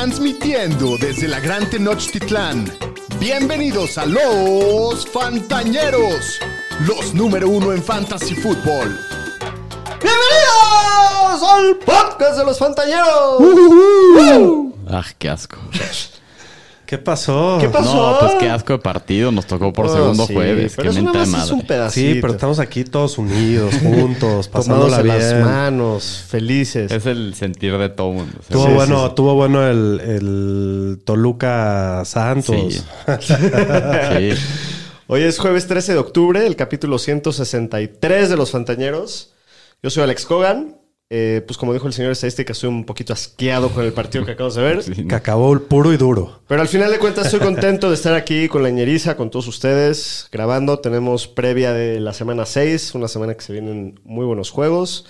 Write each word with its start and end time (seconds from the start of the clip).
Transmitiendo 0.00 0.96
desde 0.96 1.28
la 1.28 1.40
Gran 1.40 1.68
Tenochtitlán. 1.68 2.64
Bienvenidos 3.18 3.98
a 3.98 4.06
los 4.06 5.06
Fantañeros, 5.06 6.38
los 6.86 7.12
número 7.12 7.50
uno 7.50 7.74
en 7.74 7.82
Fantasy 7.82 8.34
Football. 8.34 8.98
¡Bienvenidos 10.00 11.42
al 11.52 11.76
podcast 11.84 12.38
de 12.38 12.44
los 12.46 12.58
Fantañeros! 12.58 13.42
Ah, 14.88 15.04
qué 15.18 15.28
asco. 15.28 15.58
¿Qué 16.90 16.98
pasó? 16.98 17.58
¿Qué 17.60 17.68
pasó? 17.68 17.94
No, 18.14 18.18
pues 18.18 18.32
qué 18.40 18.50
asco 18.50 18.72
de 18.72 18.80
partido. 18.80 19.30
Nos 19.30 19.46
tocó 19.46 19.72
por 19.72 19.86
Oh, 19.86 19.94
segundo 19.94 20.26
sí, 20.26 20.34
jueves. 20.34 20.72
Pero 20.74 20.90
Qué 20.90 20.98
eso 20.98 21.12
nada 21.12 21.22
es 21.44 21.50
un 21.52 21.62
pedacito. 21.64 22.14
Sí, 22.14 22.18
pero 22.20 22.32
estamos 22.32 22.58
aquí 22.58 22.82
todos 22.82 23.16
unidos, 23.16 23.72
juntos, 23.80 24.48
pasándola 24.48 25.00
las 25.04 25.34
manos, 25.44 26.24
felices. 26.26 26.90
Es 26.90 27.06
el 27.06 27.34
sentir 27.36 27.78
de 27.78 27.90
todo 27.90 28.10
mundo. 28.10 28.40
Tuvo 28.50 28.66
Sí, 28.66 28.72
bueno, 28.72 29.02
sí, 29.02 29.08
sí. 29.08 29.14
tuvo 29.14 29.34
bueno 29.36 29.64
el, 29.68 30.00
el 30.00 31.00
Toluca 31.04 32.02
Santos. 32.04 32.56
Sí. 32.72 32.82
sí. 33.20 34.40
Hoy 35.06 35.22
es 35.22 35.38
jueves 35.38 35.68
13 35.68 35.92
de 35.92 35.98
octubre, 36.00 36.44
el 36.44 36.56
capítulo 36.56 36.98
163 36.98 38.28
de 38.30 38.36
Los 38.36 38.50
Fantañeros. 38.50 39.32
Yo 39.80 39.90
soy 39.90 40.02
Alex 40.02 40.26
Cogan. 40.26 40.76
Eh, 41.12 41.42
pues 41.44 41.58
como 41.58 41.72
dijo 41.72 41.88
el 41.88 41.92
señor 41.92 42.12
estadística, 42.12 42.52
estoy 42.52 42.68
un 42.68 42.84
poquito 42.86 43.12
asqueado 43.12 43.68
con 43.70 43.84
el 43.84 43.92
partido 43.92 44.24
que 44.24 44.30
acabamos 44.32 44.54
de 44.54 44.62
ver. 44.62 44.82
Sí, 44.84 45.02
¿no? 45.02 45.08
Cacabol 45.08 45.62
puro 45.62 45.92
y 45.92 45.96
duro. 45.96 46.42
Pero 46.46 46.60
al 46.62 46.68
final 46.68 46.88
de 46.92 46.98
cuentas 47.00 47.26
estoy 47.26 47.40
contento 47.40 47.88
de 47.88 47.96
estar 47.96 48.14
aquí 48.14 48.46
con 48.48 48.62
la 48.62 48.70
ñeriza, 48.70 49.16
con 49.16 49.28
todos 49.28 49.48
ustedes, 49.48 50.28
grabando. 50.30 50.78
Tenemos 50.78 51.26
previa 51.26 51.72
de 51.72 51.98
la 51.98 52.12
semana 52.12 52.46
6, 52.46 52.94
una 52.94 53.08
semana 53.08 53.34
que 53.34 53.40
se 53.42 53.52
vienen 53.52 53.98
muy 54.04 54.24
buenos 54.24 54.50
juegos. 54.50 55.04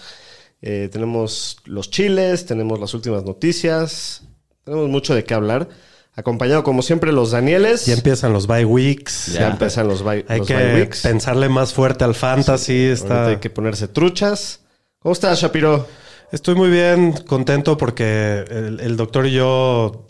Eh, 0.62 0.88
tenemos 0.90 1.58
los 1.66 1.90
chiles, 1.90 2.46
tenemos 2.46 2.80
las 2.80 2.94
últimas 2.94 3.24
noticias, 3.24 4.22
tenemos 4.64 4.88
mucho 4.88 5.14
de 5.14 5.24
qué 5.24 5.34
hablar. 5.34 5.68
Acompañado 6.14 6.64
como 6.64 6.80
siempre 6.80 7.12
los 7.12 7.30
Danieles. 7.30 7.84
Ya 7.84 7.92
empiezan 7.94 8.32
los 8.32 8.46
bye 8.46 8.64
weeks. 8.64 9.34
Ya 9.34 9.40
Ya. 9.40 9.48
empiezan 9.50 9.86
los 9.86 10.02
bye, 10.02 10.24
Hay 10.28 10.38
los 10.38 10.48
que 10.48 10.54
bye 10.56 10.74
weeks. 10.76 11.02
pensarle 11.02 11.50
más 11.50 11.74
fuerte 11.74 12.04
al 12.04 12.14
fantasy. 12.14 12.84
Está... 12.86 13.26
hay 13.26 13.36
que 13.36 13.50
ponerse 13.50 13.86
truchas. 13.86 14.60
¿Cómo 14.98 15.14
estás, 15.14 15.40
Shapiro? 15.40 15.86
Estoy 16.32 16.54
muy 16.54 16.70
bien, 16.70 17.12
contento 17.26 17.76
porque 17.76 18.44
el, 18.48 18.80
el 18.80 18.96
doctor 18.96 19.26
y 19.26 19.32
yo 19.32 20.06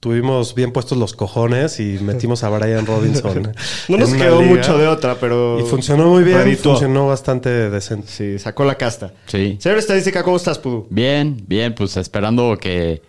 tuvimos 0.00 0.54
bien 0.54 0.72
puestos 0.72 0.96
los 0.98 1.14
cojones 1.14 1.80
y 1.80 1.98
metimos 2.02 2.44
a 2.44 2.50
Brian 2.50 2.86
Robinson. 2.86 3.52
No 3.88 3.98
nos 3.98 4.12
quedó 4.12 4.40
liga. 4.40 4.54
mucho 4.54 4.78
de 4.78 4.86
otra, 4.86 5.16
pero... 5.16 5.60
Y 5.60 5.64
funcionó 5.64 6.08
muy 6.08 6.24
bien, 6.24 6.56
funcionó 6.56 7.06
bastante 7.08 7.70
decente. 7.70 8.08
Sí, 8.08 8.38
sacó 8.38 8.64
la 8.64 8.76
casta. 8.76 9.12
Sí. 9.26 9.56
Señor 9.60 9.78
estadística, 9.78 10.22
¿cómo 10.22 10.36
estás, 10.36 10.58
Pudu? 10.58 10.86
Bien, 10.90 11.42
bien, 11.46 11.74
pues 11.74 11.96
esperando 11.96 12.56
que 12.58 13.02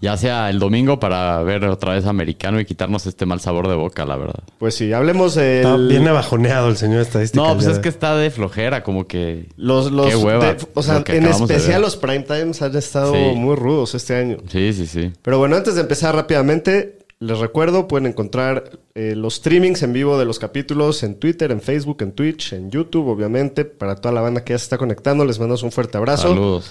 ya 0.00 0.16
sea 0.16 0.48
el 0.50 0.58
domingo 0.58 1.00
para 1.00 1.42
ver 1.42 1.64
otra 1.64 1.94
vez 1.94 2.06
americano 2.06 2.60
y 2.60 2.64
quitarnos 2.64 3.06
este 3.06 3.26
mal 3.26 3.40
sabor 3.40 3.66
de 3.68 3.74
boca, 3.74 4.04
la 4.06 4.16
verdad. 4.16 4.42
Pues 4.58 4.74
sí, 4.74 4.92
hablemos 4.92 5.34
del... 5.34 5.56
Está 5.58 5.76
bien 5.76 6.06
abajoneado 6.06 6.68
el 6.68 6.76
señor 6.76 7.00
estadística. 7.00 7.42
No, 7.42 7.50
el 7.50 7.56
pues 7.56 7.66
es 7.66 7.76
de- 7.76 7.82
que 7.82 7.88
está 7.88 8.16
de 8.16 8.30
flojera, 8.30 8.82
como 8.82 9.06
que. 9.06 9.48
Los, 9.56 9.90
los, 9.90 10.08
Qué 10.08 10.16
hueva, 10.16 10.54
de- 10.54 10.66
o 10.74 10.82
sea, 10.82 11.02
en 11.06 11.24
de 11.24 11.30
especial 11.30 11.82
los 11.82 11.96
prime 11.96 12.20
times 12.20 12.62
han 12.62 12.76
estado 12.76 13.12
Sí. 13.14 13.20
muy 13.34 13.56
rudos 13.56 13.94
este 13.94 14.14
año. 14.16 14.36
Sí, 14.48 14.72
sí, 14.72 14.86
sí. 14.86 15.12
Pero 15.22 15.38
bueno, 15.38 15.56
antes 15.56 15.74
de 15.74 15.80
empezar 15.80 16.14
rápidamente, 16.14 16.98
les 17.20 17.38
recuerdo, 17.40 17.88
pueden 17.88 18.06
encontrar 18.06 18.78
eh, 18.94 19.14
los 19.16 19.34
streamings 19.36 19.82
en 19.82 19.92
vivo 19.92 20.18
de 20.18 20.24
los 20.24 20.38
capítulos 20.38 21.02
en 21.02 21.16
Twitter, 21.16 21.50
en 21.50 21.60
Facebook, 21.60 21.98
en 22.02 22.12
Twitch, 22.12 22.52
en 22.52 22.70
YouTube, 22.70 23.08
obviamente. 23.08 23.64
Para 23.64 23.96
toda 23.96 24.14
la 24.14 24.20
banda 24.20 24.44
que 24.44 24.52
ya 24.52 24.58
se 24.58 24.64
está 24.64 24.78
conectando, 24.78 25.24
les 25.24 25.40
mandamos 25.40 25.64
un 25.64 25.72
fuerte 25.72 25.98
abrazo. 25.98 26.28
Saludos. 26.28 26.70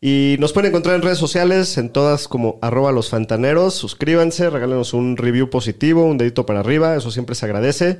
Y 0.00 0.36
nos 0.38 0.52
pueden 0.52 0.70
encontrar 0.70 0.94
en 0.94 1.02
redes 1.02 1.18
sociales, 1.18 1.76
en 1.76 1.90
todas 1.90 2.28
como 2.28 2.58
arroba 2.62 2.92
los 2.92 3.10
fantaneros. 3.10 3.74
Suscríbanse, 3.74 4.48
regálenos 4.48 4.94
un 4.94 5.16
review 5.16 5.50
positivo, 5.50 6.04
un 6.04 6.18
dedito 6.18 6.46
para 6.46 6.60
arriba, 6.60 6.96
eso 6.96 7.10
siempre 7.10 7.34
se 7.34 7.46
agradece. 7.46 7.98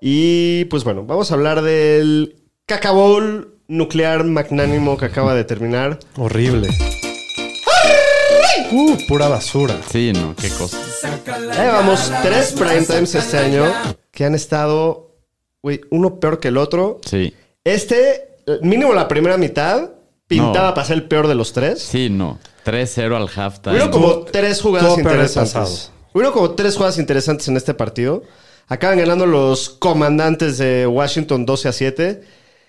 Y 0.00 0.64
pues 0.66 0.82
bueno, 0.84 1.04
vamos 1.04 1.30
a 1.30 1.34
hablar 1.34 1.60
del 1.60 2.36
cacabol 2.64 3.58
nuclear 3.68 4.24
magnánimo 4.24 4.96
que 4.96 5.04
acaba 5.04 5.34
de 5.34 5.44
terminar. 5.44 5.98
Horrible. 6.16 6.68
Uh, 8.72 8.96
pura 9.06 9.28
basura. 9.28 9.76
Sí, 9.90 10.12
no, 10.14 10.34
qué 10.36 10.48
cosa. 10.48 10.78
Ya 11.54 11.64
llevamos 11.64 12.10
tres 12.22 12.52
prime 12.52 12.82
times 12.82 13.14
este 13.14 13.38
año 13.38 13.64
que 14.10 14.24
han 14.24 14.34
estado, 14.34 15.16
güey, 15.62 15.80
uno 15.90 16.18
peor 16.18 16.40
que 16.40 16.48
el 16.48 16.56
otro. 16.56 17.00
Sí. 17.04 17.34
Este, 17.64 18.38
mínimo 18.62 18.94
la 18.94 19.08
primera 19.08 19.36
mitad, 19.36 19.90
pintaba 20.30 20.68
No. 20.68 20.74
para 20.74 20.86
ser 20.86 20.96
el 20.96 21.02
peor 21.08 21.26
de 21.26 21.34
los 21.34 21.52
tres. 21.52 21.82
Sí, 21.82 22.08
no. 22.08 22.38
3-0 22.64 23.16
al 23.16 23.28
halftime. 23.28 23.72
Hubieron 23.74 23.90
como 23.90 24.20
tres 24.22 24.62
jugadas 24.62 24.96
interesantes. 24.96 25.90
Hubieron 26.14 26.32
como 26.32 26.52
tres 26.52 26.76
jugadas 26.76 26.98
interesantes 26.98 27.48
en 27.48 27.56
este 27.56 27.74
partido. 27.74 28.22
Acaban 28.68 28.98
ganando 28.98 29.26
los 29.26 29.68
comandantes 29.68 30.56
de 30.58 30.86
Washington 30.86 31.44
12 31.44 31.68
a 31.68 31.72
7. 31.72 32.22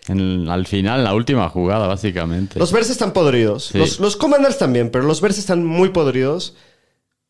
En- 0.07 0.49
al 0.49 0.65
final, 0.65 1.03
la 1.03 1.13
última 1.13 1.47
jugada, 1.49 1.85
básicamente. 1.87 2.57
Los 2.57 2.71
Bears 2.71 2.89
están 2.89 3.13
podridos. 3.13 3.65
Sí. 3.65 3.77
Los, 3.77 3.99
los 3.99 4.15
Commanders 4.15 4.57
también, 4.57 4.89
pero 4.89 5.03
los 5.05 5.21
Bears 5.21 5.37
están 5.37 5.63
muy 5.63 5.89
podridos. 5.89 6.55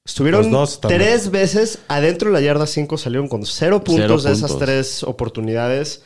Estuvieron 0.06 0.50
dos 0.50 0.80
tres 0.81 1.30
veces 1.31 1.80
adentro 1.88 2.30
de 2.30 2.34
la 2.34 2.41
yarda 2.41 2.66
5, 2.66 2.97
salieron 2.97 3.28
con 3.28 3.46
cero 3.46 3.84
puntos 3.84 4.22
Cero 4.22 4.22
de 4.22 4.31
esas 4.34 4.58
tres 4.58 5.03
oportunidades. 5.03 6.03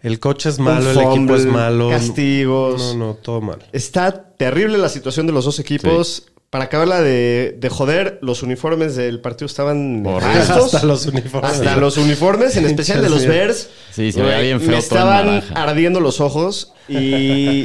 El 0.00 0.20
coche 0.20 0.48
es 0.48 0.58
malo, 0.58 0.90
el 0.90 0.98
equipo 0.98 1.34
es 1.34 1.46
malo. 1.46 1.90
castigos. 1.90 2.94
No, 2.96 3.06
no, 3.08 3.14
todo 3.14 3.40
mal. 3.40 3.58
Está 3.72 4.12
terrible 4.36 4.78
la 4.78 4.88
situación 4.88 5.26
de 5.26 5.32
los 5.32 5.44
dos 5.44 5.58
equipos. 5.58 6.26
Para 6.50 6.64
acabarla 6.64 7.02
de, 7.02 7.58
de 7.60 7.68
joder, 7.68 8.18
los 8.22 8.42
uniformes 8.42 8.96
del 8.96 9.20
partido 9.20 9.44
estaban. 9.44 10.02
Hasta 10.06 10.82
los 10.86 11.04
uniformes. 11.04 11.50
Hasta 11.52 11.76
los 11.76 11.98
uniformes, 11.98 12.56
en 12.56 12.64
especial 12.64 13.02
de 13.02 13.10
los 13.10 13.20
Sí. 13.20 13.28
Bears. 13.28 13.68
Sí, 13.92 14.12
se 14.12 14.22
veía 14.22 14.38
bien 14.40 14.60
feo 14.60 14.70
Me 14.70 14.78
estaban 14.78 15.26
naranja. 15.26 15.54
ardiendo 15.62 16.00
los 16.00 16.22
ojos. 16.22 16.72
Y, 16.88 17.64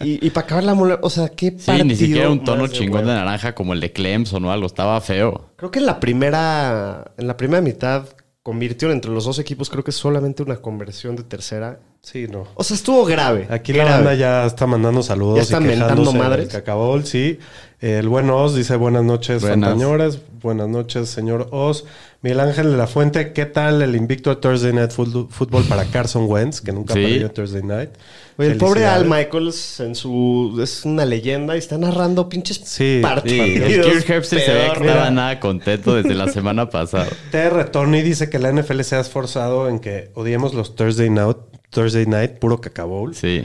y, 0.00 0.24
y 0.26 0.30
para 0.30 0.46
acabar 0.46 0.64
la 0.64 0.72
mole, 0.72 0.96
o 1.02 1.10
sea, 1.10 1.28
qué 1.28 1.50
Sí, 1.50 1.66
partido 1.66 1.84
ni 1.84 1.94
siquiera 1.96 2.30
un 2.30 2.42
tono 2.42 2.66
de 2.68 2.72
chingón 2.72 3.02
de 3.02 3.08
hueva. 3.08 3.18
naranja 3.24 3.54
como 3.54 3.74
el 3.74 3.80
de 3.80 3.92
Clemson 3.92 4.42
o 4.46 4.50
algo. 4.52 4.66
Estaba 4.66 4.98
feo. 5.02 5.50
Creo 5.56 5.70
que 5.70 5.80
en 5.80 5.84
la 5.86 6.00
primera, 6.00 7.12
en 7.18 7.26
la 7.26 7.36
primera 7.36 7.60
mitad 7.60 8.04
convirtieron 8.46 8.94
entre 8.94 9.10
los 9.10 9.24
dos 9.24 9.40
equipos, 9.40 9.68
creo 9.68 9.82
que 9.82 9.90
solamente 9.90 10.40
una 10.44 10.62
conversión 10.62 11.16
de 11.16 11.24
tercera. 11.24 11.80
Sí, 12.12 12.28
no. 12.28 12.46
O 12.54 12.62
sea, 12.62 12.76
estuvo 12.76 13.04
grave. 13.04 13.48
Aquí 13.50 13.72
la 13.72 13.82
grave. 13.82 13.96
banda 14.04 14.14
ya 14.14 14.46
está 14.46 14.64
mandando 14.68 15.02
saludos 15.02 15.36
Ya 15.38 15.42
están 15.42 15.64
y 15.64 15.66
mentando 15.66 16.02
quejándose 16.02 16.18
madres. 16.18 16.48
Cacabol, 16.50 17.04
sí. 17.04 17.40
El 17.80 18.08
buen 18.08 18.30
Oz 18.30 18.54
dice 18.54 18.76
buenas 18.76 19.02
noches, 19.02 19.42
fantañores. 19.42 20.20
Buenas 20.40 20.68
noches, 20.68 21.08
señor 21.08 21.48
Oz. 21.50 21.84
Miguel 22.22 22.38
Ángel 22.40 22.70
de 22.70 22.76
la 22.76 22.86
Fuente, 22.86 23.32
¿qué 23.32 23.44
tal 23.44 23.82
el 23.82 23.96
invicto 23.96 24.30
a 24.30 24.40
Thursday 24.40 24.72
Night 24.72 24.92
Football 24.92 25.64
para 25.64 25.84
Carson 25.84 26.26
Wentz, 26.28 26.60
que 26.60 26.72
nunca 26.72 26.94
Sí. 26.94 27.02
perdió 27.02 27.30
Thursday 27.32 27.62
Night? 27.64 27.90
Oye, 28.38 28.52
el 28.52 28.56
pobre 28.56 28.86
Al. 28.86 29.04
Michaels 29.06 29.80
en 29.80 29.94
su 29.96 30.58
es 30.62 30.84
una 30.84 31.04
leyenda 31.04 31.56
y 31.56 31.58
está 31.58 31.76
narrando 31.76 32.28
pinches 32.28 32.60
Sí, 32.64 33.00
partidos. 33.02 33.68
Sí, 33.68 33.74
el 33.74 34.04
Kirk 34.04 34.24
se 34.24 34.36
ve 34.36 34.44
que 34.78 34.86
estaba 34.86 35.10
nada 35.10 35.40
contento 35.40 35.94
desde 35.96 36.14
la 36.14 36.28
semana 36.28 36.70
pasada. 36.70 37.08
TR 37.32 37.64
Tony 37.70 38.00
dice 38.02 38.30
que 38.30 38.38
la 38.38 38.52
NFL 38.52 38.80
se 38.82 38.94
ha 38.96 39.00
esforzado 39.00 39.68
en 39.68 39.80
que 39.80 40.10
odiemos 40.14 40.54
los 40.54 40.74
Thursday 40.76 41.10
Night, 41.10 41.36
Thursday 41.70 42.06
Night 42.06 42.38
puro 42.38 42.60
Cacabowl. 42.60 43.14
Sí. 43.14 43.44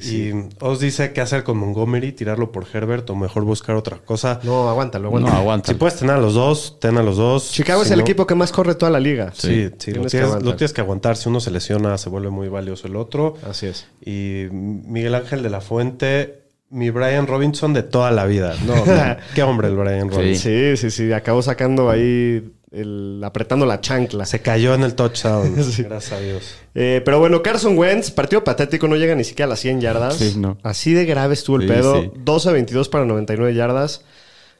Sí. 0.00 0.30
Y 0.30 0.48
Oz 0.62 0.78
dice 0.78 1.14
qué 1.14 1.22
hacer 1.22 1.42
con 1.42 1.56
Montgomery, 1.56 2.12
tirarlo 2.12 2.52
por 2.52 2.66
Herbert 2.70 3.08
o 3.08 3.16
mejor 3.16 3.44
buscar 3.44 3.76
otra 3.76 3.96
cosa. 3.96 4.38
No, 4.42 4.68
aguántalo, 4.68 5.04
No, 5.04 5.08
aguántalo. 5.16 5.38
aguanta. 5.38 5.72
Si 5.72 5.74
puedes 5.78 5.96
tener 5.98 6.16
a 6.16 6.18
los 6.18 6.34
dos, 6.34 6.78
ten 6.78 6.98
a 6.98 7.02
los 7.02 7.16
dos. 7.16 7.50
Chicago 7.50 7.80
Si 7.82 7.86
es 7.86 7.92
el 7.92 8.00
no- 8.00 8.02
equipo 8.04 8.26
que 8.26 8.34
más 8.34 8.52
corre 8.52 8.74
toda 8.74 8.90
la 8.92 9.00
liga. 9.00 9.32
Sí, 9.34 9.70
sí, 9.78 9.92
lo, 9.92 10.02
Tienes 10.02 10.02
que 10.04 10.10
tienes, 10.10 10.26
aguantar. 10.26 10.42
lo 10.50 10.56
tienes 10.56 10.72
que 10.74 10.80
aguantar. 10.82 11.16
Si 11.16 11.28
uno 11.30 11.40
se 11.40 11.50
lesiona, 11.50 11.96
se 11.96 12.10
vuelve 12.10 12.28
muy 12.28 12.48
valioso 12.48 12.88
el 12.88 12.96
otro. 12.96 13.36
Así 13.48 13.68
es. 13.68 13.86
Y 14.04 14.48
Miguel 14.52 15.14
Ángel 15.14 15.42
de 15.42 15.48
la 15.48 15.62
Fuente, 15.62 16.42
mi 16.68 16.90
Brian 16.90 17.26
Robinson 17.26 17.72
de 17.72 17.82
toda 17.82 18.10
la 18.10 18.26
vida. 18.26 18.56
No, 18.66 18.74
no, 18.84 19.16
qué 19.34 19.42
hombre 19.42 19.68
el 19.68 19.76
Brian 19.76 20.10
Robinson. 20.10 20.52
Sí, 20.52 20.76
sí, 20.76 20.90
sí. 20.90 21.10
Acabó 21.14 21.40
sacando 21.40 21.88
ahí, 21.88 22.52
el, 22.70 23.20
apretando 23.24 23.66
la 23.66 23.80
chancla. 23.80 24.24
Se 24.26 24.40
cayó 24.40 24.74
en 24.74 24.82
el 24.82 24.94
touchdown. 24.94 25.54
Gracias 25.78 26.12
a 26.12 26.20
Dios. 26.20 26.54
Eh, 26.74 27.02
pero 27.04 27.18
bueno, 27.18 27.42
Carson 27.42 27.76
Wentz, 27.76 28.10
partido 28.10 28.44
patético, 28.44 28.86
no 28.88 28.96
llega 28.96 29.14
ni 29.14 29.24
siquiera 29.24 29.46
a 29.46 29.50
las 29.50 29.60
100 29.60 29.80
yardas. 29.80 30.16
Sí, 30.16 30.34
no. 30.36 30.58
Así 30.62 30.92
de 30.92 31.04
grave 31.04 31.34
estuvo 31.34 31.56
el 31.56 31.62
Sí, 31.62 31.68
pedo. 31.68 32.02
sí. 32.02 32.10
12 32.16 32.48
a 32.48 32.52
22 32.52 32.88
para 32.88 33.04
99 33.04 33.54
yardas. 33.54 34.04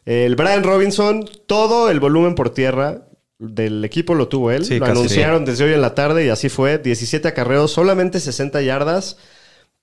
El 0.06 0.34
Brian 0.34 0.64
Robinson, 0.64 1.28
todo 1.46 1.90
el 1.90 2.00
volumen 2.00 2.34
por 2.34 2.50
tierra 2.50 3.06
del 3.38 3.84
equipo 3.84 4.14
lo 4.14 4.28
tuvo 4.28 4.50
él. 4.50 4.64
Sí, 4.64 4.78
lo 4.78 4.86
anunciaron 4.86 5.44
desde 5.44 5.64
hoy 5.64 5.72
en 5.72 5.80
la 5.80 5.94
tarde 5.94 6.24
y 6.26 6.28
así 6.30 6.48
fue. 6.48 6.78
17 6.78 7.26
acarreos, 7.28 7.70
solamente 7.72 8.18
60 8.20 8.60
yardas. 8.62 9.16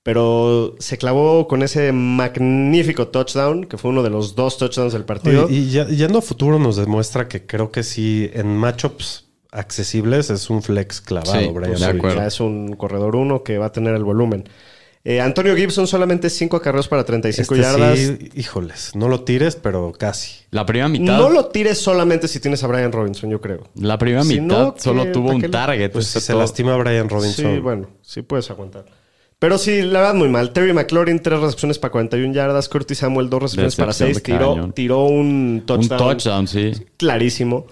Pero 0.07 0.74
se 0.80 0.98
clavó 0.98 1.50
con 1.50 1.63
ese 1.63 1.92
magnífico 1.92 3.09
touchdown, 3.09 3.65
que 3.65 3.77
fue 3.77 3.92
uno 3.92 4.04
de 4.04 4.09
los 4.09 4.36
dos 4.36 4.57
touchdowns 4.57 4.94
del 4.94 5.04
partido. 5.04 5.48
Oye, 5.48 5.54
y 5.57 5.69
ya- 5.69 5.86
yendo 5.86 6.19
a 6.19 6.21
futuro 6.21 6.59
nos 6.59 6.77
demuestra 6.77 7.27
que 7.27 7.45
creo 7.45 7.71
que 7.74 7.83
sí, 7.83 8.30
en 8.33 8.56
matchups 8.56 9.25
accesibles 9.51 10.30
es 10.30 10.50
un 10.50 10.63
flex 10.63 11.01
clavado, 11.01 11.33
Sí, 11.38 11.48
Brian 11.50 11.54
de 11.56 11.68
Robinson. 11.77 11.98
acuerdo. 11.98 12.18
Ya 12.19 12.25
es 12.27 12.39
un 12.39 12.74
corredor 12.77 13.18
uno 13.18 13.44
que 13.44 13.57
va 13.57 13.65
a 13.65 13.71
tener 13.74 13.95
el 13.95 14.06
volumen. 14.06 14.48
Eh, 15.04 15.19
Antonio 15.19 15.54
Gibson 15.57 15.88
solamente 15.88 16.30
5 16.30 16.56
acarreos 16.56 16.88
para 16.88 17.04
35 17.04 17.54
Este 17.56 17.62
yardas. 17.68 18.00
sí, 18.00 18.30
híjoles, 18.33 18.92
no 18.95 19.09
lo 19.09 19.25
tires, 19.25 19.57
pero 19.57 19.92
casi. 19.92 20.38
La 20.51 20.65
primera 20.65 20.88
mitad. 20.88 21.18
No 21.18 21.30
lo 21.30 21.48
tires 21.48 21.80
solamente 21.80 22.30
si 22.30 22.39
tienes 22.39 22.63
a 22.63 22.68
Brian 22.68 22.94
Robinson, 22.94 23.30
yo 23.30 23.42
creo. 23.42 23.68
La 23.75 23.98
primera 23.98 24.24
Si 24.24 24.39
mitad 24.39 24.57
no, 24.57 24.75
solo 24.77 25.04
¿qué- 25.04 25.12
tuvo 25.12 25.31
un 25.31 25.42
target. 25.51 25.92
Pues 25.92 26.07
si 26.07 26.21
se 26.21 26.31
todo- 26.31 26.42
lastima 26.42 26.77
Brian 26.77 27.09
Robinson. 27.09 27.56
Sí, 27.56 27.59
bueno, 27.59 27.88
sí 28.01 28.21
puedes 28.21 28.50
aguantar. 28.50 28.86
Pero 29.39 29.57
sí, 29.59 29.83
la 29.83 29.99
verdad, 29.99 30.15
muy 30.15 30.29
mal. 30.29 30.51
Terry 30.51 30.73
McLaurin, 30.73 31.21
3 31.21 31.39
recepciones 31.39 31.77
para 31.77 31.91
41 31.91 32.33
yardas. 32.33 32.67
Curtis 32.69 32.97
Samuel, 32.99 33.29
2 33.29 33.41
recepciones 33.43 33.75
para 33.75 33.87
Decepción 33.89 34.13
6. 34.15 34.15
de 34.15 34.21
Tiró, 34.21 34.71
tiró 34.73 35.03
un 35.05 35.59
Un 35.59 35.63
touchdown, 35.65 35.99
touchdown, 35.99 36.47
sí. 36.47 36.71
clarísimo. 36.97 37.67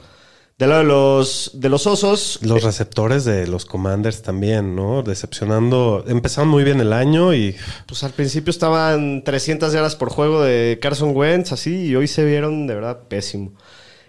Del 0.57 0.69
lado 0.69 0.81
de 0.83 0.87
los, 0.87 1.51
de 1.55 1.67
los 1.67 1.85
osos, 1.85 2.39
Los 2.41 2.63
receptores 2.63 3.25
de 3.25 3.45
los 3.45 3.65
Commanders 3.65 4.21
también, 4.21 4.73
¿no? 4.73 5.03
Decepcionando. 5.03 6.05
Empezaron 6.07 6.47
muy 6.49 6.63
bien 6.63 6.79
el 6.79 6.93
año 6.93 7.33
y 7.33 7.55
pues 7.87 8.03
al 8.05 8.11
principio 8.11 8.51
estaban 8.51 9.23
300 9.25 9.73
yardas 9.73 9.97
por 9.97 10.09
juego 10.09 10.41
de 10.43 10.79
Carson 10.81 11.13
Wentz, 11.13 11.51
así, 11.51 11.87
y 11.87 11.95
hoy 11.97 12.07
se 12.07 12.23
vieron 12.23 12.67
de 12.67 12.75
verdad 12.75 12.99
pésimo. 13.09 13.51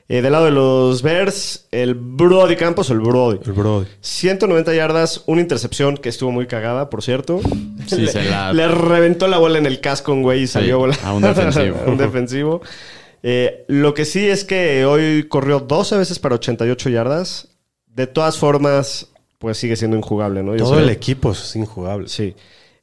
Eh, 0.08 0.22
del 0.22 0.30
lado 0.30 0.44
de 0.44 0.52
los 0.52 1.02
Bears, 1.02 1.66
el 1.72 1.94
Brody 1.94 2.54
Campos, 2.54 2.90
el 2.90 3.00
Brody. 3.00 3.40
el 3.44 3.52
Brody. 3.52 3.86
190 4.00 4.72
yardas, 4.72 5.24
una 5.26 5.40
intercepción 5.40 5.96
que 5.96 6.08
estuvo 6.08 6.30
muy 6.30 6.46
cagada, 6.46 6.88
por 6.90 7.02
cierto. 7.02 7.40
Sí, 7.86 7.96
le, 8.02 8.12
se 8.12 8.22
la- 8.22 8.52
le 8.52 8.68
reventó 8.68 9.26
la 9.26 9.38
bola 9.38 9.58
en 9.58 9.66
el 9.66 9.80
casco 9.80 10.14
güey 10.14 10.42
y 10.42 10.46
salió 10.46 10.78
bola. 10.78 10.96
a 11.02 11.12
un 11.12 11.22
defensivo. 11.22 11.76
a 11.86 11.90
un 11.90 11.96
defensivo. 11.96 12.60
Eh, 13.24 13.64
lo 13.66 13.94
que 13.94 14.04
sí 14.04 14.24
es 14.28 14.44
que 14.44 14.84
hoy 14.86 15.24
corrió 15.28 15.58
12 15.58 15.96
veces 15.96 16.20
para 16.20 16.36
88 16.36 16.88
yardas. 16.90 17.48
De 17.88 18.06
todas 18.06 18.38
formas, 18.38 19.08
pues 19.38 19.58
sigue 19.58 19.74
siendo 19.74 19.96
injugable, 19.96 20.42
¿no? 20.44 20.52
Yo 20.54 20.64
Todo 20.64 20.74
creo. 20.74 20.84
el 20.84 20.90
equipo 20.90 21.32
es 21.32 21.56
injugable. 21.56 22.08
Sí. 22.08 22.36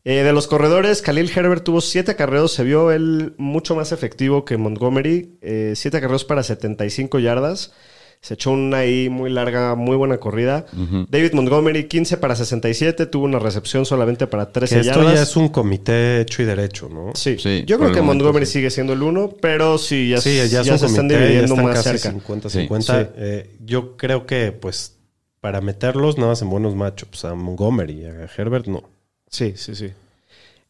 Eh, 0.05 0.23
de 0.23 0.33
los 0.33 0.47
corredores, 0.47 1.01
Khalil 1.01 1.31
Herbert 1.33 1.63
tuvo 1.63 1.79
7 1.81 2.11
acarreos. 2.11 2.51
Se 2.53 2.63
vio 2.63 2.91
él 2.91 3.33
mucho 3.37 3.75
más 3.75 3.91
efectivo 3.91 4.43
que 4.45 4.57
Montgomery. 4.57 5.37
7 5.41 5.97
acarreos 5.97 6.25
para 6.25 6.43
75 6.43 7.19
yardas. 7.19 7.71
Se 8.19 8.35
echó 8.35 8.51
una 8.51 8.77
ahí 8.77 9.09
muy 9.09 9.29
larga, 9.29 9.75
muy 9.75 9.97
buena 9.97 10.17
corrida. 10.17 10.65
David 11.09 11.33
Montgomery, 11.33 11.89
15 11.89 12.15
para 12.17 12.35
67. 12.37 13.05
Tuvo 13.05 13.25
una 13.25 13.37
recepción 13.39 13.85
solamente 13.85 14.27
para 14.27 14.49
13 14.51 14.75
Que 14.75 14.81
esto 14.81 14.93
yardas. 15.01 15.15
ya 15.15 15.21
es 15.23 15.35
un 15.35 15.49
comité 15.49 16.21
hecho 16.21 16.41
y 16.41 16.45
derecho, 16.45 16.87
¿no? 16.89 17.11
Sí. 17.15 17.37
Sí, 17.37 17.63
yo 17.67 17.77
creo 17.77 17.91
que 17.91 18.01
momento, 18.01 18.23
Montgomery 18.25 18.45
sí. 18.45 18.53
sigue 18.53 18.69
siendo 18.69 18.93
el 18.93 19.03
uno, 19.03 19.29
pero 19.41 19.77
sí, 19.77 20.07
ya, 20.09 20.21
Sí, 20.21 20.35
ya, 20.37 20.45
ya 20.45 20.61
es 20.61 20.69
un 20.69 20.79
se 20.79 20.85
están 20.85 21.07
dividiendo 21.09 21.53
están 21.55 21.65
más 21.65 21.83
casi 21.83 21.97
cerca. 21.97 22.17
50-50. 22.17 22.81
Sí. 22.81 23.09
Eh, 23.17 23.49
yo 23.59 23.97
creo 23.97 24.25
que, 24.25 24.53
pues, 24.53 24.97
para 25.41 25.59
meterlos 25.59 26.17
nada 26.17 26.29
más 26.29 26.41
en 26.41 26.49
buenos 26.49 26.75
matchups. 26.75 27.25
A 27.25 27.35
Montgomery, 27.35 28.05
a 28.05 28.29
Herbert, 28.37 28.67
no. 28.67 28.89
Sí, 29.33 29.53
sí, 29.55 29.73
sí. 29.75 29.89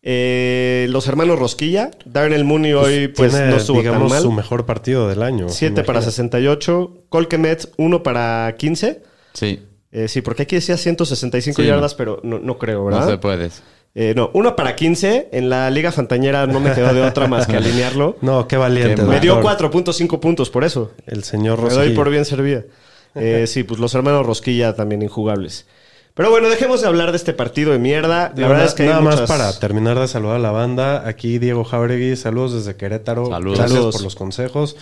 Eh, 0.01 0.88
los 0.89 1.07
hermanos 1.07 1.38
Rosquilla. 1.39 1.92
Darnell 2.06 2.44
Mooney 2.44 2.74
hoy 2.74 3.07
pues 3.10 3.31
Tiene, 3.31 3.50
no 3.50 3.57
estuvo 3.57 3.81
tan 3.83 4.07
mal. 4.07 4.21
su 4.21 4.31
mejor 4.31 4.65
partido 4.65 5.07
del 5.07 5.21
año. 5.21 5.48
7 5.50 5.83
para 5.83 6.00
imagínate. 6.00 6.12
68. 6.12 6.94
Colquemet, 7.10 7.71
1 7.77 8.04
para 8.04 8.54
15. 8.57 9.01
Sí. 9.33 9.62
Eh, 9.92 10.07
sí, 10.07 10.21
porque 10.21 10.44
aquí 10.44 10.56
decía 10.56 10.77
165 10.77 11.62
Sí. 11.62 11.68
yardas, 11.68 11.94
pero 11.94 12.19
no, 12.24 12.39
no 12.39 12.57
creo, 12.57 12.86
¿verdad? 12.86 13.01
No 13.06 13.10
se 13.12 13.18
puede. 13.18 13.50
Eh, 13.95 14.13
no, 14.15 14.31
1 14.33 14.56
para 14.56 14.75
15. 14.75 15.30
En 15.31 15.50
la 15.50 15.69
Liga 15.69 15.92
Fantañera 15.92 16.48
no 16.48 16.60
me 16.60 16.74
quedó 16.74 16.94
de 16.94 17.01
otra 17.01 17.27
más 17.27 17.45
que 17.48 17.56
alinearlo. 17.57 18.18
No, 18.21 18.48
qué 18.48 18.57
valiente. 18.57 18.95
Qué 18.95 19.01
Me 19.04 19.19
dio 19.19 19.36
doctor. 19.36 19.71
4.5 19.71 20.19
puntos 20.19 20.50
por 20.50 20.63
eso. 20.63 20.92
El 21.06 21.24
señor 21.24 21.60
Me 21.62 21.69
doy 21.69 21.75
Rosquilla. 21.77 21.95
por 21.95 22.10
bien 22.10 22.25
servida. 22.25 22.63
Eh, 23.15 23.45
sí, 23.45 23.62
pues 23.62 23.80
los 23.80 23.94
hermanos 23.94 24.25
Rosquilla 24.25 24.74
también 24.75 25.04
injugables. 25.04 25.68
Pero 26.15 26.30
bueno, 26.30 26.48
dejemos 26.48 26.81
de 26.81 26.88
hablar 26.88 27.10
de 27.12 27.18
este 27.18 27.33
partido 27.33 27.71
de 27.71 27.80
mierda. 27.80 28.31
La 28.36 28.48
verdad 28.48 28.65
es 28.65 28.75
que 28.75 28.83
hay 28.83 28.89
nada 28.89 29.01
más 29.01 29.21
para 29.21 29.51
terminar 29.57 30.00
de 30.00 30.07
saludar 30.07 30.36
a 30.36 30.39
la 30.39 30.51
banda. 30.51 31.07
Aquí 31.07 31.39
Diego 31.39 31.63
Jauregui, 31.63 32.15
saludos 32.15 32.54
desde 32.54 32.75
Querétaro. 32.75 33.27
Saludos. 33.27 33.57
Gracias 33.57 33.71
Saludos. 33.77 33.95
por 33.95 34.04
los 34.04 34.15
consejos. 34.15 34.75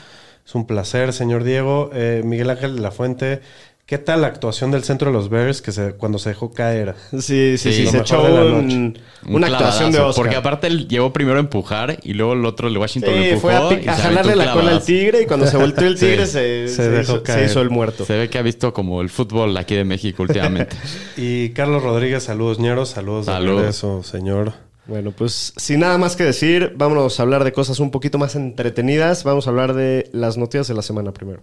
Es 0.46 0.56
un 0.56 0.68
placer, 0.68 1.14
señor 1.14 1.46
Diego. 1.46 1.90
Eh, 1.94 2.22
Miguel 2.26 2.50
Ángel 2.50 2.76
de 2.76 2.82
la 2.82 2.92
Fuente, 2.92 3.42
¿qué 3.86 3.98
tal 3.98 4.22
la 4.22 4.28
actuación 4.28 4.72
del 4.72 4.84
centro 4.84 5.08
de 5.12 5.14
los 5.14 5.30
Bears 5.30 5.62
que 5.62 5.72
se, 5.72 5.94
cuando 5.94 6.18
se 6.20 6.30
dejó 6.30 6.52
caer? 6.54 6.96
Sí, 7.12 7.20
sí, 7.20 7.58
sí. 7.58 7.74
Sí, 7.74 7.88
se 7.88 7.98
echó 8.00 8.24
de 8.24 8.30
la 8.34 8.42
un- 8.44 8.98
Un 9.26 9.36
una 9.36 9.48
actuación 9.48 9.92
de 9.92 10.00
Oscar. 10.00 10.16
Porque 10.24 10.36
aparte 10.38 10.68
él 10.68 10.88
llegó 10.88 11.12
primero 11.14 11.38
a 11.38 11.40
empujar 11.42 11.98
y 12.04 12.14
luego 12.14 12.34
el 12.34 12.46
otro, 12.46 12.68
el 12.68 12.74
de 12.74 12.80
Washington, 12.80 13.16
lo 13.16 13.22
Sí, 13.22 13.30
empujó. 13.30 13.42
fue 13.42 13.56
a, 13.56 13.70
pi- 13.70 13.86
y 13.86 13.88
a 13.90 13.96
se 13.96 14.02
jalarle 14.02 14.36
la 14.36 14.54
cola 14.54 14.72
al 14.72 14.84
tigre 14.84 15.22
y 15.22 15.26
cuando 15.26 15.46
se 15.48 15.58
volteó 15.58 15.88
el 15.88 15.98
Sí. 15.98 16.06
tigre 16.06 16.26
se, 16.26 16.68
Se 16.68 16.76
se 16.76 16.90
dejó 16.90 17.02
hizo, 17.04 17.18
se 17.18 17.24
caer. 17.24 17.46
hizo 17.50 17.62
el 17.62 17.70
muerto. 17.70 18.06
Se 18.06 18.18
ve 18.18 18.30
que 18.30 18.38
ha 18.38 18.42
visto 18.42 18.74
como 18.74 19.02
el 19.02 19.10
fútbol 19.10 19.56
aquí 19.58 19.76
de 19.76 19.84
México 19.84 20.24
últimamente. 20.24 20.76
Y 21.18 21.50
Carlos 21.50 21.84
Rodríguez, 21.84 22.24
saludos 22.24 22.60
ñeros, 22.60 22.90
saludos 22.90 23.26
de 23.26 23.32
Saludos. 23.34 23.58
regreso, 23.58 24.04
señor. 24.04 24.54
Bueno, 24.88 25.12
pues 25.12 25.54
sin 25.58 25.82
nada 25.82 25.98
más 26.00 26.16
que 26.16 26.24
decir, 26.24 26.74
vámonos 26.76 27.20
a 27.20 27.24
hablar 27.24 27.44
de 27.44 27.52
cosas 27.54 27.80
un 27.80 27.92
poquito 27.92 28.18
más 28.18 28.36
entretenidas. 28.36 29.24
Vamos 29.24 29.46
a 29.46 29.52
hablar 29.52 29.74
de 29.74 30.10
las 30.12 30.38
noticias 30.38 30.68
de 30.68 30.74
la 30.74 30.82
semana 30.82 31.14
primero. 31.14 31.42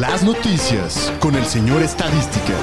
Las 0.00 0.22
noticias 0.24 1.12
con 1.20 1.34
el 1.34 1.44
señor 1.44 1.82
Estadística. 1.82 2.54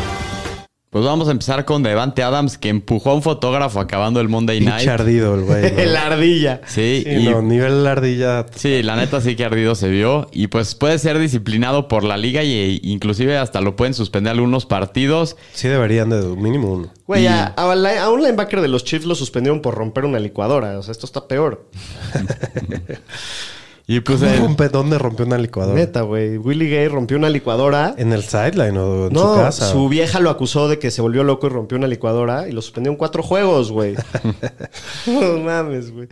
pues 0.89 1.05
vamos 1.05 1.27
a 1.27 1.31
empezar 1.31 1.63
con 1.65 1.83
Devante 1.83 2.23
Adams, 2.23 2.57
que 2.57 2.69
empujó 2.69 3.11
a 3.11 3.13
un 3.13 3.21
fotógrafo 3.21 3.79
acabando 3.79 4.19
el 4.19 4.27
Monday 4.29 4.59
Night. 4.61 4.77
Pinche 4.77 4.89
ardido 4.89 5.35
el 5.35 5.43
güey. 5.43 5.71
¿no? 5.77 5.83
La 5.85 6.07
ardilla. 6.07 6.61
Sí, 6.65 7.03
Sí, 7.05 7.09
y 7.11 7.23
no, 7.29 7.41
nivel 7.43 7.85
ardilla. 7.85 8.45
Sí, 8.55 8.81
la 8.81 8.95
neta 8.95 9.21
sí 9.21 9.35
que 9.35 9.45
ardido 9.45 9.75
se 9.75 9.89
vio. 9.89 10.27
Y 10.31 10.47
pues 10.47 10.73
puede 10.73 10.97
ser 10.97 11.19
disciplinado 11.19 11.87
por 11.87 12.03
la 12.03 12.17
liga 12.17 12.43
y 12.43 12.79
inclusive 12.83 13.37
hasta 13.37 13.61
lo 13.61 13.75
pueden 13.75 13.93
suspender 13.93 14.31
algunos 14.31 14.65
partidos. 14.65 15.35
Sí 15.53 15.67
deberían 15.67 16.09
de 16.09 16.21
mínimo 16.35 16.73
uno. 16.73 16.93
Güey, 17.05 17.23
Y- 17.23 17.27
a, 17.27 17.45
a 17.45 17.75
la- 17.75 18.03
a 18.03 18.09
un 18.09 18.21
linebacker 18.23 18.61
de 18.61 18.67
los 18.67 18.83
Chiefs 18.83 19.05
lo 19.05 19.13
suspendieron 19.15 19.61
por 19.61 19.75
romper 19.75 20.05
una 20.05 20.19
licuadora. 20.19 20.79
O 20.79 20.83
sea, 20.83 20.91
esto 20.91 21.05
está 21.05 21.27
peor. 21.27 21.69
Y 23.89 24.01
pues 24.01 24.19
¿Dónde, 24.19 24.35
el- 24.35 24.43
rompe- 24.43 24.69
dónde 24.69 24.97
rompió 24.97 25.25
una 25.25 25.37
licuadora? 25.37 25.73
Neta, 25.79 26.01
güey. 26.01 26.37
Willie 26.37 26.69
Gay 26.69 26.89
rompió 26.89 27.15
una 27.17 27.29
licuadora. 27.29 27.95
¿En 27.97 28.11
el 28.11 28.21
sideline 28.23 28.77
o 28.77 29.07
en 29.07 29.13
no, 29.13 29.35
su 29.35 29.39
casa? 29.39 29.71
su 29.71 29.87
vieja 29.87 30.19
lo 30.19 30.29
acusó 30.29 30.67
de 30.67 30.77
que 30.77 30.91
se 30.91 31.01
volvió 31.01 31.23
loco 31.23 31.47
y 31.47 31.51
rompió 31.51 31.77
una 31.77 31.87
licuadora 31.87 32.49
y 32.49 32.51
lo 32.51 32.61
suspendió 32.61 32.91
en 32.91 32.97
cuatro 32.97 33.23
juegos, 33.23 33.71
güey. 33.71 33.95
no 35.07 35.37
mames, 35.39 35.91
güey. 35.93 36.09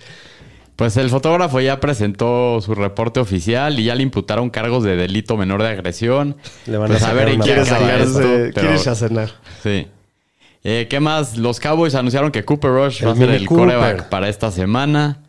pues 0.77 0.95
el 0.95 1.09
fotógrafo 1.09 1.59
ya 1.59 1.81
presentó 1.81 2.59
su 2.61 2.75
reporte 2.75 3.19
oficial 3.19 3.77
y 3.77 3.83
ya 3.83 3.95
le 3.95 4.03
imputaron 4.03 4.49
cargos 4.49 4.85
de 4.85 4.95
delito 4.95 5.35
menor 5.35 5.61
de 5.61 5.67
agresión. 5.69 6.37
Le 6.67 6.77
van 6.77 6.85
a 6.85 6.93
Pues 6.93 7.01
sacar 7.01 7.15
ver 7.17 7.27
en 7.29 7.35
una 7.35 7.43
qué 7.45 7.51
Quiere 7.55 7.65
sacarse, 7.65 8.13
quiere 8.21 8.51
pero- 8.53 8.71
irse 8.73 8.89
a 8.89 8.95
cenar. 8.95 9.31
Sí. 9.63 9.87
Eh, 10.63 10.87
¿Qué 10.89 10.99
más? 11.01 11.37
Los 11.37 11.59
Cowboys 11.59 11.93
anunciaron 11.93 12.31
que 12.31 12.43
Cooper 12.45 12.71
Rush 12.71 13.01
El 13.01 13.09
va 13.09 13.11
a 13.11 13.15
ser 13.17 13.29
el 13.31 13.45
Cooper. 13.47 13.65
coreback 13.65 14.09
para 14.09 14.29
esta 14.29 14.49
semana. 14.49 15.19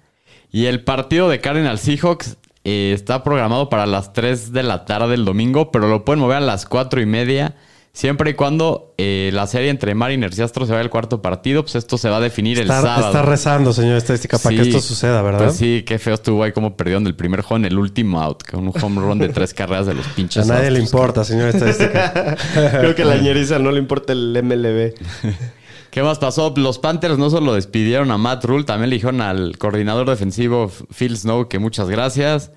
Y 0.56 0.64
el 0.64 0.82
partido 0.82 1.28
de 1.28 1.38
Cardinals 1.38 1.82
Seahawks 1.82 2.38
eh, 2.64 2.92
está 2.94 3.22
programado 3.22 3.68
para 3.68 3.84
las 3.84 4.14
3 4.14 4.52
de 4.52 4.62
la 4.62 4.86
tarde 4.86 5.14
el 5.14 5.26
domingo, 5.26 5.70
pero 5.70 5.86
lo 5.86 6.02
pueden 6.06 6.20
mover 6.20 6.38
a 6.38 6.40
las 6.40 6.64
4 6.64 7.02
y 7.02 7.04
media. 7.04 7.56
Siempre 7.92 8.30
y 8.30 8.34
cuando 8.34 8.94
eh, 8.96 9.28
la 9.34 9.46
serie 9.46 9.68
entre 9.68 9.94
Mariners 9.94 10.38
y 10.38 10.42
Astros 10.42 10.68
se 10.68 10.72
vaya 10.72 10.82
al 10.82 10.88
cuarto 10.88 11.20
partido, 11.20 11.62
pues 11.62 11.74
esto 11.74 11.98
se 11.98 12.08
va 12.08 12.16
a 12.16 12.20
definir 12.20 12.58
el 12.58 12.68
sábado. 12.68 13.06
está 13.06 13.20
rezando, 13.20 13.74
señor 13.74 13.98
estadística, 13.98 14.38
para 14.38 14.56
Sí. 14.56 14.62
que 14.62 14.68
esto 14.70 14.80
suceda, 14.80 15.20
¿verdad? 15.20 15.44
Pues 15.44 15.56
sí, 15.56 15.82
qué 15.86 15.98
feo 15.98 16.14
estuvo 16.14 16.42
ahí 16.42 16.52
como 16.52 16.74
perdieron 16.74 17.06
el 17.06 17.14
primer 17.16 17.42
juego 17.42 17.56
en 17.58 17.66
el 17.66 17.78
último 17.78 18.22
out, 18.22 18.42
con 18.42 18.66
un 18.66 18.72
home 18.82 18.98
run 19.02 19.18
de 19.18 19.28
tres 19.28 19.52
carreras 19.52 19.84
de 19.86 19.92
los 19.92 20.06
A 20.06 20.14
pinches. 20.14 20.46
nadie 20.46 20.70
le 20.70 20.80
importa, 20.80 21.22
señor 21.22 21.50
estadística. 21.50 22.34
Creo 22.80 22.94
que 22.94 23.02
a 23.02 23.06
la 23.06 23.18
ñeriza 23.18 23.58
no 23.58 23.70
le 23.72 23.78
importa 23.78 24.14
el 24.14 24.40
MLB. 24.42 24.94
¿Qué 25.96 26.02
más 26.02 26.18
pasó? 26.18 26.52
Los 26.58 26.78
Panthers 26.78 27.16
no 27.16 27.30
solo 27.30 27.54
despidieron 27.54 28.10
a 28.10 28.18
Matt 28.18 28.44
Rule, 28.44 28.64
también 28.64 28.90
le 28.90 28.96
dijeron 28.96 29.22
al 29.22 29.56
coordinador 29.56 30.06
defensivo 30.10 30.70
Phil 30.94 31.16
Snow 31.16 31.48
que 31.48 31.58
muchas 31.58 31.88
gracias. 31.88 32.52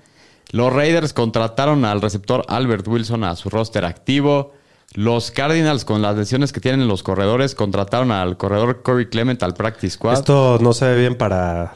Los 0.50 0.70
Raiders 0.70 1.14
contrataron 1.14 1.86
al 1.86 2.02
receptor 2.02 2.44
Albert 2.48 2.86
Wilson 2.86 3.24
a 3.24 3.34
su 3.36 3.48
roster 3.48 3.86
activo. 3.86 4.52
Los 4.92 5.30
Cardinals, 5.30 5.86
con 5.86 6.02
las 6.02 6.18
lesiones 6.18 6.52
que 6.52 6.60
tienen 6.60 6.86
los 6.86 7.02
corredores, 7.02 7.54
contrataron 7.54 8.12
al 8.12 8.36
corredor 8.36 8.82
Corey 8.82 9.06
Clement 9.06 9.42
al 9.42 9.54
practice 9.54 9.94
squad. 9.94 10.18
Esto 10.18 10.58
no 10.60 10.74
se 10.74 10.84
ve 10.88 11.00
bien 11.00 11.16
para, 11.16 11.72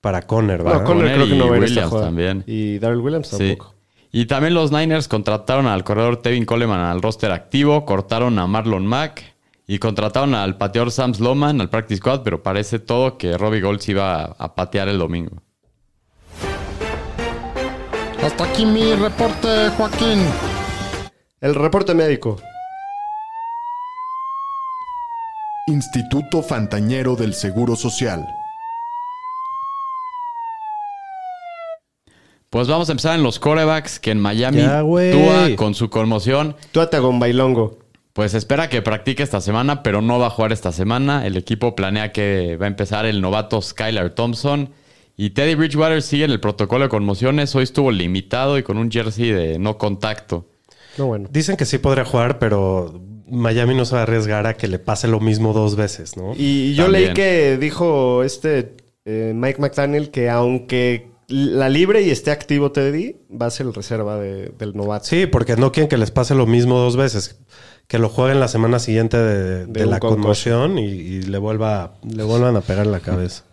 para 0.00 0.22
Conner, 0.22 0.62
¿verdad? 0.62 0.82
No, 0.82 0.86
Conner 0.86 1.10
Conner 1.10 1.14
creo 1.16 1.26
que 1.26 1.34
no 1.34 1.46
y 1.46 1.48
va 1.48 1.66
esta 1.66 1.80
Williams 1.88 2.00
también. 2.00 2.44
Y 2.46 2.78
Darrell 2.78 3.00
Williams 3.00 3.26
Sí. 3.26 3.38
tampoco. 3.38 3.74
Y 4.12 4.26
también 4.26 4.54
los 4.54 4.70
Niners 4.70 5.08
contrataron 5.08 5.66
al 5.66 5.82
corredor 5.82 6.22
Tevin 6.22 6.44
Coleman 6.44 6.78
al 6.78 7.02
roster 7.02 7.32
activo, 7.32 7.84
cortaron 7.86 8.38
a 8.38 8.46
Marlon 8.46 8.86
Mack 8.86 9.34
y 9.70 9.78
contrataron 9.78 10.34
al 10.34 10.56
pateador 10.56 10.90
Sam 10.90 11.14
Sloman 11.14 11.60
al 11.60 11.68
practice 11.68 11.98
squad, 11.98 12.22
pero 12.22 12.42
parece 12.42 12.78
todo 12.78 13.18
que 13.18 13.36
Robbie 13.36 13.60
Gold 13.60 13.80
se 13.80 13.92
iba 13.92 14.22
a, 14.22 14.24
a 14.38 14.54
patear 14.54 14.88
el 14.88 14.98
domingo. 14.98 15.42
Hasta 18.24 18.44
aquí 18.44 18.64
mi 18.64 18.94
reporte, 18.94 19.68
Joaquín. 19.76 20.24
El 21.42 21.54
reporte 21.54 21.94
médico. 21.94 22.38
Instituto 25.66 26.42
Fantañero 26.42 27.14
del 27.14 27.34
Seguro 27.34 27.76
Social. 27.76 28.26
Pues 32.48 32.66
vamos 32.68 32.88
a 32.88 32.92
empezar 32.92 33.16
en 33.16 33.22
los 33.22 33.38
corebacks, 33.38 34.00
que 34.00 34.12
en 34.12 34.20
Miami 34.20 34.62
Ya. 34.62 34.80
Tua 34.80 35.56
con 35.56 35.74
su 35.74 35.90
conmoción, 35.90 36.56
con 36.72 37.20
bailongo. 37.20 37.87
Pues 38.18 38.34
espera 38.34 38.68
que 38.68 38.82
practique 38.82 39.22
esta 39.22 39.40
semana, 39.40 39.84
pero 39.84 40.02
no 40.02 40.18
va 40.18 40.26
a 40.26 40.30
jugar 40.30 40.50
esta 40.50 40.72
semana. 40.72 41.24
El 41.24 41.36
equipo 41.36 41.76
planea 41.76 42.10
que 42.10 42.56
va 42.56 42.64
a 42.64 42.68
empezar 42.68 43.06
el 43.06 43.20
novato 43.20 43.62
Skylar 43.62 44.10
Thompson. 44.10 44.70
Y 45.16 45.30
Teddy 45.30 45.54
Bridgewater 45.54 46.02
sigue 46.02 46.24
en 46.24 46.32
el 46.32 46.40
protocolo 46.40 46.82
de 46.82 46.88
conmociones. 46.88 47.54
Hoy 47.54 47.62
estuvo 47.62 47.92
limitado 47.92 48.58
y 48.58 48.64
con 48.64 48.76
un 48.76 48.90
jersey 48.90 49.30
de 49.30 49.60
no 49.60 49.78
contacto. 49.78 50.46
No, 50.96 51.06
bueno. 51.06 51.28
Dicen 51.30 51.56
que 51.56 51.64
sí 51.64 51.78
podría 51.78 52.04
jugar, 52.04 52.40
pero 52.40 53.00
Miami 53.30 53.76
no 53.76 53.84
se 53.84 53.94
va 53.94 54.00
a 54.00 54.02
arriesgar 54.02 54.48
a 54.48 54.54
que 54.54 54.66
le 54.66 54.80
pase 54.80 55.06
lo 55.06 55.20
mismo 55.20 55.52
dos 55.52 55.76
veces, 55.76 56.16
¿no? 56.16 56.32
Y 56.36 56.74
yo 56.74 56.86
También. 56.86 57.04
leí 57.04 57.14
que 57.14 57.56
dijo 57.56 58.24
este 58.24 58.74
eh, 59.04 59.30
Mike 59.32 59.60
McDaniel 59.60 60.10
que 60.10 60.28
aunque 60.28 61.06
la 61.28 61.68
libre 61.68 62.02
y 62.02 62.10
esté 62.10 62.32
activo 62.32 62.72
Teddy, 62.72 63.14
va 63.30 63.46
a 63.46 63.50
ser 63.52 63.66
el 63.66 63.74
reserva 63.74 64.16
de- 64.16 64.48
del 64.58 64.74
novato. 64.74 65.04
Sí, 65.04 65.26
porque 65.26 65.54
no 65.54 65.70
quieren 65.70 65.88
que 65.88 65.98
les 65.98 66.10
pase 66.10 66.34
lo 66.34 66.46
mismo 66.46 66.78
dos 66.80 66.96
veces. 66.96 67.38
Que 67.88 67.98
lo 67.98 68.08
jueguen 68.08 68.38
la 68.38 68.48
semana 68.48 68.78
siguiente 68.78 69.16
de, 69.16 69.86
la 69.86 69.98
conmoción 69.98 70.78
y, 70.78 70.84
y 70.84 71.22
le, 71.22 71.38
vuelva, 71.38 71.94
le 72.08 72.22
vuelvan 72.22 72.54
a 72.54 72.60
pegar 72.60 72.86
en 72.86 72.92
la 72.92 73.00
cabeza. 73.00 73.44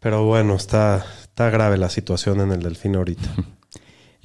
Pero 0.00 0.24
bueno, 0.24 0.56
está, 0.56 1.06
está 1.22 1.48
grave 1.48 1.78
la 1.78 1.88
situación 1.88 2.40
en 2.40 2.50
el 2.50 2.62
Delfín 2.62 2.96
ahorita. 2.96 3.34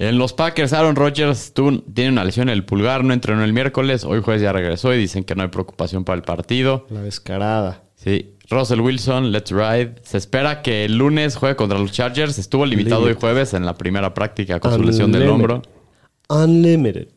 En 0.00 0.16
los 0.16 0.32
Packers, 0.32 0.72
Aaron 0.72 0.94
Rodgers 0.94 1.52
tiene 1.92 2.12
una 2.12 2.22
lesión 2.22 2.48
en 2.48 2.52
el 2.52 2.64
pulgar, 2.64 3.02
no 3.02 3.12
entrenó 3.12 3.42
el 3.42 3.52
miércoles. 3.52 4.04
Hoy 4.04 4.22
jueves 4.22 4.40
ya 4.40 4.52
regresó 4.52 4.94
y 4.94 4.96
dicen 4.96 5.24
que 5.24 5.34
no 5.34 5.42
hay 5.42 5.48
preocupación 5.48 6.04
para 6.04 6.14
el 6.14 6.22
partido. 6.22 6.86
La 6.88 7.02
descarada. 7.02 7.82
Sí. 7.96 8.36
Russell 8.48 8.80
Wilson, 8.80 9.32
let's 9.32 9.50
ride. 9.50 9.96
Se 10.04 10.16
espera 10.16 10.62
que 10.62 10.84
el 10.84 10.96
lunes 10.96 11.34
juegue 11.34 11.56
contra 11.56 11.80
los 11.80 11.90
Chargers. 11.90 12.38
Estuvo 12.38 12.64
limitado 12.64 13.02
hoy 13.02 13.14
jueves 13.14 13.54
en 13.54 13.66
la 13.66 13.74
primera 13.74 14.14
práctica 14.14 14.60
con 14.60 14.72
su 14.72 14.84
lesión 14.84 15.10
del 15.10 15.28
hombro. 15.28 15.62
Unlimited. 16.28 17.08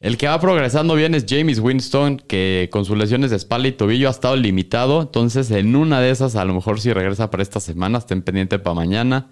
El 0.00 0.16
que 0.16 0.28
va 0.28 0.40
progresando 0.40 0.94
bien 0.94 1.14
es 1.14 1.26
James 1.28 1.58
Winston, 1.58 2.16
que 2.26 2.70
con 2.72 2.86
sus 2.86 2.96
lesiones 2.96 3.30
de 3.30 3.36
espalda 3.36 3.68
y 3.68 3.72
tobillo 3.72 4.08
ha 4.08 4.10
estado 4.10 4.34
limitado. 4.34 5.02
Entonces, 5.02 5.50
en 5.50 5.76
una 5.76 6.00
de 6.00 6.10
esas, 6.10 6.36
a 6.36 6.44
lo 6.46 6.54
mejor 6.54 6.80
si 6.80 6.90
regresa 6.90 7.30
para 7.30 7.42
esta 7.42 7.60
semana, 7.60 7.98
estén 7.98 8.22
pendiente 8.22 8.58
para 8.58 8.72
mañana. 8.72 9.28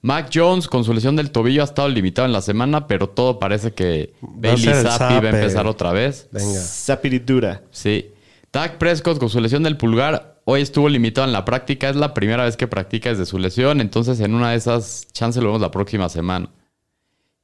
Mac 0.00 0.30
Jones, 0.32 0.66
con 0.66 0.82
su 0.84 0.94
lesión 0.94 1.14
del 1.14 1.30
tobillo, 1.30 1.60
ha 1.60 1.66
estado 1.66 1.90
limitado 1.90 2.24
en 2.24 2.32
la 2.32 2.40
semana, 2.40 2.86
pero 2.86 3.10
todo 3.10 3.38
parece 3.38 3.74
que 3.74 4.14
Bailey 4.22 4.82
Zappi 4.82 5.14
va 5.14 5.30
a 5.30 5.40
empezar 5.40 5.66
otra 5.66 5.92
vez. 5.92 6.28
Venga. 6.32 6.58
Zapiridura. 6.58 7.62
Sí. 7.70 8.10
Dak 8.50 8.78
Prescott, 8.78 9.18
con 9.18 9.28
su 9.28 9.40
lesión 9.40 9.62
del 9.62 9.76
pulgar, 9.76 10.40
hoy 10.44 10.62
estuvo 10.62 10.88
limitado 10.88 11.26
en 11.26 11.34
la 11.34 11.44
práctica. 11.44 11.90
Es 11.90 11.96
la 11.96 12.14
primera 12.14 12.44
vez 12.44 12.56
que 12.56 12.66
practica 12.66 13.10
desde 13.10 13.26
su 13.26 13.38
lesión. 13.38 13.82
Entonces, 13.82 14.20
en 14.20 14.32
una 14.32 14.52
de 14.52 14.56
esas, 14.56 15.06
chance 15.12 15.38
lo 15.38 15.48
vemos 15.48 15.60
la 15.60 15.70
próxima 15.70 16.08
semana. 16.08 16.48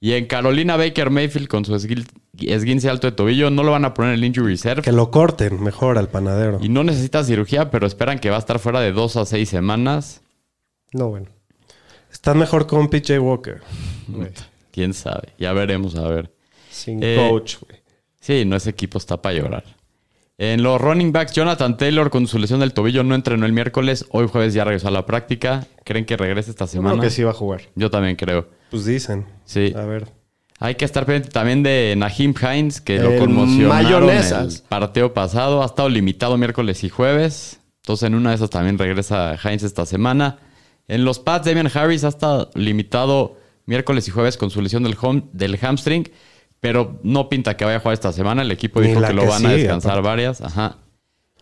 Y 0.05 0.13
en 0.13 0.27
Carolina 0.27 0.77
Baker 0.77 1.09
Mayfield, 1.09 1.49
con 1.49 1.65
su 1.65 1.75
esguince 1.75 2.91
alto 2.91 3.07
de 3.07 3.13
tobillo, 3.13 3.49
no 3.49 3.63
lo 3.63 3.71
van 3.73 3.87
a 3.87 3.95
poner 3.95 4.13
en 4.13 4.19
el 4.19 4.25
injury 4.27 4.49
reserve. 4.53 4.83
Que 4.83 4.93
lo 4.93 5.11
corten 5.11 5.63
mejor 5.63 5.97
al 5.97 6.11
panadero. 6.11 6.59
Y 6.61 6.69
no 6.69 6.85
necesita 6.85 7.25
cirugía, 7.25 7.71
pero 7.71 7.87
esperan 7.87 8.19
que 8.19 8.29
va 8.29 8.37
a 8.37 8.39
estar 8.39 8.59
fuera 8.59 8.81
de 8.81 8.93
dos 8.93 9.17
a 9.17 9.25
seis 9.25 9.49
semanas. 9.49 10.21
No, 10.93 11.09
bueno. 11.09 11.29
Están 12.13 12.37
mejor 12.37 12.67
con 12.67 12.91
PJ 12.91 13.19
Walker. 13.19 13.63
Quién 14.73 14.93
sabe. 14.93 15.29
Ya 15.39 15.55
veremos, 15.55 15.95
a 15.97 16.07
ver. 16.07 16.35
Sin 16.69 17.03
Eh, 17.03 17.17
coach, 17.17 17.57
güey. 17.67 17.81
Sí, 18.21 18.45
no 18.45 18.57
ese 18.57 18.69
equipo 18.69 18.99
está 18.99 19.23
para 19.23 19.37
llorar. 19.37 19.65
En 20.37 20.63
los 20.63 20.79
running 20.83 21.13
backs, 21.13 21.33
Jonathan 21.33 21.79
Taylor 21.79 22.11
con 22.11 22.27
su 22.27 22.39
lesión 22.39 22.61
del 22.61 22.75
tobillo 22.75 23.05
no 23.05 23.15
entrenó 23.15 23.47
el 23.47 23.55
miércoles. 23.55 24.05
Hoy 24.11 24.29
jueves 24.29 24.53
ya 24.53 24.65
regresó 24.65 24.89
a 24.89 24.91
la 24.91 25.07
práctica. 25.07 25.67
¿Creen 25.83 26.05
que 26.05 26.19
regrese 26.19 26.51
esta 26.51 26.67
Yo 26.67 26.73
semana? 26.73 26.97
creo 26.97 27.05
que 27.05 27.11
sí 27.11 27.23
va 27.23 27.31
a 27.31 27.35
jugar. 27.35 27.63
Yo 27.75 27.89
también 27.91 28.17
creo. 28.17 28.49
Pues 28.71 28.85
dicen. 28.85 29.27
Sí. 29.45 29.73
A 29.77 29.83
ver. 29.85 30.09
Hay 30.61 30.77
que 30.77 30.85
estar 30.85 31.05
pendiente 31.05 31.31
también 31.31 31.63
de 31.63 31.95
Nahim 31.97 32.33
Hines, 32.41 32.81
que 32.81 32.99
lo 32.99 33.11
El 33.11 33.19
conmocionaron 33.21 33.69
mayonesas. 33.85 34.57
el 34.57 34.63
partido 34.69 35.13
pasado. 35.13 35.63
Ha 35.63 35.67
estado 35.67 35.89
limitado 35.89 36.37
miércoles 36.39 36.85
y 36.85 36.89
jueves. 36.89 37.61
Entonces, 37.83 38.07
en 38.07 38.15
una 38.15 38.31
de 38.31 38.37
esas 38.37 38.51
también 38.51 38.79
regresa 38.79 39.37
Hines 39.43 39.63
esta 39.63 39.85
semana. 39.85 40.39
En 40.89 41.05
los 41.05 41.19
Pats, 41.19 41.47
Damian 41.47 41.71
Harris 41.75 42.05
ha 42.05 42.09
estado 42.09 42.51
limitado 42.55 43.37
miércoles 43.67 44.07
y 44.09 44.11
jueves 44.11 44.37
con 44.37 44.51
su 44.51 44.63
lesión 44.63 44.83
del, 44.85 44.97
home- 45.01 45.25
del 45.33 45.59
hamstring, 45.61 46.09
pero 46.61 46.99
no 47.03 47.29
pinta 47.29 47.57
que 47.57 47.65
vaya 47.65 47.79
a 47.79 47.81
jugar 47.81 47.95
esta 47.95 48.13
semana. 48.13 48.43
El 48.43 48.51
equipo 48.53 48.81
Ni 48.81 48.89
dijo 48.89 49.03
que 49.03 49.13
lo 49.13 49.27
van 49.27 49.45
a 49.47 49.51
descansar 49.51 50.03
varias. 50.03 50.41
Ajá. 50.41 50.79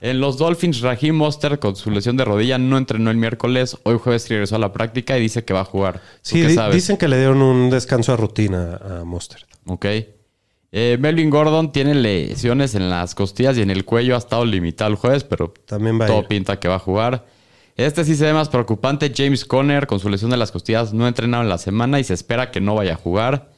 En 0.04 0.20
los 0.20 0.36
Dolphins, 0.36 0.80
Raheem 0.80 1.14
Monster 1.14 1.60
con 1.60 1.76
su 1.76 1.88
lesión 1.92 2.16
de 2.16 2.24
rodilla 2.24 2.58
no 2.58 2.76
entrenó 2.76 3.10
el 3.12 3.16
miércoles. 3.16 3.78
Hoy 3.84 3.98
jueves 4.02 4.28
regresó 4.28 4.56
a 4.56 4.58
la 4.58 4.72
práctica 4.72 5.16
y 5.16 5.20
dice 5.20 5.44
que 5.44 5.54
va 5.54 5.60
a 5.60 5.64
jugar. 5.64 6.00
¿Tú 6.00 6.00
Sí, 6.22 6.42
qué 6.42 6.48
di- 6.48 6.54
sabes? 6.56 6.74
dicen 6.74 6.96
que 6.96 7.06
le 7.06 7.16
dieron 7.18 7.40
un 7.40 7.70
descanso 7.70 8.12
a 8.12 8.16
rutina 8.16 8.78
a 8.78 9.04
Mostert. 9.04 9.44
Ok. 9.66 9.86
Eh, 10.72 10.96
Melvin 10.98 11.30
Gordon 11.30 11.70
tiene 11.70 11.94
lesiones 11.94 12.74
en 12.74 12.90
las 12.90 13.14
costillas 13.14 13.56
y 13.58 13.62
en 13.62 13.70
el 13.70 13.84
cuello. 13.84 14.16
Ha 14.16 14.18
estado 14.18 14.44
limitado 14.44 14.90
el 14.90 14.96
jueves, 14.96 15.22
pero 15.22 15.54
También 15.66 16.00
va 16.00 16.06
a 16.06 16.08
todo 16.08 16.22
ir. 16.22 16.26
pinta 16.26 16.58
que 16.58 16.66
va 16.66 16.74
a 16.76 16.80
jugar. 16.80 17.24
Este 17.76 18.04
sí 18.04 18.16
se 18.16 18.24
ve 18.24 18.32
más 18.32 18.48
preocupante. 18.48 19.12
James 19.16 19.44
Conner, 19.44 19.86
con 19.86 20.00
su 20.00 20.08
lesión 20.08 20.32
de 20.32 20.36
las 20.36 20.50
costillas, 20.50 20.92
no 20.92 21.04
ha 21.04 21.08
entrenado 21.08 21.44
en 21.44 21.48
la 21.48 21.58
semana 21.58 22.00
y 22.00 22.04
se 22.04 22.14
espera 22.14 22.50
que 22.50 22.60
no 22.60 22.74
vaya 22.74 22.94
a 22.94 22.96
jugar. 22.96 23.50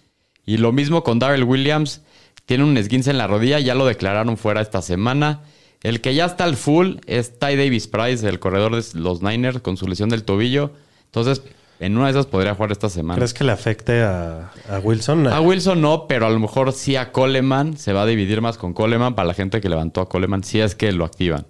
Y 0.45 0.59
lo 0.59 0.73
mismo 0.73 1.03
con 1.05 1.19
Darrell 1.19 1.45
Williams. 1.45 2.03
Tiene 2.45 2.65
un 2.65 2.77
esguince 2.77 3.11
en 3.11 3.17
la 3.17 3.27
rodilla, 3.29 3.59
ya 3.61 3.75
lo 3.75 3.87
declararon 3.87 4.37
fuera 4.37 4.61
esta 4.61 4.83
semana. 4.83 5.41
El 5.85 6.01
que 6.01 6.15
ya 6.15 6.25
está 6.25 6.45
al 6.45 6.57
full 6.57 6.97
es 7.07 7.39
Ty 7.39 7.57
Davis 7.57 7.87
Price, 7.89 8.27
el 8.27 8.41
corredor 8.41 8.75
de 8.75 8.99
los 8.99 9.23
Niners, 9.23 9.61
con 9.61 9.77
su 9.77 9.87
lesión 9.87 10.09
del 10.09 10.25
tobillo. 10.25 10.73
Entonces, 11.05 11.43
en 11.79 11.97
una 11.99 12.07
de 12.07 12.13
esas 12.13 12.25
podría 12.25 12.55
jugar 12.55 12.73
esta 12.73 12.89
semana. 12.89 13.17
¿Crees 13.19 13.35
que 13.35 13.45
le 13.45 13.53
afecte 13.53 14.03
a, 14.03 14.51
a 14.71 14.79
Wilson? 14.79 15.27
A 15.27 15.41
Wilson 15.43 15.83
no, 15.83 16.07
pero 16.09 16.27
a 16.27 16.31
lo 16.31 16.39
mejor 16.39 16.73
sí 16.73 16.97
a 16.97 17.13
Coleman. 17.13 17.77
Se 17.77 17.93
va 17.93 18.03
a 18.03 18.07
dividir 18.07 18.41
más 18.41 18.57
con 18.57 18.73
Coleman 18.73 19.15
para 19.15 19.29
la 19.29 19.35
gente 19.35 19.61
que 19.61 19.69
levantó 19.69 20.01
a 20.01 20.09
Coleman, 20.09 20.43
si 20.43 20.59
es 20.59 20.75
que 20.75 20.91
lo 20.93 21.05
activan. 21.05 21.47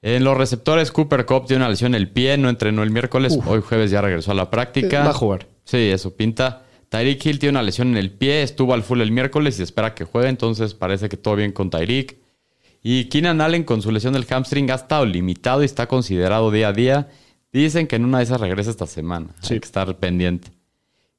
En 0.00 0.24
los 0.24 0.38
receptores, 0.38 0.90
Cooper 0.90 1.26
Cup 1.26 1.46
tiene 1.46 1.62
una 1.62 1.68
lesión 1.68 1.94
en 1.94 2.00
el 2.00 2.08
pie, 2.08 2.38
no 2.38 2.48
entrenó 2.48 2.82
el 2.82 2.90
miércoles. 2.90 3.38
Hoy 3.44 3.60
jueves 3.60 3.90
ya 3.90 4.00
regresó 4.00 4.32
a 4.32 4.34
la 4.34 4.50
práctica. 4.50 5.04
Va 5.04 5.10
a 5.10 5.14
jugar. 5.14 5.46
Sí, 5.64 5.90
eso 5.90 6.16
pinta. 6.16 6.62
Tyreek 6.88 7.26
Hill 7.26 7.38
tiene 7.38 7.50
una 7.50 7.62
lesión 7.62 7.88
en 7.88 7.98
el 7.98 8.10
pie, 8.10 8.42
estuvo 8.42 8.72
al 8.72 8.82
full 8.82 9.02
el 9.02 9.12
miércoles 9.12 9.60
y 9.60 9.62
espera 9.62 9.94
que 9.94 10.04
juegue, 10.04 10.28
entonces 10.30 10.72
parece 10.72 11.10
que 11.10 11.18
todo 11.18 11.36
bien 11.36 11.52
con 11.52 11.68
Tyreek. 11.68 12.19
Y 12.82 13.04
Keenan 13.06 13.40
Allen 13.40 13.64
con 13.64 13.82
su 13.82 13.90
lesión 13.90 14.12
del 14.14 14.26
hamstring 14.26 14.70
ha 14.70 14.74
estado 14.74 15.04
limitado 15.04 15.62
y 15.62 15.66
está 15.66 15.86
considerado 15.86 16.50
día 16.50 16.68
a 16.68 16.72
día. 16.72 17.08
Dicen 17.52 17.86
que 17.86 17.96
en 17.96 18.04
una 18.04 18.18
de 18.18 18.24
esas 18.24 18.40
regresa 18.40 18.70
esta 18.70 18.86
semana. 18.86 19.28
Sí. 19.40 19.54
Hay 19.54 19.60
que 19.60 19.66
estar 19.66 19.96
pendiente. 19.98 20.50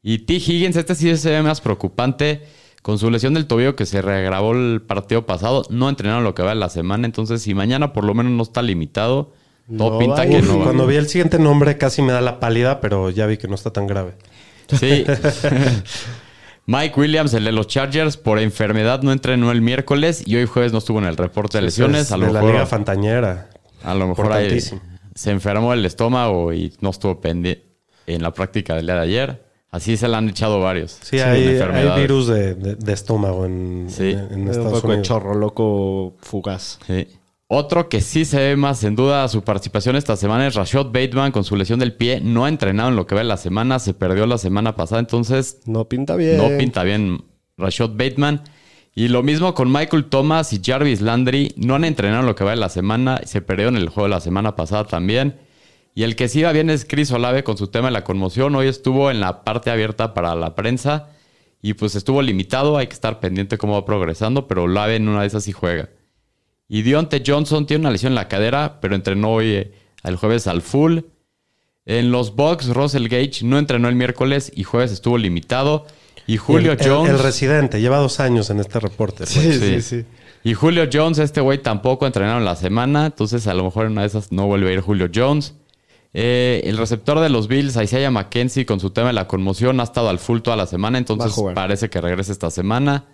Y 0.02 0.20
T. 0.20 0.34
Higgins, 0.36 0.76
este 0.76 0.96
sí 0.96 1.16
se 1.18 1.30
ve 1.30 1.42
más 1.44 1.62
preocupante. 1.62 2.42
Con 2.82 2.98
su 2.98 3.12
lesión 3.12 3.36
del 3.36 3.46
tobillo 3.46 3.76
que 3.76 3.86
se 3.86 4.02
regrabó 4.02 4.54
el 4.54 4.82
partido 4.82 5.28
pasado, 5.28 5.64
no 5.70 5.88
entrenaron 5.88 6.24
lo 6.24 6.34
que 6.34 6.42
va 6.42 6.50
de 6.50 6.56
la 6.56 6.70
semana. 6.70 7.06
Entonces, 7.06 7.44
si 7.44 7.54
mañana 7.54 7.94
por 7.94 8.04
lo 8.04 8.16
menos 8.16 8.32
no 8.32 8.42
está 8.42 8.64
limitado, 8.64 9.34
todo 9.78 9.92
No 9.92 10.00
pinta 10.00 10.16
va 10.16 10.26
que 10.26 10.42
no 10.42 10.58
va. 10.58 10.64
Cuando 10.66 10.88
vi 10.88 10.96
el 10.96 11.08
siguiente 11.08 11.38
nombre 11.38 11.78
casi 11.78 12.02
me 12.02 12.12
da 12.12 12.22
la 12.22 12.40
pálida, 12.40 12.82
pero 12.82 13.12
ya 13.12 13.28
vi 13.28 13.38
que 13.38 13.48
no 13.48 13.54
está 13.54 13.72
tan 13.72 13.86
grave. 13.86 14.14
Sí. 14.80 15.06
Mike 16.68 17.00
Williams, 17.00 17.34
el 17.34 17.44
de 17.44 17.52
los 17.52 17.68
Chargers, 17.68 18.18
por 18.18 18.40
enfermedad 18.40 19.02
no 19.02 19.12
entrenó 19.12 19.52
el 19.52 19.62
miércoles 19.62 20.24
y 20.26 20.36
hoy 20.36 20.46
jueves 20.46 20.72
no 20.72 20.78
estuvo 20.78 21.00
en 21.00 21.06
el 21.06 21.18
reporte 21.18 21.58
de 21.58 21.64
lesiones. 21.64 22.04
Es 22.04 22.12
A 22.12 22.18
lo 22.18 22.28
de 22.28 22.34
la 22.34 22.40
mejor, 22.40 22.54
Liga 22.56 22.66
Fantañera. 22.66 23.50
a 23.84 23.94
lo 23.96 24.08
mejor 24.08 24.32
ahí 24.32 24.60
se 25.16 25.32
enfermó 25.32 25.74
el 25.74 25.86
estómago 25.86 26.54
y 26.54 26.74
no 26.82 26.92
estuvo 26.92 27.20
pendiente 27.20 27.66
en 28.08 28.22
la 28.22 28.32
práctica 28.34 28.76
del 28.76 28.86
día 28.86 28.96
de 28.96 29.02
ayer. 29.02 29.46
Así 29.72 29.96
se 29.98 30.08
le 30.08 30.18
han 30.18 30.28
echado 30.30 30.60
varios. 30.60 30.98
Sí, 31.02 31.20
hay, 31.20 31.58
virus 31.98 32.28
de, 32.28 32.56
de- 32.56 32.76
de 32.76 32.94
estómago 32.94 33.46
en, 33.46 33.88
Sí. 33.90 34.12
en- 34.12 34.20
en 34.34 34.42
un 34.42 34.48
Estados 34.50 34.74
poco 34.74 34.88
de 34.90 34.94
Unidos. 34.96 35.08
chorro 35.08 35.34
loco 35.34 36.14
fugaz. 36.20 36.78
Sí. 36.86 37.08
Otro 37.54 37.90
que 37.90 38.00
sí 38.00 38.24
se 38.24 38.38
ve 38.38 38.56
más 38.56 38.82
en 38.86 38.96
duda 38.96 39.28
su 39.28 39.44
participación 39.44 39.98
esta 39.98 40.16
semana 40.16 40.48
es 40.48 40.56
Rashad 40.56 40.86
Bateman 40.86 41.34
con 41.34 41.44
su 41.44 41.58
lesión 41.58 41.80
del 41.80 41.92
pie. 41.92 42.22
No 42.22 42.46
ha 42.46 42.48
entrenado 42.48 42.88
en 42.88 42.96
lo 42.96 43.06
que 43.06 43.14
va 43.14 43.20
de 43.20 43.28
la 43.28 43.36
semana, 43.36 43.78
se 43.80 43.94
perdió 43.94 44.26
la 44.26 44.38
semana 44.38 44.78
pasada, 44.78 45.02
entonces 45.02 45.60
No 45.66 45.84
pinta 45.90 46.16
bien. 46.16 46.38
no 46.38 46.48
pinta 46.58 46.84
bien 46.84 47.26
Rashad 47.58 47.90
Bateman. 47.90 48.44
Y 48.96 49.10
lo 49.10 49.22
mismo 49.22 49.54
con 49.54 49.70
Michael 49.70 50.06
Thomas 50.06 50.54
y 50.54 50.62
Jarvis 50.64 51.02
Landry. 51.02 51.54
No 51.58 51.76
han 51.76 51.84
entrenado 51.84 52.22
en 52.22 52.28
lo 52.28 52.36
que 52.36 52.46
va 52.46 52.52
de 52.52 52.56
la 52.56 52.70
semana, 52.70 53.20
se 53.26 53.42
perdieron 53.42 53.76
el 53.76 53.90
juego 53.90 54.08
de 54.08 54.12
la 54.12 54.22
semana 54.22 54.56
pasada 54.56 54.86
también. 54.86 55.38
Y 55.94 56.04
el 56.04 56.16
que 56.16 56.30
sí 56.30 56.44
va 56.44 56.54
bien 56.54 56.70
es 56.70 56.86
Chris 56.86 57.12
Olave 57.12 57.44
con 57.44 57.58
su 57.58 57.68
tema 57.68 57.88
de 57.88 57.92
la 57.92 58.06
conmoción. 58.06 58.56
Hoy 58.56 58.70
estuvo 58.70 59.12
en 59.12 59.20
la 59.20 59.44
parte 59.44 59.72
abierta 59.72 60.14
para 60.14 60.36
la 60.36 60.56
prensa 60.56 61.10
y 61.62 61.74
pues 61.74 61.96
estuvo 61.96 62.22
limitado. 62.22 62.78
Hay 62.78 62.88
que 62.88 62.94
estar 62.94 63.20
pendiente 63.20 63.58
cómo 63.58 63.74
va 63.74 63.84
progresando, 63.84 64.48
pero 64.48 64.64
Olave 64.64 64.96
en 64.96 65.10
una 65.10 65.20
de 65.20 65.28
esas 65.28 65.44
sí 65.44 65.52
juega. 65.52 65.90
Y 66.74 66.84
Dionte 66.84 67.22
Johnson 67.28 67.66
tiene 67.66 67.82
una 67.82 67.92
lesión 67.92 68.14
en 68.14 68.16
la 68.16 68.30
cadera, 68.30 68.80
pero 68.80 68.96
entrenó 68.96 69.34
hoy 69.34 69.48
eh, 69.52 69.74
el 70.06 70.16
jueves 70.16 70.48
al 70.48 70.62
full. 70.62 71.00
En 71.86 72.14
los 72.14 72.34
Bucks, 72.34 72.70
Russell 72.70 73.10
Gage 73.10 73.40
no 73.44 73.60
entrenó 73.60 73.90
el 73.90 73.96
miércoles 73.96 74.50
y 74.56 74.64
jueves 74.64 74.94
estuvo 74.94 75.18
limitado. 75.18 75.86
Y 76.28 76.38
Julio 76.38 76.72
el, 76.72 76.78
Jones. 76.82 77.12
El, 77.12 77.20
residente, 77.20 77.82
lleva 77.82 77.98
dos 77.98 78.22
años 78.22 78.50
en 78.52 78.62
este 78.62 78.80
reporte. 78.80 79.26
Sí, 79.26 79.52
Sí. 79.52 79.60
sí, 79.60 79.82
sí. 79.82 80.06
Y 80.46 80.54
Julio 80.54 80.88
Jones, 80.92 81.18
este 81.20 81.42
güey 81.42 81.62
tampoco 81.62 82.08
entrenaron 82.08 82.46
la 82.46 82.56
semana, 82.56 83.08
entonces 83.08 83.48
a 83.48 83.54
lo 83.54 83.66
mejor 83.66 83.88
en 83.88 83.92
una 83.92 84.02
de 84.04 84.08
esas 84.08 84.32
no 84.32 84.48
vuelve 84.48 84.70
a 84.70 84.74
ir 84.74 84.80
Julio 84.80 85.10
Jones. 85.14 85.56
Eh, 86.14 86.62
el 86.64 86.78
receptor 86.78 87.20
de 87.20 87.28
los 87.28 87.50
Bills, 87.50 87.76
Isaiah 87.76 88.12
McKenzie, 88.12 88.66
con 88.66 88.80
su 88.80 88.92
tema 88.92 89.08
de 89.08 89.14
la 89.14 89.28
conmoción, 89.28 89.82
ha 89.82 89.84
estado 89.84 90.08
al 90.08 90.20
full 90.20 90.40
toda 90.40 90.56
la 90.56 90.68
semana, 90.68 90.98
entonces 90.98 91.36
parece 91.54 91.90
que 91.90 92.00
regrese 92.00 92.32
esta 92.32 92.50
semana. 92.50 93.08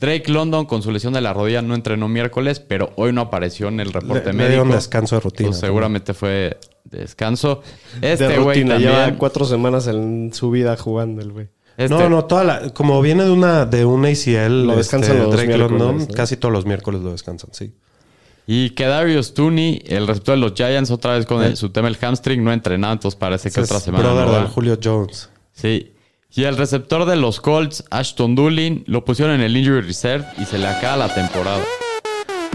Drake 0.00 0.30
London 0.32 0.64
con 0.66 0.82
su 0.82 0.90
lesión 0.90 1.12
de 1.12 1.20
la 1.20 1.32
rodilla 1.32 1.62
no 1.62 1.74
entrenó 1.74 2.08
miércoles, 2.08 2.60
pero 2.60 2.92
hoy 2.96 3.12
no 3.12 3.20
apareció 3.22 3.68
en 3.68 3.80
el 3.80 3.92
reporte 3.92 4.26
Le- 4.26 4.32
le 4.32 4.32
médico. 4.32 4.48
dieron 4.50 4.70
descanso 4.70 5.16
de 5.16 5.20
rutina. 5.20 5.46
Entonces, 5.48 5.60
seguramente 5.66 6.14
fue 6.14 6.58
descanso. 6.84 7.62
Este 8.00 8.28
de 8.28 8.38
güey 8.38 8.58
rutina, 8.58 8.74
también. 8.74 8.92
lleva 8.92 9.18
cuatro 9.18 9.44
semanas 9.44 9.86
en 9.86 10.32
su 10.32 10.50
vida 10.50 10.76
jugando 10.76 11.20
el 11.22 11.32
güey. 11.32 11.48
este- 11.76 11.94
No, 11.94 12.08
no, 12.08 12.24
toda 12.24 12.44
la, 12.44 12.70
como 12.70 13.00
viene 13.00 13.24
de 13.24 13.30
una 13.30 13.64
de 13.66 13.84
un 13.84 14.04
ACL, 14.04 14.66
Lo 14.66 14.76
descansan 14.76 15.12
este, 15.16 15.22
los 15.24 15.34
Drake 15.36 15.56
London, 15.56 15.98
¿no? 15.98 16.06
casi 16.08 16.36
todos 16.36 16.52
los 16.52 16.66
miércoles 16.66 17.00
lo 17.02 17.12
descansan, 17.12 17.50
sí. 17.52 17.72
Y 18.46 18.70
que 18.70 18.84
Darius 18.86 19.32
Tooney, 19.34 19.82
el 19.86 20.06
receptor 20.08 20.34
de 20.34 20.40
los 20.40 20.54
Giants, 20.54 20.90
otra 20.90 21.14
vez 21.14 21.24
con 21.26 21.42
el- 21.42 21.56
su 21.56 21.70
tema 21.70 21.88
el 21.88 21.96
hamstring, 21.96 22.42
no 22.42 22.50
ha 22.50 22.54
entrenado, 22.54 22.92
entonces 22.94 23.18
parece 23.18 23.44
que 23.50 23.60
Ese 23.60 23.72
otra 23.72 23.80
semana 23.80 24.04
brother 24.04 24.26
no 24.26 24.32
va. 24.32 24.38
del 24.40 24.48
Julio 24.48 24.78
Jones. 24.82 25.30
Sí. 25.52 25.92
Y 26.32 26.44
el 26.44 26.56
receptor 26.56 27.06
de 27.06 27.16
los 27.16 27.40
Colts, 27.40 27.84
Ashton 27.90 28.34
Doolin, 28.36 28.84
lo 28.86 29.04
pusieron 29.04 29.34
en 29.34 29.40
el 29.40 29.56
injury 29.56 29.80
reserve 29.80 30.24
y 30.38 30.44
se 30.44 30.58
le 30.58 30.66
acaba 30.68 30.96
la 31.08 31.14
temporada. 31.14 31.62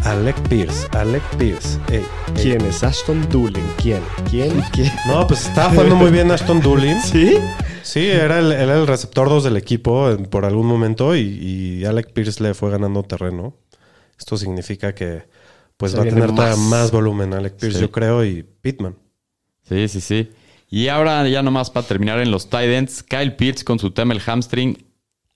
Alec 0.03 0.39
Pierce, 0.47 0.87
Alec 0.91 1.23
Pierce. 1.37 1.79
Ey, 1.89 1.97
ey. 1.97 2.05
¿Quién 2.41 2.61
es 2.61 2.83
Ashton 2.83 3.27
Doolin? 3.29 3.65
¿Quién? 3.81 4.01
¿Quién? 4.29 4.61
¿Quién? 4.71 4.91
No, 5.07 5.25
pues 5.27 5.47
estaba 5.47 5.71
jugando 5.71 5.95
muy 5.95 6.11
bien 6.11 6.31
Ashton 6.31 6.61
Doolin. 6.61 7.01
¿Sí? 7.03 7.37
Sí, 7.83 8.07
era 8.07 8.39
el, 8.39 8.51
era 8.51 8.75
el 8.77 8.87
receptor 8.87 9.27
2 9.29 9.43
del 9.43 9.57
equipo 9.57 10.09
en- 10.11 10.25
por 10.25 10.45
algún 10.45 10.67
momento 10.67 11.15
y, 11.15 11.21
y 11.21 11.85
Alec 11.85 12.13
Pierce 12.13 12.41
le 12.41 12.53
fue 12.53 12.69
ganando 12.71 13.03
terreno. 13.03 13.57
Esto 14.17 14.37
significa 14.37 14.93
que 14.95 15.23
pues 15.75 15.91
Se 15.91 15.97
va 15.97 16.03
a 16.03 16.07
tener 16.07 16.27
todavía 16.29 16.55
más. 16.55 16.69
más 16.69 16.91
volumen 16.91 17.33
Alec 17.33 17.55
Pierce, 17.57 17.79
Sí. 17.79 17.81
yo 17.81 17.91
creo, 17.91 18.23
y 18.23 18.43
Pittman. 18.43 18.95
Sí, 19.67 19.87
sí, 19.89 19.99
sí. 20.01 20.29
Y 20.69 20.87
ahora 20.87 21.27
ya 21.29 21.41
nomás 21.43 21.69
para 21.69 21.85
terminar 21.87 22.19
en 22.19 22.31
los 22.31 22.49
tight 22.49 22.69
ends, 22.69 23.03
Kyle 23.03 23.35
Pitts 23.35 23.63
con 23.63 23.79
su 23.79 23.91
tema 23.91 24.13
el 24.13 24.21
hamstring 24.21 24.77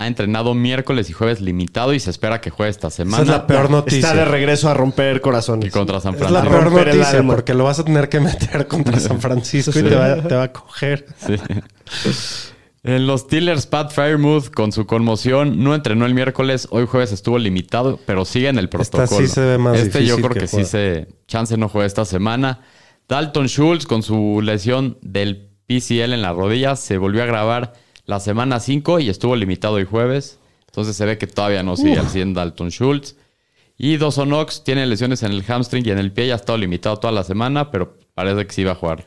ha 0.02 0.08
entrenado 0.08 0.54
miércoles 0.54 1.10
y 1.10 1.14
jueves 1.14 1.42
limitado 1.42 1.94
y 1.94 2.00
se 2.00 2.10
espera 2.10 2.40
que 2.40 2.50
juegue 2.50 2.70
esta 2.70 2.88
Esa 2.88 2.98
semana. 2.98 3.24
es 3.24 3.28
la 3.30 3.46
peor 3.48 3.70
noticia. 3.70 4.00
Está 4.00 4.14
de 4.16 4.24
regreso 4.26 4.70
a 4.70 4.74
romper 4.74 5.18
Y 5.18 5.20
corazones. 5.20 5.72
contra 5.74 6.00
San 6.00 6.16
Es 6.16 6.22
la 6.22 6.42
Francisco. 6.42 6.50
peor 6.74 6.86
noticia 6.88 7.24
porque 7.24 7.54
lo 7.54 7.66
vas 7.66 7.80
a 7.80 7.84
tener 7.86 8.08
que 8.08 8.22
meter 8.22 8.68
contra 8.68 8.98
San 9.00 9.20
Francisco 9.20 9.78
y 9.78 9.84
te 9.84 9.96
va, 9.96 10.16
te 10.24 10.36
va 10.36 10.44
a 10.44 10.52
coger. 10.54 11.06
Sí. 11.18 11.36
En 12.84 13.08
los 13.08 13.22
Steelers, 13.22 13.68
Pat 13.68 13.92
Firemouth 13.92 14.50
con 14.52 14.72
su 14.72 14.86
conmoción 14.86 15.62
no 15.64 15.76
entrenó 15.76 16.06
el 16.06 16.14
miércoles, 16.14 16.68
hoy 16.72 16.86
jueves 16.88 17.12
estuvo 17.12 17.38
limitado, 17.38 18.00
pero 18.06 18.24
sigue 18.24 18.48
en 18.48 18.58
el 18.58 18.66
Esta 18.72 18.78
protocolo. 19.00 19.20
sí 19.20 19.28
se 19.28 19.42
ve 19.42 19.58
más 19.58 19.78
este 19.78 20.06
yo 20.06 20.16
creo 20.16 20.30
que 20.30 20.40
que, 20.42 20.48
sí 20.48 20.64
se 20.64 21.08
chance 21.28 21.58
no 21.58 21.68
juega 21.68 21.86
esta 21.86 22.06
semana. 22.06 22.62
Dalton 23.10 23.48
Schultz 23.48 23.88
con 23.88 24.04
su 24.04 24.40
lesión 24.44 25.00
del 25.02 25.50
PCL 25.66 26.14
en 26.14 26.22
la 26.22 26.32
rodilla 26.32 26.76
se 26.76 27.00
volvió 27.00 27.24
a 27.24 27.26
grabar 27.26 27.74
la 28.06 28.20
semana 28.20 28.60
5 28.60 29.00
y 29.00 29.10
estuvo 29.10 29.36
limitado 29.36 29.74
hoy 29.76 29.86
jueves. 29.86 30.38
Entonces 30.68 30.96
se 30.96 31.06
ve 31.08 31.18
que 31.18 31.26
todavía 31.26 31.64
no 31.64 31.76
sigue 31.76 31.98
al 31.98 32.08
100 32.08 32.36
Dalton 32.36 32.70
Schultz. 32.70 33.16
Y 33.80 33.98
Dawson 33.98 34.28
Knox 34.30 34.64
tiene 34.64 34.86
lesiones 34.86 35.24
en 35.24 35.32
el 35.32 35.44
hamstring 35.44 35.88
y 35.88 35.90
en 35.90 35.98
el 35.98 36.12
pie, 36.12 36.28
ya 36.28 36.34
ha 36.34 36.36
estado 36.36 36.60
limitado 36.60 36.98
toda 36.98 37.12
la 37.12 37.24
semana, 37.24 37.72
pero 37.72 37.98
parece 38.14 38.46
que 38.46 38.54
sí 38.54 38.64
va 38.64 38.74
a 38.74 38.76
jugar. 38.76 39.06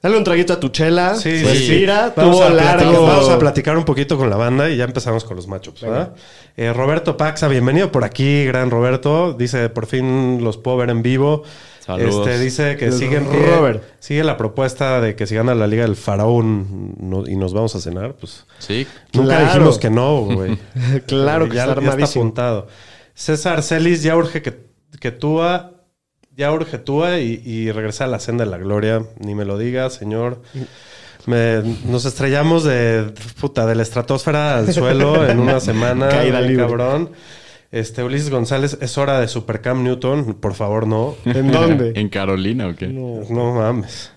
Dale 0.00 0.16
un 0.16 0.22
traguito 0.22 0.52
a 0.52 0.60
tu 0.60 0.68
chela. 0.68 1.16
Sí, 1.16 1.40
pues 1.42 1.58
sí. 1.58 1.72
Mira, 1.72 2.12
Vamos 2.16 2.36
tuvo 2.36 2.44
a, 2.44 2.48
platicar, 2.50 2.82
largo. 2.82 3.06
vamos 3.06 3.28
a 3.30 3.38
platicar 3.38 3.76
un 3.76 3.84
poquito 3.84 4.16
con 4.16 4.30
la 4.30 4.36
banda 4.36 4.70
y 4.70 4.76
ya 4.76 4.84
empezamos 4.84 5.24
con 5.24 5.36
los 5.36 5.48
matchups. 5.48 5.80
¿verdad? 5.82 6.14
Eh, 6.56 6.72
Roberto 6.72 7.16
Paxa, 7.16 7.48
bienvenido 7.48 7.90
por 7.90 8.04
aquí, 8.04 8.44
gran 8.44 8.70
Roberto. 8.70 9.32
Dice, 9.32 9.68
por 9.70 9.86
fin 9.86 10.44
los 10.44 10.56
puedo 10.56 10.76
ver 10.76 10.90
en 10.90 11.02
vivo. 11.02 11.42
Saludos. 11.84 12.26
Este, 12.28 12.38
dice 12.42 12.76
que 12.76 12.86
El 12.86 12.92
siguen, 12.92 13.26
Robert. 13.26 13.82
sigue 13.98 14.22
la 14.22 14.36
propuesta 14.36 15.00
de 15.00 15.16
que 15.16 15.26
si 15.26 15.34
gana 15.34 15.54
la 15.54 15.66
Liga 15.66 15.82
del 15.84 15.96
Faraón 15.96 16.94
no- 16.98 17.26
y 17.26 17.36
nos 17.36 17.52
vamos 17.54 17.74
a 17.74 17.80
cenar. 17.80 18.14
Pues 18.14 18.44
Sí, 18.58 18.86
nunca 19.14 19.36
Claro. 19.38 19.46
dijimos 19.46 19.78
que 19.78 19.90
no, 19.90 20.20
güey. 20.22 20.58
Claro 21.06 21.48
que 21.48 21.56
ya, 21.56 21.64
está 21.66 21.80
ya 21.80 21.90
está 21.90 22.04
apuntado. 22.04 22.68
César 23.14 23.62
Celis 23.62 24.02
ya 24.02 24.16
urge 24.16 24.42
que, 24.42 24.60
que 25.00 25.10
Túa, 25.10 25.72
ya 26.36 26.52
urge 26.52 26.78
Túa 26.78 27.18
y, 27.18 27.42
y 27.44 27.72
regresa 27.72 28.04
a 28.04 28.08
la 28.08 28.20
senda 28.20 28.44
de 28.44 28.50
la 28.50 28.58
gloria. 28.58 29.02
Ni 29.18 29.34
me 29.34 29.44
lo 29.44 29.58
diga, 29.58 29.88
señor. 29.90 30.42
Me- 31.26 31.62
nos 31.86 32.04
estrellamos 32.06 32.64
de 32.64 33.12
puta, 33.40 33.66
de 33.66 33.74
la 33.74 33.82
estratosfera 33.82 34.56
al 34.58 34.72
suelo 34.72 35.26
en 35.28 35.38
una 35.38 35.60
semana. 35.60 36.08
Caída 36.08 36.40
libre. 36.40 36.64
cabrón. 36.66 37.10
Este, 37.72 38.02
Ulises 38.02 38.30
González, 38.30 38.78
es 38.80 38.98
hora 38.98 39.20
de 39.20 39.28
Supercam 39.28 39.84
Newton. 39.84 40.34
Por 40.34 40.54
favor, 40.54 40.86
no. 40.86 41.14
¿En 41.24 41.52
dónde? 41.52 41.92
¿En 41.94 42.08
Carolina 42.08 42.66
o 42.68 42.74
qué? 42.74 42.88
No 42.88 43.54
mames. 43.54 44.10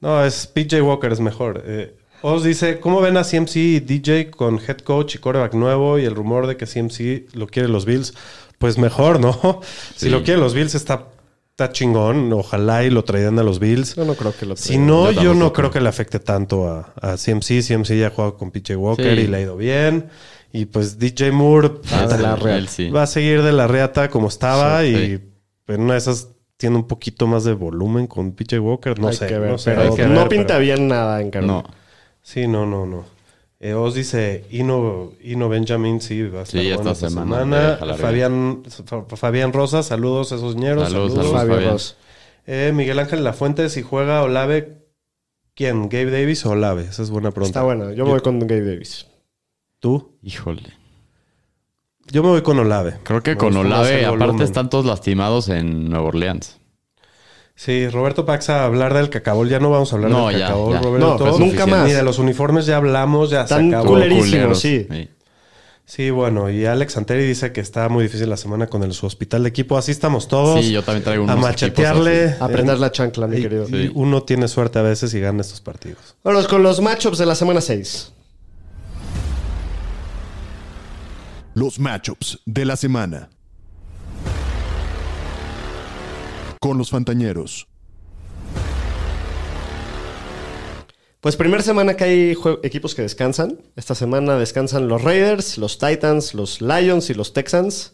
No, 0.00 0.24
es 0.24 0.46
PJ 0.46 0.80
Walker, 0.82 1.10
es 1.12 1.20
mejor. 1.20 1.62
Eh, 1.66 1.94
Oz 2.22 2.44
dice, 2.44 2.78
¿cómo 2.80 3.00
ven 3.00 3.16
a 3.16 3.22
CMC 3.24 3.56
y 3.56 3.80
DJ 3.80 4.30
con 4.30 4.58
head 4.58 4.78
coach 4.78 5.16
y 5.16 5.18
quarterback 5.18 5.54
nuevo 5.54 5.98
y 5.98 6.04
el 6.04 6.14
rumor 6.14 6.46
de 6.46 6.56
que 6.56 6.66
CMC 6.66 7.34
lo 7.34 7.46
quiere 7.48 7.68
los 7.68 7.84
Bills? 7.84 8.14
Pues 8.58 8.78
mejor, 8.78 9.18
¿no? 9.20 9.60
Si 9.96 10.08
lo 10.08 10.22
quiere 10.22 10.38
los 10.40 10.54
Bills 10.54 10.74
está, 10.74 11.08
está 11.50 11.72
chingón. 11.72 12.32
Ojalá 12.32 12.84
y 12.84 12.90
lo 12.90 13.02
traigan 13.04 13.38
a 13.38 13.42
los 13.42 13.58
Bills. 13.58 13.96
Yo 13.96 14.04
no 14.04 14.14
creo 14.14 14.32
que 14.34 14.46
lo 14.46 14.56
Si 14.56 14.78
no, 14.78 15.10
Yo 15.10 15.34
no 15.34 15.52
creo. 15.52 15.52
creo 15.52 15.70
que 15.72 15.80
le 15.80 15.88
afecte 15.88 16.18
tanto 16.20 16.68
a, 16.68 16.92
a 17.00 17.16
CMC. 17.16 17.60
CMC 17.66 17.94
ya 17.98 18.06
ha 18.06 18.10
jugado 18.10 18.36
con 18.36 18.50
PJ 18.52 18.76
Walker 18.76 19.16
Sí. 19.16 19.24
y 19.24 19.26
le 19.26 19.36
ha 19.36 19.40
ido 19.40 19.56
bien. 19.56 20.08
Y 20.56 20.66
pues 20.66 20.98
DJ 21.00 21.32
Moore 21.32 21.72
Ah, 21.92 22.06
de 22.06 22.18
la 22.22 22.34
él 22.34 22.40
Real. 22.40 22.68
sí. 22.68 22.88
va 22.88 23.02
a 23.02 23.06
seguir 23.08 23.42
de 23.42 23.52
la 23.52 23.66
reata 23.66 24.08
como 24.08 24.28
estaba 24.28 24.82
Sí, 24.82 24.86
y 24.86 24.94
sí. 25.16 25.20
en 25.68 25.80
una 25.80 25.94
de 25.94 25.98
esas 25.98 26.28
tiene 26.56 26.76
un 26.76 26.86
poquito 26.86 27.26
más 27.26 27.42
de 27.42 27.54
volumen 27.54 28.06
con 28.06 28.32
PJ 28.32 28.60
Walker. 28.60 28.98
No 29.00 29.08
Hay 29.08 29.16
sé, 29.16 29.26
que 29.26 29.38
ver, 29.38 29.50
no 29.50 29.58
sé. 29.58 29.70
pero 29.72 29.82
hay 29.90 29.96
que 29.96 30.06
no 30.06 30.20
ver, 30.20 30.28
pinta 30.28 30.46
pero- 30.54 30.60
bien 30.60 30.86
nada 30.86 31.20
en 31.20 31.30
Carolina. 31.32 31.62
No. 31.66 31.74
Sí, 32.22 32.46
no, 32.46 32.64
no, 32.66 32.86
no. 32.86 33.04
Eh, 33.58 33.74
Oz 33.74 33.94
dice 33.94 34.44
Ino, 34.50 35.12
Ino 35.22 35.48
Benjamin, 35.48 36.00
sí, 36.00 36.22
va 36.22 36.40
a 36.40 36.42
estar 36.44 36.60
Sí, 36.60 36.72
bueno 36.72 36.92
esta 36.92 37.08
semana. 37.10 37.78
Fabián, 37.98 38.62
Fa- 38.86 39.04
Fabián 39.16 39.52
Rosa, 39.52 39.82
saludos 39.82 40.30
a 40.32 40.36
esos 40.36 40.54
ñeros. 40.54 40.88
Saludos, 40.88 41.12
Saludos. 41.14 41.32
saludos. 41.32 41.56
Fabián. 41.56 41.72
Ross. 41.72 41.96
Eh, 42.46 42.72
Miguel 42.74 42.98
Ángel 43.00 43.24
Lafuente, 43.24 43.68
si 43.70 43.82
juega 43.82 44.22
Olave, 44.22 44.82
¿quién? 45.54 45.88
¿Gabe 45.88 46.10
Davis 46.10 46.44
o 46.46 46.50
Olave? 46.50 46.82
Esa 46.84 47.02
es 47.02 47.10
buena 47.10 47.30
pregunta. 47.32 47.58
Está 47.58 47.62
bueno. 47.64 47.92
Yo 47.92 48.04
voy 48.04 48.20
con 48.20 48.38
Gabe 48.38 48.64
Davis. 48.64 49.06
¿Tú? 49.84 50.16
Híjole. 50.22 50.62
Yo 52.10 52.22
me 52.22 52.30
voy 52.30 52.40
con 52.40 52.58
Olave. 52.58 52.94
Creo 53.02 53.22
que 53.22 53.32
Me 53.32 53.36
con 53.36 53.54
Olave, 53.54 54.06
aparte 54.06 54.42
están 54.42 54.70
todos 54.70 54.86
lastimados 54.86 55.50
en 55.50 55.90
Nueva 55.90 56.06
Orleans. 56.06 56.56
Sí, 57.54 57.86
Roberto 57.90 58.24
Paxa, 58.24 58.64
hablar 58.64 58.94
del 58.94 59.10
cacabol. 59.10 59.50
Ya 59.50 59.60
no 59.60 59.68
vamos 59.68 59.92
a 59.92 59.96
hablar 59.96 60.10
No, 60.10 60.28
del 60.28 60.38
ya, 60.38 60.46
cacabol, 60.46 60.72
ya. 60.72 60.80
Roberto. 60.80 61.06
No, 61.10 61.18
pues 61.18 61.38
nunca 61.38 61.66
más. 61.66 61.84
Ni 61.86 61.92
de 61.92 62.02
los 62.02 62.18
uniformes 62.18 62.64
ya 62.64 62.78
hablamos, 62.78 63.28
ya 63.28 63.44
Tan 63.44 63.68
se 63.68 63.76
acabó. 63.76 63.90
culerísimo, 63.90 64.22
Culeros. 64.24 64.58
sí. 64.58 64.86
Sí, 65.84 66.08
bueno, 66.08 66.48
y 66.48 66.64
Alex 66.64 66.96
Anteri 66.96 67.24
dice 67.26 67.52
que 67.52 67.60
está 67.60 67.90
muy 67.90 68.04
difícil 68.04 68.30
la 68.30 68.38
semana 68.38 68.68
con 68.68 68.82
el, 68.84 68.94
su 68.94 69.04
hospital 69.04 69.42
de 69.42 69.50
equipo. 69.50 69.76
Así 69.76 69.90
estamos 69.92 70.28
todos. 70.28 70.64
Sí, 70.64 70.72
yo 70.72 70.82
también 70.82 71.04
traigo 71.04 71.24
unos 71.24 71.36
a 71.36 71.38
machetearle. 71.38 72.24
equipos 72.28 72.40
Apretar 72.40 72.78
la 72.78 72.90
chancla, 72.90 73.26
mi 73.26 73.36
Y- 73.36 73.42
querido. 73.42 73.68
y 73.68 73.92
uno 73.94 74.22
tiene 74.22 74.48
suerte 74.48 74.78
a 74.78 74.82
veces 74.82 75.12
y 75.12 75.20
gana 75.20 75.42
estos 75.42 75.60
partidos. 75.60 76.16
Vámonos 76.24 76.48
con 76.48 76.62
los 76.62 76.80
matchups 76.80 77.18
de 77.18 77.26
la 77.26 77.34
semana 77.34 77.60
6. 77.60 78.12
Los 81.56 81.78
matchups 81.78 82.40
de 82.46 82.64
la 82.64 82.74
semana. 82.74 83.30
Con 86.58 86.78
los 86.78 86.90
Fantañeros. 86.90 87.68
Pues 91.20 91.36
primer 91.36 91.62
semana 91.62 91.94
que 91.94 92.02
hay 92.02 92.36
equipos 92.64 92.96
que 92.96 93.02
descansan. 93.02 93.60
Esta 93.76 93.94
semana 93.94 94.36
descansan 94.36 94.88
los 94.88 95.04
Raiders, 95.04 95.56
los 95.56 95.78
Titans, 95.78 96.34
los 96.34 96.60
Lions 96.60 97.08
y 97.10 97.14
los 97.14 97.32
Texans. 97.32 97.92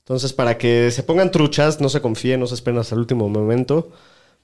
Entonces, 0.00 0.34
para 0.34 0.58
que 0.58 0.90
se 0.90 1.02
pongan 1.02 1.30
truchas, 1.30 1.80
no 1.80 1.88
se 1.88 2.02
confíen, 2.02 2.40
no 2.40 2.46
se 2.46 2.56
esperen 2.56 2.78
hasta 2.78 2.94
el 2.94 3.00
último 3.00 3.26
momento. 3.30 3.90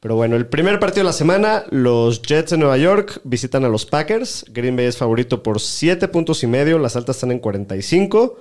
Pero 0.02 0.16
bueno, 0.16 0.34
el 0.34 0.46
primer 0.46 0.80
partido 0.80 1.04
de 1.04 1.10
la 1.10 1.12
semana, 1.12 1.62
los 1.70 2.22
Jets 2.22 2.50
de 2.50 2.58
Nueva 2.58 2.76
York 2.76 3.20
visitan 3.22 3.64
a 3.64 3.68
los 3.68 3.86
Packers. 3.86 4.44
Green 4.48 4.74
Bay 4.74 4.86
es 4.86 4.96
favorito 4.96 5.44
por 5.44 5.60
7 5.60 6.08
puntos 6.08 6.42
y 6.42 6.48
medio, 6.48 6.80
las 6.80 6.96
altas 6.96 7.14
están 7.14 7.30
en 7.30 7.38
45. 7.38 8.36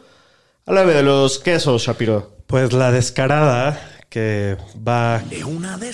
Háblame 0.65 0.93
de 0.93 1.03
los 1.03 1.37
quesos, 1.37 1.83
Shapiro. 1.83 2.31
Pues 2.47 2.73
la 2.73 2.91
descarada 2.91 3.79
que 4.09 4.57
va 4.75 5.21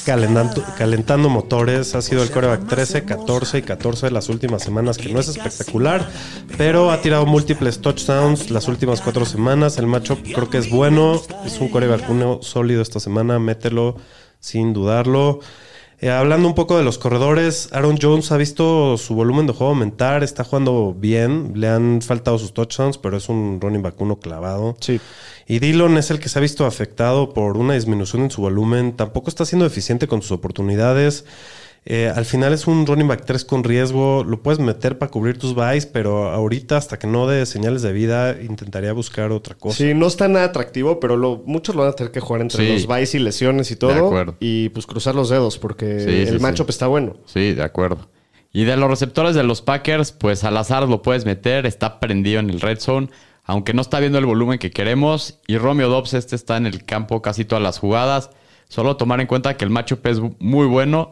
calentando, 0.06 0.64
calentando 0.78 1.28
motores 1.28 1.96
ha 1.96 2.02
sido 2.02 2.24
el 2.24 2.32
coreback 2.32 2.66
13, 2.66 3.04
14 3.04 3.58
y 3.58 3.62
14 3.64 4.06
de 4.06 4.12
las 4.14 4.30
últimas 4.30 4.64
semanas, 4.64 4.98
que 4.98 5.12
no 5.12 5.20
es 5.20 5.28
espectacular, 5.28 6.10
pero 6.58 6.92
ha 6.92 7.02
tirado 7.02 7.26
múltiples 7.26 7.82
touchdowns 7.82 8.52
las 8.52 8.70
últimas 8.70 9.02
cuatro 9.02 9.26
semanas. 9.26 9.78
El 9.78 9.88
matchup 9.88 10.24
creo 10.34 10.50
que 10.50 10.60
es 10.60 10.70
bueno, 10.70 11.22
es 11.46 11.60
un 11.60 11.68
coreback 11.68 12.10
uno 12.10 12.40
sólido 12.42 12.82
esta 12.82 13.02
semana, 13.02 13.38
mételo 13.38 13.98
sin 14.40 14.74
dudarlo. 14.74 15.40
Eh, 16.00 16.12
hablando 16.12 16.48
un 16.48 16.54
poco 16.54 16.78
de 16.78 16.84
los 16.84 17.00
corredores, 17.00 17.70
Aaron 17.72 17.98
Jones 18.00 18.32
ha 18.32 18.38
visto 18.38 18.98
su 18.98 19.16
volumen 19.16 19.48
de 19.48 19.54
juego 19.54 19.74
aumentar, 19.74 20.24
está 20.24 20.44
jugando 20.44 20.94
bien, 20.96 21.54
le 21.56 21.70
han 21.70 22.04
faltado 22.04 22.38
sus 22.38 22.54
touchdowns, 22.54 23.00
pero 23.00 23.18
es 23.18 23.30
un 23.30 23.60
running 23.60 23.82
back 23.82 24.00
uno 24.00 24.20
clavado. 24.20 24.78
Sí. 24.80 25.02
Y 25.48 25.58
Dillon 25.58 25.98
es 25.98 26.12
el 26.12 26.20
que 26.20 26.30
se 26.30 26.38
ha 26.38 26.42
visto 26.42 26.68
afectado 26.68 27.34
por 27.34 27.58
una 27.58 27.74
disminución 27.74 28.22
en 28.22 28.30
su 28.30 28.42
volumen. 28.42 28.96
Tampoco 28.96 29.30
está 29.30 29.44
siendo 29.46 29.66
eficiente 29.66 30.08
con 30.08 30.22
sus 30.22 30.34
oportunidades. 30.34 31.26
Eh, 31.90 32.12
al 32.14 32.26
final 32.26 32.52
es 32.52 32.68
un 32.68 32.86
running 32.86 33.08
back 33.08 33.24
3 33.26 33.46
con 33.46 33.64
riesgo. 33.64 34.26
Lo 34.26 34.44
puedes 34.44 34.60
meter 34.60 34.98
para 34.98 35.10
cubrir 35.10 35.38
tus 35.38 35.56
buys, 35.56 35.86
pero 35.86 36.30
ahorita, 36.30 36.76
hasta 36.76 37.00
que 37.00 37.08
no 37.08 37.28
dé 37.28 37.46
señales 37.46 37.82
de 37.82 37.94
vida, 37.94 38.36
intentaría 38.42 38.92
buscar 38.92 39.32
otra 39.32 39.56
cosa. 39.56 39.78
Sí, 39.78 39.94
no 39.94 40.06
está 40.08 40.28
nada 40.28 40.48
atractivo, 40.48 41.00
pero 41.00 41.16
lo, 41.16 41.42
muchos 41.46 41.76
lo 41.76 41.84
van 41.84 41.92
a 41.92 41.94
tener 41.96 42.12
que 42.12 42.20
jugar 42.20 42.42
entre 42.42 42.66
Sí. 42.68 42.74
los 42.74 42.88
buys 42.88 43.16
y 43.16 43.20
lesiones 43.20 43.72
y 43.72 43.76
De 43.76 43.80
todo. 43.80 44.08
acuerdo. 44.08 44.36
Y 44.42 44.68
pues 44.70 44.86
cruzar 44.86 45.16
los 45.16 45.30
dedos, 45.30 45.58
porque 45.58 46.02
sí, 46.02 46.10
el 46.30 46.38
sí. 46.38 46.40
matchup 46.44 46.70
está 46.70 46.88
bueno. 46.88 47.16
Sí, 47.26 47.54
de 47.54 47.64
acuerdo. 47.64 48.10
Y 48.52 48.66
de 48.66 48.76
los 48.76 48.90
receptores 48.90 49.34
de 49.34 49.44
los 49.44 49.62
Packers, 49.62 50.12
pues 50.12 50.44
al 50.44 50.58
azar 50.58 50.90
lo 50.90 51.02
puedes 51.02 51.24
meter, 51.26 51.66
está 51.66 52.02
prendido 52.02 52.42
en 52.42 52.50
el 52.50 52.60
red 52.60 52.80
zone, 52.80 53.08
aunque 53.46 53.74
no 53.74 53.82
está 53.82 54.02
viendo 54.02 54.18
el 54.18 54.26
volumen 54.26 54.60
que 54.60 54.72
queremos. 54.72 55.40
Y 55.48 55.58
Romeo 55.58 55.88
Dobbs, 55.88 56.14
este 56.16 56.36
está 56.36 56.58
en 56.58 56.66
el 56.66 56.84
campo 56.84 57.22
casi 57.22 57.46
todas 57.46 57.64
las 57.64 57.80
jugadas. 57.80 58.30
Solo 58.68 58.98
tomar 58.98 59.22
en 59.22 59.28
cuenta 59.28 59.56
que 59.56 59.64
el 59.64 59.72
matchup 59.72 60.06
es 60.08 60.20
muy 60.40 60.66
bueno, 60.68 61.12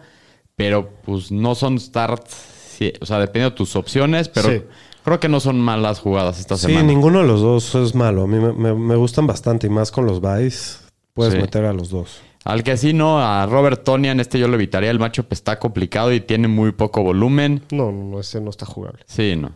pero 0.56 0.90
pues 1.06 1.32
no 1.32 1.56
son 1.56 1.80
starts, 1.80 2.32
sí, 2.78 2.94
o 3.02 3.06
sea, 3.06 3.20
dependiendo 3.20 3.52
de 3.52 3.56
tus 3.58 3.76
opciones, 3.76 4.30
pero 4.30 4.50
Sí. 4.50 4.64
creo 5.04 5.20
que 5.20 5.30
no 5.30 5.40
son 5.40 5.60
malas 5.60 6.00
jugadas 6.00 6.40
esta 6.40 6.56
Sí, 6.58 6.68
semana. 6.68 6.84
ninguno 6.88 7.20
de 7.20 7.28
los 7.28 7.42
dos 7.42 7.76
es 7.76 7.96
malo. 7.96 8.24
A 8.24 8.28
mí 8.28 8.38
me, 8.38 8.54
me- 8.54 8.74
me 8.76 8.96
gustan 8.96 9.28
bastante 9.28 9.68
y 9.68 9.70
más 9.70 9.92
con 9.92 10.06
los 10.06 10.22
buys. 10.22 10.82
Puedes 11.14 11.34
Sí. 11.34 11.40
meter 11.40 11.66
a 11.66 11.74
los 11.74 11.90
dos. 11.90 12.22
Al 12.44 12.64
que 12.64 12.78
sí, 12.78 12.94
no, 12.94 13.20
a 13.20 13.46
Robert 13.48 13.84
Tonian, 13.84 14.20
este 14.20 14.38
yo 14.38 14.48
lo 14.48 14.54
evitaría. 14.56 14.92
El 14.92 15.00
matchup 15.00 15.32
está 15.32 15.58
complicado 15.58 16.14
y 16.14 16.20
tiene 16.22 16.48
muy 16.48 16.74
poco 16.74 17.02
volumen. 17.02 17.64
No, 17.72 17.92
no, 17.92 18.20
ese 18.20 18.40
no 18.40 18.50
está 18.52 18.66
jugable. 18.68 19.04
Sí, 19.08 19.36
no. 19.36 19.52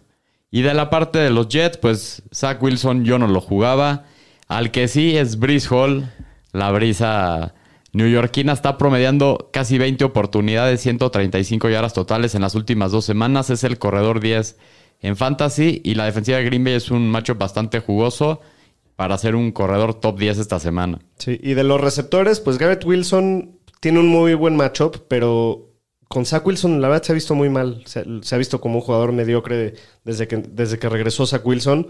Y 0.50 0.64
de 0.64 0.74
la 0.74 0.90
parte 0.90 1.20
de 1.20 1.30
los 1.30 1.48
Jets, 1.50 1.78
pues 1.78 2.24
Zach 2.34 2.62
Wilson 2.64 3.06
yo 3.06 3.20
no 3.20 3.28
lo 3.28 3.42
jugaba. 3.42 4.06
Al 4.48 4.72
que 4.72 4.88
sí 4.88 5.16
es 5.16 5.38
Breeze 5.38 5.68
Hall. 5.70 6.12
La 6.52 6.72
brisa 6.72 7.54
neoyorquina 7.94 8.54
está 8.54 8.78
promediando 8.78 9.50
casi 9.52 9.78
20 9.78 10.04
oportunidades, 10.06 10.82
135 10.82 11.70
yardas 11.70 11.94
totales 11.94 12.36
en 12.36 12.42
las 12.42 12.56
últimas 12.56 12.92
dos 12.92 13.06
semanas. 13.06 13.50
Es 13.50 13.64
el 13.64 13.80
corredor 13.80 14.20
10 14.20 14.58
en 15.02 15.18
fantasy. 15.18 15.82
Y 15.84 15.96
la 15.96 16.06
defensiva 16.06 16.38
de 16.38 16.46
Green 16.46 16.64
Bay 16.64 16.74
es 16.74 16.92
un 16.92 17.10
macho 17.10 17.36
bastante 17.36 17.80
jugoso 17.80 18.42
para 18.96 19.18
ser 19.18 19.36
un 19.36 19.52
corredor 19.52 19.94
top 19.94 20.20
10 20.20 20.40
esta 20.40 20.60
semana. 20.60 21.00
Sí, 21.18 21.40
y 21.42 21.54
de 21.54 21.64
los 21.64 21.80
receptores, 21.80 22.40
pues 22.40 22.58
Garrett 22.58 22.84
Wilson 22.84 23.58
tiene 23.80 24.00
un 24.00 24.08
muy 24.08 24.34
buen 24.34 24.58
matchup, 24.58 24.98
pero 25.08 25.70
con 26.10 26.26
Zach 26.26 26.46
Wilson 26.46 26.82
la 26.82 26.90
verdad 26.90 27.04
se 27.04 27.12
ha 27.14 27.16
visto 27.16 27.34
muy 27.34 27.50
mal. 27.50 27.84
Se, 27.86 28.04
ha 28.04 28.38
visto 28.38 28.60
como 28.60 28.76
un 28.76 28.82
jugador 28.82 29.14
mediocre 29.14 29.76
desde 30.04 30.28
que, 30.28 30.38
desde 30.38 30.80
que 30.80 30.90
regresó 30.90 31.26
Zach 31.26 31.46
Wilson. 31.46 31.88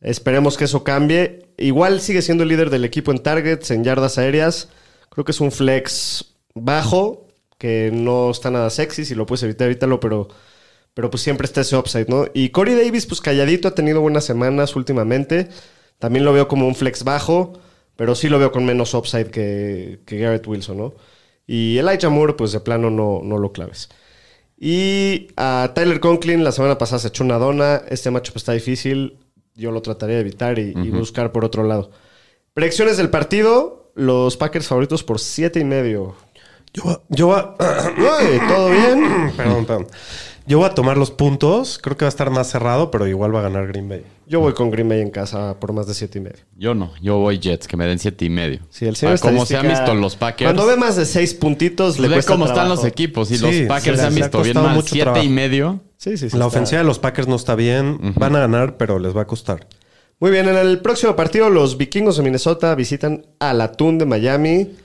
Esperemos 0.00 0.56
que 0.56 0.64
eso 0.64 0.84
cambie. 0.84 1.48
Igual 1.58 2.00
sigue 2.00 2.22
siendo 2.22 2.44
el 2.44 2.50
líder 2.50 2.70
del 2.70 2.84
equipo 2.84 3.10
en 3.10 3.18
targets, 3.18 3.70
en 3.70 3.82
yardas 3.82 4.16
aéreas. 4.16 4.68
Creo 5.10 5.24
que 5.24 5.32
es 5.32 5.40
un 5.40 5.52
flex 5.52 6.36
bajo, 6.54 7.26
que 7.58 7.90
no 7.92 8.30
está 8.30 8.50
nada 8.50 8.70
sexy. 8.70 9.04
Si 9.04 9.14
lo 9.14 9.26
puedes 9.26 9.42
evitar, 9.42 9.66
evítalo, 9.66 10.00
pero, 10.00 10.28
pero 10.94 11.10
pues 11.10 11.22
siempre 11.22 11.44
está 11.46 11.60
ese 11.60 11.76
upside, 11.76 12.08
¿no? 12.08 12.26
Y 12.32 12.50
Corey 12.50 12.74
Davis, 12.74 13.06
pues 13.06 13.20
calladito, 13.20 13.68
ha 13.68 13.74
tenido 13.74 14.00
buenas 14.00 14.24
semanas 14.24 14.76
últimamente. 14.76 15.48
También 15.98 16.24
lo 16.24 16.32
veo 16.32 16.48
como 16.48 16.66
un 16.66 16.74
flex 16.74 17.04
bajo, 17.04 17.52
pero 17.96 18.14
sí 18.14 18.28
lo 18.28 18.38
veo 18.38 18.52
con 18.52 18.64
menos 18.64 18.94
upside 18.94 19.30
que, 19.30 20.00
que 20.06 20.18
Garrett 20.18 20.46
Wilson, 20.46 20.78
¿no? 20.78 20.94
Y 21.46 21.78
Elijah 21.78 22.08
Moore, 22.08 22.34
pues 22.34 22.52
de 22.52 22.60
plano 22.60 22.90
no, 22.90 23.20
no 23.22 23.36
lo 23.36 23.52
claves. 23.52 23.90
Y 24.56 25.28
a 25.36 25.72
Tyler 25.74 26.00
Conklin 26.00 26.44
la 26.44 26.52
semana 26.52 26.78
pasada 26.78 27.00
se 27.00 27.08
echó 27.08 27.24
una 27.24 27.38
dona. 27.38 27.82
Este 27.88 28.10
matchup 28.10 28.36
está 28.36 28.52
difícil. 28.52 29.18
Yo 29.54 29.72
lo 29.72 29.82
trataría 29.82 30.16
de 30.16 30.20
evitar 30.22 30.58
y, 30.58 30.72
y 30.76 30.90
buscar 30.90 31.32
por 31.32 31.44
otro 31.44 31.64
lado. 31.64 31.90
Predicciones 32.54 32.96
del 32.96 33.10
partido. 33.10 33.79
Los 33.94 34.36
Packers 34.36 34.66
favoritos 34.68 35.02
por 35.02 35.18
siete 35.18 35.60
y 35.60 35.64
medio. 35.64 36.14
Yo, 36.72 36.84
va- 36.84 37.00
yo 37.08 37.28
va- 37.28 37.56
Uy, 37.58 38.40
¿Todo 38.48 38.70
bien? 38.70 39.32
perdón, 39.36 39.66
perdón. 39.66 39.86
Yo 40.46 40.58
voy 40.58 40.66
a 40.66 40.74
tomar 40.74 40.96
los 40.96 41.10
puntos. 41.10 41.78
Creo 41.80 41.96
que 41.96 42.04
va 42.04 42.08
a 42.08 42.10
estar 42.10 42.30
más 42.30 42.48
cerrado, 42.48 42.90
pero 42.90 43.06
igual 43.06 43.32
va 43.34 43.40
a 43.40 43.42
ganar 43.42 43.66
Green 43.68 43.88
Bay. 43.88 44.04
Yo 44.26 44.40
voy 44.40 44.52
con 44.52 44.70
Green 44.70 44.88
Bay 44.88 45.00
en 45.00 45.10
casa 45.10 45.56
por 45.60 45.72
más 45.72 45.86
de 45.86 45.94
siete 45.94 46.18
y 46.18 46.22
medio. 46.22 46.38
Yo 46.56 46.74
no, 46.74 46.92
yo 47.02 47.18
voy 47.18 47.38
Jets, 47.38 47.68
que 47.68 47.76
me 47.76 47.86
den 47.86 47.98
siete 47.98 48.24
y 48.24 48.30
medio. 48.30 48.60
Sí, 48.70 48.86
el 48.86 48.96
señor 48.96 49.16
Ah, 49.16 49.18
como 49.20 49.44
se 49.46 49.56
han 49.56 49.68
visto 49.68 49.94
los 49.94 50.16
Packers. 50.16 50.46
Cuando 50.52 50.66
ve 50.66 50.76
más 50.76 50.96
de 50.96 51.04
seis 51.06 51.34
puntitos, 51.34 51.98
le 51.98 52.08
Ve 52.08 52.14
cuesta 52.14 52.32
cómo 52.32 52.44
están 52.46 52.64
trabajo. 52.66 52.76
los 52.76 52.84
equipos 52.84 53.30
y 53.30 53.36
Sí, 53.38 53.42
los 53.44 53.68
Packers 53.68 53.98
se 54.00 54.06
han 54.06 54.14
les 54.14 54.22
visto 54.24 54.38
bien 54.42 54.54
costado 54.54 54.66
mal. 54.66 54.76
mucho 54.76 54.88
Siete 54.88 55.04
trabajo. 55.04 55.24
y 55.24 55.28
medio. 55.28 55.80
Sí, 55.98 56.16
sí, 56.16 56.30
sí. 56.30 56.36
la 56.36 56.44
está- 56.44 56.46
ofensiva 56.46 56.78
de 56.78 56.84
los 56.86 56.98
Packers 56.98 57.28
no 57.28 57.36
está 57.36 57.54
bien. 57.54 57.98
Van 58.16 58.34
a 58.34 58.40
ganar, 58.40 58.76
pero 58.76 58.98
les 58.98 59.14
va 59.16 59.22
a 59.22 59.26
costar. 59.26 59.66
Muy 60.20 60.30
bien, 60.30 60.48
en 60.48 60.56
el 60.56 60.80
próximo 60.80 61.16
partido 61.16 61.48
los 61.48 61.78
vikingos 61.78 62.18
de 62.18 62.22
Minnesota 62.22 62.74
visitan 62.74 63.24
al 63.38 63.60
Atún 63.62 63.96
de 63.98 64.04
Miami. 64.04 64.76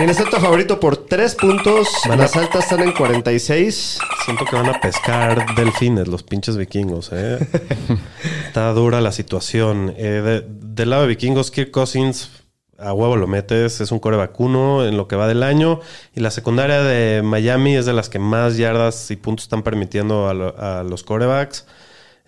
Minnesota 0.00 0.40
favorito 0.40 0.80
por 0.80 0.96
3 0.96 1.36
puntos. 1.36 1.88
Van 2.08 2.18
a- 2.18 2.24
Las 2.24 2.34
altas 2.34 2.64
están 2.64 2.80
en 2.82 2.92
46. 2.92 3.98
Siento 4.24 4.44
que 4.46 4.56
van 4.56 4.68
a 4.68 4.80
pescar 4.80 5.54
delfines 5.54 6.08
los 6.08 6.22
pinches 6.24 6.56
vikingos, 6.56 7.10
¿eh? 7.12 7.38
Está 8.48 8.72
dura 8.72 9.00
la 9.00 9.12
situación. 9.12 9.94
Eh, 9.96 10.22
de- 10.24 10.44
del 10.48 10.90
lado 10.90 11.02
de 11.02 11.08
vikingos, 11.08 11.52
Kirk 11.52 11.70
Cousins, 11.70 12.30
a 12.78 12.92
huevo 12.92 13.14
lo 13.16 13.28
metes, 13.28 13.80
es 13.80 13.92
un 13.92 14.00
core 14.00 14.16
vacuno 14.16 14.84
en 14.86 14.96
lo 14.96 15.06
que 15.06 15.14
va 15.14 15.28
del 15.28 15.44
año. 15.44 15.80
Y 16.16 16.20
la 16.20 16.32
secundaria 16.32 16.82
de 16.82 17.22
Miami 17.22 17.76
es 17.76 17.86
de 17.86 17.92
las 17.92 18.08
que 18.08 18.18
más 18.18 18.56
yardas 18.56 19.08
y 19.12 19.16
puntos 19.16 19.44
están 19.44 19.62
permitiendo 19.62 20.28
a, 20.28 20.34
lo- 20.34 20.58
a 20.58 20.82
los 20.82 21.04
corebacks. 21.04 21.66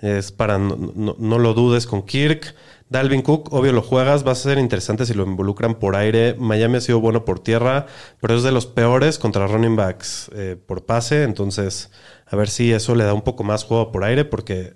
Es 0.03 0.33
para, 0.33 0.59
no, 0.59 0.77
no- 0.95 1.17
no 1.19 1.39
lo 1.39 1.55
dudes 1.55 1.87
con 1.87 2.03
Kirk. 2.03 2.55
Dalvin 2.91 3.23
Cook, 3.23 3.51
obvio 3.55 3.73
lo 3.73 3.81
juegas, 3.81 4.27
va 4.27 4.33
a 4.33 4.35
ser 4.35 4.59
interesante 4.59 5.07
si 5.07 5.15
lo 5.15 5.25
involucran 5.25 5.77
por 5.77 5.97
aire. 5.97 6.35
Miami 6.39 6.77
ha 6.77 6.81
sido 6.83 7.01
bueno 7.01 7.25
por 7.25 7.39
tierra, 7.41 7.87
pero 8.21 8.37
es 8.37 8.43
de 8.43 8.53
los 8.53 8.67
peores 8.67 9.19
contra 9.19 9.47
running 9.47 9.77
backs 9.77 10.31
eh, 10.35 10.57
por 10.67 10.85
pase. 10.85 11.23
Entonces, 11.23 11.91
a 12.27 12.37
ver 12.37 12.51
si 12.51 12.71
eso 12.71 12.95
le 12.95 13.05
da 13.05 13.15
un 13.15 13.23
poco 13.23 13.45
más 13.45 13.65
juego 13.65 13.91
por 13.93 14.05
aire, 14.05 14.27
porque 14.27 14.75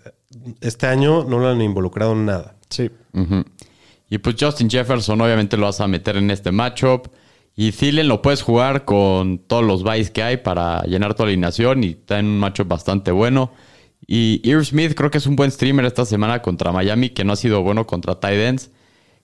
este 0.62 0.87
año 0.87 1.25
no 1.25 1.39
lo 1.39 1.49
han 1.49 1.61
involucrado 1.61 2.12
en 2.12 2.25
nada. 2.25 2.55
Sí. 2.71 2.91
Y 4.09 4.19
pues 4.19 4.37
Justin 4.39 4.71
Jefferson 4.71 5.21
obviamente 5.21 5.57
lo 5.59 5.67
vas 5.67 5.81
a 5.81 5.87
meter 5.89 6.17
en 6.17 6.31
este 6.31 6.53
matchup. 6.53 7.09
Y 7.55 7.73
Thielen 7.73 8.09
lo 8.09 8.23
puedes 8.23 8.43
jugar 8.43 8.85
con 8.85 9.39
todos 9.39 9.65
los 9.65 9.83
buys 9.83 10.11
que 10.11 10.23
hay 10.23 10.37
para 10.39 10.83
llenar 10.85 11.15
tu 11.15 11.23
alineación 11.23 11.85
y 11.85 11.89
está 11.93 12.19
en 12.19 12.27
un 12.27 12.39
matchup 12.39 12.69
bastante 12.69 13.11
bueno. 13.11 13.51
Y 14.06 14.40
Irv 14.48 14.64
Smith 14.64 14.94
creo 14.94 15.11
que 15.11 15.18
es 15.18 15.26
un 15.26 15.37
buen 15.37 15.50
streamer 15.50 15.85
esta 15.85 16.04
semana 16.04 16.42
contra 16.42 16.72
Miami, 16.72 17.11
que 17.11 17.24
no 17.24 17.32
ha 17.32 17.37
sido 17.37 17.62
bueno 17.62 17.87
contra 17.87 18.18
tight 18.20 18.38
ends. 18.40 18.70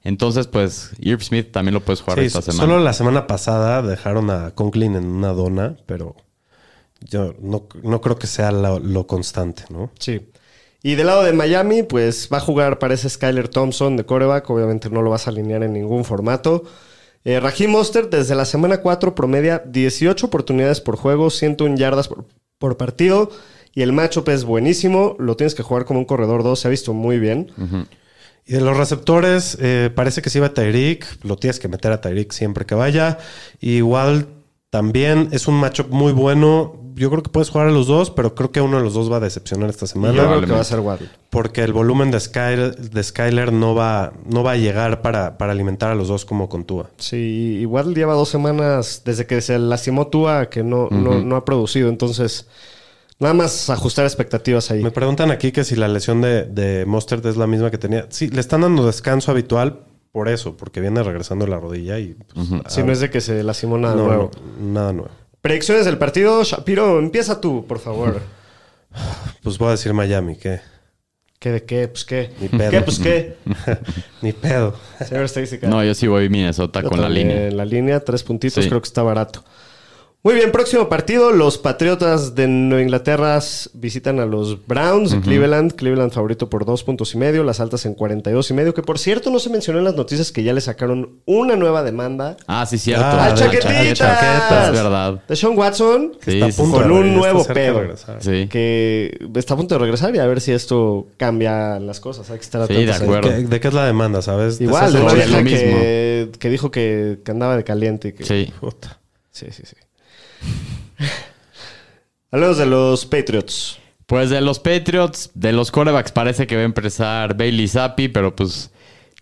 Entonces, 0.05 0.49
pues 0.49 0.91
Irv 0.99 1.23
Smith 1.23 1.53
también 1.53 1.75
lo 1.75 1.81
puedes 1.81 2.01
jugar 2.01 2.19
Sí, 2.19 2.27
esta 2.27 2.43
semana. 2.43 2.61
solo 2.63 2.81
la 2.83 2.93
semana 2.93 3.27
pasada 3.27 3.83
dejaron 3.83 4.31
a 4.31 4.51
Conklin 4.53 4.97
en 4.97 5.07
una 5.07 5.33
dona, 5.33 5.77
pero 5.87 6.17
yo 7.01 7.35
no, 7.41 7.69
no 7.83 8.01
creo 8.01 8.17
que 8.19 8.27
sea 8.27 8.51
lo, 8.51 8.79
lo 8.81 9.07
constante, 9.07 9.65
¿no? 9.71 9.91
Sí. 9.99 10.29
Y 10.83 10.97
del 10.97 11.07
lado 11.07 11.23
de 11.23 11.33
Miami, 11.33 11.85
pues 11.85 12.29
va 12.33 12.39
a 12.39 12.41
jugar, 12.41 12.81
parece 12.81 13.09
Skyler 13.09 13.47
Thompson 13.49 13.97
de 13.97 14.05
coreback. 14.05 14.51
Obviamente 14.51 14.91
no 14.91 15.03
lo 15.03 15.11
vas 15.11 15.29
a 15.29 15.31
alinear 15.31 15.63
en 15.63 15.73
ningún 15.73 16.05
formato. 16.05 16.65
Eh, 17.25 17.39
Raheem 17.39 17.71
Mostert 17.71 18.11
desde 18.11 18.35
la 18.35 18.45
semana 18.45 18.79
4 18.79 19.15
promedia 19.15 19.63
18 19.65 20.27
oportunidades 20.27 20.81
por 20.81 20.97
juego, 20.97 21.31
101 21.31 21.77
yardas 21.77 22.09
por, 22.09 22.25
por 22.59 22.77
partido. 22.77 23.31
Y 23.75 23.83
el 23.83 23.93
matchup 23.93 24.29
es 24.29 24.45
buenísimo. 24.45 25.17
Lo 25.19 25.37
tienes 25.37 25.55
que 25.55 25.63
jugar 25.63 25.85
como 25.85 25.99
un 26.01 26.05
corredor 26.05 26.43
2. 26.43 26.59
Se 26.61 26.69
ha 26.69 26.71
visto 26.71 26.93
muy 26.93 27.19
bien. 27.19 27.51
Y 28.47 28.53
de 28.55 28.61
los 28.61 28.77
receptores, 28.77 29.57
eh, 29.61 29.91
parece 29.95 30.21
que 30.21 30.29
sí 30.31 30.39
va 30.41 30.53
Tyreek. 30.53 31.25
Lo 31.25 31.37
tienes 31.37 31.59
que 31.61 31.69
meter 31.69 31.93
a 31.93 32.01
Tyreek 32.01 32.33
siempre 32.33 32.67
que 32.67 32.75
vaya. 32.75 33.19
Igual 33.61 34.27
también 34.71 35.29
es 35.33 35.49
un 35.49 35.55
matchup 35.55 35.89
muy 35.91 36.13
bueno. 36.13 36.77
Yo 36.95 37.09
creo 37.09 37.23
que 37.23 37.31
puedes 37.31 37.49
jugar 37.49 37.69
a 37.69 37.71
los 37.71 37.87
dos, 37.87 38.11
pero 38.11 38.35
creo 38.35 38.53
que 38.53 38.61
uno 38.61 38.77
de 38.77 38.83
los 38.83 38.93
dos 38.93 39.11
va 39.11 39.17
a 39.17 39.21
decepcionar 39.21 39.71
esta 39.71 39.87
Y 39.87 39.89
semana. 39.89 40.15
yo 40.15 40.29
creo 40.29 40.41
que 40.43 40.53
va 40.53 40.61
a 40.61 40.65
ser 40.65 40.81
Waddle. 40.81 41.09
Porque 41.31 41.63
el 41.63 41.73
volumen 41.73 42.11
de, 42.11 42.21
Skyler, 42.21 42.77
de 42.77 43.03
Skyler 43.03 43.51
no 43.51 43.75
va, 43.75 44.13
no 44.27 44.43
va 44.43 44.53
a 44.53 44.57
llegar 44.57 45.01
para, 45.01 45.39
para 45.39 45.53
alimentar 45.53 45.91
a 45.91 45.95
los 45.95 46.09
dos 46.09 46.27
como 46.27 46.51
con 46.51 46.65
Tua. 46.65 46.91
Sí, 46.99 47.61
y 47.63 47.65
Waddle 47.65 47.95
lleva 47.95 48.13
dos 48.13 48.29
semanas 48.29 49.01
desde 49.07 49.25
que 49.27 49.41
se 49.41 49.59
lastimó 49.59 50.09
Tua 50.09 50.51
que 50.51 50.63
no, 50.63 50.89
no, 50.91 51.23
no 51.23 51.37
ha 51.37 51.47
producido. 51.47 51.89
Entonces, 51.89 52.47
nada 53.23 53.35
más 53.35 53.71
ajustar 53.71 54.05
expectativas 54.05 54.71
ahí. 54.71 54.83
Me 54.83 54.91
preguntan 54.91 55.31
aquí 55.31 55.53
que 55.53 55.65
si 55.65 55.77
la 55.77 55.89
lesión 55.89 56.21
de, 56.21 56.45
de 56.45 56.85
Mostert 56.87 57.25
es 57.27 57.37
la 57.37 57.47
misma 57.47 57.71
que 57.71 57.79
tenía. 57.79 58.07
Sí, 58.11 58.29
le 58.29 58.41
están 58.41 58.61
dando 58.63 58.87
descanso 58.87 59.31
habitual 59.31 59.81
por 60.13 60.29
eso, 60.29 60.57
porque 60.57 60.81
viene 60.81 61.03
regresando 61.03 61.47
la 61.47 61.59
rodilla 61.59 61.99
y... 61.99 62.15
pues, 62.35 62.49
Si 62.69 62.81
ah, 62.81 62.85
no 62.85 62.93
es 62.93 63.01
de 63.01 63.11
que 63.11 63.21
se 63.21 63.43
lastimó 63.43 63.79
nada 63.79 63.95
no, 63.95 64.07
nuevo. 64.07 64.31
no, 64.61 64.73
nada 64.73 64.93
nuevo. 64.93 65.11
Predicciones 65.41 65.85
del 65.87 65.99
partido. 65.99 66.45
Shapiro, 66.45 66.99
empieza 66.99 67.41
tú, 67.41 67.65
por 67.67 67.79
favor. 67.79 68.21
Pues 69.43 69.57
voy 69.59 69.69
a 69.69 69.71
decir 69.73 69.93
Miami, 69.95 70.37
que 70.37 70.61
¿Qué 71.43 71.51
de 71.51 71.65
qué? 71.65 71.89
Pues 71.89 72.05
qué. 72.05 72.31
Ni 72.41 72.49
pedo. 72.49 72.71
¿Qué? 72.71 72.81
Pues 72.83 72.99
qué. 73.01 73.37
ni 74.23 74.33
pedo. 74.33 74.77
Señor. 75.05 75.29
No, 75.63 75.83
yo 75.83 75.93
sí 75.93 76.07
voy 76.07 76.29
Minnesota 76.29 76.81
Yo 76.83 76.89
con 76.89 77.01
la 77.01 77.09
línea. 77.09 77.51
La 77.51 77.65
línea, 77.65 77.99
tres 77.99 78.23
puntitos, 78.23 78.63
Sí. 78.63 78.69
creo 78.71 78.81
que 78.81 78.87
está 78.87 79.03
barato. 79.03 79.43
Muy 80.25 80.35
bien, 80.37 80.53
próximo 80.53 80.89
partido. 80.89 81.33
Los 81.33 81.59
Patriotas 81.59 82.37
de 82.37 82.47
Nueva 82.47 82.81
Inglaterra 82.81 83.41
visitan 83.75 84.21
a 84.21 84.25
los 84.25 84.65
Browns 84.69 85.11
de 85.11 85.21
Cleveland. 85.21 85.75
Cleveland 85.75 86.13
favorito 86.13 86.49
por 86.49 86.65
dos 86.65 86.85
puntos 86.85 87.13
y 87.15 87.19
medio, 87.19 87.43
las 87.43 87.59
altas 87.59 87.87
en 87.87 87.95
42 87.95 88.49
y 88.53 88.55
medio. 88.55 88.73
Que 88.73 88.83
por 88.85 89.01
cierto, 89.01 89.33
no 89.33 89.41
se 89.41 89.51
mencionó 89.51 89.81
en 89.81 89.85
las 89.85 89.97
noticias 89.97 90.31
que 90.31 90.45
ya 90.45 90.53
le 90.53 90.61
sacaron 90.61 91.19
una 91.27 91.57
nueva 91.57 91.83
demanda. 91.83 92.37
Ah, 92.47 92.65
sí, 92.67 92.79
cierto. 92.79 93.05
Ah, 93.05 93.25
¡Al 93.27 93.35
de 93.35 93.41
chaquetitas! 93.41 93.99
chaquetas. 93.99 94.69
Es 94.69 94.73
verdad. 94.75 95.23
De 95.27 95.35
Sean 95.35 95.59
Watson. 95.59 96.13
Sí, 96.25 96.35
Está 96.35 96.47
a 96.47 96.53
sí, 96.53 96.63
punto 96.63 96.77
con 96.79 96.87
de 96.89 96.95
un 96.95 97.15
nuevo 97.17 97.43
de 97.43 97.55
pedo. 97.55 97.83
Sí. 98.21 98.47
Que 98.49 99.19
está 99.35 99.55
a 99.55 99.57
punto 99.57 99.75
de 99.75 99.81
regresar 99.81 100.15
y 100.15 100.21
a 100.21 100.27
ver 100.27 100.41
si 100.41 100.53
esto 100.53 101.09
cambia 101.17 101.81
las 101.81 101.99
cosas. 101.99 102.31
Hay 102.31 102.39
que 102.39 102.45
estar 102.45 102.65
Sí, 102.69 102.75
atentos 102.75 102.87
de 103.01 103.05
ahí. 103.05 103.09
acuerdo. 103.11 103.29
¿Qué- 103.29 103.45
¿De 103.49 103.59
qué 103.61 103.67
es 103.67 103.75
la 103.75 103.87
demanda, 103.87 104.23
sabes? 104.23 104.61
De 104.61 104.67
Igual, 104.67 104.93
de 104.93 105.01
mismo. 105.43 105.45
que, 105.51 106.31
que 106.39 106.49
dijo 106.49 106.71
que, 106.71 107.19
que 107.25 107.31
andaba 107.33 107.57
de 107.57 107.65
caliente. 107.65 108.09
y 108.09 108.13
que- 108.13 108.23
Sí. 108.25 108.53
Puta. 108.61 109.01
sí, 109.33 109.47
sí. 109.51 109.65
sí. 109.67 109.75
Hablemos 112.31 112.59
de 112.59 112.67
los 112.67 113.07
Patriots. 113.07 113.79
Pues 114.07 114.31
de 114.31 114.41
los 114.41 114.59
Patriots, 114.59 115.31
de 115.35 115.53
los 115.53 115.71
corebacks 115.71 116.13
parece 116.13 116.47
que 116.47 116.57
va 116.57 116.63
a 116.63 116.67
empezar 116.67 117.37
Bailey 117.37 117.69
Zappi, 117.69 118.09
pero 118.09 118.35
pues 118.35 118.71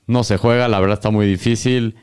no 0.07 0.25
se 0.25 0.37
juega, 0.37 0.69
la 0.69 0.81
verdad 0.81 0.99
está 0.99 1.11
muy 1.11 1.27
difícil. 1.27 1.97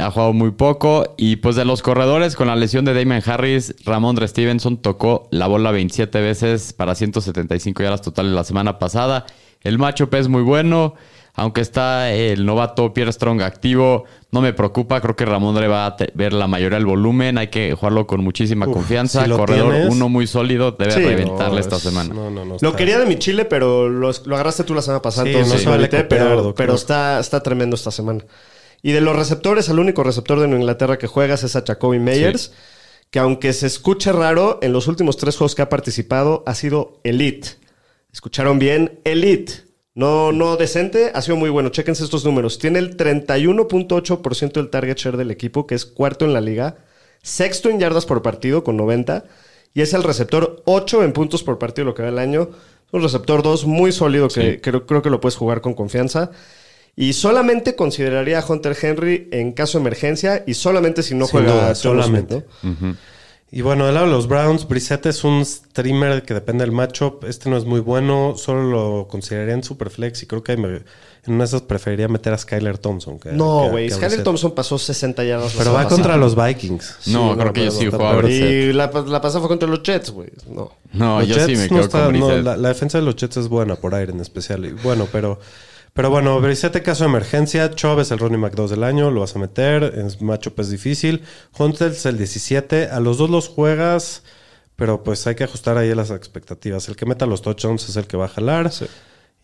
Ha 0.00 0.10
jugado 0.10 0.32
muy 0.32 0.50
poco. 0.52 1.14
Y 1.16 1.36
pues 1.36 1.56
de 1.56 1.64
los 1.64 1.82
corredores, 1.82 2.36
con 2.36 2.48
la 2.48 2.56
lesión 2.56 2.84
de 2.84 2.94
Damon 2.94 3.22
Harris, 3.24 3.74
Ramondre 3.84 4.26
Stevenson 4.28 4.78
tocó 4.78 5.28
la 5.30 5.46
bola 5.46 5.70
27 5.70 6.20
veces 6.20 6.72
para 6.72 6.94
175 6.94 7.82
yardas 7.82 8.02
totales 8.02 8.32
la 8.32 8.44
semana 8.44 8.78
pasada. 8.78 9.26
El 9.60 9.78
matchup 9.78 10.14
es 10.14 10.28
muy 10.28 10.42
bueno. 10.42 10.94
Aunque 11.36 11.62
está 11.62 12.12
el 12.12 12.46
novato 12.46 12.94
Pierre 12.94 13.12
Strong 13.12 13.42
activo, 13.42 14.04
no 14.30 14.40
me 14.40 14.52
preocupa. 14.52 15.00
Creo 15.00 15.16
que 15.16 15.24
Ramondre 15.24 15.66
va 15.66 15.86
a 15.86 15.96
ver 16.14 16.32
la 16.32 16.46
mayoría 16.46 16.78
del 16.78 16.86
volumen. 16.86 17.38
Hay 17.38 17.48
que 17.48 17.74
jugarlo 17.74 18.06
con 18.06 18.22
muchísima 18.22 18.68
Uf, 18.68 18.72
confianza. 18.74 19.24
si 19.24 19.30
Corredor 19.30 19.72
tienes- 19.72 19.90
uno 19.90 20.08
muy 20.08 20.28
sólido, 20.28 20.70
debe 20.72 20.92
Sí, 20.92 21.00
reventarle 21.00 21.54
no, 21.56 21.58
esta 21.60 21.76
es- 21.76 21.82
semana. 21.82 22.14
No, 22.14 22.30
no, 22.30 22.44
no. 22.44 22.50
Lo 22.60 22.68
está- 22.68 22.76
quería 22.76 23.00
de 23.00 23.06
mi 23.06 23.16
chile, 23.18 23.44
pero 23.46 23.88
lo, 23.88 24.12
lo 24.26 24.34
agarraste 24.36 24.62
tú 24.62 24.74
la 24.74 24.82
semana 24.82 25.02
pasada. 25.02 25.24
Sí, 25.26 25.30
entonces 25.32 25.52
no 25.54 25.58
se 25.58 25.64
lo 25.64 25.70
vale 25.72 25.88
copiar, 25.88 26.08
pero, 26.08 26.54
pero 26.54 26.74
está, 26.76 27.18
está 27.18 27.42
tremendo 27.42 27.74
esta 27.74 27.90
semana. 27.90 28.24
Y 28.80 28.92
de 28.92 29.00
los 29.00 29.16
receptores, 29.16 29.68
el 29.68 29.80
único 29.80 30.04
receptor 30.04 30.38
de 30.38 30.46
Nueva 30.46 30.60
Inglaterra 30.60 30.98
que 30.98 31.08
juegas 31.08 31.42
es 31.42 31.56
a 31.56 31.64
Jacoby 31.66 31.98
Meyers, 31.98 32.52
que 33.10 33.18
aunque 33.18 33.52
se 33.54 33.66
escuche 33.66 34.12
raro, 34.12 34.60
en 34.62 34.72
los 34.72 34.86
últimos 34.86 35.16
tres 35.16 35.36
juegos 35.36 35.56
que 35.56 35.62
ha 35.62 35.68
participado 35.68 36.44
ha 36.46 36.54
sido 36.54 37.00
elite. 37.02 37.48
¿Escucharon 38.12 38.60
bien? 38.60 39.00
Elite. 39.02 39.63
No, 39.94 40.32
no 40.32 40.56
decente, 40.56 41.12
ha 41.14 41.22
sido 41.22 41.36
muy 41.36 41.50
bueno. 41.50 41.68
Chéquense 41.68 42.02
estos 42.02 42.24
números. 42.24 42.58
Tiene 42.58 42.80
el 42.80 42.96
31.8% 42.96 44.52
del 44.52 44.70
target 44.70 44.96
share 44.96 45.16
del 45.16 45.30
equipo, 45.30 45.66
que 45.66 45.74
es 45.76 45.84
cuarto 45.86 46.24
en 46.24 46.32
la 46.32 46.40
liga. 46.40 46.76
Sexto 47.22 47.70
en 47.70 47.78
yardas 47.78 48.04
por 48.04 48.20
partido, 48.22 48.64
con 48.64 48.76
90. 48.76 49.24
Y 49.72 49.82
es 49.82 49.94
el 49.94 50.02
receptor 50.02 50.62
8 50.66 51.04
en 51.04 51.12
puntos 51.12 51.42
por 51.42 51.58
partido, 51.58 51.84
lo 51.84 51.94
que 51.94 52.02
va 52.02 52.08
el 52.08 52.18
año. 52.18 52.50
Un 52.92 53.02
receptor 53.02 53.42
2 53.42 53.66
muy 53.66 53.92
sólido 53.92 54.28
que 54.28 54.52
Sí. 54.54 54.58
creo, 54.60 54.86
creo 54.86 55.02
que 55.02 55.10
lo 55.10 55.20
puedes 55.20 55.36
jugar 55.36 55.60
con 55.60 55.74
confianza. 55.74 56.30
Y 56.96 57.12
solamente 57.14 57.74
consideraría 57.74 58.38
a 58.38 58.44
Hunter 58.46 58.76
Henry 58.80 59.28
en 59.32 59.52
caso 59.52 59.78
de 59.78 59.82
emergencia 59.82 60.44
y 60.46 60.54
solamente 60.54 61.02
si 61.02 61.14
no 61.16 61.26
juega 61.26 61.52
duda, 61.52 61.66
John 61.68 61.76
solamente. 61.76 62.44
Smith, 62.60 62.78
¿no? 62.80 62.96
Y 63.56 63.62
bueno, 63.62 63.86
del 63.86 63.94
lado 63.94 64.06
de 64.06 64.12
los 64.12 64.26
Browns, 64.26 64.66
Brissette 64.66 65.06
es 65.06 65.22
un 65.22 65.44
streamer 65.44 66.24
que 66.24 66.34
depende 66.34 66.64
del 66.64 66.72
matchup. 66.72 67.22
Este 67.22 67.48
no 67.48 67.56
es 67.56 67.64
muy 67.64 67.78
bueno, 67.78 68.34
solo 68.36 68.64
lo 68.64 69.06
consideraría 69.08 69.54
en 69.54 69.62
Superflex 69.62 70.24
y 70.24 70.26
creo 70.26 70.42
que 70.42 70.56
me- 70.56 70.68
en 71.26 71.32
una 71.34 71.44
de 71.44 71.44
esas 71.44 71.62
preferiría 71.62 72.08
meter 72.08 72.32
a 72.32 72.38
Skyler 72.38 72.78
Thompson. 72.78 73.20
que- 73.20 73.30
No, 73.30 73.68
güey. 73.70 73.88
Skyler. 73.90 74.24
Thompson 74.24 74.56
pasó 74.56 74.76
60 74.76 75.22
yardas. 75.22 75.54
Pero 75.56 75.72
va 75.72 75.86
contra 75.86 76.16
los 76.16 76.34
Vikings. 76.34 76.96
No, 77.06 77.30
Sí, 77.34 77.38
creo 77.38 77.52
que 77.52 77.64
yo 77.66 77.70
sí 77.70 77.84
pero- 77.84 77.90
juego 77.98 78.06
a 78.12 78.16
Brissett. 78.16 78.50
Y 78.50 78.72
la, 78.72 78.86
la 79.06 79.20
pasada 79.20 79.38
fue 79.38 79.48
contra 79.48 79.68
los 79.68 79.84
Jets, 79.84 80.10
güey. 80.10 80.30
No. 80.50 80.72
No, 80.92 81.20
Los 81.20 81.28
yo 81.28 81.46
sí 81.46 81.54
me 81.56 81.62
no 81.62 81.68
quedo 81.68 81.80
está- 81.82 82.04
con 82.06 82.18
no, 82.18 82.26
Brissett. 82.26 82.44
la, 82.44 82.56
la 82.56 82.68
defensa 82.68 82.98
de 82.98 83.04
los 83.04 83.14
Jets 83.14 83.36
es 83.36 83.48
buena 83.48 83.76
por 83.76 83.94
aire 83.94 84.10
en 84.12 84.18
especial. 84.20 84.64
Y 84.64 84.72
bueno, 84.72 85.06
pero, 85.12 85.38
pero 85.94 86.10
bueno, 86.10 86.38
Brissette 86.40 86.82
caso 86.82 87.04
de 87.04 87.10
emergencia. 87.10 87.70
Chubb 87.70 88.00
es 88.00 88.10
el 88.10 88.18
Ronnie 88.18 88.36
McDowell 88.38 88.70
del 88.70 88.84
año, 88.84 89.10
lo 89.10 89.20
vas 89.20 89.34
a 89.36 89.38
meter. 89.38 89.94
En 89.96 90.08
matchup 90.26 90.58
es 90.60 90.68
difícil. 90.68 91.22
Hunter 91.56 91.92
es 91.92 92.04
el 92.04 92.18
17. 92.18 92.88
A 92.90 93.00
los 93.00 93.16
dos 93.16 93.30
los 93.30 93.48
juegas, 93.48 94.22
pero 94.76 95.02
pues 95.04 95.26
hay 95.26 95.36
que 95.36 95.44
ajustar 95.44 95.78
ahí 95.78 95.94
las 95.94 96.10
expectativas. 96.10 96.88
El 96.88 96.96
que 96.96 97.06
meta 97.06 97.26
los 97.26 97.42
touchdowns 97.42 97.88
es 97.88 97.96
el 97.96 98.06
que 98.06 98.16
va 98.16 98.24
a 98.26 98.28
jalar. 98.28 98.70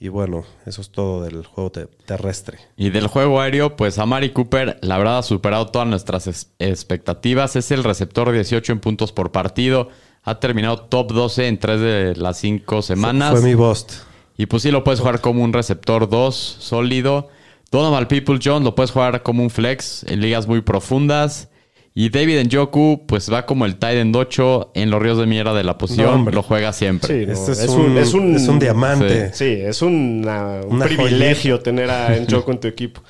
Y 0.03 0.09
bueno, 0.09 0.45
eso 0.67 0.81
es 0.81 0.91
todo 0.91 1.23
del 1.23 1.45
juego 1.47 1.71
te- 1.71 1.87
terrestre. 2.07 2.59
Y 2.77 2.89
del 2.91 3.07
juego 3.07 3.41
aéreo, 3.41 3.77
pues 3.77 3.99
Amari 3.99 4.31
Cooper, 4.33 4.79
la 4.83 4.97
verdad, 4.99 5.19
ha 5.19 5.23
superado 5.23 5.67
todas 5.69 5.87
nuestras 5.87 6.27
es- 6.27 6.49
expectativas. 6.59 7.55
Es 7.57 7.71
el 7.71 7.85
receptor 7.85 8.33
18 8.33 8.73
en 8.73 8.81
puntos 8.81 9.13
por 9.13 9.31
partido. 9.31 9.89
Ha 10.25 10.41
terminado 10.41 10.81
top 10.81 11.13
12 11.13 11.47
en 11.49 11.59
tres 11.59 11.81
de 11.81 12.15
las 12.17 12.39
cinco 12.39 12.83
semanas. 12.83 13.31
Fue 13.33 13.43
mi 13.43 13.55
bust. 13.55 13.93
Y 14.41 14.47
pues 14.47 14.63
sí, 14.63 14.71
lo 14.71 14.85
puedes 14.85 15.01
jugar 15.01 15.21
como 15.21 15.45
un 15.45 15.53
receptor 15.53 16.09
2 16.09 16.35
sólido. 16.35 17.29
Donovan 17.71 18.09
People 18.09 18.39
John 18.43 18.65
lo 18.65 18.75
puedes 18.75 18.91
jugar 18.91 19.23
como 19.23 19.43
un 19.43 19.51
flex 19.51 20.03
en 20.05 20.23
ligas 20.23 20.47
muy 20.47 20.63
profundas. 20.63 21.51
Y 21.93 22.09
David 22.09 22.47
Njoku, 22.47 23.05
pues 23.07 23.31
va 23.31 23.45
como 23.45 23.67
el 23.67 23.77
tight 23.77 23.99
end 23.99 24.17
8 24.17 24.71
en 24.75 24.91
los 24.91 25.03
ríos 25.03 25.19
de 25.19 25.27
mierda 25.27 25.53
de 25.53 25.63
la 25.63 25.77
posición. 25.77 26.25
No, 26.25 26.31
lo 26.31 26.43
juega 26.43 26.73
siempre. 26.73 27.07
Sí, 27.21 27.27
no, 27.27 27.33
Este 27.35 27.53
es, 27.53 27.69
un, 27.69 27.99
es, 27.99 28.15
un, 28.49 28.59
diamante. 28.59 29.35
Sí, 29.35 29.45
es 29.45 29.83
una- 29.83 30.63
un 30.65 30.77
Una 30.77 30.87
privilegio 30.87 31.61
tener 31.61 31.91
a 31.91 32.17
Njoku 32.21 32.53
en 32.53 32.61
tu 32.61 32.69
equipo. 32.69 33.03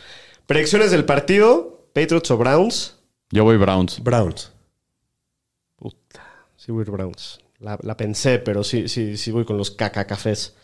Predicciones 0.47 0.90
del 0.90 1.05
partido: 1.05 1.87
Patriots 1.95 2.29
o 2.33 2.38
Browns. 2.38 2.97
Yo 3.31 3.45
voy 3.45 3.57
Browns. 3.57 4.03
Browns. 4.03 4.51
Sí, 6.57 6.73
voy 6.73 6.83
Browns. 6.83 7.38
La, 7.61 7.79
la 7.83 7.97
pensé, 7.97 8.40
pero 8.40 8.64
sí, 8.64 8.88
sí, 8.88 9.16
sí 9.16 9.31
voy 9.31 9.45
con 9.45 9.57
los 9.57 9.71
caca 9.71 10.09
cafés. 10.09 10.57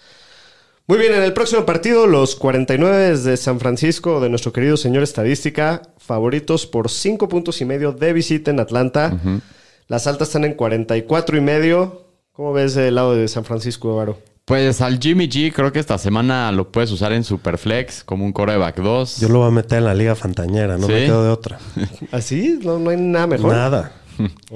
Muy 0.89 0.99
bien, 0.99 1.15
en 1.15 1.23
el 1.25 1.33
próximo 1.33 1.67
partido, 1.67 2.07
los 2.07 2.37
49 2.37 3.19
de 3.19 3.37
San 3.37 3.59
Francisco, 3.59 4.21
de 4.21 4.29
nuestro 4.29 4.53
querido 4.53 4.77
señor 4.77 5.03
estadística, 5.03 5.83
favoritos 5.99 6.67
por 6.67 6.91
5 6.91 7.29
puntos 7.29 7.61
y 7.61 7.65
medio 7.65 7.91
de 7.91 8.13
visita 8.13 8.53
en 8.53 8.61
Atlanta. 8.61 9.19
Las 9.89 10.07
altas 10.07 10.29
están 10.29 10.45
en 10.45 10.55
44 10.55 11.37
y 11.37 11.41
medio. 11.41 12.03
¿Cómo 12.31 12.53
ves 12.53 12.77
del 12.77 12.95
lado 12.95 13.17
de 13.17 13.27
San 13.27 13.45
Francisco, 13.45 13.91
Evaro? 13.91 14.19
Pues 14.45 14.81
al 14.81 15.01
Jimmy 15.01 15.29
G 15.29 15.53
creo 15.53 15.73
que 15.73 15.81
esta 15.81 15.99
semana 15.99 16.53
lo 16.53 16.71
puedes 16.71 16.93
usar 16.93 17.13
en 17.13 17.25
Superflex 17.25 18.05
como 18.05 18.25
un 18.25 18.33
coreback 18.33 18.77
2. 18.77 19.19
Yo 19.19 19.29
lo 19.29 19.41
voy 19.41 19.49
a 19.49 19.51
meter 19.51 19.79
en 19.79 19.87
la 19.87 19.95
liga 19.95 20.15
fantañera, 20.15 20.79
no 20.79 20.87
me 20.87 21.05
quedo 21.05 21.25
de 21.25 21.31
otra. 21.31 21.59
¿Así? 22.13 22.61
¿No, 22.63 22.79
no 22.79 22.91
hay 22.91 22.97
nada 22.97 23.27
mejor? 23.27 23.53
Nada. 23.53 23.93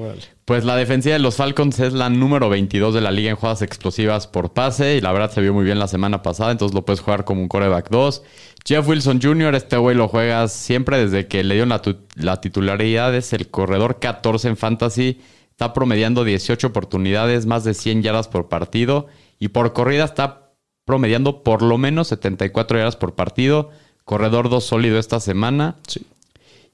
Pues 0.44 0.64
la 0.64 0.74
defensiva 0.76 1.12
de 1.12 1.18
los 1.20 1.36
Falcons 1.36 1.78
es 1.80 1.92
la 1.92 2.10
número 2.10 2.48
22 2.48 2.94
de 2.94 3.00
la 3.00 3.10
liga 3.10 3.30
en 3.30 3.36
jugadas 3.36 3.62
explosivas 3.62 4.26
por 4.26 4.52
pase 4.52 4.96
y 4.96 5.00
la 5.00 5.12
verdad 5.12 5.30
se 5.30 5.40
vio 5.40 5.54
muy 5.54 5.64
bien 5.64 5.78
la 5.78 5.86
semana 5.88 6.22
pasada, 6.22 6.50
entonces 6.52 6.74
lo 6.74 6.84
puedes 6.84 7.00
jugar 7.00 7.24
como 7.24 7.40
un 7.42 7.48
coreback 7.48 7.88
2. 7.90 8.22
Jeff 8.66 8.86
Wilson 8.88 9.20
Jr., 9.22 9.54
este 9.54 9.76
güey 9.76 9.96
lo 9.96 10.08
juegas 10.08 10.52
siempre 10.52 10.98
desde 10.98 11.26
que 11.28 11.44
le 11.44 11.64
la, 11.66 11.82
tu- 11.82 11.98
la 12.16 12.40
titularidad, 12.40 13.14
es 13.14 13.32
el 13.32 13.48
corredor 13.48 13.98
14 14.00 14.48
en 14.48 14.56
fantasy, 14.56 15.20
está 15.50 15.72
promediando 15.72 16.24
18 16.24 16.66
oportunidades, 16.66 17.46
más 17.46 17.64
de 17.64 17.74
100 17.74 18.02
yardas 18.02 18.28
por 18.28 18.48
partido 18.48 19.06
y 19.38 19.48
por 19.48 19.72
corrida 19.72 20.04
está 20.04 20.52
promediando 20.84 21.42
por 21.42 21.62
lo 21.62 21.78
menos 21.78 22.08
74 22.08 22.78
yardas 22.78 22.96
por 22.96 23.14
partido, 23.14 23.70
corredor 24.04 24.48
2 24.48 24.64
sólido 24.64 24.98
esta 24.98 25.20
semana. 25.20 25.76
Sí. 25.86 26.04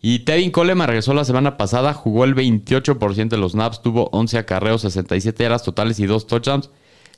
Y 0.03 0.21
Tevin 0.21 0.51
Coleman 0.51 0.87
regresó 0.89 1.15
la 1.15 1.25
semana 1.25 1.57
pasada, 1.57 1.93
jugó 1.95 2.25
el 2.25 2.35
28% 2.35 3.29
de 3.29 3.37
los 3.39 3.53
snaps, 3.53 3.83
tuvo 3.83 4.09
11 4.13 4.39
acarreos, 4.39 4.83
67 4.83 5.43
yardas 5.43 5.63
totales 5.63 5.99
y 5.99 6.07
2 6.07 6.27
touchdowns. 6.27 6.71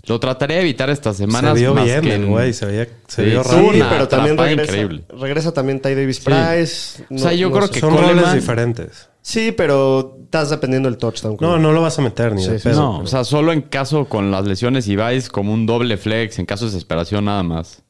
Lo 0.06 0.20
trataré 0.20 0.54
de 0.54 0.60
evitar 0.60 0.88
estas 0.90 1.16
semanas. 1.16 1.54
se 1.54 1.60
vio 1.60 1.74
más 1.74 1.84
bien 1.84 2.00
que 2.00 2.14
en- 2.14 2.30
güey, 2.30 2.52
se, 2.54 2.66
veía, 2.66 2.86
se 3.08 3.24
Sí, 3.24 3.30
vio 3.30 3.42
raro. 3.42 3.72
Sí, 3.72 3.82
pero 3.90 4.08
también 4.08 4.38
regresa, 4.38 4.62
increíble. 4.72 5.04
regresa 5.08 5.52
también 5.52 5.80
Ty 5.80 5.94
Davis 5.96 6.20
Price. 6.20 7.04
O 7.10 7.18
sea, 7.18 7.32
yo 7.34 7.50
creo 7.50 7.66
sé. 7.66 7.72
que 7.74 7.80
Son 7.80 7.94
Coleman- 7.94 8.14
roles 8.14 8.32
diferentes. 8.34 9.08
Sí, 9.20 9.52
pero 9.52 10.16
estás 10.24 10.48
dependiendo 10.50 10.88
del 10.88 10.96
touchdown. 10.98 11.36
No, 11.40 11.58
no 11.58 11.72
lo 11.72 11.82
vas 11.82 11.98
a 11.98 12.02
meter 12.02 12.32
ni 12.32 12.42
Sí, 12.42 12.50
de 12.52 12.58
sí, 12.60 12.68
pedo. 12.68 12.80
No, 12.80 12.92
pero- 12.92 13.04
o 13.04 13.06
sea, 13.08 13.24
solo 13.24 13.52
en 13.52 13.60
caso 13.60 14.06
con 14.06 14.30
las 14.30 14.46
lesiones 14.46 14.86
y 14.88 14.96
vais 14.96 15.28
como 15.28 15.52
un 15.52 15.66
doble 15.66 15.98
flex, 15.98 16.38
en 16.38 16.46
caso 16.46 16.64
de 16.64 16.70
desesperación 16.70 17.24
nada 17.26 17.42
más. 17.42 17.82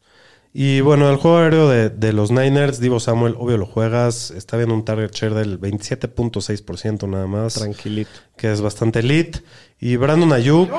Y 0.53 0.81
bueno, 0.81 1.11
el 1.11 1.17
juego 1.17 1.39
aéreo 1.39 1.69
de, 1.69 1.91
de 1.91 2.13
los 2.13 2.31
Niners, 2.31 2.81
Divo 2.81 3.01
Samuel, 3.01 3.35
obvio 3.39 3.59
lo 3.59 3.67
juegas. 3.67 4.31
Está 4.31 4.57
viendo 4.57 4.75
un 4.75 4.85
target 4.85 5.13
share 5.13 5.35
del 5.35 5.61
27.6% 5.61 7.09
nada 7.09 7.27
más. 7.27 7.55
Tranquilito. 7.55 8.11
que 8.37 8.51
es 8.51 8.61
bastante 8.61 9.01
elite. 9.01 9.41
Y 9.79 9.97
Brandon 9.97 10.33
Ayuk 10.33 10.71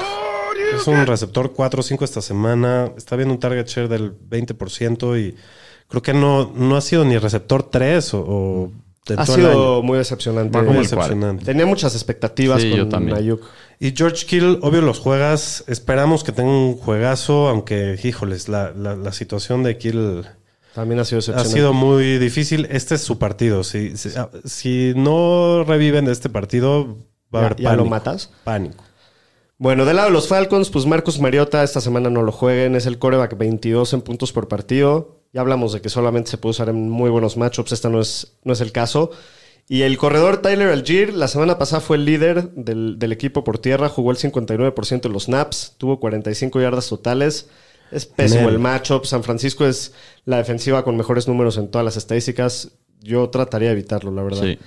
es 0.75 0.87
un 0.87 1.05
receptor 1.05 1.53
4-5 1.53 2.03
esta 2.03 2.21
semana. 2.21 2.91
Está 2.97 3.15
viendo 3.15 3.33
un 3.33 3.39
target 3.39 3.67
share 3.67 3.87
del 3.87 4.13
20% 4.17 5.19
y 5.19 5.35
creo 5.87 6.01
que 6.01 6.13
no, 6.13 6.51
no 6.55 6.75
ha 6.75 6.81
sido 6.81 7.05
ni 7.05 7.17
receptor 7.17 7.63
3 7.63 8.13
o, 8.15 8.19
o 8.19 8.71
de 9.07 9.15
Ha 9.17 9.25
sido 9.25 9.81
muy 9.81 9.97
decepcionante. 9.97 10.61
Muy 10.61 10.77
decepcionante. 10.77 11.45
Tenía 11.45 11.65
muchas 11.65 11.93
expectativas 11.95 12.61
Sí, 12.61 12.69
con 12.69 12.79
yo 12.79 12.87
también. 12.89 13.17
Ayuk. 13.17 13.41
Y 13.81 13.93
George 13.95 14.25
Kittle, 14.25 14.59
obvio 14.61 14.81
los 14.81 14.99
juegas. 14.99 15.63
Esperamos 15.67 16.25
que 16.25 16.33
tenga 16.33 16.49
un 16.49 16.75
juegazo, 16.75 17.47
aunque, 17.47 17.97
híjoles, 18.03 18.49
la, 18.49 18.71
la, 18.71 18.97
la 18.97 19.13
situación 19.13 19.63
de 19.63 19.77
Kittle 19.77 20.23
También 20.75 20.99
ha 20.99 21.05
sido 21.05 21.21
ha 21.33 21.45
sido 21.45 21.71
muy 21.71 22.17
difícil. 22.17 22.67
Este 22.69 22.95
es 22.95 23.01
su 23.01 23.17
partido. 23.17 23.63
Si, 23.63 23.95
si, 23.95 24.09
si 24.43 24.93
no 24.97 25.63
reviven 25.63 26.03
de 26.05 26.11
este 26.11 26.29
partido, 26.29 26.97
va 27.33 27.39
a 27.39 27.45
haber 27.45 27.55
ya 27.55 27.71
lo 27.71 27.77
pánico. 27.77 27.89
matas. 27.89 28.31
Pánico. 28.43 28.83
Bueno, 29.57 29.85
del 29.85 29.95
lado 29.95 30.09
de 30.09 30.13
los 30.13 30.27
Falcons, 30.27 30.69
pues 30.69 30.85
Marcus 30.85 31.19
Mariota 31.19 31.63
esta 31.63 31.79
semana 31.79 32.09
no 32.09 32.21
lo 32.21 32.33
jueguen. 32.33 32.75
Es 32.75 32.85
el 32.85 32.99
coreback 32.99 33.37
22 33.37 33.93
en 33.93 34.01
puntos 34.01 34.33
por 34.33 34.49
partido. 34.49 35.21
Ya 35.31 35.39
hablamos 35.39 35.71
de 35.71 35.79
que 35.79 35.89
solamente 35.89 36.31
se 36.31 36.37
puede 36.37 36.51
usar 36.51 36.67
en 36.67 36.89
muy 36.89 37.09
buenos 37.09 37.37
matchups. 37.37 37.71
Esta 37.71 37.87
no 37.87 38.01
es, 38.01 38.33
no 38.43 38.51
es 38.51 38.59
el 38.59 38.73
caso. 38.73 39.11
Y 39.71 39.83
el 39.83 39.99
corredor 39.99 40.41
Tyler 40.41 40.69
Algier, 40.69 41.13
la 41.13 41.27
semana 41.27 41.59
pasada 41.59 41.79
fue 41.79 41.97
el 41.97 42.05
líder 42.05 42.49
del, 42.53 42.97
del 42.97 43.11
equipo 43.11 43.43
por 43.43 43.59
tierra. 43.59 43.87
Jugó 43.87 44.09
el 44.09 44.17
59% 44.17 45.01
de 45.01 45.09
los 45.09 45.25
snaps. 45.25 45.75
Tuvo 45.77 45.99
45 45.99 46.59
yardas 46.59 46.89
totales. 46.89 47.49
Es 47.91 48.07
pésimo 48.07 48.49
el 48.49 48.57
matchup. 48.57 49.05
San 49.05 49.23
Francisco 49.23 49.67
es 49.67 49.93
la 50.25 50.37
defensiva 50.37 50.83
con 50.83 50.97
mejores 50.97 51.27
números 51.27 51.57
en 51.57 51.69
todas 51.69 51.85
las 51.85 51.97
estadísticas. 51.97 52.71
Yo 53.01 53.29
trataría 53.29 53.67
de 53.67 53.73
evitarlo, 53.73 54.11
la 54.11 54.23
verdad. 54.23 54.41
Sí. 54.41 54.57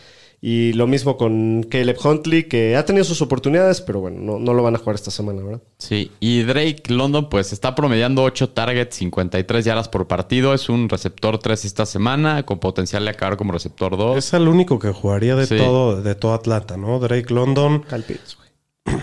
Y 0.44 0.72
lo 0.72 0.88
mismo 0.88 1.16
con 1.16 1.62
Caleb 1.70 1.96
Huntley, 2.04 2.48
que 2.48 2.74
ha 2.74 2.84
tenido 2.84 3.04
sus 3.04 3.22
oportunidades, 3.22 3.80
pero 3.80 4.00
bueno, 4.00 4.18
no, 4.20 4.40
no 4.40 4.54
lo 4.54 4.62
van 4.64 4.74
a 4.74 4.78
jugar 4.78 4.96
esta 4.96 5.12
semana, 5.12 5.40
¿verdad? 5.40 5.62
Sí, 5.78 6.10
y 6.18 6.42
Drake 6.42 6.82
London 6.88 7.28
pues 7.30 7.52
está 7.52 7.76
promediando 7.76 8.24
8 8.24 8.50
targets, 8.50 8.96
53 8.96 9.64
yardas 9.64 9.88
por 9.88 10.08
partido. 10.08 10.52
Es 10.52 10.68
un 10.68 10.88
receptor 10.88 11.38
3 11.38 11.64
esta 11.64 11.86
semana, 11.86 12.44
con 12.44 12.58
potencial 12.58 13.04
de 13.04 13.10
acabar 13.12 13.36
como 13.36 13.52
receptor 13.52 13.96
2. 13.96 14.16
Es 14.16 14.32
el 14.34 14.48
único 14.48 14.80
que 14.80 14.90
jugaría 14.90 15.36
de 15.36 15.46
Sí. 15.46 15.56
todo, 15.56 16.02
de 16.02 16.14
todo 16.16 16.34
Atlanta, 16.34 16.76
¿no? 16.76 16.98
Drake 16.98 17.32
London. 17.32 17.84
Kyle 17.88 18.02
Pitts, 18.02 18.36
güey. 18.36 18.98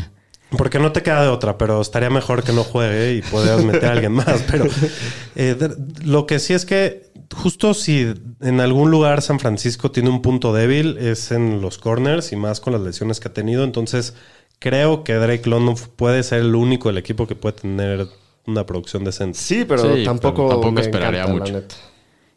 Porque 0.56 0.78
no 0.78 0.92
te 0.92 1.02
queda 1.02 1.22
de 1.22 1.28
otra, 1.28 1.58
pero 1.58 1.80
estaría 1.80 2.08
mejor 2.08 2.42
que 2.42 2.52
no 2.54 2.64
juegue 2.64 3.14
y 3.16 3.22
podrías 3.22 3.62
meter 3.64 3.84
a 3.84 3.92
alguien 3.92 4.12
más. 4.12 4.44
Pero 4.50 4.64
eh, 5.36 5.56
lo 6.04 6.26
que 6.26 6.38
sí 6.38 6.54
es 6.54 6.64
que 6.64 7.07
justo 7.34 7.74
si 7.74 8.12
en 8.40 8.60
algún 8.60 8.90
lugar 8.90 9.22
San 9.22 9.38
Francisco 9.40 9.90
tiene 9.90 10.08
un 10.10 10.22
punto 10.22 10.52
débil 10.52 10.96
es 10.98 11.30
en 11.32 11.60
los 11.60 11.78
corners 11.78 12.32
y 12.32 12.36
más 12.36 12.60
con 12.60 12.72
las 12.72 12.82
lesiones 12.82 13.20
que 13.20 13.28
ha 13.28 13.32
tenido. 13.34 13.64
Entonces 13.64 14.14
creo 14.58 15.04
que 15.04 15.14
Drake 15.14 15.48
London 15.48 15.76
puede 15.96 16.22
ser 16.22 16.40
el 16.40 16.54
único 16.54 16.88
del 16.88 16.98
equipo 16.98 17.26
que 17.26 17.34
puede 17.36 17.56
tener 17.60 18.08
una 18.46 18.64
producción 18.66 19.04
decente. 19.04 19.38
Sí, 19.38 19.64
pero 19.66 19.94
Sí, 19.96 20.04
tampoco, 20.04 20.48
pero 20.48 20.48
tampoco 20.48 20.72
me 20.72 20.80
esperaría 20.80 21.20
encanta, 21.22 21.32
mucho. 21.40 21.52
la 21.52 21.60
neta. 21.60 21.74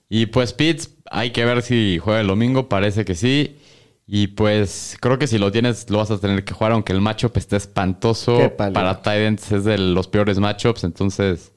Y 0.10 0.26
pues 0.28 0.54
Pitts, 0.54 0.90
hay 1.10 1.32
que 1.32 1.46
ver 1.46 1.62
si 1.62 2.00
juega 2.04 2.20
el 2.22 2.28
domingo, 2.28 2.68
parece 2.68 3.06
que 3.06 3.16
sí. 3.16 3.58
Y 4.06 4.28
pues 4.28 4.98
creo 5.00 5.18
que 5.18 5.28
si 5.28 5.38
lo 5.38 5.52
tienes 5.54 5.90
lo 5.90 6.00
vas 6.00 6.12
a 6.12 6.20
tener 6.20 6.44
que 6.44 6.54
jugar, 6.54 6.74
aunque 6.74 6.92
el 6.92 7.00
matchup 7.00 7.38
esté 7.38 7.56
espantoso. 7.56 8.52
Para 8.58 8.98
Titans 8.98 9.52
es 9.54 9.64
de 9.64 9.78
los 9.78 10.08
peores 10.10 10.38
matchups, 10.40 10.84
entonces 10.84 11.54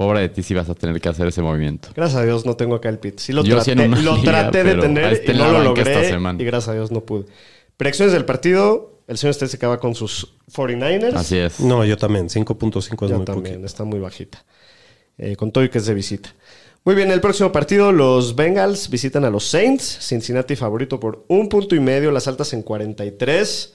pobre 0.00 0.20
de 0.20 0.28
ti 0.30 0.42
si 0.42 0.54
vas 0.54 0.66
a 0.70 0.74
tener 0.74 0.98
que 0.98 1.10
hacer 1.10 1.26
ese 1.26 1.42
movimiento. 1.42 1.90
Gracias 1.94 2.22
a 2.22 2.24
Dios 2.24 2.46
no 2.46 2.56
tengo 2.56 2.74
a 2.74 2.80
Kyle 2.80 2.98
Pitts. 2.98 3.22
Sí 3.24 3.34
lo 3.34 3.44
Yo 3.44 3.60
sí 3.60 3.72
traté, 3.72 3.84
en 3.84 3.92
una 3.92 4.00
lo 4.00 4.16
liga, 4.16 4.32
traté 4.32 4.64
de 4.64 4.74
tener 4.76 5.22
y 5.26 5.34
no 5.34 5.52
lo 5.52 5.58
banca 5.58 5.80
esta 5.82 5.92
logré. 5.92 6.08
semana. 6.08 6.42
Y 6.42 6.46
gracias 6.46 6.68
a 6.68 6.72
Dios 6.72 6.90
no 6.90 7.02
pude. 7.02 7.26
Predicciones 7.76 8.14
del 8.14 8.24
partido. 8.24 8.94
El 9.06 9.18
señor 9.18 9.34
Stets 9.34 9.50
se 9.50 9.56
acaba 9.58 9.78
con 9.78 9.94
sus 9.94 10.32
49ers. 10.54 11.12
Así 11.16 11.36
es. 11.36 11.60
No, 11.60 11.84
yo 11.84 11.98
también. 11.98 12.28
5.5 12.30 12.78
es 12.78 13.10
Yo 13.10 13.16
muy 13.18 13.24
también, 13.26 13.54
poquito. 13.56 13.66
está 13.66 13.84
muy 13.84 13.98
bajita. 13.98 14.42
Eh, 15.18 15.36
con 15.36 15.52
todo 15.52 15.64
y 15.64 15.68
que 15.68 15.76
es 15.76 15.84
de 15.84 15.92
visita. 15.92 16.34
Muy 16.82 16.94
bien, 16.94 17.10
el 17.10 17.20
próximo 17.20 17.52
partido, 17.52 17.92
los 17.92 18.34
Bengals 18.36 18.88
visitan 18.88 19.26
a 19.26 19.30
los 19.30 19.44
Saints. 19.44 19.98
Cincinnati 20.00 20.56
favorito 20.56 20.98
por 20.98 21.26
un 21.28 21.50
punto 21.50 21.74
y 21.74 21.80
medio, 21.80 22.10
las 22.10 22.26
altas 22.26 22.54
en 22.54 22.62
43. 22.62 23.74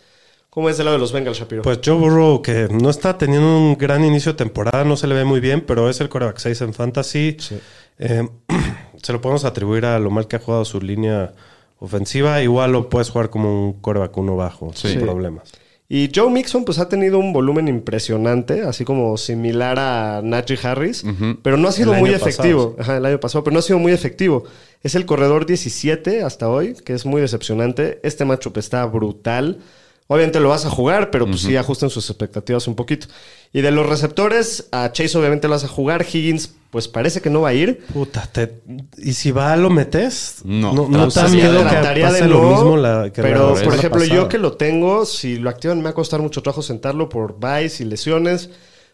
¿Cómo 0.56 0.70
es 0.70 0.78
del 0.78 0.86
lado 0.86 0.96
de 0.96 1.02
los 1.02 1.12
Bengals, 1.12 1.38
Shapiro? 1.38 1.64
Pues 1.64 1.80
Joe 1.84 1.96
Burrow, 1.96 2.42
que 2.42 2.70
no 2.72 2.90
está 2.90 3.18
teniendo 3.18 3.46
un 3.58 3.78
gran 3.78 4.06
inicio 4.06 4.32
de 4.32 4.38
temporada, 4.38 4.86
no 4.86 4.96
se 4.96 5.06
le 5.06 5.14
ve 5.14 5.26
muy 5.26 5.42
bien, 5.42 5.60
pero 5.60 5.90
es 5.90 6.00
el 6.00 6.08
coreback 6.08 6.38
6 6.38 6.62
en 6.62 6.74
fantasy. 6.74 7.36
Sí. 7.38 7.58
Eh, 8.00 8.26
se 9.04 9.12
lo 9.12 9.20
podemos 9.20 9.44
atribuir 9.44 9.86
a 9.86 10.00
lo 10.00 10.10
mal 10.12 10.30
que 10.30 10.38
ha 10.38 10.40
jugado 10.40 10.64
su 10.64 10.80
línea 10.80 11.34
ofensiva. 11.80 12.42
Igual 12.42 12.72
lo 12.72 12.88
puedes 12.90 13.10
jugar 13.10 13.30
como 13.30 13.66
un 13.68 13.74
coreback 13.82 14.16
uno 14.18 14.38
bajo, 14.38 14.72
Sí. 14.74 14.88
sin 14.94 15.02
problemas. 15.02 15.52
Y 15.90 16.10
Joe 16.16 16.32
Mixon 16.32 16.64
pues 16.64 16.80
ha 16.80 16.88
tenido 16.88 17.20
un 17.20 17.34
volumen 17.34 17.68
impresionante, 17.68 18.62
así 18.62 18.86
como 18.86 19.18
similar 19.18 19.78
a 19.78 20.22
Najee 20.24 20.58
Harris, 20.64 21.04
pero 21.44 21.58
no 21.58 21.68
ha 21.68 21.72
sido 21.74 21.94
El 21.94 22.00
muy 22.00 22.12
efectivo. 22.12 22.72
pasado, 22.78 22.82
Ajá, 22.94 22.98
el 22.98 23.06
año 23.06 23.20
pasado, 23.20 23.44
pero 23.44 23.54
no 23.54 23.60
ha 23.60 23.62
sido 23.62 23.78
muy 23.78 23.92
efectivo. 23.92 24.46
Es 24.82 24.96
el 24.96 25.06
corredor 25.06 25.46
17 25.46 26.24
hasta 26.24 26.50
hoy, 26.50 26.76
que 26.76 26.94
es 26.94 27.06
muy 27.06 27.20
decepcionante. 27.22 28.00
Este 28.04 28.24
matchup 28.24 28.58
está 28.58 28.86
brutal. 28.86 29.60
Obviamente 30.08 30.40
lo 30.40 30.50
vas 30.50 30.66
a 30.66 30.70
jugar, 30.70 31.10
pero 31.10 31.26
pues 31.26 31.42
sí 31.42 31.56
ajusten 31.58 31.90
sus 31.90 32.08
expectativas 32.12 32.68
un 32.68 32.76
poquito. 32.76 33.08
Y 33.52 33.62
de 33.62 33.72
los 33.72 33.88
receptores, 33.88 34.68
a 34.72 34.92
Chase 34.92 35.18
obviamente 35.18 35.48
lo 35.48 35.54
vas 35.56 35.64
a 35.64 35.68
jugar. 35.68 36.04
Higgins, 36.06 36.54
pues 36.70 36.88
parece 36.88 37.22
que 37.22 37.32
no 37.32 37.42
va 37.42 37.50
a 37.50 37.54
ir. 37.56 37.84
Puta, 37.92 38.30
te- 38.32 38.62
¿y 39.00 39.14
si 39.14 39.32
va, 39.32 39.56
lo 39.56 39.72
metes? 39.72 40.42
No, 40.44 40.74
no, 40.74 40.88
no 40.90 41.08
te 41.08 41.20
da 41.22 41.28
miedo 41.30 41.64
de- 41.64 41.70
que 41.96 42.02
pase 42.02 42.22
de 42.24 42.28
lo 42.30 42.42
mismo 42.52 42.78
la, 42.78 43.12
que 43.12 43.22
la 43.24 43.28
pero 43.30 43.54
por 43.64 43.74
ejemplo 43.74 44.04
yo 44.04 44.28
que 44.30 44.38
lo 44.38 44.54
tengo, 44.58 45.06
si 45.08 45.38
lo 45.38 45.50
activan 45.50 45.78
me 45.80 45.86
va 45.86 45.90
a 45.92 45.94
costar 45.96 46.20
mucho 46.22 46.44
trabajo 46.44 46.62
sentarlo 46.62 47.10
por 47.10 47.40
buys 47.40 47.82
y 47.82 47.86
lesiones, 47.86 48.52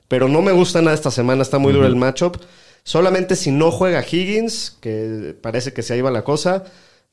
pero 0.08 0.30
no 0.30 0.42
me 0.42 0.54
gusta 0.54 0.82
nada 0.82 0.94
esta 0.96 1.12
semana, 1.12 1.42
está 1.42 1.58
muy 1.58 1.74
duro 1.74 1.88
el 1.88 1.96
matchup. 1.98 2.38
Solamente 2.84 3.36
si 3.36 3.52
no 3.52 3.70
juega 3.72 4.02
Higgins, 4.02 4.78
que 4.80 5.36
parece 5.42 5.74
que 5.74 5.82
se 5.84 5.94
ahí 5.94 6.02
va 6.02 6.10
la 6.10 6.24
cosa, 6.24 6.64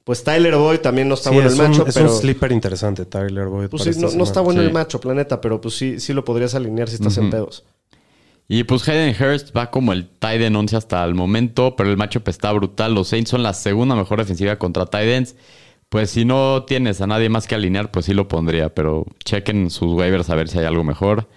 pues 0.08 0.24
Tyler 0.24 0.56
Boyd 0.56 0.78
también 0.78 1.06
no 1.06 1.16
está 1.16 1.28
Sí, 1.28 1.34
bueno 1.36 1.50
es, 1.50 1.58
el 1.58 1.68
matchup, 1.68 1.88
es 1.88 1.94
pero 1.94 2.10
un 2.10 2.18
sleeper 2.18 2.50
interesante, 2.50 3.04
Tyler 3.04 3.44
Boyd. 3.48 3.68
pues 3.68 3.82
sí, 3.82 3.90
no, 4.00 4.24
está 4.24 4.40
bueno 4.40 4.62
Sí. 4.62 4.66
el 4.68 4.72
matchup, 4.72 5.04
la 5.04 5.12
neta, 5.12 5.38
pero 5.38 5.60
pues 5.60 5.74
sí, 5.76 6.00
sí 6.00 6.14
lo 6.14 6.24
podrías 6.24 6.54
alinear 6.54 6.88
si 6.88 6.94
estás 6.94 7.18
en 7.18 7.28
pedos. 7.28 7.62
Y 8.48 8.64
pues 8.64 8.88
Hayden 8.88 9.14
Hurst 9.22 9.54
va 9.54 9.70
como 9.70 9.92
el 9.92 10.08
tight 10.08 10.40
end 10.40 10.56
11 10.56 10.76
hasta 10.78 11.04
el 11.04 11.14
momento, 11.14 11.76
pero 11.76 11.90
el 11.90 11.98
matchup 11.98 12.26
está 12.28 12.50
brutal. 12.52 12.94
Los 12.94 13.08
Saints 13.08 13.28
son 13.28 13.42
la 13.42 13.52
segunda 13.52 13.94
mejor 13.96 14.18
defensiva 14.18 14.56
contra 14.56 14.86
tight 14.86 15.10
ends. 15.10 15.36
Pues 15.90 16.08
si 16.08 16.24
no 16.24 16.64
tienes 16.66 17.02
a 17.02 17.06
nadie 17.06 17.28
más 17.28 17.46
que 17.46 17.54
alinear, 17.56 17.90
pues 17.90 18.06
sí 18.06 18.14
lo 18.14 18.28
pondría, 18.28 18.74
pero 18.74 19.04
chequen 19.26 19.68
sus 19.70 19.92
waivers 19.92 20.30
a 20.30 20.36
ver 20.36 20.48
si 20.48 20.58
hay 20.58 20.64
algo 20.64 20.84
mejor. 20.84 21.28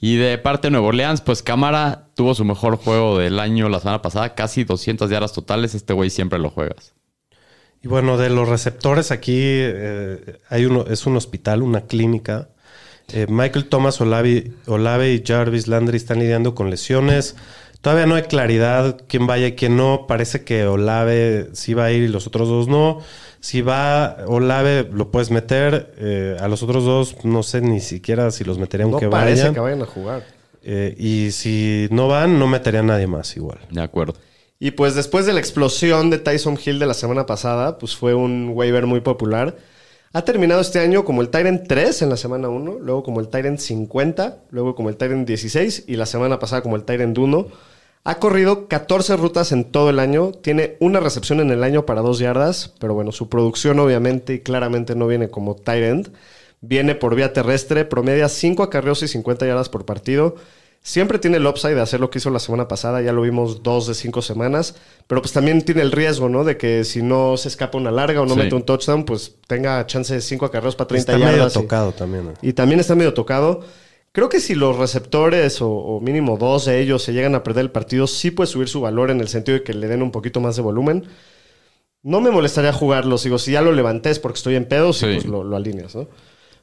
Y 0.00 0.14
de 0.14 0.38
parte 0.38 0.68
de 0.68 0.70
Nuevo 0.70 0.86
Orleans, 0.86 1.20
pues 1.20 1.42
Cámara 1.42 2.06
tuvo 2.14 2.36
su 2.36 2.44
mejor 2.44 2.76
juego 2.76 3.18
del 3.18 3.40
año 3.40 3.68
la 3.68 3.80
semana 3.80 4.02
pasada, 4.02 4.36
casi 4.36 4.62
200 4.62 5.10
yardas 5.10 5.32
totales. 5.32 5.74
Este 5.74 5.92
güey 5.94 6.10
siempre 6.10 6.38
lo 6.38 6.50
juegas. 6.50 6.94
Y 7.82 7.88
bueno, 7.88 8.18
de 8.18 8.28
los 8.30 8.48
receptores 8.48 9.10
aquí 9.10 9.38
eh, 9.40 10.38
hay 10.48 10.66
uno, 10.66 10.84
es 10.88 11.06
un 11.06 11.16
hospital, 11.16 11.62
una 11.62 11.82
clínica. 11.82 12.48
Eh, 13.12 13.26
Michael 13.28 13.66
Thomas, 13.66 14.00
Olave, 14.00 14.52
Olave 14.66 15.12
y 15.14 15.22
Jarvis 15.26 15.66
Landry 15.66 15.96
están 15.96 16.18
lidiando 16.20 16.54
con 16.54 16.70
lesiones. 16.70 17.36
Todavía 17.80 18.04
no 18.06 18.14
hay 18.14 18.24
claridad 18.24 19.00
quién 19.08 19.26
vaya 19.26 19.46
y 19.48 19.52
quién 19.52 19.76
no. 19.76 20.04
Parece 20.06 20.44
que 20.44 20.66
Olave 20.66 21.48
sí 21.54 21.72
va 21.72 21.86
a 21.86 21.92
ir 21.92 22.02
y 22.02 22.08
los 22.08 22.26
otros 22.26 22.48
dos 22.48 22.68
no. 22.68 23.00
Si 23.40 23.62
va 23.62 24.18
Olave, 24.26 24.86
lo 24.92 25.10
puedes 25.10 25.30
meter. 25.30 25.94
Eh, 25.96 26.36
a 26.38 26.46
los 26.48 26.62
otros 26.62 26.84
dos, 26.84 27.24
no 27.24 27.42
sé 27.42 27.62
ni 27.62 27.80
siquiera 27.80 28.30
si 28.30 28.44
los 28.44 28.58
metería 28.58 28.84
No 28.86 28.92
aunque 28.92 29.08
parece 29.08 29.40
vayan. 29.42 29.54
que 29.54 29.60
vayan 29.60 29.82
a 29.82 29.86
jugar. 29.86 30.26
Eh, 30.62 30.94
y 30.98 31.30
si 31.30 31.88
no 31.90 32.06
van, 32.06 32.38
no 32.38 32.46
metería 32.46 32.80
a 32.80 32.82
nadie 32.82 33.06
más 33.06 33.34
igual. 33.36 33.58
De 33.70 33.80
acuerdo. 33.80 34.14
Y 34.62 34.72
pues 34.72 34.94
después 34.94 35.24
de 35.24 35.32
la 35.32 35.40
explosión 35.40 36.10
de 36.10 36.18
Tyson 36.18 36.58
Hill 36.62 36.78
de 36.78 36.84
la 36.84 36.92
semana 36.92 37.24
pasada, 37.24 37.78
pues 37.78 37.96
fue 37.96 38.14
un 38.14 38.50
waiver 38.54 38.86
muy 38.86 39.00
popular. 39.00 39.56
Ha 40.12 40.22
terminado 40.22 40.60
este 40.60 40.80
año 40.80 41.04
como 41.06 41.22
el 41.22 41.30
Tyrant 41.30 41.66
3 41.66 42.02
en 42.02 42.10
la 42.10 42.18
semana 42.18 42.50
1, 42.50 42.78
luego 42.78 43.02
como 43.02 43.20
el 43.20 43.28
Tyrant 43.28 43.58
50, 43.58 44.42
luego 44.50 44.74
como 44.74 44.90
el 44.90 44.96
Tyrant 44.96 45.26
16 45.26 45.84
y 45.86 45.96
la 45.96 46.04
semana 46.04 46.38
pasada 46.38 46.60
como 46.60 46.76
el 46.76 46.84
Tyrant 46.84 47.16
1. 47.16 47.46
Ha 48.04 48.18
corrido 48.18 48.68
14 48.68 49.16
rutas 49.16 49.52
en 49.52 49.64
todo 49.64 49.88
el 49.88 49.98
año, 49.98 50.32
tiene 50.32 50.76
una 50.78 51.00
recepción 51.00 51.40
en 51.40 51.50
el 51.50 51.64
año 51.64 51.86
para 51.86 52.02
2 52.02 52.18
yardas, 52.18 52.74
pero 52.78 52.92
bueno, 52.92 53.12
su 53.12 53.30
producción 53.30 53.78
obviamente 53.78 54.34
y 54.34 54.40
claramente 54.40 54.94
no 54.94 55.06
viene 55.06 55.30
como 55.30 55.56
Tyrant. 55.56 56.08
Viene 56.60 56.94
por 56.94 57.14
vía 57.14 57.32
terrestre, 57.32 57.86
promedia 57.86 58.28
5 58.28 58.62
acarreos 58.62 59.02
y 59.02 59.08
50 59.08 59.46
yardas 59.46 59.70
por 59.70 59.86
partido. 59.86 60.36
Siempre 60.82 61.18
tiene 61.18 61.36
el 61.36 61.46
upside 61.46 61.74
de 61.74 61.82
hacer 61.82 62.00
lo 62.00 62.08
que 62.08 62.18
hizo 62.18 62.30
la 62.30 62.38
semana 62.38 62.66
pasada, 62.66 63.02
ya 63.02 63.12
lo 63.12 63.20
vimos 63.22 63.62
dos 63.62 63.86
de 63.86 63.94
cinco 63.94 64.22
semanas, 64.22 64.76
pero 65.06 65.20
pues 65.20 65.32
también 65.34 65.60
tiene 65.62 65.82
el 65.82 65.92
riesgo, 65.92 66.30
¿no? 66.30 66.42
De 66.42 66.56
que 66.56 66.84
si 66.84 67.02
no 67.02 67.36
se 67.36 67.48
escapa 67.48 67.76
una 67.76 67.90
larga 67.90 68.22
o 68.22 68.26
no 68.26 68.32
Sí. 68.34 68.40
mete 68.40 68.54
un 68.54 68.62
touchdown, 68.62 69.04
pues 69.04 69.34
tenga 69.46 69.84
chance 69.86 70.14
de 70.14 70.22
cinco 70.22 70.46
acarreos 70.46 70.76
para 70.76 70.88
30 70.88 71.12
Está 71.12 71.24
medio 71.24 71.36
yardas. 71.38 71.54
y- 71.56 71.60
tocado 71.60 71.92
también. 71.92 72.28
¿eh? 72.28 72.34
y 72.40 72.52
también 72.54 72.80
está 72.80 72.94
medio 72.94 73.12
tocado. 73.12 73.60
Creo 74.12 74.28
que 74.30 74.40
si 74.40 74.54
los 74.54 74.76
receptores 74.78 75.60
o, 75.60 75.70
o 75.70 76.00
mínimo 76.00 76.38
dos 76.38 76.64
de 76.64 76.80
ellos 76.80 77.02
se 77.02 77.12
llegan 77.12 77.34
a 77.34 77.42
perder 77.42 77.62
el 77.66 77.70
partido, 77.70 78.06
sí 78.06 78.30
puede 78.30 78.46
subir 78.48 78.68
su 78.68 78.80
valor 78.80 79.10
en 79.10 79.20
el 79.20 79.28
sentido 79.28 79.58
de 79.58 79.62
que 79.64 79.74
le 79.74 79.86
den 79.86 80.02
un 80.02 80.10
poquito 80.10 80.40
más 80.40 80.56
de 80.56 80.62
volumen. 80.62 81.04
No 82.02 82.22
me 82.22 82.30
molestaría 82.30 82.72
jugarlos. 82.72 83.22
Digo, 83.24 83.38
si 83.38 83.52
ya 83.52 83.60
lo 83.60 83.72
levanté 83.72 84.08
es 84.10 84.18
porque 84.18 84.38
estoy 84.38 84.56
en 84.56 84.64
pedos 84.64 84.96
Sí. 84.96 85.06
y 85.06 85.14
pues 85.16 85.26
lo, 85.26 85.44
lo 85.44 85.56
alineas, 85.56 85.94
¿no? 85.94 86.08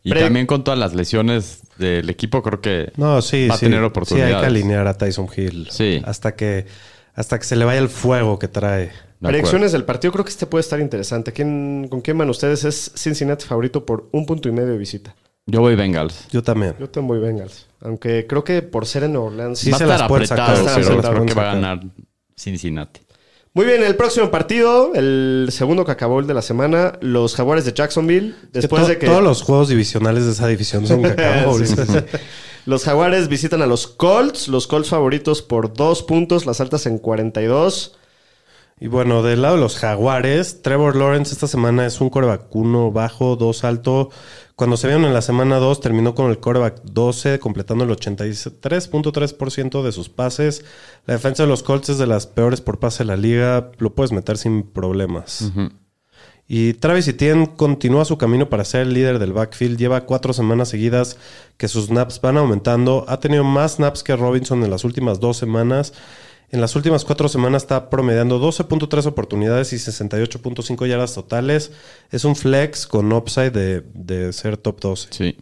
Y 0.08 0.12
Pre- 0.12 0.22
también 0.22 0.46
con 0.46 0.64
todas 0.64 0.80
las 0.80 0.94
lesiones 0.96 1.60
del 1.78 2.10
equipo, 2.10 2.42
creo 2.42 2.62
que 2.62 2.92
No, 2.98 3.22
sí, 3.22 3.48
va 3.48 3.56
a 3.56 3.58
sí. 3.58 3.66
tener 3.66 3.80
Sí, 3.82 3.86
oportunidades. 3.86 4.36
hay 4.36 4.42
que 4.42 4.48
alinear 4.48 4.88
a 4.88 4.94
Tyson 4.98 5.28
Hill. 5.36 5.68
Sí. 5.70 6.02
Hasta 6.06 6.36
que, 6.36 6.66
hasta 7.14 7.38
que 7.40 7.46
se 7.46 7.56
le 7.56 7.66
vaya 7.66 7.80
el 7.80 7.90
fuego 7.90 8.40
que 8.40 8.48
trae. 8.48 8.80
De 8.80 8.90
acuerdo. 8.90 9.00
Predicciones 9.20 9.72
del 9.72 9.84
partido, 9.84 10.14
creo 10.14 10.24
que 10.24 10.30
este 10.32 10.46
puede 10.46 10.62
estar 10.62 10.80
interesante. 10.80 11.34
¿Quién, 11.34 11.88
¿Con 11.90 12.02
quién 12.02 12.18
van 12.18 12.30
ustedes? 12.30 12.64
Es 12.64 12.92
Cincinnati 12.96 13.46
favorito 13.46 13.86
por 13.86 14.08
un 14.12 14.26
punto 14.26 14.48
y 14.48 14.52
medio 14.52 14.70
de 14.70 14.78
visita. 14.78 15.16
Yo 15.46 15.62
voy 15.62 15.76
Bengals. 15.76 16.28
Yo 16.30 16.44
también. 16.44 16.76
Yo 16.80 16.90
tengo 16.90 17.08
muy 17.08 17.20
Bengals. 17.20 17.68
Aunque 17.82 18.28
creo 18.28 18.44
que 18.44 18.62
por 18.62 18.86
ser 18.86 19.04
en 19.04 19.14
Nueva 19.14 19.28
Orleans. 19.28 19.60
Sí 19.60 19.72
va 19.72 19.76
a 19.76 19.80
se 19.80 19.84
estar 19.86 20.04
apretado, 20.04 20.56
sacar, 20.58 20.84
sí 20.84 20.90
pero 20.90 21.02
creo 21.02 21.26
que 21.26 21.34
va 21.34 21.52
a 21.52 21.56
ganar 21.56 21.80
Cincinnati. 22.38 23.02
Muy 23.58 23.66
bien, 23.66 23.82
el 23.84 23.96
próximo 23.96 24.30
partido, 24.30 24.92
el 24.94 25.48
segundo 25.52 25.84
que 25.84 25.92
acabó 25.92 26.20
el 26.20 26.28
de 26.28 26.36
la 26.36 26.44
semana, 26.44 26.94
los 27.02 27.34
Jaguares 27.34 27.66
de 27.66 27.74
Jacksonville. 27.74 28.36
Después 28.54 28.84
To- 28.84 28.88
de 28.88 29.00
que 29.00 29.08
Todos 29.08 29.24
los 29.24 29.42
juegos 29.42 29.68
divisionales 29.68 30.26
de 30.28 30.32
esa 30.34 30.46
división 30.46 30.86
son 30.86 31.02
cacao. 31.16 31.58
Sí, 31.58 31.74
los 32.68 32.84
Jaguares 32.84 33.30
visitan 33.30 33.64
a 33.64 33.66
los 33.66 33.88
Colts, 33.88 34.48
los 34.48 34.68
Colts 34.68 34.90
favoritos 34.90 35.42
por 35.42 35.74
dos 35.74 36.04
puntos, 36.04 36.46
las 36.46 36.62
altas 36.62 36.86
en 36.86 37.00
42. 37.00 37.96
Y 38.80 38.90
bueno, 38.90 39.24
del 39.24 39.42
lado 39.42 39.56
de 39.56 39.62
los 39.62 39.76
Jaguares, 39.78 40.62
Trevor 40.62 40.96
Lawrence 40.96 41.34
esta 41.34 41.48
semana 41.48 41.88
es 41.88 42.00
un 42.00 42.12
coreback 42.12 42.56
1 42.56 42.92
bajo, 42.92 43.36
2 43.38 43.64
alto. 43.64 44.12
Cuando 44.58 44.76
se 44.76 44.88
vieron 44.88 45.06
en 45.06 45.14
la 45.14 45.22
semana 45.22 45.58
2, 45.58 45.82
terminó 45.82 46.16
con 46.16 46.32
el 46.32 46.40
coreback 46.40 46.82
12, 46.82 47.38
completando 47.38 47.84
el 47.84 47.92
83.3% 47.92 49.84
de 49.84 49.92
sus 49.92 50.10
pases. 50.10 50.66
La 51.06 51.14
defensa 51.14 51.44
de 51.44 51.50
los 51.50 51.62
Colts 51.62 51.90
es 51.90 52.00
de 52.00 52.08
las 52.08 52.26
peores 52.26 52.60
por 52.60 52.80
pase 52.80 53.04
de 53.04 53.08
la 53.10 53.18
liga. 53.18 53.70
Lo 53.78 53.94
puedes 53.94 54.12
meter 54.12 54.36
sin 54.36 54.64
problemas. 54.64 55.52
Y 56.48 56.74
Travis 56.74 57.08
Etienne 57.08 57.54
continúa 57.56 58.04
su 58.04 58.18
camino 58.18 58.50
para 58.50 58.66
ser 58.66 58.82
el 58.82 58.96
líder 58.96 59.20
del 59.20 59.32
backfield. 59.32 59.78
Lleva 59.78 60.06
cuatro 60.06 60.34
semanas 60.34 60.70
seguidas 60.70 61.18
que 61.58 61.68
sus 61.68 61.86
snaps 61.86 62.20
van 62.20 62.38
aumentando. 62.38 63.06
Ha 63.08 63.20
tenido 63.20 63.44
más 63.44 63.74
snaps 63.74 64.02
que 64.02 64.16
Robinson 64.16 64.64
en 64.64 64.72
las 64.72 64.84
últimas 64.84 65.20
dos 65.20 65.38
semanas. 65.38 65.94
En 66.50 66.62
las 66.62 66.76
últimas 66.76 67.04
cuatro 67.04 67.28
semanas 67.28 67.64
está 67.64 67.90
promediando 67.90 68.40
12.3 68.40 69.06
oportunidades 69.06 69.74
y 69.74 69.76
68.5 69.76 70.88
yardas 70.88 71.14
totales. 71.14 71.72
Es 72.10 72.24
un 72.24 72.36
flex 72.36 72.88
con 72.88 73.12
upside 73.12 73.52
de, 73.52 73.82
de 73.94 74.32
ser 74.32 74.56
top 74.56 74.80
12. 74.80 75.08
Sí. 75.12 75.38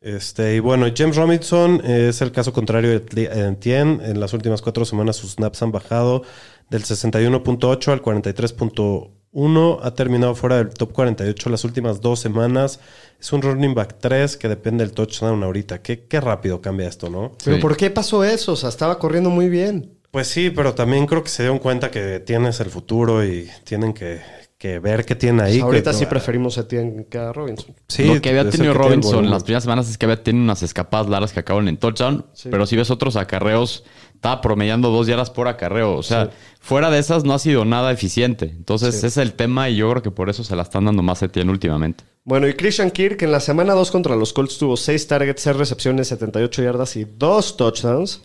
Este, 0.00 0.54
y 0.54 0.60
bueno, 0.60 0.86
James 0.94 1.16
Robinson 1.16 1.84
es 1.84 2.22
el 2.22 2.30
caso 2.30 2.52
contrario 2.52 3.00
de 3.00 3.24
Etienne. 3.24 4.00
En 4.04 4.20
las 4.20 4.32
últimas 4.32 4.62
cuatro 4.62 4.84
semanas 4.84 5.16
sus 5.16 5.32
snaps 5.32 5.62
han 5.62 5.72
bajado 5.72 6.22
del 6.70 6.84
61.8 6.84 7.92
al 7.92 8.02
43.1. 8.02 9.17
Ha 9.82 9.94
terminado 9.94 10.34
fuera 10.34 10.56
del 10.56 10.70
top 10.70 10.92
48 10.92 11.50
las 11.50 11.64
últimas 11.64 12.00
dos 12.00 12.18
semanas. 12.20 12.80
Es 13.20 13.32
un 13.32 13.42
running 13.42 13.74
back 13.74 13.96
3 14.00 14.36
que 14.36 14.48
depende 14.48 14.84
del 14.84 14.92
touchdown 14.94 15.42
ahorita. 15.42 15.82
Qué, 15.82 16.04
qué 16.06 16.20
rápido 16.20 16.60
cambia 16.60 16.88
esto, 16.88 17.10
¿no? 17.10 17.32
¿Pero 17.44 17.60
por 17.60 17.76
qué 17.76 17.90
pasó 17.90 18.24
eso? 18.24 18.52
O 18.52 18.56
sea, 18.56 18.68
estaba 18.68 18.98
corriendo 18.98 19.30
muy 19.30 19.48
bien. 19.48 19.92
Pues 20.10 20.28
sí, 20.28 20.50
pero 20.50 20.74
también 20.74 21.06
creo 21.06 21.22
que 21.22 21.28
se 21.28 21.42
dieron 21.42 21.58
cuenta 21.58 21.90
que 21.90 22.20
tienes 22.20 22.60
el 22.60 22.70
futuro 22.70 23.22
y 23.24 23.48
tienen 23.64 23.92
que, 23.92 24.20
que 24.56 24.78
ver 24.78 25.04
qué 25.04 25.14
tiene 25.14 25.42
ahí. 25.42 25.52
Pues 25.58 25.64
ahorita 25.64 25.90
que- 25.90 25.96
sí 25.98 26.06
preferimos 26.06 26.56
a 26.56 26.62
Etienne 26.62 27.06
que 27.10 27.18
a 27.18 27.30
Robinson. 27.32 27.76
Sí, 27.88 28.04
lo 28.04 28.20
que 28.22 28.30
había 28.30 28.48
tenido 28.48 28.72
que 28.72 28.78
Robinson 28.78 29.30
las 29.30 29.44
primeras 29.44 29.64
semanas 29.64 29.90
es 29.90 29.98
que 29.98 30.06
había 30.06 30.22
tenido 30.22 30.42
unas 30.44 30.62
escapadas 30.62 31.08
largas 31.10 31.34
que 31.34 31.40
acaban 31.40 31.68
en 31.68 31.76
touchdown. 31.76 32.24
Pero 32.50 32.64
si 32.66 32.74
ves 32.76 32.90
otros 32.90 33.16
acarreos, 33.16 33.84
estaba 34.18 34.40
promediando 34.40 34.90
dos 34.90 35.06
yardas 35.06 35.30
por 35.30 35.46
acarreo. 35.46 35.94
O 35.94 36.02
sea, 36.02 36.30
fuera 36.60 36.90
de 36.90 36.98
esas 36.98 37.22
no 37.22 37.34
ha 37.34 37.38
sido 37.38 37.64
nada 37.64 37.92
eficiente. 37.92 38.46
Entonces, 38.46 38.96
ese 38.96 39.06
es 39.06 39.16
el 39.16 39.32
tema 39.34 39.68
y 39.68 39.76
yo 39.76 39.88
creo 39.90 40.02
que 40.02 40.10
por 40.10 40.28
eso 40.28 40.42
se 40.42 40.56
la 40.56 40.62
están 40.62 40.86
dando 40.86 41.04
más 41.04 41.22
Etienne 41.22 41.50
últimamente. 41.50 42.02
Bueno, 42.24 42.48
y 42.48 42.54
Christian 42.54 42.90
Kirk 42.90 43.22
en 43.22 43.30
la 43.30 43.38
semana 43.38 43.74
2 43.74 43.90
contra 43.92 44.16
los 44.16 44.32
Colts 44.32 44.58
tuvo 44.58 44.76
6 44.76 45.06
targets, 45.06 45.42
6 45.42 45.56
recepciones, 45.56 46.08
78 46.08 46.62
yardas 46.62 46.96
y 46.96 47.04
2 47.04 47.56
touchdowns. 47.56 48.22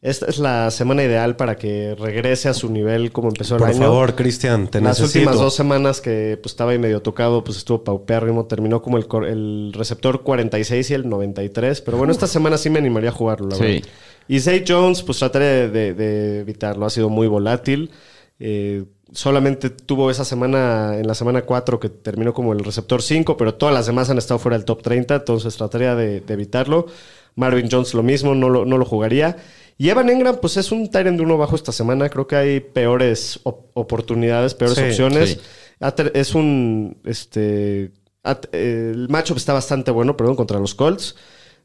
Esta 0.00 0.26
es 0.26 0.38
la 0.38 0.70
semana 0.70 1.02
ideal 1.02 1.34
para 1.34 1.56
que 1.56 1.96
regrese 1.98 2.48
a 2.48 2.54
su 2.54 2.70
nivel 2.70 3.10
como 3.10 3.28
empezó 3.30 3.56
el 3.56 3.60
Por 3.60 3.70
año. 3.70 3.78
favor, 3.78 4.14
Cristian, 4.14 4.68
te 4.68 4.80
Las 4.80 5.00
necesito. 5.00 5.18
últimas 5.30 5.40
dos 5.42 5.54
semanas 5.56 6.00
que 6.00 6.38
pues, 6.40 6.52
estaba 6.52 6.70
ahí 6.70 6.78
medio 6.78 7.02
tocado, 7.02 7.42
pues 7.42 7.58
estuvo 7.58 7.82
paupérrimo. 7.82 8.46
Terminó 8.46 8.80
como 8.80 8.96
el, 8.98 9.72
receptor 9.72 10.22
46 10.22 10.90
y 10.90 10.94
el 10.94 11.08
93. 11.08 11.80
Pero 11.80 11.96
bueno, 11.98 12.12
esta 12.12 12.28
semana 12.28 12.58
sí 12.58 12.70
me 12.70 12.78
animaría 12.78 13.10
a 13.10 13.12
jugarlo, 13.12 13.48
la 13.48 13.56
Sí. 13.56 13.62
verdad. 13.62 13.88
Y 14.28 14.38
Zay 14.40 14.62
Jones, 14.66 15.02
pues 15.02 15.18
trataré 15.18 15.44
de, 15.44 15.68
de- 15.70 15.94
de 15.94 16.40
evitarlo. 16.40 16.86
Ha 16.86 16.90
sido 16.90 17.08
muy 17.08 17.26
volátil. 17.26 17.90
Eh, 18.38 18.84
solamente 19.10 19.68
tuvo 19.68 20.12
esa 20.12 20.24
semana, 20.24 20.96
en 20.96 21.08
la 21.08 21.14
semana 21.16 21.42
4, 21.42 21.80
que 21.80 21.88
terminó 21.88 22.32
como 22.32 22.52
el 22.52 22.60
receptor 22.60 23.02
5, 23.02 23.36
pero 23.36 23.54
todas 23.54 23.74
las 23.74 23.86
demás 23.86 24.10
han 24.10 24.18
estado 24.18 24.38
fuera 24.38 24.56
del 24.56 24.64
top 24.64 24.80
30. 24.82 25.16
Entonces 25.16 25.56
trataría 25.56 25.96
de, 25.96 26.20
de 26.20 26.34
evitarlo. 26.34 26.86
Marvin 27.34 27.68
Jones 27.70 27.94
lo 27.94 28.04
mismo, 28.04 28.34
no 28.36 28.48
lo, 28.48 28.64
no 28.64 28.78
lo 28.78 28.84
jugaría. 28.84 29.36
Y 29.80 29.88
Evan 29.90 30.10
Engram, 30.10 30.36
pues 30.40 30.56
es 30.56 30.72
un 30.72 30.90
Tyrant 30.90 31.16
de 31.16 31.22
uno 31.22 31.38
bajo 31.38 31.54
esta 31.54 31.70
semana. 31.72 32.08
Creo 32.08 32.26
que 32.26 32.34
hay 32.36 32.60
peores 32.60 33.38
op- 33.44 33.70
oportunidades, 33.74 34.54
peores 34.54 34.76
Sí, 34.76 34.82
opciones. 34.84 35.30
sí. 35.30 36.02
Es 36.14 36.34
un. 36.34 36.98
Este. 37.04 37.92
El 38.52 39.06
matchup 39.08 39.36
está 39.36 39.52
bastante 39.52 39.90
bueno, 39.92 40.16
perdón, 40.16 40.34
contra 40.36 40.58
los 40.58 40.74
Colts. 40.74 41.14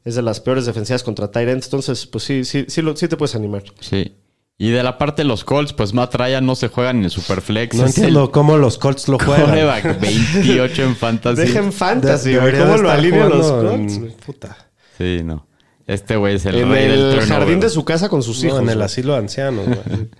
Es 0.04 0.14
de 0.14 0.22
las 0.22 0.38
peores 0.40 0.64
defensivas 0.66 1.02
contra 1.02 1.30
Tyrants. 1.30 1.66
Entonces, 1.66 2.06
pues 2.06 2.24
sí, 2.24 2.44
sí, 2.44 2.64
sí, 2.68 2.82
lo- 2.82 2.96
sí 2.96 3.08
te 3.08 3.16
puedes 3.16 3.34
animar. 3.34 3.64
Sí. 3.80 4.14
Y 4.56 4.70
de 4.70 4.84
la 4.84 4.96
parte 4.98 5.22
de 5.22 5.28
los 5.28 5.42
Colts, 5.42 5.72
pues 5.72 5.92
Matt 5.92 6.14
Ryan 6.14 6.46
no 6.46 6.54
se 6.54 6.68
juega 6.68 6.92
ni 6.92 7.00
en 7.00 7.04
el 7.06 7.10
Superflex. 7.10 7.74
No 7.76 7.86
Es 7.86 7.96
entiendo 7.98 8.30
cómo 8.30 8.56
los 8.56 8.78
Colts 8.78 9.08
lo 9.08 9.18
juegan. 9.18 9.46
quarterback 9.46 10.00
28 10.00 10.82
en 10.84 10.94
fantasy. 10.96 11.36
Dejen 11.42 11.72
fantasy, 11.72 12.36
güey. 12.36 12.56
¿Cómo 12.56 12.76
lo 12.76 12.90
alinean 12.90 13.30
los 13.30 13.50
Colts? 13.50 13.94
en-? 13.96 14.12
Puta. 14.24 14.56
Sí, 14.96 15.22
no. 15.24 15.48
Este 15.86 16.16
güey 16.16 16.36
es 16.36 16.46
el 16.46 16.54
En 16.56 16.70
rey 16.70 16.88
del 16.88 16.92
el 16.92 17.10
turnover. 17.18 17.28
jardín 17.28 17.60
de 17.60 17.68
su 17.70 17.84
casa 17.84 18.08
con 18.08 18.22
sus 18.22 18.42
No, 18.42 18.48
hijos. 18.48 18.60
en 18.62 18.68
el 18.70 18.80
asilo 18.82 19.12
de 19.12 19.18
ancianos, 19.18 19.66
güey. 19.66 19.78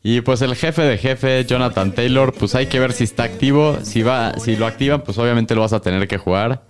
Y 0.00 0.20
pues 0.20 0.40
el 0.42 0.54
jefe 0.54 0.82
de 0.82 0.96
jefe, 0.96 1.44
Jonathan 1.44 1.92
Taylor, 1.92 2.32
pues 2.32 2.54
hay 2.54 2.66
que 2.66 2.78
ver 2.78 2.92
si 2.92 3.02
está 3.02 3.24
activo. 3.24 3.78
Si 3.82 4.02
va, 4.02 4.38
si 4.38 4.54
lo 4.54 4.66
activan, 4.66 5.02
pues 5.02 5.18
obviamente 5.18 5.56
lo 5.56 5.62
vas 5.62 5.72
a 5.72 5.80
tener 5.80 6.06
que 6.06 6.18
jugar. 6.18 6.62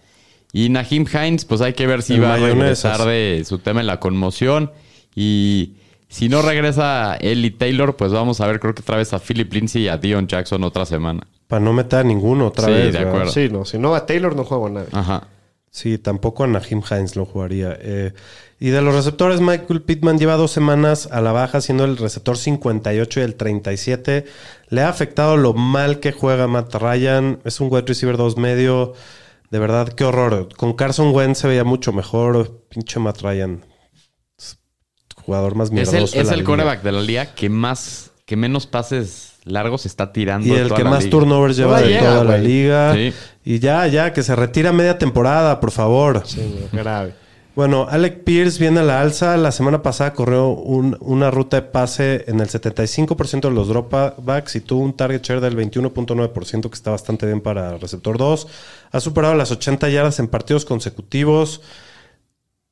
Y 0.51 0.71
Nahim 0.71 1.05
Hines, 1.07 1.45
pues 1.45 1.61
hay 1.61 1.75
que 1.75 1.87
ver 1.87 2.03
si 2.03 2.15
El 2.15 2.25
va 2.25 2.35
a 2.35 2.37
regresar 2.39 3.05
de 3.05 3.43
su 3.47 3.59
tema 3.59 3.81
en 3.81 3.87
la 3.87 4.01
conmoción. 4.01 4.73
Y 5.15 5.75
si 6.09 6.31
no 6.31 6.41
regresa 6.41 7.17
él 7.21 7.45
y 7.45 7.51
Taylor, 7.51 7.97
pues 7.97 8.13
vamos 8.13 8.41
a 8.41 8.47
ver, 8.47 8.61
creo 8.61 8.75
que 8.75 8.81
otra 8.81 8.97
vez 8.97 9.13
a 9.13 9.19
Philip 9.19 9.53
Lindsay 9.53 9.83
y 9.83 9.89
a 9.89 9.99
Dion 9.99 10.27
Jackson 10.27 10.65
otra 10.65 10.87
semana. 10.87 11.27
Para 11.49 11.61
no 11.61 11.75
meter 11.75 11.99
a 12.01 12.05
ninguno 12.05 12.47
otra 12.47 12.65
Sí, 12.65 12.71
vez. 12.73 12.85
de 12.87 12.93
¿verdad? 12.93 13.09
acuerdo. 13.11 13.31
Sí, 13.33 13.49
no. 13.53 13.67
Si 13.67 13.79
no 13.79 13.91
va 13.91 14.07
Taylor, 14.07 14.35
no 14.35 14.45
juego 14.45 14.69
a 14.69 14.71
nadie. 14.71 14.89
Ajá. 14.93 15.25
Sí, 15.71 15.99
tampoco 15.99 16.45
a 16.45 16.47
Nahim 16.47 16.83
Hines 16.91 17.15
lo 17.15 17.25
jugaría. 17.27 17.77
Eh, 17.81 18.13
y 18.59 18.71
de 18.71 18.81
los 18.83 18.95
receptores, 18.95 19.41
Michael 19.41 19.83
Pittman 19.83 20.19
lleva 20.19 20.37
dos 20.37 20.51
semanas 20.51 21.09
a 21.13 21.21
la 21.21 21.33
baja, 21.33 21.61
siendo 21.61 21.85
el 21.85 21.97
receptor 21.97 22.37
58 22.37 23.21
y 23.21 23.23
el 23.23 23.35
37. 23.37 24.25
Le 24.71 24.83
ha 24.83 24.89
afectado 24.89 25.37
lo 25.37 25.53
mal 25.53 26.01
que 26.01 26.13
juega 26.13 26.49
Matt 26.49 26.75
Ryan. 26.75 27.41
Es 27.45 27.61
un 27.61 27.69
wide 27.71 27.87
receiver 27.87 28.17
2 28.17 28.37
medio. 28.39 28.95
De 29.51 29.59
verdad, 29.59 29.89
qué 29.91 30.05
horror. 30.05 30.49
Con 30.57 30.73
Carson 30.75 31.15
Wentz 31.15 31.39
se 31.39 31.49
veía 31.49 31.65
mucho 31.65 31.93
mejor. 31.93 32.65
Pinche 32.69 32.99
Matt 32.99 33.21
Ryan. 33.23 33.65
Es 34.37 34.59
Jugador 35.25 35.55
más 35.55 35.69
Es 35.69 35.73
mierdoso. 35.73 35.97
el, 35.97 36.11
de 36.11 36.21
es 36.21 36.31
el 36.31 36.45
coreback 36.45 36.83
de 36.83 36.93
la 36.93 37.01
liga 37.03 37.35
que 37.35 37.49
más, 37.49 38.11
que 38.25 38.37
menos 38.37 38.67
pases 38.67 39.35
largos 39.49 39.87
está 39.87 40.13
tirando. 40.13 40.47
Y 40.47 40.53
el 40.53 40.69
toda 40.69 40.77
que 40.77 40.85
la 40.85 40.91
más 40.91 41.05
liga. 41.05 41.11
turnovers 41.11 41.57
lleva 41.57 41.81
de 41.81 41.89
llega, 41.89 42.01
toda 42.01 42.25
la 42.25 42.39
liga. 42.39 42.95
Sí. 42.95 43.13
Y 43.45 43.59
ya, 43.59 43.87
ya, 43.87 44.13
que 44.13 44.23
se 44.23 44.37
retira 44.37 44.73
media 44.73 44.99
temporada, 44.99 45.59
por 45.61 45.71
favor. 45.71 46.23
Sí, 46.27 46.41
grave. 46.73 47.15
Bueno, 47.57 47.89
Alec 47.91 48.23
Pierce 48.23 48.61
viene 48.61 48.79
a 48.79 48.83
la 48.85 49.01
alza. 49.01 49.37
La 49.37 49.51
semana 49.51 49.83
pasada 49.83 50.13
corrió 50.13 50.49
un- 50.51 50.97
una 51.01 51.29
ruta 51.33 51.57
de 51.57 51.63
pase 51.63 52.25
en 52.29 52.39
el 52.39 52.49
75% 52.49 53.49
de 53.49 53.55
los 53.55 53.67
dropbacks 53.67 54.55
y 54.55 54.61
tuvo 54.61 54.85
un 54.85 54.93
target 54.97 55.23
share 55.23 55.41
del 55.41 55.57
21.9%, 55.57 56.71
que 56.71 56.75
está 56.77 56.93
bastante 56.93 57.27
bien 57.27 57.41
para 57.41 57.77
receptor 57.79 58.17
2. 58.17 58.47
Ha 58.93 59.01
superado 59.01 59.35
las 59.35 59.51
80 59.51 59.89
yardas 59.89 60.21
en 60.21 60.29
partidos 60.29 60.65
consecutivos. 60.65 61.61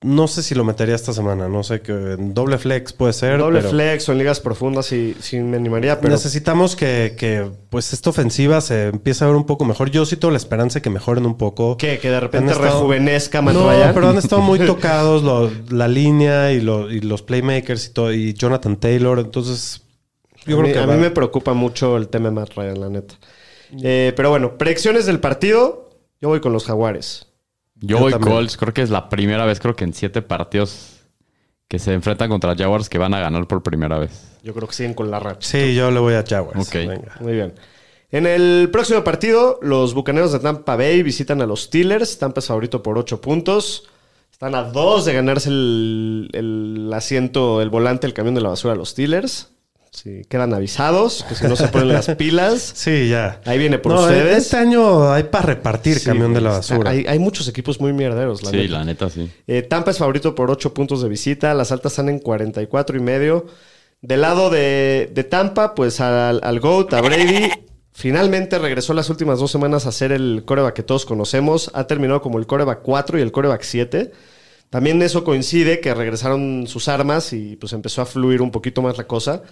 No 0.07 0.29
sé 0.29 0.43
si 0.45 0.55
lo 0.55 0.63
metería 0.63 0.95
esta 0.95 1.13
semana. 1.13 1.49
No 1.49 1.63
sé, 1.65 1.81
que 1.81 1.91
en 1.93 2.33
doble 2.33 2.59
flex 2.59 2.93
puede 2.93 3.13
ser. 3.13 3.39
Doble 3.39 3.59
pero 3.59 3.71
flex 3.71 4.09
o 4.09 4.13
en 4.13 4.19
ligas 4.19 4.39
profundas 4.41 4.87
sí, 4.87 5.17
sí 5.21 5.39
me 5.41 5.57
animaría, 5.57 6.01
pero 6.01 6.13
Necesitamos 6.15 6.77
que, 6.77 7.15
que, 7.19 7.51
pues 7.71 7.93
esta 7.93 8.11
ofensiva 8.11 8.61
se 8.61 8.89
empiece 8.89 9.25
a 9.25 9.27
ver 9.27 9.37
un 9.37 9.47
poco 9.47 9.65
mejor. 9.65 9.91
Yo 9.91 10.07
sí 10.07 10.17
tengo 10.17 10.31
la 10.31 10.37
esperanza 10.37 10.75
de 10.79 10.83
que 10.83 10.91
mejoren 10.91 11.27
un 11.27 11.37
poco. 11.37 11.77
¿qué? 11.77 11.99
Que 11.99 12.11
de 12.11 12.21
repente 12.21 12.53
estado- 12.53 12.73
rejuvenezca 12.73 13.43
Matt 13.43 13.55
No, 13.55 13.69
Ryan. 13.69 13.95
pero 13.95 14.09
han 14.11 14.19
estado 14.19 14.43
muy 14.43 14.59
tocados 14.67 15.23
lo- 15.25 15.51
la 15.71 15.89
línea 15.89 16.53
y, 16.53 16.61
lo- 16.61 16.91
y 16.91 17.01
los 17.01 17.23
playmakers 17.23 17.87
y 17.87 17.93
todo, 17.93 18.13
y 18.13 18.33
Jonathan 18.35 18.77
Taylor. 18.77 19.19
Entonces, 19.19 19.83
yo 20.47 20.57
a 20.57 20.61
creo 20.61 20.63
mí, 20.63 20.73
que 20.73 20.79
a 20.79 20.87
va- 20.87 20.95
mí 20.95 21.01
me 21.01 21.11
preocupa 21.11 21.53
mucho 21.53 21.97
el 21.97 22.09
tema 22.09 22.29
de 22.29 22.35
Matt 22.37 22.53
Ryan, 22.55 22.81
la 22.81 22.89
neta. 22.91 23.15
Eh, 23.83 24.13
pero 24.15 24.31
bueno, 24.31 24.57
predicciones 24.57 25.07
del 25.07 25.19
partido. 25.19 25.91
Yo 26.21 26.29
voy 26.29 26.41
con 26.41 26.53
los 26.53 26.65
Jaguares. 26.65 27.27
Yo, 27.81 27.89
Yo 27.89 27.99
voy 27.99 28.13
también. 28.13 28.35
Colts, 28.35 28.57
creo 28.57 28.73
que 28.73 28.83
es 28.83 28.91
la 28.91 29.09
primera 29.09 29.45
vez, 29.45 29.61
creo 29.61 29.77
que 29.77 29.85
en 29.85 29.93
siete 29.93 30.23
partidos 30.23 30.97
que 31.69 31.79
se 31.79 31.93
enfrentan 31.93 32.29
contra 32.29 32.55
Jaguars 32.55 32.89
que 32.89 32.99
van 32.99 33.15
a 33.15 33.21
ganar 33.21 33.47
por 33.47 33.63
primera 33.63 33.99
vez. 33.99 34.39
Yo 34.43 34.55
creo 34.55 34.69
que 34.69 34.75
siguen 34.75 34.95
con 34.95 35.11
la 35.11 35.19
racha. 35.19 35.49
Sí, 35.49 35.75
yo 35.75 35.91
le 35.91 35.99
voy 35.99 36.15
a 36.15 36.25
Jaguars. 36.27 36.61
Ok. 36.61 36.75
Venga. 36.75 37.17
Muy 37.21 37.33
bien. 37.33 37.55
En 38.11 38.27
el 38.27 38.69
próximo 38.71 39.03
partido, 39.03 39.59
los 39.63 39.93
Bucaneros 39.93 40.33
de 40.33 40.39
Tampa 40.39 40.77
Bay 40.77 41.03
visitan 41.03 41.43
a 41.43 41.47
los 41.47 41.63
Steelers. 41.63 42.19
Tampa 42.19 42.39
es 42.39 42.47
favorito 42.47 42.83
por 42.83 42.99
8 42.99 43.21
puntos. 43.21 43.89
Están 44.31 44.55
a 44.55 44.63
dos 44.63 45.05
de 45.05 45.15
ganarse 45.15 45.49
el, 45.49 46.29
el 46.33 46.91
asiento, 46.95 47.61
el 47.63 47.71
volante, 47.71 48.07
el 48.07 48.15
camión 48.15 48.35
de 48.35 48.43
la 48.43 48.51
basura 48.51 48.75
a 48.75 48.77
los 48.77 48.91
Steelers. 48.91 49.51
Sí, 49.97 50.27
quedan 50.29 50.53
avisados, 50.53 51.25
que 51.27 51.35
si 51.35 51.45
no 51.47 51.57
se 51.57 51.69
ponen 51.69 51.89
las 51.89 52.07
pilas. 52.17 52.73
Sí, 52.77 53.09
ya. 53.09 53.41
Ahí 53.47 53.57
viene 53.59 53.79
por 53.79 53.93
No, 53.95 54.03
ustedes. 54.03 54.37
Este 54.45 54.59
año 54.59 55.11
hay 55.11 55.23
para 55.23 55.47
repartir 55.47 55.99
Sí, 55.99 56.05
camión 56.05 56.35
de 56.35 56.43
la 56.43 56.51
basura. 56.51 56.91
Hay, 56.91 57.07
hay 57.09 57.19
muchos 57.19 57.49
equipos 57.49 57.81
muy 57.81 57.95
mierderos, 57.95 58.43
la 58.43 58.51
sí, 58.51 58.57
neta. 58.59 58.73
la 58.73 58.85
neta 58.85 59.09
sí. 59.09 59.31
Eh, 59.47 59.63
Tampa 59.63 59.93
es 59.93 59.97
favorito 59.99 60.35
por 60.35 60.51
8 60.51 60.75
puntos 60.75 61.01
de 61.01 61.09
visita. 61.09 61.55
Las 61.55 61.73
altas 61.73 61.93
están 61.93 62.11
en 62.11 62.19
44 62.19 62.95
y 62.99 63.01
medio. 63.01 63.47
Del 64.03 64.21
lado 64.21 64.51
de, 64.51 65.11
de 65.15 65.25
Tampa, 65.25 65.75
pues 65.75 65.99
al, 66.01 66.41
al 66.45 66.61
GOAT, 66.61 66.93
a 66.93 67.01
Brady, 67.01 67.51
finalmente 67.95 68.59
regresó 68.59 68.93
las 68.93 69.09
últimas 69.09 69.39
dos 69.39 69.51
semanas 69.51 69.87
a 69.87 69.93
ser 69.93 70.13
el 70.13 70.43
coreback 70.45 70.75
que 70.75 70.83
todos 70.83 71.07
conocemos. 71.07 71.71
Ha 71.73 71.87
terminado 71.87 72.21
como 72.21 72.39
el 72.39 72.47
coreback 72.47 72.83
4 72.83 73.19
y 73.19 73.23
el 73.23 73.33
coreback 73.33 73.63
7. 73.63 74.13
También 74.69 75.01
eso 75.01 75.25
coincide 75.25 75.81
que 75.81 75.95
regresaron 75.95 76.67
sus 76.67 76.89
armas 76.89 77.33
y 77.33 77.57
pues 77.57 77.73
empezó 77.73 78.03
a 78.03 78.07
fluir 78.07 78.43
un 78.43 78.51
poquito 78.51 78.83
más 78.83 78.99
la 78.99 79.07
cosa. 79.07 79.43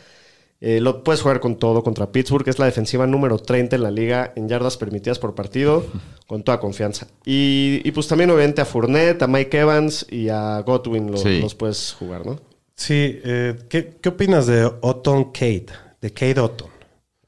Eh, 0.66 0.80
lo 0.80 1.04
puedes 1.04 1.20
jugar 1.20 1.40
con 1.40 1.56
todo 1.56 1.82
contra 1.82 2.10
Pittsburgh, 2.10 2.42
que 2.42 2.48
es 2.50 2.58
la 2.58 2.64
defensiva 2.64 3.06
número 3.06 3.36
30 3.38 3.76
en 3.76 3.82
la 3.82 3.90
liga 3.90 4.32
en 4.34 4.48
yardas 4.48 4.78
permitidas 4.78 5.18
por 5.18 5.34
partido, 5.34 5.84
con 6.26 6.42
toda 6.42 6.58
confianza. 6.58 7.06
Y, 7.26 7.82
y 7.84 7.90
pues 7.92 8.08
también 8.08 8.30
obviamente 8.30 8.62
a 8.62 8.64
Fournette, 8.64 9.22
a 9.22 9.26
Mike 9.26 9.58
Evans 9.60 10.06
y 10.10 10.30
a 10.30 10.60
Godwin 10.60 11.10
lo- 11.10 11.18
Sí. 11.18 11.40
los 11.40 11.54
puedes 11.54 11.92
jugar, 11.98 12.24
¿no? 12.24 12.40
Sí, 12.76 13.20
eh, 13.24 13.56
¿qué, 13.68 13.94
qué 14.00 14.08
opinas 14.08 14.46
de 14.46 14.64
Otton 14.80 15.24
Kate? 15.32 15.66
De 16.00 16.12
Kate 16.12 16.40
Otton. 16.40 16.68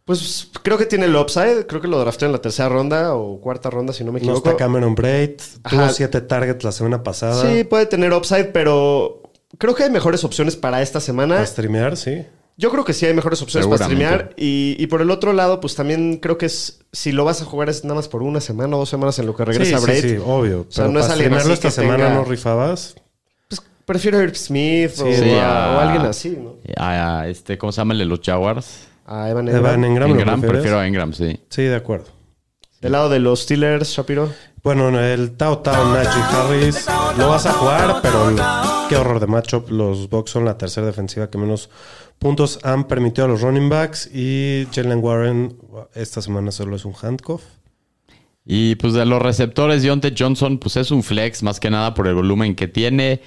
Pues 0.07 0.49
creo 0.63 0.79
que 0.79 0.87
tiene 0.87 1.07
el 1.07 1.17
upside, 1.17 1.67
creo 1.67 1.81
que 1.81 1.89
lo 1.89 1.99
drafté 1.99 2.27
en 2.27 2.33
la 2.33 2.39
tercera 2.39 2.69
ronda 2.69 3.15
o 3.17 3.41
cuarta 3.41 3.71
ronda, 3.71 3.93
si 3.93 4.03
no 4.05 4.13
me 4.13 4.21
No 4.21 4.25
equivoco. 4.27 4.49
está 4.51 4.57
Cameron 4.65 4.95
Braid. 4.95 5.33
Tuvo 5.69 5.81
Ajá. 5.83 5.93
siete 5.93 6.21
targets 6.21 6.65
la 6.65 6.73
semana 6.73 7.03
pasada. 7.03 7.43
Sí, 7.51 7.65
puede 7.65 7.87
tener 7.87 8.13
upside, 8.13 8.47
pero 8.53 9.23
creo 9.59 9.75
que 9.75 9.83
hay 9.83 9.91
mejores 9.91 10.23
opciones 10.25 10.55
para 10.57 10.81
esta 10.81 11.01
semana. 11.01 11.35
Para 11.35 11.47
streamear, 11.47 11.97
sí. 11.97 12.25
Yo 12.59 12.71
creo 12.71 12.85
que 12.85 12.95
sí 12.95 13.05
hay 13.05 13.13
mejores 13.13 13.43
opciones 13.43 13.67
para 13.69 13.85
streamear. 13.85 14.31
Y, 14.37 14.77
y 14.79 14.87
por 14.87 15.03
el 15.03 15.11
otro 15.11 15.33
lado, 15.35 15.61
pues 15.61 15.75
también 15.75 16.17
creo 16.23 16.39
que 16.39 16.47
es 16.47 16.81
si 16.93 17.13
lo 17.13 17.25
vas 17.27 17.43
a 17.43 17.45
jugar 17.45 17.69
es 17.69 17.85
nada 17.85 17.97
más 17.97 18.09
por 18.09 18.23
una 18.23 18.41
semana 18.41 18.77
o 18.77 18.79
dos 18.79 18.89
semanas 18.89 19.19
en 19.19 19.27
lo 19.27 19.37
que 19.37 19.45
regresa 19.45 19.79
sí, 19.79 19.85
Braid. 19.85 20.03
sí, 20.03 20.09
sí, 20.11 20.17
obvio. 20.25 20.61
O 20.61 20.67
sea, 20.73 20.85
Pero 20.85 20.93
no 20.95 21.01
es 21.01 21.11
alguien 21.11 21.35
así 21.35 21.53
esta 21.53 21.69
que 21.69 21.73
semana 21.73 22.07
tenga- 22.09 22.15
no 22.15 22.25
rifabas. 22.25 22.95
Pues 23.49 23.61
prefiero 23.85 24.19
a 24.19 24.23
Irv 24.23 24.35
Smith 24.37 24.93
o, 25.01 25.13
Sí, 25.13 25.31
a- 25.33 25.75
a- 25.75 25.77
o 25.77 25.81
alguien 25.81 26.03
así, 26.07 26.31
¿no? 26.31 26.55
A, 26.79 27.21
a 27.21 27.29
este, 27.29 27.59
¿Cómo 27.59 27.73
se 27.73 27.77
llama 27.83 27.93
el 27.93 27.99
de 27.99 28.05
los 28.07 28.21
Jaguars? 28.23 28.89
A 29.05 29.29
Evan 29.29 29.49
Evan 29.49 29.85
Engram. 29.85 29.85
Engram, 29.85 30.09
¿lo 30.15 30.19
Engram, 30.19 30.41
prefiero 30.41 30.79
a 30.79 30.87
Engram, 30.87 31.13
sí. 31.13 31.39
Sí, 31.51 31.63
de 31.63 31.77
acuerdo. 31.77 32.07
Del 32.81 32.93
lado 32.93 33.11
de 33.11 33.19
los 33.21 33.41
Steelers, 33.43 33.89
Shapiro. 33.91 34.31
Bueno, 34.63 34.99
el 34.99 35.37
Tao 35.37 35.59
Tao 35.59 35.93
Najee 35.95 36.23
Harris 36.23 36.87
lo 37.19 37.29
vas 37.29 37.47
a 37.47 37.53
jugar, 37.53 37.97
pero 38.03 38.35
qué 38.89 38.97
horror 38.97 39.21
de 39.21 39.27
matchup. 39.29 39.71
Los 39.71 40.09
Bucks 40.11 40.31
son 40.33 40.45
la 40.45 40.59
tercera 40.59 40.87
defensiva 40.87 41.31
que 41.31 41.39
menos 41.39 41.71
puntos 42.19 42.59
han 42.63 42.89
permitido 42.89 43.27
a 43.27 43.29
los 43.29 43.43
running 43.43 43.69
backs 43.69 44.11
y 44.13 44.67
Jalen 44.73 45.03
Warren 45.03 45.57
esta 45.95 46.23
semana 46.23 46.53
solo 46.53 46.77
es 46.77 46.85
un 46.85 46.95
handcuff. 47.01 47.43
Y 48.45 48.77
pues 48.77 48.93
de 48.93 49.05
los 49.05 49.21
receptores, 49.21 49.83
Deontay 49.83 50.15
Johnson, 50.17 50.59
pues 50.59 50.77
es 50.77 50.93
un 50.93 51.03
flex 51.03 51.43
más 51.43 51.59
que 51.59 51.69
nada 51.69 51.95
por 51.95 52.07
el 52.07 52.15
volumen 52.15 52.55
que 52.55 52.69
tiene. 52.69 53.21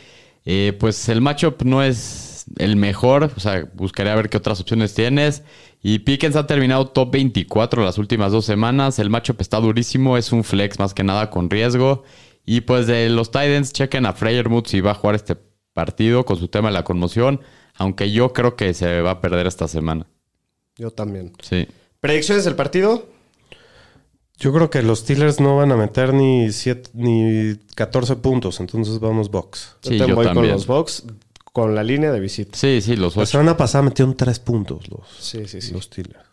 Eh, 0.46 0.76
pues 0.80 1.10
el 1.10 1.20
matchup 1.20 1.64
no 1.64 1.84
es 1.84 2.46
el 2.58 2.78
mejor, 2.78 3.32
o 3.36 3.40
sea, 3.40 3.70
buscaría 3.74 4.16
ver 4.16 4.30
qué 4.30 4.38
otras 4.38 4.62
opciones 4.62 4.94
tienes. 4.94 5.44
Y 5.84 6.00
Pickens 6.00 6.38
ha 6.38 6.48
terminado 6.48 6.88
top 6.88 7.12
24 7.12 7.84
las 7.84 7.98
últimas 7.98 8.32
dos 8.32 8.46
semanas. 8.46 8.98
El 8.98 9.10
matchup 9.10 9.42
está 9.42 9.60
durísimo, 9.60 10.18
es 10.18 10.32
un 10.32 10.46
flex 10.46 10.80
más 10.80 10.94
que 10.94 11.04
nada 11.04 11.30
con 11.30 11.50
riesgo. 11.50 12.04
Y 12.46 12.62
pues 12.62 12.88
de 12.88 13.10
los 13.10 13.30
Titans, 13.32 13.74
chequen 13.74 14.06
a 14.06 14.14
Freyermuth 14.14 14.68
si 14.68 14.80
va 14.82 14.92
a 14.92 14.96
jugar 14.96 15.16
este 15.16 15.36
partido 15.74 16.26
con 16.26 16.38
su 16.38 16.48
tema 16.48 16.70
de 16.70 16.74
la 16.74 16.84
conmoción. 16.84 17.42
Aunque 17.76 18.12
yo 18.12 18.34
creo 18.34 18.56
que 18.56 18.74
se 18.74 19.02
va 19.02 19.12
a 19.12 19.22
perder 19.22 19.48
esta 19.48 19.68
semana. 19.68 20.08
Yo 20.76 20.92
también. 20.92 21.32
Sí. 21.42 21.68
¿Predicciones 22.00 22.44
del 22.46 22.56
partido? 22.56 23.08
Yo 24.38 24.54
creo 24.54 24.70
que 24.70 24.82
los 24.82 25.00
Steelers 25.00 25.40
no 25.42 25.58
van 25.58 25.72
a 25.74 25.76
meter 25.78 26.14
ni, 26.14 26.52
siete, 26.54 26.90
ni 26.94 27.56
14 27.76 28.16
puntos, 28.18 28.60
entonces 28.62 29.00
vamos. 29.00 29.30
Yo 29.32 29.50
Sí, 29.82 29.90
también 29.98 30.08
yo 30.10 30.16
voy 30.16 30.26
también. 30.26 30.46
con 30.46 30.54
los 30.54 30.66
Bucks 30.68 31.04
con 31.52 31.76
la 31.76 31.84
línea 31.84 32.12
de 32.12 32.20
visita. 32.22 32.58
Sí, 32.58 32.80
sí, 32.82 32.96
los 32.96 33.16
La 33.18 33.24
ocho. 33.24 33.32
semana 33.32 33.58
pasada 33.58 33.82
metieron 33.84 34.16
3 34.16 34.40
puntos 34.40 34.88
los, 34.90 35.02
Sí, 35.20 35.46
sí, 35.48 35.60
sí. 35.62 35.74
los 35.74 35.86
Steelers. 35.86 36.24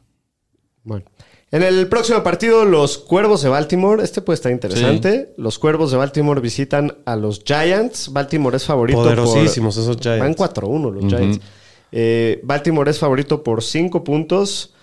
Bueno. 0.84 1.04
En 1.52 1.62
el 1.62 1.88
próximo 1.88 2.22
partido, 2.24 2.64
los 2.64 2.98
Cuervos 2.98 3.42
de 3.42 3.48
Baltimore. 3.48 4.02
Este 4.02 4.20
puede 4.20 4.34
estar 4.34 4.50
interesante. 4.50 5.32
Los 5.36 5.58
Cuervos 5.58 5.92
de 5.92 5.96
Baltimore 5.96 6.40
visitan 6.40 6.98
a 7.04 7.14
los 7.14 7.42
Giants. 7.44 8.12
Baltimore 8.12 8.56
es 8.56 8.64
favorito 8.64 9.02
Poderosísimos 9.02 9.76
esos 9.76 9.96
por... 9.96 10.18
Van 10.18 10.34
Giants. 10.34 10.54
4-1 10.54 10.92
los 10.92 11.04
Giants. 11.06 11.40
Eh, 11.92 12.40
Baltimore 12.42 12.90
es 12.90 12.98
favorito 12.98 13.44
por 13.44 13.62
5 13.62 14.02
puntos. 14.02 14.74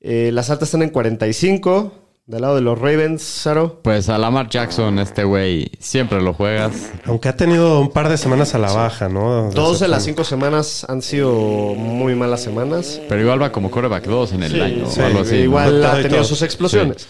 Eh, 0.00 0.30
las 0.32 0.50
altas 0.50 0.68
están 0.68 0.82
en 0.82 0.90
45. 0.90 2.07
Del 2.28 2.42
lado 2.42 2.56
de 2.56 2.60
los 2.60 2.78
Ravens, 2.78 3.22
Saro. 3.22 3.80
Pues 3.82 4.10
a 4.10 4.18
Lamar 4.18 4.50
Jackson, 4.50 4.98
este 4.98 5.24
güey, 5.24 5.70
siempre 5.78 6.20
lo 6.20 6.34
juegas. 6.34 6.92
Aunque 7.06 7.30
ha 7.30 7.36
tenido 7.38 7.80
un 7.80 7.90
par 7.90 8.10
de 8.10 8.18
semanas 8.18 8.54
a 8.54 8.58
la 8.58 8.70
baja, 8.70 9.08
¿no? 9.08 9.50
Dos 9.50 9.80
de 9.80 9.88
las 9.88 10.04
cinco 10.04 10.24
semanas 10.24 10.84
han 10.90 11.00
sido 11.00 11.32
muy 11.74 12.14
malas 12.14 12.42
semanas. 12.42 13.00
Pero 13.08 13.22
igual 13.22 13.40
va 13.40 13.50
como 13.50 13.70
coreback 13.70 14.04
2 14.04 14.32
en 14.34 14.42
el 14.42 14.52
Sí, 14.52 14.60
año 14.60 14.86
sí, 14.90 15.00
o 15.00 15.06
algo 15.06 15.20
así. 15.20 15.36
Igual 15.36 15.82
ha 15.82 16.02
tenido 16.02 16.22
sus 16.22 16.42
explosiones. 16.42 17.08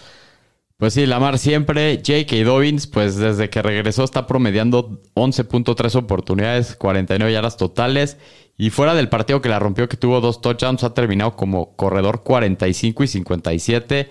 Pues 0.77 0.93
sí, 0.93 1.05
Lamar 1.05 1.37
siempre. 1.37 1.97
J.K. 1.97 2.37
Dobbins, 2.45 2.87
pues 2.87 3.17
desde 3.17 3.49
que 3.49 3.61
regresó 3.61 4.05
está 4.05 4.25
promediando 4.25 5.01
11.3 5.15 5.95
oportunidades, 5.95 6.77
49 6.77 7.33
yardas 7.33 7.57
totales. 7.57 8.15
Y 8.57 8.69
fuera 8.69 8.95
del 8.95 9.09
partido 9.09 9.41
que 9.41 9.49
la 9.49 9.59
rompió, 9.59 9.89
que 9.89 9.97
tuvo 9.97 10.21
dos 10.21 10.39
touchdowns, 10.39 10.85
ha 10.85 10.93
terminado 10.93 11.35
como 11.35 11.75
corredor 11.75 12.23
45 12.23 13.03
y 13.03 13.07
57. 13.07 14.09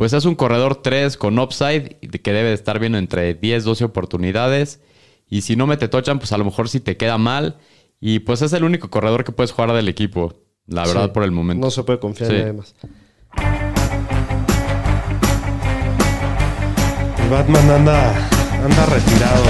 Pues 0.00 0.14
es 0.14 0.24
un 0.24 0.34
corredor 0.34 0.76
3 0.76 1.18
con 1.18 1.38
upside, 1.38 1.96
que 1.98 2.32
debe 2.32 2.48
de 2.48 2.54
estar 2.54 2.78
viendo 2.78 2.96
entre 2.96 3.34
10, 3.34 3.64
12 3.64 3.84
oportunidades. 3.84 4.80
Y 5.28 5.42
si 5.42 5.56
no 5.56 5.66
mete 5.66 5.88
touchdown, 5.88 6.18
pues 6.18 6.32
a 6.32 6.38
lo 6.38 6.46
mejor 6.46 6.70
sí 6.70 6.80
te 6.80 6.96
queda 6.96 7.18
mal. 7.18 7.58
Y 8.00 8.20
pues 8.20 8.40
es 8.40 8.54
el 8.54 8.64
único 8.64 8.88
corredor 8.88 9.24
que 9.24 9.32
puedes 9.32 9.52
jugar 9.52 9.74
del 9.74 9.88
equipo, 9.88 10.32
la 10.66 10.86
verdad, 10.86 11.04
Sí. 11.08 11.10
por 11.12 11.22
el 11.24 11.32
momento. 11.32 11.66
No 11.66 11.70
se 11.70 11.82
puede 11.82 11.98
confiar 11.98 12.30
Sí. 12.30 12.36
en 12.36 12.40
nadie 12.40 12.52
más. 12.54 12.74
El 17.22 17.28
Batman 17.28 17.70
anda, 17.70 18.28
anda 18.64 18.86
retirado. 18.86 19.44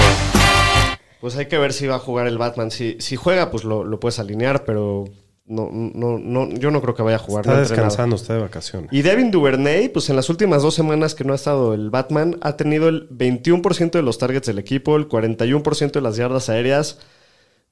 Pues 1.21 1.37
hay 1.37 1.47
que 1.47 1.59
ver 1.59 1.73
si 1.73 1.87
va 1.87 1.95
a 1.95 2.01
jugar 2.01 2.27
el 2.27 2.39
Batman. 2.39 2.73
Si, 2.73 2.97
si 2.99 3.15
juega, 3.15 3.53
pues 3.53 3.63
lo, 3.63 3.85
lo 3.85 4.01
puedes 4.01 4.19
alinear, 4.19 4.65
pero 4.65 5.05
no, 5.51 5.69
no, 5.73 6.19
no, 6.19 6.49
yo 6.51 6.71
no 6.71 6.81
creo 6.81 6.95
que 6.95 7.03
vaya 7.03 7.17
a 7.17 7.19
jugar. 7.19 7.45
Está 7.45 7.55
no 7.55 7.61
descansando 7.61 8.15
usted 8.15 8.35
de 8.35 8.41
vacaciones. 8.41 8.93
Y 8.93 9.03
Devin 9.03 9.33
Duvernay, 9.33 9.89
pues 9.89 10.09
en 10.09 10.15
las 10.17 10.31
últimas 10.31 10.63
dos 10.63 10.75
semanas 10.75 11.17
que 11.17 11.25
no 11.25 11.33
ha 11.33 11.37
estado 11.37 11.75
el 11.75 11.91
Batman, 11.91 12.39
ha 12.41 12.57
tenido 12.57 12.89
el 12.89 13.09
21% 13.11 13.91
de 13.91 14.03
los 14.03 14.19
targets 14.19 14.47
del 14.47 14.61
equipo, 14.61 14.97
el 14.97 15.09
41% 15.09 15.91
de 15.91 16.01
las 16.01 16.17
yardas 16.17 16.49
aéreas. 16.49 16.99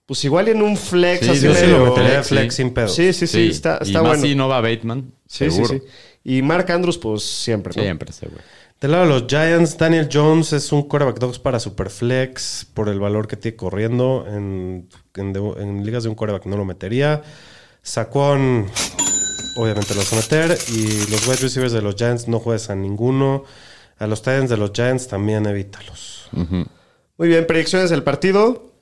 Pues 0.06 0.24
igual 0.24 0.48
y 0.48 0.52
en 0.52 0.62
un 0.62 0.76
flex 0.76 1.24
Sí, 1.24 1.30
así 1.30 1.40
Yo 1.42 1.54
sí 1.54 1.66
lo 1.66 1.84
metería 1.86 2.22
flex, 2.24 2.54
sí. 2.54 2.62
sin 2.62 2.74
pedo. 2.74 2.88
Sí, 2.88 3.12
sí, 3.12 3.26
sí, 3.26 3.48
está, 3.48 3.78
y 3.80 3.86
está 3.88 4.02
más 4.02 4.12
bueno. 4.12 4.22
si 4.24 4.34
no 4.34 4.48
va 4.48 4.60
Bateman, 4.60 5.12
sí, 5.26 5.44
sí, 5.44 5.50
seguro. 5.52 5.74
sí. 5.74 5.82
Y 6.24 6.42
Mark 6.42 6.70
Andrews, 6.72 6.98
pues 6.98 7.22
siempre, 7.22 7.72
¿no? 7.76 7.82
Siempre 7.82 8.10
güey. 8.22 8.42
Del 8.80 8.92
lado 8.92 9.04
de 9.04 9.10
los 9.10 9.26
Giants, 9.28 9.76
Daniel 9.76 10.08
Jones 10.12 10.52
es 10.52 10.72
un 10.72 10.82
quarterback 10.82 11.18
dogs 11.18 11.38
para 11.38 11.60
Superflex 11.60 12.66
por 12.74 12.88
el 12.88 12.98
valor 12.98 13.28
que 13.28 13.36
tiene 13.36 13.56
corriendo. 13.56 14.24
En, 14.28 14.88
en, 15.14 15.36
en 15.36 15.84
ligas 15.86 16.04
de 16.04 16.08
un 16.08 16.14
quarterback 16.14 16.46
no 16.46 16.56
lo 16.56 16.64
metería. 16.64 17.22
Saquon, 17.88 18.66
obviamente 19.56 19.94
lo 19.94 20.00
vas 20.00 20.12
a 20.12 20.16
meter. 20.16 20.58
Y 20.70 21.10
los 21.10 21.26
wide 21.26 21.38
receivers 21.40 21.72
de 21.72 21.80
los 21.80 21.94
Giants 21.96 22.28
no 22.28 22.38
juegas 22.38 22.68
a 22.70 22.74
ninguno. 22.74 23.44
A 23.98 24.06
los 24.06 24.20
Titans 24.20 24.50
de 24.50 24.56
los 24.58 24.72
Giants 24.72 25.08
también 25.08 25.46
evítalos. 25.46 26.28
Muy 26.32 27.28
bien, 27.28 27.46
predicciones 27.46 27.90
del 27.90 28.02
partido. 28.02 28.72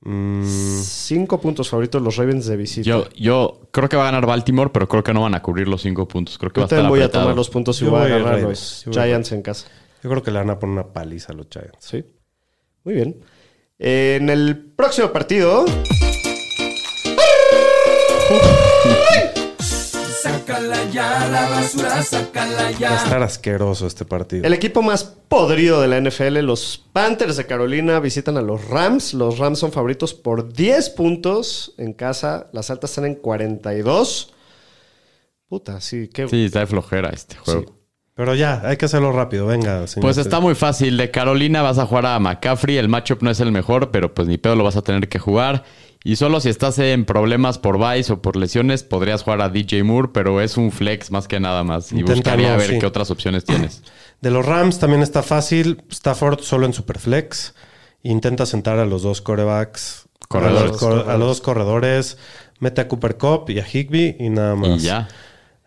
Mm, 0.00 0.44
Cinco 0.44 1.40
puntos 1.40 1.68
favoritos 1.70 2.02
los 2.02 2.16
Ravens 2.16 2.46
de 2.46 2.56
visita. 2.56 2.86
Yo, 2.86 3.08
yo 3.16 3.68
creo 3.70 3.88
que 3.88 3.96
va 3.96 4.02
a 4.02 4.06
ganar 4.06 4.26
Baltimore, 4.26 4.70
pero 4.72 4.88
creo 4.88 5.02
que 5.04 5.14
no 5.14 5.22
van 5.22 5.34
a 5.34 5.42
cubrir 5.42 5.68
los 5.68 5.82
cinco 5.82 6.06
puntos. 6.06 6.36
Creo 6.36 6.52
que 6.52 6.60
Yo 6.60 6.62
va 6.62 6.64
a 6.64 6.66
estar 6.66 6.78
también 6.78 6.90
voy 6.90 7.02
a 7.02 7.10
tomar 7.10 7.34
los 7.34 7.48
puntos 7.48 7.80
y 7.80 7.84
Yo 7.86 7.92
voy 7.92 8.10
a 8.10 8.18
Ravens. 8.18 8.42
los 8.42 8.84
Yo 8.86 8.92
Giants 9.02 9.32
en 9.32 9.42
casa. 9.42 9.68
yo 10.02 10.10
creo 10.10 10.22
que 10.22 10.30
le 10.32 10.38
van 10.40 10.50
a 10.50 10.58
poner 10.58 10.72
una 10.74 10.92
paliza 10.92 11.32
a 11.32 11.36
los 11.36 11.46
Giants. 11.50 11.78
Sí. 11.80 12.04
Muy 12.84 12.94
bien. 12.94 13.20
En 13.78 14.28
el 14.30 14.56
próximo 14.76 15.12
partido. 15.12 15.64
Sácala 19.58 20.84
ya, 20.90 21.28
la 21.28 21.48
basura, 21.48 22.02
sácala 22.02 22.62
Va 22.62 22.68
a 22.68 22.72
ya. 22.72 22.96
estar 22.96 23.22
asqueroso 23.22 23.86
este 23.86 24.04
partido. 24.04 24.44
El 24.44 24.52
equipo 24.54 24.82
más 24.82 25.04
podrido 25.04 25.80
de 25.80 25.88
la 25.88 26.00
NFL, 26.00 26.38
los 26.40 26.82
Panthers 26.92 27.36
de 27.36 27.46
Carolina, 27.46 28.00
visitan 28.00 28.36
a 28.36 28.42
los 28.42 28.68
Rams. 28.68 29.14
Los 29.14 29.38
Rams 29.38 29.58
son 29.58 29.72
favoritos 29.72 30.14
por 30.14 30.52
10 30.52 30.90
puntos 30.90 31.74
en 31.78 31.92
casa. 31.92 32.48
Las 32.52 32.70
altas 32.70 32.90
están 32.90 33.04
en 33.06 33.14
42. 33.16 34.32
Puta, 35.48 35.80
sí, 35.80 36.08
qué. 36.12 36.28
Sí, 36.28 36.46
está 36.46 36.60
de 36.60 36.66
flojera 36.66 37.10
este 37.10 37.36
juego. 37.36 37.76
Pero 38.14 38.34
ya, 38.34 38.62
hay 38.64 38.78
que 38.78 38.86
hacerlo 38.86 39.12
rápido. 39.12 39.46
Venga, 39.46 39.86
señor. 39.86 40.06
Pues 40.06 40.16
está 40.16 40.40
muy 40.40 40.54
fácil. 40.54 40.96
De 40.96 41.10
Carolina 41.10 41.60
vas 41.62 41.78
a 41.78 41.84
jugar 41.86 42.06
a 42.06 42.18
McCaffrey. 42.18 42.78
El 42.78 42.88
matchup 42.88 43.22
no 43.22 43.30
es 43.30 43.40
el 43.40 43.52
mejor, 43.52 43.90
pero 43.90 44.14
pues 44.14 44.26
ni 44.26 44.38
pedo 44.38 44.56
lo 44.56 44.64
vas 44.64 44.76
a 44.76 44.82
tener 44.82 45.08
que 45.08 45.18
jugar. 45.18 45.64
Y 46.08 46.14
solo 46.14 46.38
si 46.38 46.50
estás 46.50 46.78
en 46.78 47.04
problemas 47.04 47.58
por 47.58 47.78
vice 47.78 48.12
o 48.12 48.22
por 48.22 48.36
lesiones, 48.36 48.84
podrías 48.84 49.24
jugar 49.24 49.40
a 49.40 49.48
DJ 49.48 49.82
Moore, 49.82 50.10
pero 50.14 50.40
es 50.40 50.56
un 50.56 50.70
flex 50.70 51.10
más 51.10 51.26
que 51.26 51.40
nada 51.40 51.64
más. 51.64 51.90
Y 51.90 51.96
Inténtalo, 51.98 52.14
buscaría 52.16 52.56
ver 52.56 52.70
sí. 52.70 52.78
qué 52.78 52.86
otras 52.86 53.10
opciones 53.10 53.44
tienes. 53.44 53.82
De 54.20 54.30
los 54.30 54.46
Rams 54.46 54.78
también 54.78 55.02
está 55.02 55.24
fácil. 55.24 55.82
Stafford 55.90 56.42
solo 56.42 56.64
en 56.64 56.72
Superflex. 56.74 57.54
Intenta 58.04 58.46
sentar 58.46 58.78
a 58.78 58.86
los 58.86 59.02
dos 59.02 59.20
corebacks. 59.20 60.08
Corredores. 60.28 60.62
A 60.62 60.66
los, 60.68 60.76
cor- 60.78 61.10
a 61.10 61.16
los 61.18 61.26
dos 61.26 61.40
corredores. 61.40 62.18
Mete 62.60 62.82
a 62.82 62.86
Cooper 62.88 63.16
Cup 63.18 63.50
y 63.50 63.58
a 63.58 63.66
Higby 63.66 64.14
y 64.20 64.30
nada 64.30 64.54
más. 64.54 64.80
Y 64.80 64.86
ya. 64.86 65.08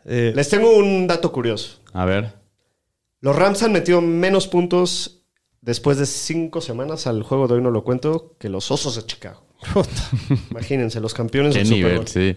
Eh, 0.06 0.32
Les 0.34 0.48
tengo 0.48 0.74
un 0.78 1.06
dato 1.06 1.34
curioso. 1.34 1.80
A 1.92 2.06
ver. 2.06 2.34
Los 3.20 3.36
Rams 3.36 3.62
han 3.62 3.74
metido 3.74 4.00
menos 4.00 4.48
puntos 4.48 5.22
después 5.60 5.98
de 5.98 6.06
cinco 6.06 6.62
semanas 6.62 7.08
al 7.08 7.24
juego 7.24 7.50
de 7.50 7.56
hoy 7.56 7.62
no 7.62 7.72
lo 7.72 7.84
cuento 7.84 8.38
que 8.40 8.48
los 8.48 8.72
Osos 8.72 8.96
de 8.96 9.04
Chicago. 9.06 9.49
Puta. 9.74 9.89
Imagínense, 10.51 10.99
los 10.99 11.14
campeones 11.14 11.53
Qué 11.53 11.60
del 11.60 11.68
Super 11.68 11.78
nivel, 11.80 11.95
Bowl. 11.97 12.07
sí. 12.07 12.36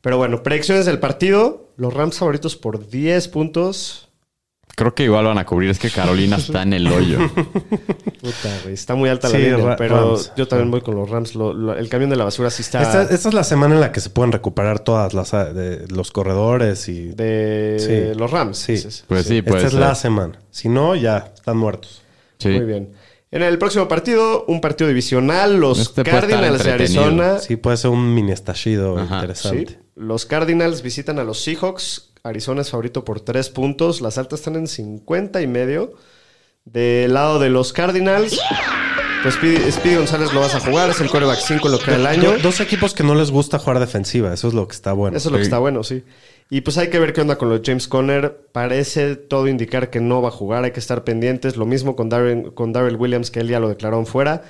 Pero 0.00 0.18
bueno, 0.18 0.42
predicciones 0.42 0.86
del 0.86 0.98
partido. 0.98 1.70
Los 1.76 1.92
Rams 1.92 2.18
favoritos 2.18 2.56
por 2.56 2.88
10 2.88 3.28
puntos. 3.28 4.02
Creo 4.76 4.94
que 4.94 5.04
igual 5.04 5.24
van 5.24 5.38
a 5.38 5.46
cubrir. 5.46 5.70
Es 5.70 5.78
que 5.78 5.90
Carolina 5.90 6.36
está 6.36 6.62
en 6.62 6.74
el 6.74 6.86
hoyo. 6.86 7.18
Puta, 7.34 8.58
güey, 8.62 8.74
Está 8.74 8.94
muy 8.94 9.08
alta 9.08 9.28
Sí, 9.28 9.38
la 9.38 9.56
línea, 9.56 9.76
pero 9.76 10.10
Rams. 10.12 10.32
yo 10.36 10.46
también 10.46 10.70
voy 10.70 10.82
con 10.82 10.94
los 10.96 11.08
Rams. 11.08 11.34
Lo- 11.34 11.52
lo- 11.54 11.74
el 11.76 11.88
camión 11.88 12.10
de 12.10 12.16
la 12.16 12.24
basura 12.24 12.50
sí 12.50 12.62
está 12.62 12.82
esta, 12.82 13.02
esta 13.14 13.28
es 13.30 13.34
la 13.34 13.42
semana 13.44 13.74
en 13.74 13.80
la 13.80 13.90
que 13.90 14.00
se 14.00 14.10
pueden 14.10 14.32
recuperar 14.32 14.80
todas 14.80 15.14
las 15.14 15.32
de 15.32 15.86
los 15.88 16.10
corredores 16.12 16.88
y... 16.88 17.08
de 17.08 17.76
Sí. 18.12 18.18
los 18.18 18.30
Rams. 18.30 18.58
Sí. 18.58 18.74
Pues 19.08 19.26
sí, 19.26 19.40
puede 19.42 19.64
esta 19.64 19.68
es 19.68 19.74
la 19.74 19.94
semana. 19.94 20.38
Si 20.50 20.68
no, 20.68 20.94
ya 20.94 21.32
están 21.34 21.56
muertos. 21.56 22.02
Sí. 22.38 22.48
Muy 22.50 22.66
bien. 22.66 22.92
En 23.36 23.42
el 23.42 23.58
próximo 23.58 23.86
partido, 23.86 24.44
un 24.48 24.60
partido 24.60 24.88
divisional, 24.88 25.58
los 25.60 25.78
Este 25.78 26.02
Cardinals 26.04 26.64
de. 26.64 26.72
Arizona. 26.72 27.38
Sí, 27.38 27.56
puede 27.56 27.76
ser 27.76 27.90
un 27.90 28.14
mini 28.14 28.32
estallido 28.32 28.98
Ajá. 28.98 29.16
interesante. 29.16 29.66
Sí. 29.68 29.76
Los 29.94 30.24
Cardinals 30.24 30.80
visitan 30.82 31.18
a 31.18 31.24
los 31.24 31.40
Seahawks. 31.42 32.12
Arizona 32.22 32.62
es 32.62 32.70
favorito 32.70 33.04
por 33.04 33.20
3 33.20 33.50
puntos. 33.50 34.00
Las 34.00 34.16
altas 34.18 34.40
están 34.40 34.56
en 34.56 34.66
50 34.66 35.42
y 35.42 35.46
medio. 35.46 35.92
Del 36.64 37.14
lado 37.14 37.38
de 37.38 37.48
los 37.50 37.72
Cardinals, 37.72 38.40
pues 39.26 39.34
Speedy, 39.34 39.72
Speedy 39.72 39.96
González 39.96 40.32
lo 40.32 40.40
vas 40.40 40.54
a 40.54 40.60
jugar. 40.60 40.90
Es 40.90 41.00
el 41.00 41.08
coreback 41.10 41.38
5 41.40 41.66
en 41.66 41.72
lo 41.72 41.78
que 41.80 41.90
del 41.90 42.06
año. 42.06 42.32
Do- 42.32 42.38
dos 42.38 42.60
equipos 42.60 42.94
que 42.94 43.02
no 43.02 43.14
les 43.14 43.30
gusta 43.30 43.58
jugar 43.58 43.80
defensiva. 43.80 44.32
Eso 44.32 44.46
es 44.48 44.54
lo 44.54 44.68
que 44.68 44.74
está 44.74 44.92
bueno. 44.92 45.16
Eso 45.16 45.28
es 45.28 45.32
lo 45.32 45.38
que 45.38 45.44
Sí. 45.44 45.48
está 45.48 45.58
bueno, 45.58 45.82
sí. 45.82 46.04
Y 46.48 46.60
pues 46.60 46.78
hay 46.78 46.90
que 46.90 47.00
ver 47.00 47.12
qué 47.12 47.22
onda 47.22 47.36
con 47.36 47.48
los 47.48 47.60
James 47.64 47.88
Conner. 47.88 48.36
Parece 48.52 49.16
todo 49.16 49.48
indicar 49.48 49.90
que 49.90 50.00
no 50.00 50.22
va 50.22 50.28
a 50.28 50.30
jugar. 50.30 50.62
Hay 50.62 50.70
que 50.70 50.78
estar 50.78 51.02
pendientes. 51.02 51.56
Lo 51.56 51.66
mismo 51.66 51.96
con 51.96 52.08
Darren, 52.08 52.50
con 52.52 52.72
Darrell 52.72 52.94
Williams, 52.96 53.32
que 53.32 53.40
él 53.40 53.48
ya 53.48 53.58
lo 53.58 53.68
declararon 53.68 54.06
fuera. 54.06 54.44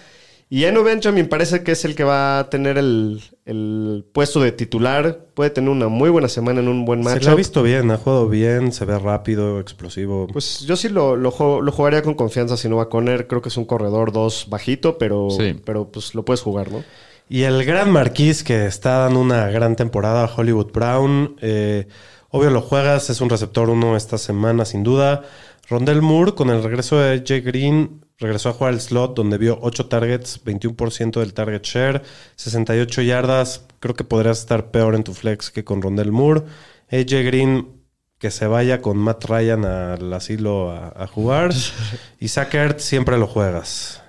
Y 0.49 0.64
Eno 0.64 0.84
Benjamin 0.84 1.28
parece 1.28 1.64
que 1.64 1.72
es 1.72 1.84
el 1.84 1.97
que 1.97 2.05
va 2.05 2.38
a 2.38 2.49
tener 2.51 2.78
el, 2.78 3.20
el 3.47 4.05
puesto 4.12 4.40
de 4.40 4.53
titular. 4.53 5.26
Puede 5.34 5.51
tener 5.51 5.70
una 5.70 5.88
muy 5.88 6.09
buena 6.09 6.28
semana 6.28 6.61
en 6.61 6.68
un 6.68 6.84
buen 6.84 7.03
Se 7.03 7.11
match. 7.11 7.24
le 7.24 7.30
ha 7.30 7.34
visto 7.34 7.64
bien, 7.64 7.90
ha 7.90 7.97
jugado 7.97 8.28
bien, 8.28 8.70
se 8.70 8.84
ve 8.84 8.97
rápido, 8.97 9.59
explosivo. 9.59 10.28
Pues 10.32 10.61
yo 10.61 10.76
sí 10.76 10.88
lo, 10.88 11.16
lo, 11.16 11.32
lo 11.61 11.72
jugaría 11.72 12.03
con 12.03 12.14
confianza 12.14 12.57
si 12.57 12.68
no 12.68 12.76
va 12.76 12.84
a 12.84 12.88
Conner. 12.88 13.26
Creo 13.26 13.42
que 13.42 13.49
es 13.49 13.57
un 13.57 13.64
corredor 13.64 14.12
2 14.12 14.47
bajito, 14.49 14.99
pero, 14.99 15.30
Sí. 15.30 15.61
pero 15.64 15.90
pues 15.90 16.14
lo 16.14 16.24
puedes 16.24 16.42
jugar, 16.42 16.70
¿no? 16.70 16.84
Y 17.28 17.42
el 17.42 17.64
gran 17.64 17.90
Marquís 17.90 18.44
que 18.44 18.66
está 18.66 18.99
dando 18.99 19.18
una 19.18 19.49
gran 19.49 19.74
temporada, 19.74 20.30
Hollywood 20.32 20.70
Brown. 20.72 21.34
eh, 21.42 21.88
obvio 22.30 22.51
lo 22.51 22.61
juegas, 22.62 23.11
es 23.11 23.20
un 23.20 23.30
receptor 23.30 23.68
uno 23.68 23.97
esta 23.97 24.16
semana 24.16 24.64
sin 24.64 24.84
duda. 24.84 25.22
Rondell 25.68 26.03
Moore 26.03 26.34
con 26.34 26.51
el 26.51 26.62
regreso 26.62 26.99
de 27.01 27.24
Jay 27.26 27.40
Green 27.40 28.05
regresó 28.19 28.49
a 28.49 28.53
jugar 28.53 28.73
el 28.73 28.81
slot 28.81 29.14
donde 29.14 29.39
vio 29.39 29.59
8 29.61 29.87
targets, 29.87 30.45
21% 30.45 31.21
del 31.21 31.35
target 31.35 31.62
share, 31.62 32.03
68 32.37 33.03
yardas. 33.03 33.67
Creo 33.81 33.95
que 33.95 34.05
podrías 34.05 34.39
estar 34.39 34.71
peor 34.71 34.95
en 34.95 35.05
tu 35.05 35.14
flex 35.14 35.51
que 35.51 35.64
con 35.64 35.83
Rondell 35.83 36.12
Moore. 36.12 36.43
AJ 36.91 37.25
Green 37.25 37.77
que 38.19 38.31
se 38.31 38.47
vaya 38.47 38.81
con 38.81 38.97
Matt 38.97 39.25
Ryan 39.27 39.64
al 39.64 40.12
asilo 40.12 40.71
a, 40.71 40.93
a 40.97 41.07
jugar. 41.07 41.53
y 42.21 42.29
Sackert 42.29 42.79
siempre 42.79 43.19
lo 43.19 43.27
juegas. 43.27 44.03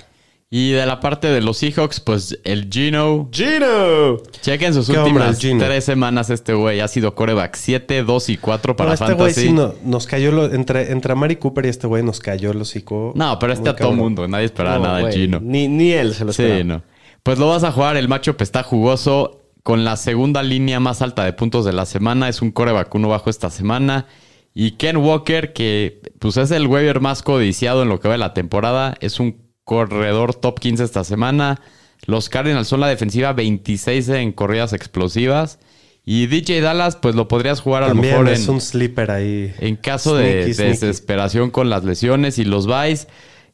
Y 0.50 0.72
de 0.72 0.86
la 0.86 1.02
parte 1.02 1.28
de 1.28 1.42
los 1.42 1.58
Seahawks, 1.58 2.00
pues 2.00 2.40
el 2.46 2.70
Gino. 2.72 3.28
¡Gino! 3.34 4.16
Chequen 4.42 4.74
sus 4.74 4.90
¿Qué 4.90 4.98
hombre, 4.98 5.28
últimas 5.28 5.40
tres 5.68 5.84
semanas. 5.84 6.30
Este 6.30 6.54
güey 6.54 6.80
ha 6.80 6.88
sido 6.88 7.16
coreback 7.16 7.56
7, 7.56 8.04
2 8.04 8.30
y 8.30 8.38
4 8.38 8.76
para 8.78 8.92
No, 8.92 8.94
este 8.94 9.06
güey 9.08 9.18
Fantasy. 9.34 9.42
sí 9.48 9.52
no- 9.52 9.74
nos 9.84 10.08
cayó 10.08 10.32
lo- 10.32 10.46
entre, 10.54 10.94
entre 10.94 11.12
Amari 11.12 11.36
Cooper 11.36 11.66
y 11.66 11.70
este 11.70 11.88
güey 11.88 12.02
nos 12.02 12.22
cayó 12.22 12.52
el 12.52 12.62
hocico. 12.62 13.12
No, 13.16 13.38
pero 13.40 13.52
este 13.52 13.68
a 13.68 13.76
todo 13.76 13.92
mundo. 13.92 14.26
Nadie 14.30 14.46
esperaba 14.46 14.78
No, 14.78 14.84
nada 14.84 14.98
del 15.00 15.06
güey, 15.08 15.18
Gino. 15.18 15.40
Ni, 15.42 15.68
ni 15.68 15.92
él 15.92 16.14
se 16.14 16.24
lo 16.24 16.32
esperaba. 16.32 16.58
Sí, 16.60 16.64
no. 16.64 16.82
Pues 17.24 17.40
lo 17.40 17.50
vas 17.50 17.66
a 17.66 17.72
jugar. 17.74 17.98
El 17.98 18.08
matchup 18.08 18.42
está 18.42 18.64
jugoso. 18.64 19.42
Con 19.64 19.84
la 19.84 19.98
segunda 19.98 20.44
línea 20.44 20.80
más 20.80 21.02
alta 21.02 21.26
de 21.26 21.34
puntos 21.34 21.66
de 21.66 21.74
la 21.74 21.86
semana. 21.86 22.30
Es 22.30 22.42
un 22.42 22.52
coreback 22.52 22.96
uno 22.96 23.10
bajo 23.10 23.30
esta 23.30 23.50
semana. 23.50 24.06
Y 24.54 24.72
Ken 24.72 24.96
Walker, 24.96 25.52
que 25.52 26.00
pues 26.20 26.38
es 26.38 26.52
el 26.52 26.68
waiver 26.68 27.02
más 27.02 27.22
codiciado 27.22 27.84
en 27.84 27.90
lo 27.90 28.00
que 28.00 28.08
va 28.08 28.14
de 28.14 28.18
la 28.20 28.34
temporada. 28.34 28.96
Es 29.02 29.20
un 29.20 29.46
corredor 29.68 30.34
top 30.34 30.60
15 30.62 30.84
esta 30.86 31.04
semana. 31.04 31.60
Los 32.06 32.30
Cardinals 32.30 32.70
son 32.70 32.80
la 32.80 32.88
defensiva 32.88 33.34
26 33.34 34.08
en 34.10 34.32
corridas 34.32 34.72
explosivas. 34.72 35.60
Y 36.06 36.28
DJ 36.28 36.62
Dallas, 36.62 36.96
pues 36.96 37.16
lo 37.16 37.28
podrías 37.28 37.60
jugar 37.60 37.84
a 37.84 37.88
lo 37.88 37.94
También 37.94 38.14
mejor 38.14 38.30
es 38.30 38.46
en, 38.48 38.54
un 38.54 38.62
sleeper 38.62 39.12
ahí. 39.12 39.54
en 39.60 39.76
caso 39.76 40.16
de, 40.16 40.54
Sneaky, 40.54 40.70
desesperación 40.72 41.52
con 41.52 41.70
las 41.70 41.84
lesiones 41.84 42.40
y 42.40 42.46
los 42.46 42.66
buys, 42.66 43.08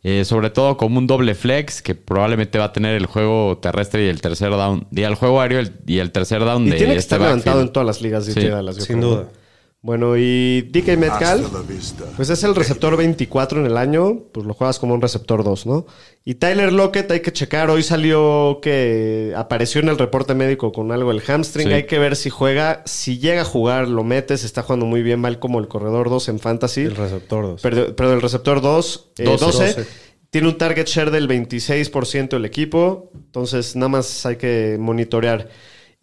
eh, 0.04 0.24
sobre 0.24 0.52
todo 0.52 0.78
como 0.78 1.00
un 1.00 1.08
doble 1.08 1.34
flex 1.34 1.82
que 1.82 1.96
probablemente 1.96 2.60
va 2.60 2.66
a 2.66 2.74
tener 2.74 2.96
el 2.96 3.08
juego 3.08 3.58
terrestre 3.60 4.06
y 4.06 4.08
el 4.10 4.22
tercer 4.22 4.52
down, 4.52 4.86
y 4.92 5.02
el 5.02 5.16
juego 5.16 5.42
aéreo 5.42 5.64
y 5.88 5.98
el- 5.98 6.12
tercer 6.12 6.46
down 6.46 6.68
Y 6.68 6.70
de 6.70 6.78
tiene 6.78 6.94
que 6.94 7.00
este 7.00 7.16
estar 7.16 7.22
levantado 7.22 7.62
en 7.62 7.74
todas 7.74 7.88
las 7.88 8.02
ligas 8.04 8.28
de 8.28 8.34
Sí, 8.34 8.48
Dallas, 8.48 8.78
yo 8.78 8.86
sin 8.86 8.98
creo. 9.00 9.10
duda. 9.10 9.30
Bueno, 9.86 10.16
y 10.16 10.62
DK 10.72 10.96
Metcalf, 10.98 11.46
pues 12.16 12.30
es 12.30 12.42
el 12.46 12.56
receptor 12.56 12.96
24 12.96 13.60
en 13.60 13.66
el 13.66 13.76
año, 13.76 14.22
pues 14.32 14.46
lo 14.46 14.54
juegas 14.54 14.80
como 14.80 14.94
un 14.94 15.02
receptor 15.02 15.44
2, 15.44 15.66
¿no? 15.66 15.86
Y 16.24 16.36
Tyler 16.36 16.72
Lockett 16.72 17.12
hay 17.12 17.20
que 17.20 17.34
checar, 17.34 17.70
hoy 17.70 17.84
salió 17.84 18.60
que 18.62 19.34
apareció 19.36 19.82
en 19.82 19.90
el 19.90 19.98
reporte 19.98 20.36
médico 20.36 20.72
con 20.72 20.94
algo 20.94 21.10
del 21.12 21.22
hamstring, 21.22 21.68
Sí. 21.68 21.74
hay 21.74 21.84
que 21.86 22.00
ver 22.00 22.16
si 22.16 22.30
juega, 22.30 22.82
si 22.86 23.20
llega 23.20 23.42
a 23.42 23.46
jugar, 23.46 23.90
lo 23.90 24.06
metes, 24.06 24.46
está 24.46 24.64
jugando 24.64 24.86
muy 24.86 25.04
bien, 25.04 25.20
mal 25.20 25.38
como 25.40 25.60
el 25.60 25.68
corredor 25.68 26.10
2 26.10 26.30
en 26.30 26.40
fantasy. 26.40 26.84
El 26.84 26.96
receptor 26.96 27.44
2. 27.44 27.62
Pero, 27.62 28.14
el 28.14 28.22
receptor 28.22 28.62
2, 28.62 29.10
eh, 29.18 29.24
12. 29.26 29.46
12, 29.46 29.66
12. 29.74 29.88
tiene 30.30 30.48
un 30.48 30.58
target 30.58 30.88
share 30.88 31.12
del 31.12 31.28
26% 31.28 32.38
el 32.38 32.46
equipo. 32.46 33.12
Entonces, 33.14 33.76
nada 33.76 33.90
más 33.90 34.26
hay 34.26 34.38
que 34.38 34.78
monitorear. 34.80 35.50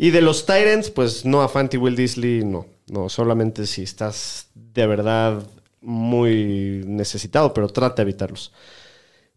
Y 0.03 0.13
de 0.13 0.23
los 0.23 0.47
Titans, 0.47 0.89
pues 0.91 1.27
no 1.27 1.43
a 1.43 1.49
Fanti 1.51 1.77
Will 1.77 1.95
Disley, 1.95 2.43
no. 2.43 2.65
No, 2.89 3.11
solamente 3.11 3.67
si 3.67 3.83
estás 3.83 4.47
de 4.55 4.87
verdad 4.87 5.43
muy 5.83 6.83
necesitado, 6.87 7.53
pero 7.53 7.69
trata 7.69 7.97
de 7.97 8.03
evitarlos. 8.09 8.51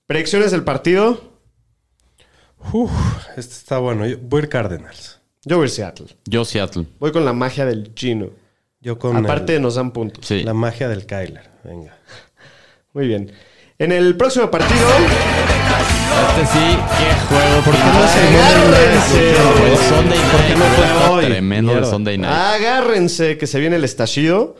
Predicciones 0.08 0.52
del 0.52 0.64
partido. 0.64 1.22
Uf, 2.72 2.92
este 3.36 3.56
está 3.56 3.80
bueno. 3.80 4.08
Yo, 4.08 4.18
voy 4.22 4.40
a 4.40 4.44
ir 4.44 4.50
Cardinals. 4.50 5.20
Yo 5.44 5.58
voy 5.58 5.66
a 5.66 5.68
ir 5.68 5.72
Seattle. 5.72 6.08
Yo 6.24 6.46
Seattle. 6.46 6.86
Voy 6.98 7.12
con 7.12 7.26
la 7.26 7.34
magia 7.34 7.66
del 7.66 7.92
Gino. 7.94 8.30
Yo 8.80 8.98
con 8.98 9.18
Aparte 9.18 9.58
el- 9.58 9.62
nos 9.62 9.76
dan 9.76 9.92
puntos. 9.92 10.26
Sí. 10.26 10.44
la 10.44 10.54
magia 10.54 10.88
del 10.88 11.06
Kyler. 11.06 11.50
Venga. 11.66 11.98
Muy 12.94 13.08
bien. 13.08 13.34
En 13.80 13.92
el 13.92 14.16
próximo 14.16 14.50
partido, 14.50 14.88
Este 16.30 16.46
sí, 16.54 16.78
qué 16.98 17.14
juego. 17.28 17.62
¿Por 17.64 17.74
qué 17.74 17.82
pinche. 17.82 18.00
no 18.00 18.08
se 18.08 18.20
Agárrense. 18.38 19.34
Pues 19.68 19.80
Sunday 19.80 20.20
Night. 20.20 20.32
¿Por 20.32 20.42
qué 20.48 20.56
no 20.56 20.66
fue 20.66 21.10
hoy? 21.14 21.26
Tremendo 21.26 21.72
de 21.72 21.78
Mierda. 21.80 21.92
Sunday 21.92 22.18
Night. 22.18 22.34
Agárrense 22.34 23.38
que 23.38 23.48
se 23.48 23.60
viene 23.60 23.76
el 23.78 23.84
estallido. 23.84 24.56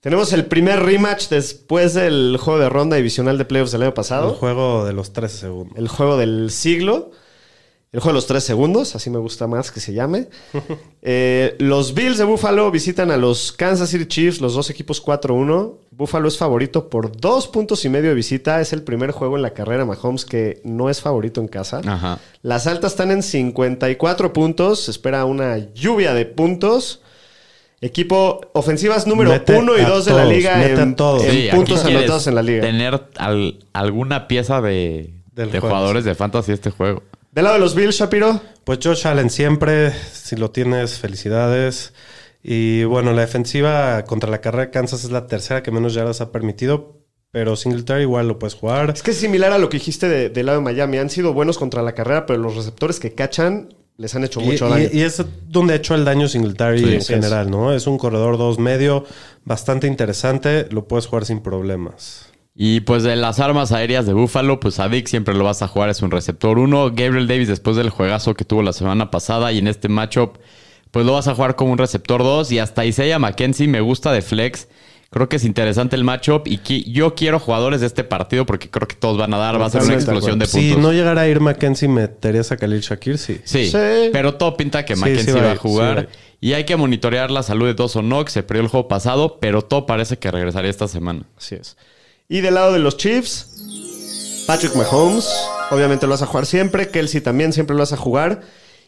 Tenemos 0.00 0.32
el 0.34 0.44
primer 0.46 0.80
rematch 0.82 1.28
después 1.28 1.94
del 1.94 2.36
juego 2.38 2.60
de 2.60 2.68
ronda 2.68 2.96
divisional 2.96 3.38
de 3.38 3.44
playoffs 3.46 3.72
del 3.72 3.82
año 3.82 3.88
El 3.88 3.94
pasado. 3.94 4.34
juego 4.34 4.84
de 4.84 4.92
los 4.92 5.12
13 5.12 5.38
segundos. 5.38 5.78
El 5.78 5.88
juego 5.88 6.16
del 6.18 6.50
siglo. 6.50 7.10
El 7.94 8.00
juego 8.00 8.10
de 8.10 8.14
los 8.18 8.26
tres 8.26 8.42
segundos, 8.44 8.94
así 8.96 9.08
me 9.08 9.18
gusta 9.18 9.46
más 9.46 9.70
que 9.70 9.80
se 9.80 9.92
llame. 9.94 10.28
Eh, 11.06 11.54
los 11.58 11.92
Bills 11.92 12.16
de 12.16 12.24
Buffalo 12.24 12.70
visitan 12.70 13.10
a 13.10 13.18
los 13.18 13.52
Kansas 13.52 13.90
City 13.90 14.06
Chiefs, 14.06 14.40
los 14.40 14.54
dos 14.54 14.70
equipos 14.70 15.04
4-1. 15.04 15.74
Buffalo 15.90 16.28
es 16.28 16.38
favorito 16.38 16.88
por 16.88 17.14
dos 17.14 17.46
puntos 17.46 17.84
y 17.84 17.90
medio 17.90 18.08
de 18.08 18.14
visita. 18.14 18.60
Es 18.62 18.72
el 18.72 18.82
primer 18.82 19.10
juego 19.10 19.36
en 19.36 19.42
la 19.42 19.50
carrera 19.52 19.80
de 19.80 19.84
Mahomes 19.84 20.24
que 20.24 20.62
no 20.64 20.88
es 20.88 21.02
favorito 21.02 21.42
en 21.42 21.48
casa. 21.48 21.82
Ajá. 21.86 22.18
Las 22.40 22.66
altas 22.66 22.92
están 22.92 23.10
en 23.10 23.22
54 23.22 24.32
puntos. 24.32 24.80
Se 24.84 24.90
espera 24.92 25.26
una 25.26 25.58
lluvia 25.74 26.14
de 26.14 26.24
puntos. 26.24 27.02
Equipo 27.82 28.40
ofensivas 28.54 29.06
número 29.06 29.30
Mete 29.30 29.56
1 29.58 29.78
y 29.78 29.84
2 29.84 30.04
de 30.06 30.12
la 30.14 30.24
liga 30.24 30.56
mete 30.56 30.72
en, 30.80 30.96
en 30.96 30.96
Sí, 31.30 31.48
puntos 31.54 31.84
anotados 31.84 32.26
en 32.26 32.34
la 32.34 32.42
liga. 32.42 32.62
Tener 32.62 33.08
al- 33.18 33.58
alguna 33.74 34.26
pieza 34.26 34.62
de, 34.62 35.12
de 35.34 35.60
jugadores 35.60 36.04
de 36.06 36.14
fantasy 36.14 36.52
este 36.52 36.70
juego. 36.70 37.02
Del 37.34 37.44
lado 37.44 37.54
de 37.54 37.60
los 37.60 37.74
Bills, 37.74 37.96
Shapiro. 37.96 38.40
Pues 38.62 38.78
Josh 38.82 39.06
Allen 39.08 39.28
siempre, 39.28 39.92
si 40.12 40.36
lo 40.36 40.50
tienes, 40.52 40.98
felicidades. 41.00 41.92
Y 42.42 42.84
bueno, 42.84 43.12
la 43.12 43.22
defensiva 43.22 44.04
contra 44.04 44.30
la 44.30 44.40
carrera 44.40 44.66
de 44.66 44.70
Kansas 44.70 45.02
es 45.04 45.10
la 45.10 45.26
tercera 45.26 45.62
que 45.62 45.70
menos 45.72 45.94
yardas 45.94 46.20
ha 46.20 46.30
permitido, 46.30 47.00
pero 47.32 47.56
Singletary 47.56 48.02
igual 48.02 48.28
lo 48.28 48.38
puedes 48.38 48.54
jugar. 48.54 48.90
Es 48.90 49.02
que 49.02 49.10
es 49.10 49.16
similar 49.16 49.52
a 49.52 49.58
lo 49.58 49.68
que 49.68 49.78
dijiste 49.78 50.08
de- 50.08 50.28
del 50.28 50.46
lado 50.46 50.58
de 50.58 50.64
Miami. 50.64 50.98
Han 50.98 51.10
sido 51.10 51.32
buenos 51.32 51.58
contra 51.58 51.82
la 51.82 51.92
carrera, 51.94 52.24
pero 52.26 52.38
los 52.38 52.54
receptores 52.54 53.00
que 53.00 53.14
cachan 53.14 53.74
les 53.96 54.14
han 54.14 54.22
hecho 54.24 54.40
mucho 54.40 54.68
y- 54.68 54.70
daño. 54.70 54.88
y 54.92 55.00
es 55.02 55.20
donde 55.48 55.72
ha 55.72 55.76
hecho 55.76 55.94
el 55.96 56.04
daño 56.04 56.28
Singletary 56.28 56.78
Sí, 56.78 56.84
en 56.84 56.88
así 56.90 56.98
es. 56.98 57.20
general, 57.20 57.50
¿no? 57.50 57.72
Es 57.72 57.86
un 57.88 57.98
corredor 57.98 58.38
2 58.38 58.58
medio, 58.60 59.04
bastante 59.44 59.86
interesante, 59.88 60.68
lo 60.70 60.86
puedes 60.86 61.06
jugar 61.06 61.24
sin 61.24 61.40
problemas. 61.40 62.26
Y 62.56 62.80
pues 62.80 63.02
de 63.02 63.16
las 63.16 63.40
armas 63.40 63.72
aéreas 63.72 64.06
de 64.06 64.12
Buffalo, 64.12 64.60
pues 64.60 64.78
a 64.78 64.86
Vic 64.86 65.08
siempre 65.08 65.34
lo 65.34 65.42
vas 65.44 65.62
a 65.62 65.68
jugar, 65.68 65.88
es 65.90 66.02
un 66.02 66.10
receptor 66.12 66.58
1. 66.58 66.90
Gabriel 66.94 67.26
Davis 67.26 67.48
después 67.48 67.74
del 67.76 67.90
juegazo 67.90 68.34
que 68.34 68.44
tuvo 68.44 68.62
la 68.62 68.72
semana 68.72 69.10
pasada 69.10 69.50
y 69.50 69.58
en 69.58 69.66
este 69.66 69.88
matchup, 69.88 70.38
pues 70.92 71.04
lo 71.04 71.12
vas 71.14 71.26
a 71.26 71.34
jugar 71.34 71.56
como 71.56 71.72
un 71.72 71.78
receptor 71.78 72.22
2 72.22 72.52
y 72.52 72.60
hasta 72.60 72.84
Isaiah 72.84 73.18
McKenzie 73.18 73.66
me 73.66 73.80
gusta 73.80 74.12
de 74.12 74.22
flex. 74.22 74.68
Creo 75.10 75.28
que 75.28 75.36
es 75.36 75.44
interesante 75.44 75.94
el 75.96 76.04
matchup 76.04 76.46
y 76.46 76.58
qui- 76.58 76.84
yo 76.92 77.14
quiero 77.16 77.38
jugadores 77.40 77.80
de 77.80 77.86
este 77.88 78.02
partido 78.04 78.46
porque 78.46 78.70
creo 78.70 78.86
que 78.86 78.96
todos 78.96 79.16
van 79.18 79.32
a 79.34 79.38
dar, 79.38 79.60
va 79.60 79.66
a 79.66 79.70
ser 79.70 79.82
una 79.82 79.94
explosión 79.94 80.38
de 80.38 80.46
puntos. 80.46 80.60
Si 80.60 80.76
no 80.76 80.92
llegara 80.92 81.22
a 81.22 81.28
ir 81.28 81.40
Mackenzie, 81.40 81.88
meterías 81.88 82.50
a 82.52 82.56
Khalil 82.56 82.80
Shakir, 82.80 83.18
sí. 83.18 83.40
Sí, 83.44 83.66
Sí. 83.70 84.10
pero 84.12 84.34
todo 84.34 84.56
pinta 84.56 84.84
que 84.84 84.94
Sí, 84.94 85.00
Mackenzie 85.00 85.32
sí 85.32 85.38
va 85.38 85.46
va 85.46 85.52
a 85.52 85.56
jugar. 85.56 85.98
va 86.06 86.06
y 86.40 86.52
hay 86.52 86.64
que 86.64 86.76
monitorear 86.76 87.30
la 87.30 87.42
salud 87.42 87.66
de 87.66 87.74
Dawson 87.74 88.06
Knox. 88.06 88.32
Se 88.32 88.42
perdió 88.44 88.62
el 88.62 88.68
juego 88.68 88.86
pasado, 88.88 89.38
pero 89.40 89.62
todo 89.62 89.86
parece 89.86 90.18
que 90.18 90.30
regresaría 90.30 90.70
esta 90.70 90.86
semana. 90.88 91.22
Así 91.36 91.54
es. 91.56 91.76
Y 92.28 92.40
del 92.40 92.54
lado 92.54 92.72
de 92.72 92.78
los 92.78 92.96
Chiefs, 92.96 94.44
Patrick 94.46 94.74
Mahomes, 94.74 95.28
obviamente 95.70 96.06
lo 96.06 96.12
vas 96.12 96.22
a 96.22 96.26
jugar 96.26 96.46
siempre. 96.46 96.88
Kelsey 96.88 97.20
también 97.20 97.52
siempre 97.52 97.74
lo 97.74 97.80
vas 97.80 97.92
a 97.92 97.96
jugar. 97.96 98.40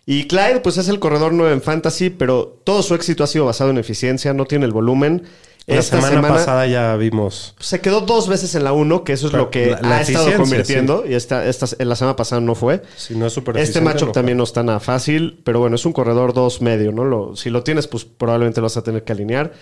Y 0.07 0.27
Clyde, 0.29 0.61
pues 0.61 0.77
es 0.79 0.89
el 0.89 1.01
corredor 1.01 1.33
9 1.33 1.53
en 1.53 1.63
fantasy, 1.63 2.11
pero 2.11 2.61
todo 2.65 2.83
su 2.83 2.95
éxito 2.95 3.25
ha 3.25 3.27
sido 3.27 3.45
basado 3.45 3.71
en 3.71 3.79
eficiencia, 3.79 4.33
no 4.35 4.45
tiene 4.45 4.65
el 4.65 4.73
volumen. 4.73 5.25
La 5.67 5.75
Esta 5.81 6.01
semana, 6.01 6.29
pasada 6.29 6.65
ya 6.69 6.95
vimos. 6.95 7.57
se 7.59 7.81
quedó 7.81 8.01
dos 8.03 8.29
veces 8.29 8.55
en 8.55 8.63
la 8.63 8.73
1, 8.73 9.03
que 9.03 9.13
eso 9.15 9.27
es 9.27 9.33
Pero 9.33 9.45
lo 9.45 9.51
que 9.51 9.67
la- 9.73 9.81
la 9.81 9.97
ha 9.97 10.01
estado 10.01 10.33
convirtiendo. 10.37 11.05
Y 11.09 11.15
esta, 11.15 11.45
esta, 11.45 11.67
en 11.81 11.89
la 11.89 11.97
semana 11.97 12.15
pasada 12.15 12.41
no 12.41 12.55
fue. 12.55 12.83
Si 12.97 13.17
no 13.17 13.27
es 13.27 13.33
súper 13.33 13.57
Este 13.59 13.81
matchup 13.81 14.07
no 14.09 14.13
también 14.13 14.39
no 14.39 14.45
está 14.45 14.63
nada 14.63 14.79
fácil, 14.79 15.41
pero 15.43 15.59
bueno, 15.59 15.75
es 15.75 15.85
un 15.85 15.93
corredor 15.93 16.35
2 16.35 16.63
medio, 16.63 16.93
¿no? 16.93 17.05
Lo- 17.05 17.35
si 17.35 17.51
lo 17.51 17.65
tienes, 17.65 17.89
pues 17.89 18.05
probablemente 18.05 18.61
lo 18.61 18.67
vas 18.67 18.77
a 18.77 18.83
tener 18.83 19.03
que 19.03 19.11
alinear. 19.13 19.53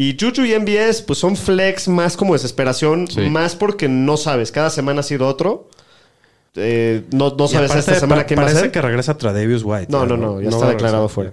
Y 0.00 0.16
Juju 0.20 0.44
y 0.44 0.54
MBS, 0.56 1.02
pues 1.02 1.18
son 1.18 1.34
flex 1.36 1.88
más 1.88 2.16
como 2.16 2.34
desesperación, 2.34 3.08
Sí. 3.08 3.22
más 3.30 3.56
porque 3.56 3.88
no 3.88 4.16
sabes. 4.16 4.52
Cada 4.52 4.70
semana 4.70 5.00
ha 5.00 5.02
sido 5.02 5.26
otro. 5.26 5.68
Eh, 6.54 7.02
no, 7.12 7.34
no 7.36 7.48
sabes 7.48 7.70
aparte, 7.72 7.80
esta 7.90 8.00
semana 8.00 8.22
pa- 8.22 8.26
quién 8.26 8.38
va 8.38 8.44
a 8.44 8.46
parece 8.46 8.70
que 8.70 8.80
regresa 8.80 9.18
Tradevius 9.18 9.62
White. 9.64 9.88
No, 9.90 10.06
no, 10.06 10.16
no, 10.16 10.40
ya 10.40 10.50
No 10.50 10.56
está 10.56 10.68
declarado 10.70 11.08
fuera. 11.08 11.32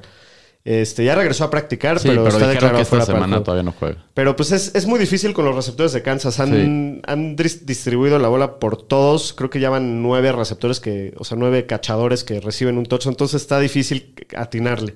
Este, 0.64 1.06
ya 1.06 1.14
regresó 1.14 1.44
a 1.44 1.52
practicar, 1.52 2.00
Sí, 2.00 2.08
pero, 2.08 2.24
pero, 2.24 2.38
está 2.38 2.48
declarado 2.50 2.78
que 2.78 2.82
esta 2.82 2.90
fuera 2.90 3.06
semana 3.06 3.44
todavía 3.44 3.62
no 3.62 3.72
juega. 3.72 4.04
Pero 4.16 4.36
pues 4.36 4.52
es, 4.52 4.74
es 4.74 4.88
muy 4.88 4.98
difícil 5.00 5.34
con 5.34 5.46
los 5.46 5.56
receptores 5.56 5.94
de 5.94 6.02
Kansas. 6.02 6.40
Han, 6.40 7.02
han 7.06 7.38
dis- 7.38 7.62
distribuido 7.66 8.18
la 8.18 8.30
bola 8.30 8.58
por 8.58 8.82
todos. 8.82 9.34
Creo 9.34 9.52
que 9.52 9.60
ya 9.60 9.70
van 9.70 10.02
nueve 10.02 10.32
receptores 10.32 10.80
que, 10.80 11.14
o 11.20 11.24
sea, 11.24 11.38
nueve 11.38 11.68
cachadores 11.68 12.24
que 12.24 12.40
reciben 12.40 12.80
un 12.80 12.88
touch. 12.88 13.06
Entonces 13.06 13.44
está 13.44 13.60
difícil 13.60 14.16
atinarle. 14.36 14.96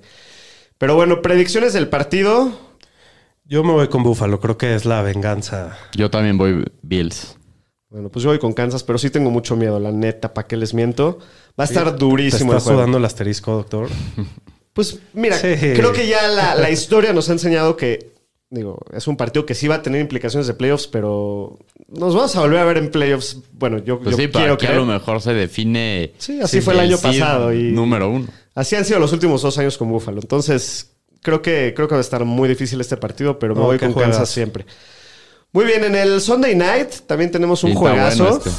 Pero 0.79 0.95
bueno, 0.95 1.21
predicciones 1.21 1.73
del 1.73 1.87
partido. 1.87 2.67
Yo 3.49 3.63
me 3.63 3.73
voy 3.73 3.87
con 3.87 4.03
Buffalo. 4.03 4.39
Creo 4.39 4.57
que 4.57 4.75
es 4.75 4.85
la 4.85 5.01
venganza. 5.01 5.75
Yo 5.95 6.11
también 6.11 6.37
voy 6.37 6.63
Bills. 6.83 7.35
Bueno, 7.89 8.09
pues 8.09 8.21
yo 8.21 8.29
voy 8.29 8.37
con 8.37 8.53
Kansas, 8.53 8.83
pero 8.83 8.99
sí 8.99 9.09
tengo 9.09 9.31
mucho 9.31 9.55
miedo, 9.55 9.79
la 9.79 9.91
neta, 9.91 10.31
¿para 10.35 10.47
qué 10.47 10.55
les 10.55 10.75
miento? 10.75 11.17
Va 11.59 11.63
a 11.63 11.67
estar 11.67 11.91
¿Te 11.93 11.97
durísimo 11.97 12.51
el 12.51 12.57
está 12.59 12.65
juego. 12.69 12.79
sudando 12.81 12.97
el 12.99 13.05
asterisco, 13.05 13.51
doctor? 13.53 13.89
Pues 14.71 14.99
mira, 15.13 15.35
Sí. 15.37 15.47
creo 15.75 15.91
que 15.91 16.07
ya 16.07 16.27
la, 16.27 16.53
la 16.55 16.69
historia 16.69 17.11
nos 17.11 17.27
ha 17.29 17.33
enseñado 17.33 17.75
que, 17.75 18.11
digo, 18.51 18.77
es 18.93 19.07
un 19.07 19.17
partido 19.17 19.45
que 19.45 19.55
sí 19.55 19.67
va 19.67 19.75
a 19.75 19.81
tener 19.81 19.99
implicaciones 19.99 20.45
de 20.47 20.53
playoffs, 20.53 20.87
pero 20.87 21.57
nos 21.89 22.13
vamos 22.15 22.33
a 22.35 22.41
volver 22.41 22.59
a 22.59 22.63
ver 22.65 22.77
en 22.77 22.91
playoffs. 22.91 23.37
Bueno, 23.53 23.79
yo, 23.79 23.99
Pues 23.99 24.15
yo 24.15 24.23
sí, 24.23 24.29
quiero 24.29 24.57
que 24.57 24.67
a 24.67 24.75
lo 24.75 24.85
mejor 24.85 25.21
se 25.21 25.33
define. 25.33 26.13
Sí, 26.19 26.39
así 26.39 26.61
fue 26.61 26.75
el 26.75 26.81
año 26.81 26.97
pasado. 26.99 27.51
Y 27.51 27.71
Número 27.71 28.09
uno. 28.09 28.27
así 28.53 28.75
han 28.75 28.85
sido 28.85 28.99
los 28.99 29.11
últimos 29.11 29.41
dos 29.41 29.57
años 29.57 29.77
con 29.77 29.89
Buffalo. 29.89 30.21
Entonces, 30.21 30.91
creo 31.21 31.41
que, 31.41 31.73
creo 31.75 31.87
que 31.87 31.95
va 31.95 31.99
a 31.99 32.01
estar 32.01 32.23
muy 32.25 32.47
difícil 32.49 32.79
este 32.81 32.97
partido, 32.97 33.39
pero 33.39 33.55
me 33.55 33.61
Oh, 33.61 33.65
voy 33.65 33.79
con. 33.79 33.93
Kansas 33.93 34.29
siempre. 34.29 34.65
Muy 35.51 35.65
bien, 35.65 35.83
en 35.83 35.95
el 35.95 36.21
Sunday 36.21 36.55
Night 36.55 36.89
también 37.07 37.31
tenemos 37.31 37.63
un 37.63 37.73
juegazo. 37.73 38.23
bueno 38.23 38.37
este. 38.37 38.51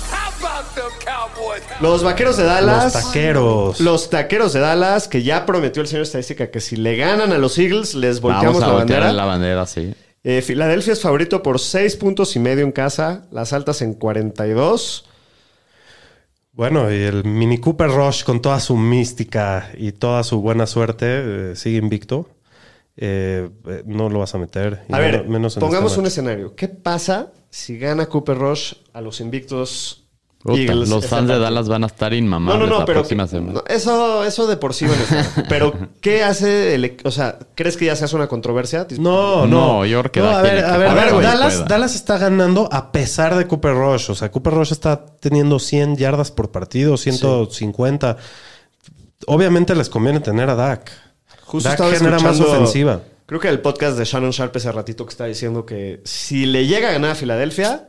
Los 1.81 2.03
vaqueros 2.03 2.37
de 2.37 2.45
Dallas. 2.45 2.95
Los 2.95 3.05
taqueros. 3.05 3.81
Los 3.81 4.11
taqueros 4.11 4.53
de 4.53 4.61
Dallas, 4.61 5.09
que 5.09 5.23
ya 5.23 5.47
prometió 5.47 5.81
el 5.83 5.89
señor 5.89 6.03
estadística 6.03 6.51
que 6.51 6.61
si 6.61 6.77
le 6.77 6.97
ganan 6.97 7.33
a 7.33 7.39
los 7.39 7.59
Eagles, 7.59 7.95
les 7.95 8.21
volteamos 8.21 8.61
Vamos 8.61 8.63
a 8.65 8.67
la 8.69 8.73
bandera. 8.75 9.13
la 9.13 9.25
bandera, 9.25 9.67
sí. 9.67 9.95
Eh, 10.23 10.43
Filadelfia 10.43 10.93
es 10.93 11.01
favorito 11.01 11.43
por 11.43 11.59
6 11.59 11.97
puntos 11.97 12.37
y 12.37 12.39
medio 12.41 12.65
en 12.65 12.73
casa, 12.73 13.25
las 13.31 13.53
altas 13.55 13.81
en 13.81 13.95
42. 13.95 15.07
Bueno, 16.53 16.93
y 16.93 16.97
el 17.03 17.25
Mini 17.25 17.59
Cooper 17.59 17.89
Rush 17.91 18.25
con 18.25 18.43
toda 18.43 18.61
su 18.61 18.77
mística 18.77 19.71
y 19.79 19.93
toda 19.93 20.23
su 20.25 20.43
buena 20.43 20.67
suerte 20.67 21.07
eh, 21.09 21.53
sigue 21.57 21.79
invicto. 21.79 22.29
Eh, 22.97 23.49
eh, 23.67 23.83
no 23.87 24.09
lo 24.11 24.19
vas 24.19 24.35
a 24.35 24.39
meter. 24.39 24.83
A 24.91 24.99
ver, 24.99 25.13
menos- 25.21 25.29
menos 25.29 25.57
en 25.57 25.61
pongamos 25.61 25.93
este 25.93 26.01
un 26.01 26.07
escenario. 26.07 26.55
¿Qué 26.55 26.69
pasa 26.69 27.33
si 27.49 27.79
gana 27.79 28.07
Cooper 28.07 28.37
Rush 28.39 28.75
a 28.93 29.01
los 29.01 29.21
invictos 29.21 30.05
Eagles? 30.45 30.89
los 30.89 31.07
fans 31.07 31.29
de? 31.29 31.39
Dallas 31.39 31.69
van 31.69 31.85
a 31.85 31.87
estar 31.87 32.13
No, 32.13 32.19
inmamables 32.19 32.61
no, 32.69 32.75
no, 32.75 32.79
la 32.81 32.85
pero 32.87 33.01
próxima 33.01 33.27
semana. 33.27 33.53
no, 33.55 33.65
eso, 33.69 34.25
eso 34.25 34.47
de 34.47 34.57
por 34.57 34.75
sí 34.75 34.87
van 34.87 34.99
a 34.99 35.03
estar. 35.21 35.49
Pero, 35.49 35.73
¿qué 36.01 36.23
hace 36.25 36.75
el, 36.75 36.97
o 37.05 37.11
sea, 37.11 37.39
crees 37.55 37.77
que 37.77 37.87
ya 37.87 37.97
se 37.97 38.05
hace 38.05 38.17
una 38.17 38.27
controversia? 38.27 38.87
No, 38.99 39.47
no. 39.47 39.79
No, 39.79 39.87
yo 39.87 40.01
creo 40.01 40.13
que 40.13 40.21
No, 40.21 40.27
da 40.27 40.39
a 40.41 40.43
ver, 40.43 40.65
a 40.65 40.77
ver, 40.77 40.89
A 40.89 40.95
ver. 40.95 41.23
Dallas. 41.23 41.65
Dallas 41.69 41.95
está 41.95 42.19
ganando 42.19 42.69
a 42.73 42.91
pesar 42.93 43.35
de 43.37 43.47
Cooper 43.47 43.75
Rush. 43.75 44.11
O 44.11 44.15
sea, 44.15 44.31
Cooper 44.31 44.53
Rush 44.55 44.73
está 44.73 45.07
teniendo 45.07 45.59
100 45.59 45.97
yardas 45.97 46.31
por 46.31 46.51
partido, 46.51 46.97
150. 46.99 48.17
Obviamente 49.27 49.75
les 49.75 49.89
conviene 49.89 50.21
tener 50.21 50.49
a 50.51 50.55
Dak. 50.55 50.91
Justo 51.51 51.69
Dak 51.69 51.75
estaba 51.81 51.93
genera 51.93 52.19
más 52.21 52.41
ofensiva. 52.41 53.01
Creo 53.27 53.41
que 53.41 53.49
el 53.49 53.61
podcast 53.61 53.97
de 53.99 54.05
Shannon 54.05 54.31
Sharp 54.31 54.55
ese 54.57 54.71
ratito 54.73 55.05
que 55.05 55.11
está 55.11 55.25
diciendo 55.27 55.67
que 55.67 56.01
si 56.05 56.47
le 56.47 56.67
llega 56.67 56.89
a 56.89 56.93
ganar 56.93 57.11
a 57.11 57.15
Filadelfia, 57.15 57.89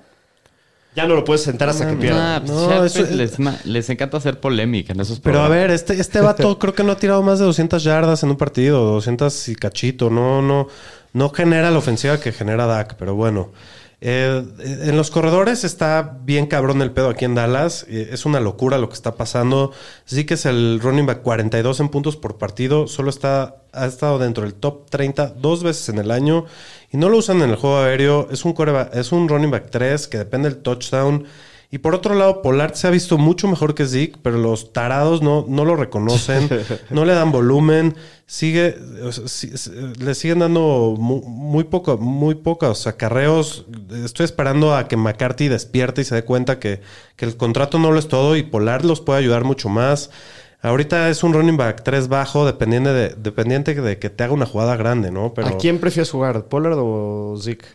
ya 0.95 1.05
no 1.07 1.15
lo 1.15 1.23
puedes 1.23 1.43
sentar 1.43 1.69
hasta 1.69 1.87
que 1.89 1.95
pierda. 1.95 2.39
Nah, 2.39 2.45
pues 2.45 2.51
No, 2.51 2.69
Sharp 2.69 2.85
eso- 2.85 3.15
les, 3.15 3.39
ma- 3.39 3.57
les 3.63 3.89
encanta 3.89 4.17
hacer 4.17 4.39
polémica 4.39 4.93
en 4.93 4.99
esos 4.99 5.19
Pero 5.19 5.41
a 5.41 5.47
ver, 5.47 5.71
este, 5.71 5.93
este 5.99 6.19
vato 6.21 6.57
creo 6.59 6.73
que 6.75 6.83
no 6.83 6.91
ha 6.91 6.97
tirado 6.97 7.21
más 7.23 7.39
de 7.39 7.45
200 7.45 7.83
yardas 7.83 8.23
en 8.23 8.29
un 8.31 8.37
partido, 8.37 8.83
200 8.83 9.49
y 9.49 9.55
cachito. 9.55 10.09
No, 10.09 10.41
no, 10.41 10.67
no 11.13 11.29
genera 11.29 11.71
la 11.71 11.77
ofensiva 11.77 12.19
que 12.19 12.31
genera 12.31 12.65
Dak, 12.65 12.95
pero 12.97 13.15
bueno. 13.15 13.51
Eh, 14.03 14.43
en 14.59 14.97
los 14.97 15.11
corredores 15.11 15.63
está 15.63 16.17
bien 16.23 16.47
cabrón 16.47 16.81
el 16.81 16.91
pedo 16.91 17.09
aquí 17.09 17.25
en 17.25 17.35
Dallas. 17.35 17.85
Eh, 17.87 18.09
es 18.11 18.25
una 18.25 18.39
locura 18.39 18.79
lo 18.79 18.89
que 18.89 18.95
está 18.95 19.15
pasando. 19.15 19.71
Sí 20.05 20.25
que 20.25 20.33
es 20.33 20.47
el 20.47 20.79
running 20.81 21.05
back 21.05 21.21
42 21.21 21.79
en 21.79 21.89
puntos 21.89 22.17
por 22.17 22.39
partido. 22.39 22.87
Solo 22.87 23.11
está, 23.11 23.57
ha 23.71 23.85
estado 23.85 24.17
dentro 24.17 24.43
del 24.43 24.55
top 24.55 24.89
30 24.89 25.35
dos 25.37 25.61
veces 25.61 25.87
en 25.89 25.99
el 25.99 26.09
año. 26.09 26.45
Y 26.91 26.97
no 26.97 27.09
lo 27.09 27.17
usan 27.17 27.41
en 27.43 27.51
el 27.51 27.55
juego 27.55 27.77
aéreo. 27.77 28.27
Es 28.31 28.43
un, 28.43 28.55
es 28.93 29.11
un 29.11 29.29
running 29.29 29.51
back 29.51 29.69
3 29.69 30.07
que 30.07 30.17
depende 30.17 30.49
del 30.49 30.63
touchdown. 30.63 31.27
Y 31.73 31.77
por 31.77 31.95
otro 31.95 32.15
lado, 32.15 32.41
Pollard 32.41 32.73
se 32.73 32.87
ha 32.87 32.89
visto 32.89 33.17
mucho 33.17 33.47
mejor 33.47 33.73
que 33.73 33.85
Zeke, 33.85 34.17
pero 34.21 34.37
los 34.37 34.73
tarados 34.73 35.21
no, 35.21 35.45
no 35.47 35.63
lo 35.63 35.77
reconocen, 35.77 36.49
no 36.89 37.05
le 37.05 37.13
dan 37.13 37.31
volumen, 37.31 37.95
sigue, 38.25 38.75
o 39.01 39.11
sea, 39.13 39.71
le 39.97 40.13
siguen 40.13 40.39
dando 40.39 40.95
mu- 40.99 41.21
muy, 41.23 41.63
poco, 41.63 41.97
muy 41.97 42.35
pocos 42.35 42.87
acarreos. 42.87 43.65
Estoy 44.03 44.25
esperando 44.25 44.75
a 44.75 44.89
que 44.89 44.97
McCarthy 44.97 45.47
despierte 45.47 46.01
y 46.01 46.03
se 46.03 46.15
dé 46.15 46.25
cuenta 46.25 46.59
que, 46.59 46.81
que 47.15 47.23
el 47.23 47.37
contrato 47.37 47.79
no 47.79 47.91
lo 47.91 47.99
es 47.99 48.09
todo 48.09 48.35
y 48.35 48.43
Pollard 48.43 48.83
los 48.83 48.99
puede 48.99 49.19
ayudar 49.19 49.45
mucho 49.45 49.69
más. 49.69 50.09
Ahorita 50.63 51.09
es 51.09 51.23
un 51.23 51.33
running 51.33 51.57
back 51.57 51.83
3 51.83 52.07
bajo, 52.09 52.45
dependiente 52.45 52.91
de, 52.91 53.09
dependiente 53.15 53.73
de 53.73 53.97
que 53.97 54.09
te 54.09 54.23
haga 54.25 54.33
una 54.33 54.45
jugada 54.45 54.75
grande, 54.75 55.09
¿no? 55.09 55.33
Pero 55.33 55.47
¿A 55.47 55.57
quién 55.57 55.79
prefieres 55.79 56.11
jugar? 56.11 56.43
¿Pollard 56.45 56.77
o 56.77 57.35
Zeke? 57.41 57.65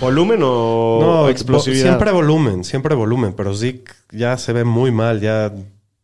¿Volumen 0.00 0.40
o 0.42 0.98
No, 1.00 1.28
explosividad? 1.28 1.84
Siempre 1.84 2.12
volumen, 2.12 2.64
siempre 2.64 2.94
volumen, 2.94 3.34
pero 3.34 3.54
Zeke 3.54 3.92
ya 4.10 4.36
se 4.36 4.52
ve 4.52 4.64
muy 4.64 4.90
mal, 4.90 5.20
ya 5.20 5.52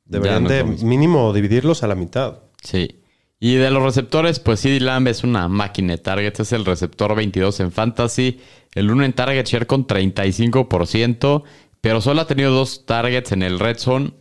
deberían 0.05 0.45
no 0.45 0.51
de 0.51 0.65
mínimo 0.65 1.33
dividirlos 1.33 1.83
a 1.83 1.89
la 1.89 1.95
mitad. 1.95 2.39
Sí. 2.63 3.01
Y 3.41 3.55
de 3.55 3.71
los 3.71 3.83
receptores, 3.83 4.41
pues 4.41 4.61
CD 4.61 4.81
Lamb 4.81 5.07
es 5.09 5.23
una 5.23 5.49
máquina 5.49 5.93
de 5.93 5.99
targets. 5.99 6.41
Es 6.41 6.53
el 6.53 6.65
receptor 6.65 7.15
22 7.15 7.61
en 7.61 7.71
Fantasy. 7.71 8.41
El 8.75 8.91
1 8.91 9.05
en 9.05 9.13
target 9.13 9.47
share 9.47 9.67
con 9.67 9.87
35%. 9.87 11.45
Pero 11.81 12.01
solo 12.01 12.23
ha 12.23 12.27
tenido 12.27 12.51
dos 12.51 12.85
targets 12.85 13.31
en 13.31 13.43
el 13.43 13.61
red 13.61 13.79
zone. 13.79 14.13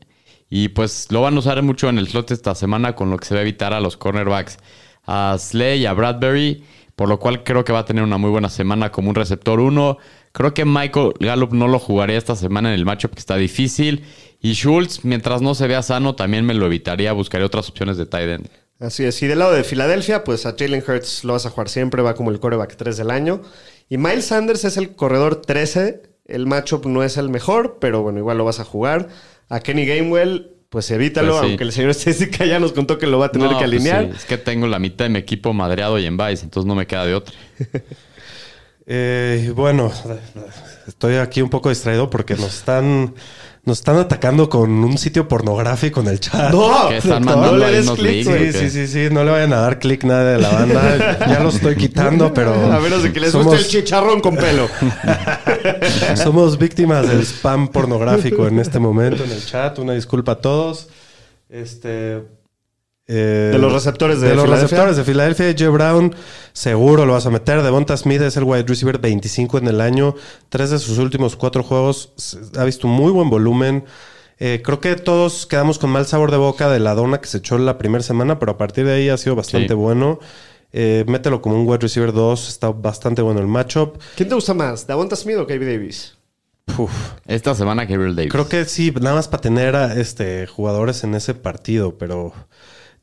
Y 0.49 0.69
pues 0.69 1.07
lo 1.09 1.21
van 1.21 1.35
a 1.35 1.39
usar 1.39 1.61
mucho 1.63 1.89
en 1.89 1.97
el 1.97 2.07
slot 2.07 2.31
esta 2.31 2.53
semana, 2.53 2.95
con 2.95 3.09
lo 3.09 3.17
que 3.17 3.25
se 3.25 3.33
va 3.33 3.39
a 3.39 3.43
evitar 3.43 3.73
a 3.73 3.79
los 3.79 3.97
cornerbacks. 3.97 4.59
A 5.05 5.35
Slay 5.39 5.81
y 5.81 5.85
a 5.87 5.93
Bradbury. 5.93 6.63
Por 6.97 7.09
lo 7.09 7.19
cual 7.19 7.43
creo 7.43 7.63
que 7.63 7.71
va 7.71 7.79
a 7.79 7.85
tener 7.85 8.03
una 8.03 8.17
muy 8.17 8.31
buena 8.31 8.49
semana 8.49 8.91
como 8.91 9.09
un 9.09 9.15
receptor 9.15 9.59
1. 9.59 9.99
Creo 10.31 10.55
que 10.55 10.65
Michael 10.65 11.13
Gallup 11.19 11.53
no 11.53 11.67
lo 11.67 11.77
jugaría 11.77 12.17
esta 12.17 12.35
semana 12.35 12.69
en 12.69 12.75
el 12.79 12.85
matchup 12.85 13.13
que 13.13 13.19
está 13.19 13.35
difícil. 13.35 14.03
Y 14.41 14.53
Schultz, 14.53 15.05
mientras 15.05 15.43
no 15.43 15.53
se 15.53 15.67
vea 15.67 15.83
sano, 15.83 16.15
también 16.15 16.43
me 16.43 16.55
lo 16.55 16.65
evitaría. 16.65 17.13
Buscaría 17.13 17.45
otras 17.45 17.69
opciones 17.69 17.97
de 17.97 18.07
tight 18.07 18.29
end. 18.29 18.49
Así 18.79 19.05
es. 19.05 19.21
Y 19.21 19.27
del 19.27 19.37
lado 19.37 19.53
de 19.53 19.63
Filadelfia, 19.63 20.23
pues 20.23 20.47
a 20.47 20.55
Jalen 20.57 20.83
Hurts 20.87 21.23
lo 21.23 21.33
vas 21.33 21.45
a 21.45 21.51
jugar 21.51 21.69
siempre, 21.69 22.01
va 22.01 22.15
como 22.15 22.31
el 22.31 22.39
coreback 22.39 22.75
3 22.75 22.97
del 22.97 23.11
año. 23.11 23.43
Y 23.89 23.99
Miles 23.99 24.25
Sanders 24.25 24.65
es 24.65 24.77
el 24.77 24.95
corredor 24.95 25.43
13. 25.43 26.01
El 26.25 26.47
matchup 26.47 26.87
no 26.87 27.03
es 27.03 27.17
el 27.17 27.29
mejor, 27.29 27.77
pero 27.79 28.01
bueno, 28.01 28.17
igual 28.17 28.39
lo 28.39 28.45
vas 28.45 28.59
a 28.59 28.65
jugar. 28.65 29.09
A 29.49 29.59
Kenny 29.59 29.85
Gamewell, 29.85 30.56
pues 30.69 30.89
evítalo, 30.91 31.29
Pues 31.33 31.41
sí. 31.41 31.47
aunque 31.47 31.63
el 31.63 31.71
señor 31.71 31.91
estadística 31.91 32.45
ya 32.45 32.59
nos 32.59 32.73
contó 32.73 32.97
que 32.97 33.07
lo 33.07 33.19
va 33.19 33.27
a 33.27 33.31
tener 33.31 33.47
No, 33.49 33.57
que 33.57 33.65
pues 33.65 33.73
alinear. 33.75 34.05
sí, 34.05 34.11
Es 34.17 34.25
que 34.25 34.37
tengo 34.37 34.67
la 34.67 34.79
mitad 34.79 35.05
de 35.05 35.09
mi 35.09 35.19
equipo 35.19 35.53
madreado 35.53 35.97
y 35.99 36.05
en 36.05 36.17
Vice, 36.17 36.43
entonces 36.43 36.67
no 36.67 36.75
me 36.75 36.85
queda 36.87 37.05
de 37.05 37.15
otra. 37.15 37.33
Eh, 38.89 39.51
bueno, 39.53 39.91
estoy 40.87 41.15
aquí 41.15 41.41
un 41.41 41.49
poco 41.49 41.67
distraído 41.67 42.09
porque 42.09 42.35
nos 42.35 42.55
están, 42.55 43.13
nos 43.67 43.79
están 43.79 43.97
atacando 43.97 44.47
con 44.47 44.71
un 44.71 44.97
sitio 44.97 45.27
pornográfico 45.27 45.99
en 45.99 46.07
el 46.07 46.21
chat. 46.21 46.53
No, 46.53 46.89
están 46.89 47.25
no 47.25 47.57
le 47.57 47.69
des 47.69 47.91
clic, 47.91 48.25
links, 48.25 48.27
güey. 48.29 48.49
¿o 48.49 48.53
Sí, 48.53 48.59
sí, 48.59 48.69
sí, 48.69 48.87
sí, 48.87 49.13
no 49.13 49.25
le 49.25 49.31
vayan 49.31 49.51
a 49.51 49.57
dar 49.57 49.77
clic 49.77 50.05
nadie 50.05 50.29
de 50.31 50.37
la 50.39 50.49
banda. 50.49 51.17
Ya 51.27 51.41
lo 51.41 51.49
estoy 51.49 51.75
quitando, 51.75 52.33
pero. 52.33 52.53
A 52.71 52.79
menos 52.79 53.03
de 53.03 53.11
que 53.11 53.19
les 53.19 53.33
somos, 53.33 53.47
guste 53.47 53.61
el 53.61 53.67
chicharrón 53.67 54.21
con 54.21 54.37
pelo. 54.37 54.69
somos 56.15 56.57
víctimas 56.57 57.09
del 57.09 57.25
spam 57.25 57.67
pornográfico 57.67 58.47
en 58.47 58.59
este 58.59 58.79
momento 58.79 59.25
en 59.25 59.31
el 59.31 59.45
chat. 59.45 59.77
Una 59.79 59.93
disculpa 59.93 60.31
a 60.31 60.35
todos. 60.35 60.87
Este. 61.49 62.36
Eh, 63.07 63.49
De 63.53 63.57
los 63.57 63.71
receptores 63.71 64.19
de 64.19 64.35
los 64.35 64.43
Filadelfia. 64.43 64.63
receptores 64.63 64.97
de 64.97 65.03
Filadelfia, 65.03 65.51
J. 65.57 65.69
Brown, 65.69 66.15
seguro 66.53 67.05
lo 67.05 67.13
vas 67.13 67.25
a 67.25 67.29
meter. 67.29 67.61
Devonta 67.61 67.95
Smith 67.97 68.21
es 68.21 68.35
el 68.37 68.43
wide 68.43 68.63
receiver 68.63 68.97
25 68.99 69.57
en 69.59 69.67
el 69.67 69.81
año. 69.81 70.15
Tres 70.49 70.69
de 70.71 70.79
sus 70.79 70.97
últimos 70.97 71.35
cuatro 71.35 71.63
juegos 71.63 72.11
ha 72.57 72.63
visto 72.63 72.87
un 72.87 72.93
muy 72.93 73.11
buen 73.11 73.29
volumen. 73.29 73.85
Eh, 74.39 74.61
creo 74.63 74.79
que 74.79 74.95
todos 74.95 75.45
quedamos 75.47 75.79
con 75.79 75.89
mal 75.89 76.05
sabor 76.05 76.29
de 76.31 76.37
boca 76.37 76.69
de 76.69 76.79
la 76.79 76.93
dona 76.93 77.19
que 77.19 77.27
se 77.27 77.37
echó 77.39 77.57
la 77.57 77.77
primera 77.77 78.03
semana, 78.03 78.37
pero 78.39 78.51
a 78.51 78.57
partir 78.57 78.85
de 78.85 78.93
ahí 78.93 79.09
ha 79.09 79.17
sido 79.17 79.35
bastante 79.35 79.69
Sí. 79.69 79.73
bueno. 79.73 80.19
Eh, 80.73 81.05
mételo 81.07 81.41
como 81.41 81.55
un 81.59 81.65
wide 81.67 81.79
receiver 81.79 82.11
2, 82.11 82.49
está 82.49 82.69
bastante 82.69 83.21
bueno 83.21 83.39
el 83.39 83.47
matchup. 83.47 83.97
¿Quién 84.15 84.27
te 84.29 84.35
gusta 84.35 84.53
más, 84.53 84.85
Davonta 84.85 85.15
Smith 85.15 85.37
o 85.37 85.45
Gabe 85.47 85.65
Davis? 85.65 86.17
Uf. 86.77 86.91
Esta 87.25 87.55
semana 87.55 87.85
Gabriel 87.85 88.15
Davis. 88.15 88.31
Creo 88.31 88.47
que 88.49 88.65
sí, 88.65 88.93
nada 88.99 89.15
más 89.15 89.29
para 89.29 89.41
tener 89.41 89.75
a, 89.77 89.95
este, 89.95 90.45
jugadores 90.45 91.03
en 91.05 91.15
ese 91.15 91.33
partido, 91.33 91.97
pero 91.97 92.33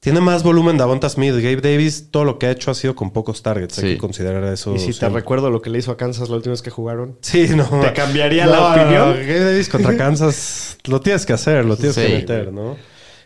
tiene 0.05 0.21
más 0.21 0.43
volumen 0.45 0.77
Davonta 0.79 1.09
Smith. 1.09 1.33
Gabe 1.35 1.57
Davis, 1.63 2.09
todo 2.13 2.25
lo 2.25 2.39
que 2.39 2.47
ha 2.47 2.51
hecho 2.53 2.71
ha 2.71 2.75
sido 2.75 2.95
con 2.95 3.11
pocos 3.11 3.43
targets. 3.43 3.79
Hay 3.79 3.85
Sí. 3.85 3.91
que 3.95 3.99
considerar 3.99 4.45
eso. 4.45 4.75
y 4.77 4.79
si 4.79 4.93
te 4.93 5.09
recuerdo 5.09 5.51
lo 5.51 5.61
que 5.63 5.71
le 5.71 5.79
hizo 5.79 5.91
a 5.91 5.97
Kansas 5.97 6.29
la 6.29 6.37
última 6.37 6.53
vez 6.53 6.63
que 6.63 6.71
jugaron. 6.71 7.17
Sí, 7.23 7.49
no. 7.57 7.65
¿Te 7.81 7.93
cambiaría 7.93 8.47
la 8.47 8.71
opinión? 8.73 9.15
Gabe 9.15 9.41
Davis 9.41 9.69
contra 9.69 9.97
Kansas 9.97 10.79
lo 10.85 11.01
tienes 11.01 11.27
que 11.27 11.33
hacer, 11.33 11.65
lo 11.65 11.77
tienes 11.77 11.97
Sí. 11.97 12.03
que 12.03 12.09
meter, 12.13 12.53
¿no? 12.53 12.77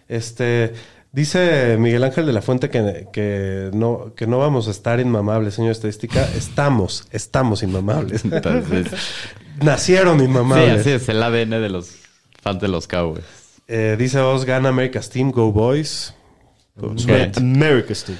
Este. 0.09 0.72
Dice 1.11 1.76
Miguel 1.79 2.05
Ángel 2.05 2.26
de 2.26 2.33
la 2.35 2.43
Fuente 2.43 2.68
que, 2.70 3.07
que, 3.12 3.70
no, 3.72 4.12
que 4.14 4.26
no 4.26 4.39
vamos 4.39 4.68
a 4.68 4.70
estar 4.70 5.01
inmamables, 5.01 5.55
señor 5.55 5.72
estadística. 5.72 6.22
Estamos, 6.37 7.09
estamos 7.11 7.62
inmamables. 7.62 8.24
Entonces, 8.31 8.87
Nacieron 9.62 10.18
sí, 10.20 10.26
inmamables. 10.26 10.81
así 10.81 10.91
es 10.91 11.09
el 11.09 11.22
ADN 11.22 11.61
de 11.62 11.68
los 11.70 11.97
fans 12.43 12.61
de 12.61 12.68
los 12.68 12.87
Cowboys. 12.87 13.24
Eh, 13.66 13.97
dice 13.99 14.20
Oz, 14.20 14.45
gana 14.45 14.68
America's 14.68 15.11
Team, 15.11 15.31
Go 15.33 15.51
Boys. 15.51 16.14
Team. 16.79 17.53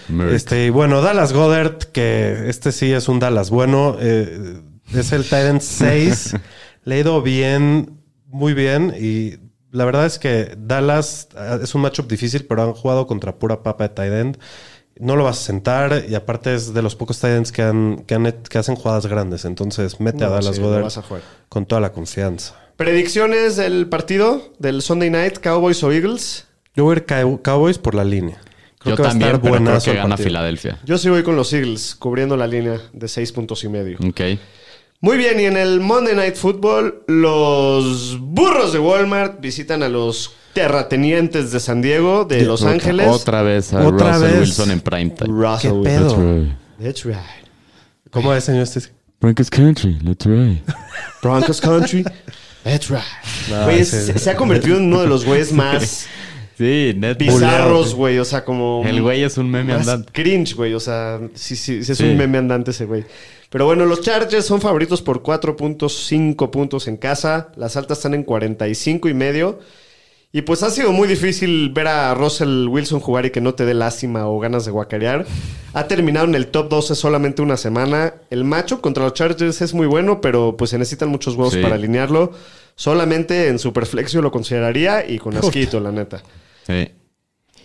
Merrick. 0.09 0.35
Este, 0.37 0.67
y 0.67 0.71
bueno, 0.71 1.01
Dallas 1.01 1.33
Goddard, 1.33 1.79
que 1.93 2.49
este 2.49 2.73
sí 2.73 2.93
es 2.93 3.09
un 3.09 3.19
Dallas 3.19 3.51
bueno. 3.51 3.97
eh, 4.01 4.61
es 4.95 5.13
el 5.13 5.25
Tyrant 5.25 5.61
6. 5.63 6.35
Le 6.85 6.95
ha 6.95 6.99
ido 6.99 7.23
bien, 7.23 7.99
muy 8.27 8.55
bien. 8.55 8.95
Y 8.99 9.35
la 9.71 9.85
verdad 9.85 10.07
es 10.07 10.19
que 10.19 10.55
Dallas 10.59 11.29
eh, 11.37 11.59
es 11.63 11.75
un 11.75 11.83
matchup 11.83 12.09
difícil, 12.09 12.45
pero 12.47 12.63
han 12.63 12.73
jugado 12.73 13.07
contra 13.07 13.39
pura 13.39 13.63
papa 13.63 13.85
de 13.89 13.95
tight 13.95 14.13
end. 14.13 14.39
No 15.01 15.15
lo 15.15 15.23
vas 15.25 15.39
a 15.39 15.43
sentar 15.45 16.05
y 16.09 16.15
aparte 16.17 16.55
es 16.55 16.75
de 16.75 16.83
los 16.83 16.97
pocos 16.97 17.21
tight 17.21 17.35
ends 17.37 17.53
que, 17.53 17.63
han, 17.63 17.99
que, 18.07 18.15
han- 18.17 18.33
que 18.49 18.59
hacen 18.59 18.75
jugadas 18.75 19.07
grandes. 19.07 19.45
Entonces 19.45 20.01
mete 20.01 20.25
a 20.25 20.29
Dallas 20.29 20.57
sí, 20.57 20.63
Goddard 20.63 20.83
vas 20.83 20.99
a 20.99 21.03
jugar. 21.03 21.23
con 21.49 21.67
toda 21.67 21.81
la 21.81 21.93
confianza. 21.93 22.55
Predicciones 22.77 23.57
del 23.57 23.89
partido 23.89 24.41
del 24.59 24.83
Sunday 24.83 25.11
Night, 25.11 25.39
Cowboys 25.39 25.83
o 25.85 25.93
Eagles. 25.93 26.47
Yo 26.75 26.85
voy 26.85 26.95
a 26.95 26.97
ir 26.99 27.07
Cow- 27.07 27.41
Cowboys 27.43 27.77
por 27.79 27.95
la 27.95 28.05
línea. 28.05 28.41
Creo 28.79 28.93
Yo 28.93 28.97
que 28.97 29.03
va 29.03 29.09
a 29.09 29.11
también, 29.13 29.29
estar 29.31 29.41
pero 29.43 29.55
creo 29.55 29.65
buenazo 29.65 29.91
que 29.91 29.97
gana. 29.97 30.17
Filadelfia. 30.17 30.79
Yo 30.85 30.99
sí 30.99 31.09
voy 31.09 31.23
con 31.23 31.35
los 31.37 31.53
Eagles, 31.53 31.97
cubriendo 31.99 32.37
la 32.37 32.47
línea 32.47 32.81
de 32.93 33.09
seis 33.09 33.33
puntos 33.33 33.65
y 33.65 33.69
medio. 33.69 33.99
Ok. 34.07 34.21
Muy 35.01 35.17
bien, 35.17 35.39
y 35.41 35.45
en 35.45 35.57
el 35.57 35.81
Monday 35.81 36.15
Night 36.17 36.35
Football, 36.37 37.03
los 37.07 38.19
burros 38.21 38.73
de 38.73 38.79
Walmart 38.79 39.41
visitan 39.41 39.83
a 39.83 39.89
los 39.89 40.33
terratenientes 40.55 41.53
de 41.53 41.61
San 41.61 41.83
Diego, 41.83 42.25
de 42.25 42.43
Los 42.43 42.63
Otra- 42.63 42.73
Ángeles. 42.75 43.07
Otra 43.09 43.43
vez 43.43 43.73
a 43.73 43.87
Otra 43.87 44.13
Russell 44.15 44.29
vez. 44.31 44.41
Wilson 44.41 44.71
en 44.73 44.81
prime 44.81 45.11
time. 45.11 45.31
Russell 45.31 45.71
¿Qué 45.71 45.89
pedo? 45.89 46.09
That's 46.09 46.17
right. 46.19 46.57
That's 46.83 47.05
right. 47.05 47.49
¿Cómo 48.11 48.35
es, 48.35 48.45
señor? 48.45 48.63
Este- 48.63 48.93
Broncos 49.21 49.51
Country, 49.51 49.99
let's 50.03 50.25
right. 50.27 50.63
Broncos 51.23 51.61
Country. 51.61 52.05
That's 52.65 52.89
right. 52.91 53.01
No, 53.51 53.65
Güey, 53.65 53.81
ese- 53.81 54.13
se, 54.13 54.19
se 54.19 54.31
ha 54.31 54.37
convertido 54.37 54.77
en 54.79 54.85
uno 54.85 55.01
de 55.03 55.07
los 55.09 55.25
güeyes 55.25 55.53
más 55.53 56.07
Sí, 56.59 56.93
net 56.97 57.17
bizarros, 57.19 57.95
güey. 57.95 58.19
O 58.19 58.25
sea, 58.25 58.45
como. 58.45 58.83
El 58.85 59.01
güey 59.01 59.23
es 59.23 59.39
un 59.39 59.49
meme 59.51 59.75
más 59.75 59.89
andante. 59.89 60.11
cringe, 60.13 60.55
güey. 60.57 60.75
O 60.75 60.81
sea, 60.81 61.21
sí, 61.35 61.55
sí, 61.55 61.85
sí 61.85 61.93
es 61.93 61.99
Sí. 61.99 62.05
un 62.05 62.17
meme 62.17 62.37
andante 62.39 62.73
ese 62.73 62.85
güey. 62.85 63.05
Pero 63.49 63.65
bueno, 63.65 63.87
los 63.87 64.01
Chargers 64.03 64.45
son 64.45 64.61
favoritos 64.61 65.01
por 65.01 65.23
4.5 65.23 66.51
puntos 66.51 66.89
en 66.89 66.97
casa. 66.97 67.49
Las 67.57 67.77
altas 67.77 67.99
están 67.99 68.15
en 68.15 68.25
45 68.25 69.09
y 69.09 69.15
medio. 69.15 69.61
Y 70.31 70.43
pues 70.43 70.63
ha 70.63 70.69
sido 70.71 70.93
muy 70.93 71.09
difícil 71.09 71.71
ver 71.71 71.87
a 71.87 72.13
Russell 72.15 72.67
Wilson 72.69 73.01
jugar 73.01 73.25
y 73.25 73.31
que 73.31 73.41
no 73.41 73.55
te 73.55 73.65
dé 73.65 73.73
lástima 73.73 74.27
o 74.27 74.39
ganas 74.39 74.67
de 74.67 74.71
guacarear. 74.73 75.25
Ha 75.73 75.89
terminado 75.89 76.27
en 76.27 76.35
el 76.35 76.49
top 76.49 76.69
12 76.69 76.95
solamente 76.95 77.41
una 77.41 77.57
semana. 77.57 78.13
El 78.29 78.45
macho 78.45 78.83
contra 78.83 79.05
los 79.05 79.15
Chargers 79.15 79.63
es 79.63 79.73
muy 79.73 79.87
bueno, 79.87 80.21
pero 80.21 80.55
pues 80.59 80.69
se 80.71 80.77
necesitan 80.79 81.09
muchos 81.09 81.35
huevos 81.37 81.55
Sí. 81.55 81.63
para 81.63 81.77
alinearlo. 81.77 82.33
Solamente 82.75 83.49
en 83.49 83.59
Superflexio 83.59 84.21
lo 84.21 84.31
consideraría 84.31 85.09
y 85.09 85.19
con 85.19 85.35
asquito, 85.37 85.81
la 85.81 85.93
neta. 85.93 86.23
Sí. 86.69 86.93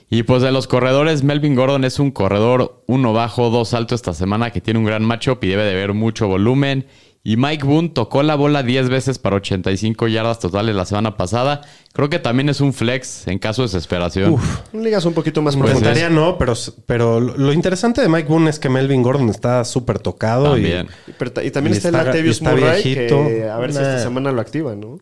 Y 0.10 0.24
pues 0.24 0.42
de 0.42 0.52
los 0.52 0.68
corredores, 0.68 1.24
Melvin 1.24 1.56
Gordon 1.56 1.86
es 1.86 2.00
un 2.00 2.12
corredor 2.12 2.84
uno 2.88 3.14
bajo, 3.14 3.50
dos 3.50 3.74
alto 3.74 3.96
esta 3.96 4.14
semana 4.14 4.52
que 4.52 4.62
tiene 4.62 4.80
un 4.80 4.86
gran 4.86 5.04
matchup 5.04 5.44
y 5.44 5.48
debe 5.50 5.64
de 5.64 5.76
ver 5.76 5.94
mucho 5.94 6.28
volumen. 6.28 6.86
Y 7.26 7.38
Mike 7.38 7.64
Boone 7.66 7.88
tocó 7.90 8.22
la 8.22 8.36
bola 8.36 8.64
10 8.64 8.90
veces 8.90 9.18
para 9.18 9.38
85 9.38 10.10
yardas 10.10 10.40
totales 10.40 10.76
la 10.76 10.84
semana 10.86 11.16
pasada. 11.16 11.62
Creo 11.94 12.10
que 12.10 12.20
también 12.20 12.50
es 12.50 12.60
un 12.60 12.74
flex 12.74 13.28
en 13.30 13.40
caso 13.40 13.62
de 13.62 13.68
desesperación. 13.70 14.36
Ligas 14.74 15.06
un 15.06 15.14
poquito 15.14 15.42
más 15.42 15.56
Pues 15.56 15.72
profundas. 15.72 16.12
No, 16.12 16.38
pero, 16.38 16.54
pero 16.86 17.22
lo 17.22 17.54
interesante 17.54 18.02
de 18.02 18.10
Mike 18.10 18.28
Boone 18.28 18.50
es 18.50 18.60
que 18.60 18.68
Melvin 18.68 19.02
Gordon 19.04 19.30
está 19.30 19.64
súper 19.64 20.00
tocado 20.00 20.52
También. 20.52 20.88
Y, 21.08 21.12
pero 21.18 21.32
ta- 21.32 21.44
y 21.46 21.50
también 21.50 21.74
Y 21.74 21.78
está, 21.78 21.88
está- 21.90 22.02
el 22.02 22.06
Latavius 22.08 22.42
Murray, 22.42 22.84
viejito. 22.84 23.26
que 23.26 23.50
a 23.50 23.58
ver 23.58 23.72
si 23.72 23.78
esta 23.80 24.00
semana 24.04 24.32
lo 24.34 24.42
activa, 24.42 24.76
¿no? 24.76 24.98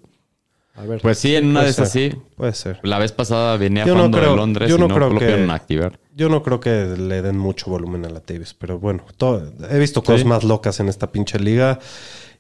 A 0.82 0.86
ver. 0.86 1.02
Pues 1.02 1.20
sí, 1.20 1.36
en 1.36 1.48
una 1.48 1.64
de 1.64 1.70
esas 1.70 1.92
sí. 1.92 2.12
Puede 2.36 2.54
ser. 2.54 2.80
La 2.84 2.98
vez 2.98 3.12
pasada 3.12 3.56
venía 3.58 3.86
Yo 3.86 3.94
no 3.96 4.10
creo- 4.10 4.32
de 4.32 4.36
Londres 4.36 4.70
yo 4.70 4.78
y 4.78 4.80
no 4.80 4.88
no, 4.88 4.96
creo 4.96 5.10
lo 5.10 5.20
que- 5.20 5.26
pudieron 5.26 5.52
activar. 5.52 6.00
Yo 6.16 6.28
no 6.30 6.42
creo 6.44 6.60
que 6.60 6.96
le 6.98 7.22
den 7.22 7.38
mucho 7.38 7.70
volumen 7.70 8.06
a 8.06 8.10
la 8.10 8.22
Davis, 8.26 8.56
pero 8.58 8.80
bueno, 8.80 9.04
todo- 9.18 9.52
he 9.70 9.78
visto 9.80 10.02
cosas 10.04 10.22
Sí. 10.22 10.28
más 10.28 10.44
locas 10.44 10.80
en 10.80 10.90
esta 10.90 11.12
pinche 11.12 11.40
liga. 11.40 11.80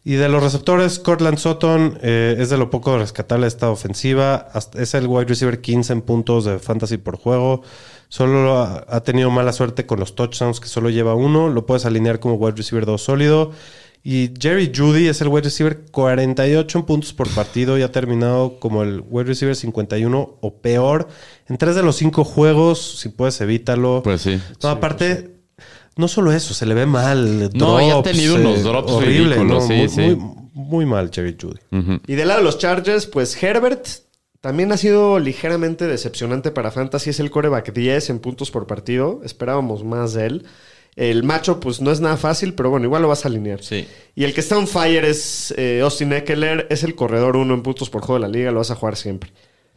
Y 0.03 0.13
de 0.13 0.29
los 0.29 0.41
receptores, 0.41 0.97
Cortland 0.97 1.37
Sutton 1.37 1.99
eh, 2.01 2.35
es 2.39 2.49
de 2.49 2.57
lo 2.57 2.71
poco 2.71 2.97
rescatable 2.97 3.43
de 3.43 3.49
esta 3.49 3.69
ofensiva. 3.69 4.47
Hasta- 4.53 4.81
es 4.81 4.95
el 4.95 5.05
wide 5.05 5.25
receiver 5.25 5.61
15 5.61 5.93
en 5.93 6.01
puntos 6.01 6.45
de 6.45 6.57
fantasy 6.57 6.97
por 6.97 7.17
juego. 7.17 7.61
Solo 8.09 8.57
ha, 8.57 8.83
ha 8.89 9.03
tenido 9.03 9.29
mala 9.29 9.53
suerte 9.53 9.85
con 9.85 9.99
los 9.99 10.15
touchdowns, 10.15 10.59
que 10.59 10.67
solo 10.67 10.89
lleva 10.89 11.13
uno. 11.13 11.49
Lo 11.49 11.67
puedes 11.67 11.85
alinear 11.85 12.19
como 12.19 12.33
wide 12.35 12.57
receiver 12.57 12.85
2 12.87 13.03
sólido. 13.03 13.51
Y 14.03 14.31
Jerry 14.39 14.71
Judy 14.75 15.07
es 15.07 15.21
el 15.21 15.27
wide 15.27 15.43
receiver 15.43 15.79
48 15.91 16.79
en 16.79 16.85
puntos 16.85 17.13
por 17.13 17.29
partido 17.29 17.77
y 17.77 17.83
ha 17.83 17.91
terminado 17.91 18.57
como 18.59 18.81
el 18.81 19.03
wide 19.07 19.27
receiver 19.27 19.55
51 19.55 20.37
o 20.41 20.53
peor. 20.55 21.07
En 21.47 21.57
tres 21.57 21.75
de 21.75 21.83
los 21.83 21.97
cinco 21.97 22.23
juegos, 22.23 22.99
si 22.99 23.09
puedes, 23.09 23.39
evítalo. 23.41 24.01
Pues 24.03 24.21
sí. 24.21 24.41
No, 24.63 24.69
aparte, 24.69 25.35
no 25.97 26.07
solo 26.07 26.31
eso, 26.31 26.55
se 26.55 26.65
le 26.65 26.73
ve 26.73 26.87
mal. 26.87 27.51
No, 27.53 27.79
y 27.79 27.89
ha 27.89 27.93
drops, 27.93 28.11
tenido 28.11 28.35
unos 28.35 28.63
drops 28.63 28.91
horrible, 28.91 29.35
ridículos, 29.35 29.63
¿no? 29.63 29.67
sí, 29.67 29.73
muy, 29.73 29.89
sí. 29.89 30.15
Muy, 30.15 30.41
muy 30.53 30.85
mal, 30.87 31.11
Jerry 31.13 31.37
Judy. 31.39 31.59
Y 32.07 32.15
del 32.15 32.27
lado 32.27 32.39
de 32.39 32.45
los 32.45 32.57
Chargers, 32.57 33.05
pues 33.05 33.41
Herbert 33.41 33.87
también 34.39 34.71
ha 34.71 34.77
sido 34.77 35.19
ligeramente 35.19 35.85
decepcionante 35.85 36.49
para 36.49 36.71
Fantasy. 36.71 37.11
Es 37.11 37.19
el 37.19 37.29
coreback 37.29 37.71
10 37.71 38.09
en 38.09 38.19
puntos 38.19 38.49
por 38.49 38.65
partido. 38.65 39.21
Esperábamos 39.23 39.83
más 39.83 40.13
de 40.13 40.25
él. 40.25 40.45
El 40.95 41.23
macho, 41.23 41.59
pues 41.59 41.79
no 41.81 41.89
es 41.91 42.01
nada 42.01 42.17
fácil, 42.17 42.53
pero 42.53 42.69
bueno, 42.69 42.85
igual 42.85 43.01
lo 43.01 43.07
vas 43.07 43.23
a 43.25 43.29
alinear. 43.29 43.63
Sí. 43.63 43.87
Y 44.13 44.25
el 44.25 44.33
que 44.33 44.41
está 44.41 44.57
on 44.57 44.67
fire 44.67 45.05
es 45.05 45.53
eh, 45.57 45.79
Austin 45.81 46.11
Eckler. 46.13 46.67
Es 46.69 46.83
el 46.83 46.95
corredor 46.95 47.37
1 47.37 47.53
en 47.53 47.61
puntos 47.63 47.89
por 47.89 48.01
juego 48.01 48.15
de 48.21 48.27
la 48.27 48.33
liga. 48.37 48.51
Lo 48.51 48.57
vas 48.59 48.71
a 48.71 48.75
jugar 48.75 48.97
siempre. 48.97 49.31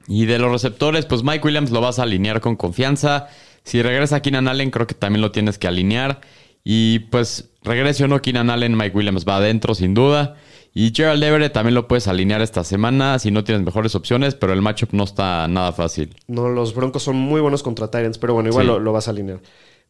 Y 0.09 0.27
de 0.27 0.39
los 0.39 0.51
receptores, 0.51 1.07
pues 1.07 1.23
Mike 1.23 1.47
Williams 1.47 1.71
lo 1.71 1.81
vas 1.81 1.99
a 1.99 2.03
alinear 2.03 2.41
con 2.41 2.57
confianza. 2.57 3.29
Si 3.63 3.81
regresa 3.81 4.21
Keenan 4.21 4.49
Allen, 4.49 4.71
creo 4.71 4.87
que 4.87 4.95
también 4.95 5.23
lo 5.23 5.31
tienes 5.33 5.57
que 5.57 5.69
alinear. 5.69 6.21
Y 6.65 6.99
pues 7.11 7.51
regrese 7.63 8.05
o 8.05 8.09
no 8.09 8.21
Keenan 8.21 8.51
Allen, 8.51 8.77
Mike 8.77 8.97
Williams 8.97 9.25
va 9.27 9.37
adentro 9.37 9.75
sin 9.75 9.95
duda. 9.95 10.37
Y 10.75 10.93
Gerald 10.95 11.23
Everett 11.23 11.53
también 11.53 11.75
lo 11.75 11.87
puedes 11.87 12.09
alinear 12.09 12.43
esta 12.43 12.65
semana 12.65 13.19
si 13.21 13.31
no 13.31 13.45
tienes 13.45 13.65
mejores 13.65 13.95
opciones, 13.95 14.35
pero 14.35 14.53
el 14.53 14.61
matchup 14.61 14.89
no 14.93 15.05
está 15.05 15.47
nada 15.47 15.73
fácil. 15.73 16.17
No, 16.27 16.49
los 16.49 16.75
Broncos 16.75 17.05
son 17.05 17.15
muy 17.15 17.41
buenos 17.41 17.63
contra 17.63 17.89
Tyrants, 17.91 18.19
pero 18.19 18.35
bueno, 18.35 18.49
igual 18.49 18.67
Sí. 18.67 18.73
lo, 18.73 18.81
lo 18.81 18.93
vas 18.93 19.07
a 19.07 19.13
alinear. 19.13 19.39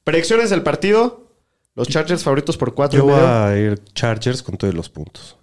Predicciones 0.04 0.50
del 0.50 0.62
partido. 0.62 1.30
Los 1.74 1.88
Chargers 1.88 2.22
favoritos 2.22 2.56
por 2.56 2.74
4 2.74 2.98
Yo 2.98 3.04
voy 3.04 3.14
medio. 3.14 3.28
a 3.28 3.56
ir 3.56 3.82
Chargers 3.94 4.42
con 4.42 4.56
todos 4.56 4.74
los 4.74 4.88
puntos. 4.88 5.36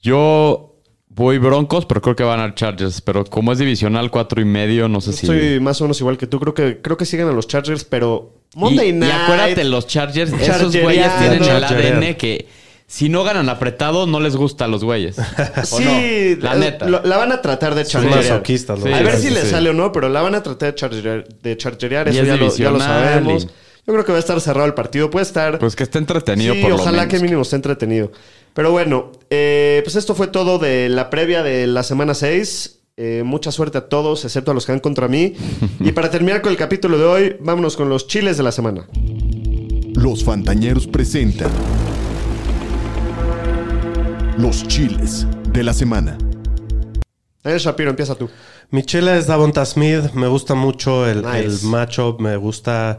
Yo 0.00 0.76
voy 1.08 1.38
Broncos, 1.38 1.86
pero 1.86 2.00
creo 2.00 2.14
que 2.14 2.22
van 2.22 2.38
a 2.38 2.54
Chargers. 2.54 3.00
Pero 3.00 3.24
como 3.24 3.52
es 3.52 3.58
divisional, 3.58 4.10
cuatro 4.10 4.40
y 4.40 4.44
medio, 4.44 4.88
no 4.88 5.00
sé 5.00 5.12
si. 5.12 5.26
Estoy 5.26 5.58
más 5.58 5.80
o 5.80 5.84
menos 5.84 5.98
igual 6.00 6.18
que 6.18 6.28
tú. 6.28 6.38
Creo 6.38 6.54
que, 6.54 6.80
creo 6.80 6.96
que 6.96 7.04
siguen 7.04 7.26
a 7.26 7.32
los 7.32 7.48
Chargers, 7.48 7.82
pero 7.82 8.42
Monday 8.54 8.90
y, 8.90 8.92
Night. 8.92 9.12
Y 9.12 9.16
acuérdate, 9.16 9.64
los 9.64 9.86
Chargers, 9.88 10.32
esos 10.32 10.76
güeyes 10.76 11.18
tienen 11.18 11.42
el. 11.42 11.64
ADN 11.64 12.14
que 12.14 12.46
si 12.86 13.08
no 13.08 13.24
ganan 13.24 13.48
apretado, 13.48 14.06
no 14.06 14.20
les 14.20 14.36
gusta 14.36 14.66
a 14.66 14.68
los 14.68 14.84
güeyes. 14.84 15.16
¿O 15.72 15.78
Sí, 15.78 16.36
no? 16.38 16.44
La 16.44 16.54
eh, 16.56 16.58
neta. 16.58 16.88
lo- 16.88 17.02
la 17.02 17.16
van 17.16 17.32
a 17.32 17.42
tratar 17.42 17.74
de 17.74 17.84
Son 17.84 18.02
chargerear. 18.02 18.32
masoquistas, 18.32 18.80
Sí, 18.82 18.92
a 18.92 19.02
ver 19.02 19.16
sí, 19.16 19.28
si 19.28 19.34
le 19.34 19.44
sale 19.44 19.70
o 19.70 19.72
no, 19.72 19.90
pero 19.92 20.08
la 20.08 20.22
van 20.22 20.34
a 20.34 20.42
tratar 20.42 20.70
de 20.72 20.74
chargerear, 20.76 21.24
de 21.42 21.52
eso 21.52 21.68
es 22.22 22.26
ya 22.26 22.36
lo, 22.36 22.56
ya 22.56 22.70
lo 22.70 22.78
sabemos. 22.80 23.44
y- 23.44 23.46
Yo 23.86 23.92
creo 23.92 24.04
que 24.04 24.12
va 24.12 24.18
a 24.18 24.20
estar 24.20 24.40
cerrado 24.40 24.66
el 24.66 24.74
partido. 24.74 25.10
Puede 25.10 25.24
estar. 25.24 25.58
Pues 25.60 25.76
que 25.76 25.84
esté 25.84 25.98
entretenido 25.98 26.54
sí, 26.54 26.60
por 26.60 26.70
lo 26.70 26.76
ojalá 26.76 27.02
menos. 27.02 27.14
que 27.14 27.20
mínimo 27.20 27.42
esté 27.42 27.54
entretenido. 27.56 28.10
Pero 28.52 28.72
bueno, 28.72 29.12
eh, 29.30 29.80
pues 29.84 29.94
esto 29.94 30.14
fue 30.16 30.26
todo 30.26 30.58
de 30.58 30.88
la 30.88 31.08
previa 31.08 31.42
de 31.44 31.66
la 31.68 31.82
semana 31.84 32.14
6. 32.14 32.80
Eh, 32.96 33.22
mucha 33.24 33.52
suerte 33.52 33.78
a 33.78 33.88
todos, 33.88 34.24
excepto 34.24 34.50
a 34.50 34.54
los 34.54 34.64
que 34.66 34.72
van 34.72 34.80
contra 34.80 35.06
mí. 35.06 35.34
y 35.80 35.92
para 35.92 36.10
terminar 36.10 36.40
con 36.42 36.50
el 36.50 36.56
capítulo 36.56 36.98
de 36.98 37.04
hoy, 37.04 37.36
vámonos 37.40 37.76
con 37.76 37.88
los 37.88 38.06
chiles 38.08 38.36
de 38.36 38.42
la 38.42 38.50
semana. 38.52 38.86
Los 39.94 40.24
Fantañeros 40.24 40.86
presentan 40.88 41.50
los 44.38 44.66
chiles 44.66 45.26
de 45.52 45.62
la 45.62 45.72
semana. 45.72 46.16
Daniel 47.42 47.60
Shapiro, 47.60 47.90
empieza 47.90 48.14
tú. 48.14 48.28
Mi 48.70 48.82
chile 48.82 49.16
es 49.16 49.26
Davonta 49.26 49.64
Smith. 49.64 50.12
Me 50.14 50.26
gusta 50.26 50.54
mucho 50.54 51.06
el, 51.08 51.22
Nice. 51.22 51.38
el 51.44 51.58
matchup. 51.70 52.20
Me 52.20 52.36
gusta 52.36 52.98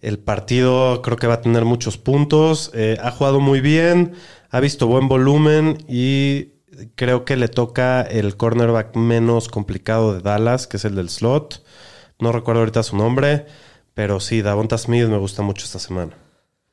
el 0.00 0.18
partido. 0.18 1.02
Creo 1.02 1.16
que 1.16 1.26
va 1.26 1.34
a 1.34 1.40
tener 1.40 1.64
muchos 1.64 1.98
puntos. 1.98 2.70
Eh, 2.74 2.96
ha 3.02 3.10
jugado 3.10 3.40
muy 3.40 3.60
bien. 3.60 4.12
Ha 4.50 4.60
visto 4.60 4.86
buen 4.86 5.08
volumen. 5.08 5.84
Y 5.88 6.52
creo 6.94 7.24
que 7.24 7.36
le 7.36 7.48
toca 7.48 8.02
el 8.02 8.36
cornerback 8.36 8.94
menos 8.96 9.48
complicado 9.48 10.14
de 10.14 10.20
Dallas, 10.20 10.66
que 10.68 10.76
es 10.76 10.84
el 10.84 10.94
del 10.94 11.08
slot. 11.08 11.64
No 12.20 12.30
recuerdo 12.32 12.60
ahorita 12.60 12.82
su 12.84 12.96
nombre. 12.96 13.46
Pero 13.94 14.20
sí, 14.20 14.42
Davonta 14.42 14.78
Smith 14.78 15.08
me 15.08 15.18
gusta 15.18 15.42
mucho 15.42 15.64
esta 15.64 15.80
semana. 15.80 16.12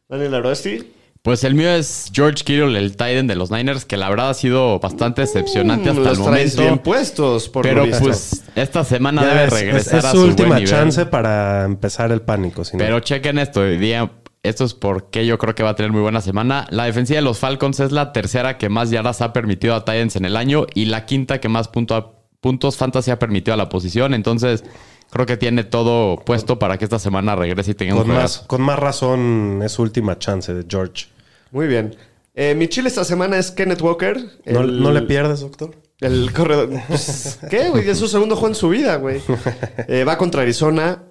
Daniel 0.07 0.35
Aroesti. 0.35 0.93
Pues 1.25 1.43
el 1.43 1.55
mío 1.55 1.69
es 1.71 2.11
George 2.13 2.43
Kittle, 2.43 2.77
el 2.77 2.91
Titan 2.91 3.25
de 3.25 3.35
los 3.35 3.49
Niners, 3.49 3.83
que 3.83 3.97
la 3.97 4.09
verdad 4.09 4.29
ha 4.29 4.33
sido 4.35 4.79
bastante 4.79 5.21
decepcionante 5.21 5.89
hasta 5.89 6.01
los 6.03 6.17
el 6.19 6.23
momento. 6.23 6.61
bien 6.61 6.77
puestos, 6.77 7.49
por 7.49 7.63
Pero 7.63 7.83
pues 7.99 8.43
esta 8.55 8.83
semana 8.83 9.23
Ya 9.23 9.27
debe 9.29 9.41
es- 9.45 9.47
es- 9.53 9.59
regresar 9.59 9.99
es, 9.99 10.05
a 10.05 10.11
su 10.11 10.17
su 10.17 10.23
última 10.25 10.47
buen 10.49 10.59
nivel. 10.63 10.69
chance 10.69 11.05
para 11.07 11.65
empezar 11.65 12.11
el 12.11 12.21
pánico. 12.21 12.63
si 12.63 12.77
no- 12.77 12.83
Pero 12.83 12.99
chequen 12.99 13.39
esto, 13.39 13.61
hoy 13.61 13.77
día, 13.79 14.11
esto 14.43 14.65
es 14.65 14.75
porque 14.75 15.25
yo 15.25 15.39
creo 15.39 15.55
que 15.55 15.63
va 15.63 15.71
a 15.71 15.75
tener 15.75 15.91
muy 15.91 16.01
buena 16.01 16.21
semana. 16.21 16.67
La 16.69 16.83
defensiva 16.85 17.15
de 17.17 17.23
los 17.23 17.39
Falcons 17.39 17.79
es 17.79 17.91
la 17.91 18.13
tercera 18.13 18.59
que 18.59 18.69
más 18.69 18.91
yardas 18.91 19.21
ha 19.23 19.33
permitido 19.33 19.73
a 19.73 19.83
Titans 19.83 20.15
en 20.17 20.25
el 20.25 20.37
año 20.37 20.67
y 20.75 20.85
la 20.85 21.07
quinta 21.07 21.41
que 21.41 21.49
más 21.49 21.67
punto- 21.69 22.21
puntos 22.39 22.77
fantasy 22.77 23.09
ha 23.09 23.17
permitido 23.17 23.55
a 23.55 23.57
la 23.57 23.67
posición. 23.69 24.13
Entonces, 24.13 24.63
creo 25.09 25.25
que 25.25 25.37
tiene 25.37 25.63
todo 25.63 26.17
puesto 26.17 26.59
para 26.59 26.77
que 26.77 26.83
esta 26.85 26.99
semana 26.99 27.35
regrese 27.35 27.71
y 27.71 27.73
tenga 27.73 27.95
un 27.95 28.01
con, 28.03 28.09
más, 28.09 28.43
con 28.45 28.61
más 28.61 28.77
razón 28.77 29.61
es 29.63 29.71
su 29.71 29.81
última 29.81 30.19
chance 30.19 30.53
de 30.53 30.63
George. 30.69 31.07
Muy 31.55 31.67
bien. 31.67 31.95
Eh, 32.33 32.53
mi 32.53 32.67
chile 32.67 32.89
esta 32.89 33.05
semana 33.05 33.37
es 33.37 33.49
Kenneth 33.51 33.81
Walker. 33.81 34.17
¿No, 34.45 34.59
el- 34.61 34.83
no 34.83 34.91
le 34.91 35.01
pierdes, 35.03 35.39
doctor? 35.39 35.71
El 36.01 36.33
corredor. 36.33 36.69
Pues, 36.89 37.39
¿Qué, 37.49 37.69
güey? 37.69 37.89
Es 37.89 37.97
su 37.97 38.09
segundo 38.09 38.35
juego 38.35 38.49
en 38.49 38.55
su 38.55 38.67
vida, 38.67 38.97
güey. 38.97 39.21
Eh, 39.87 40.03
va 40.03 40.17
contra 40.17 40.41
Arizona. 40.41 41.03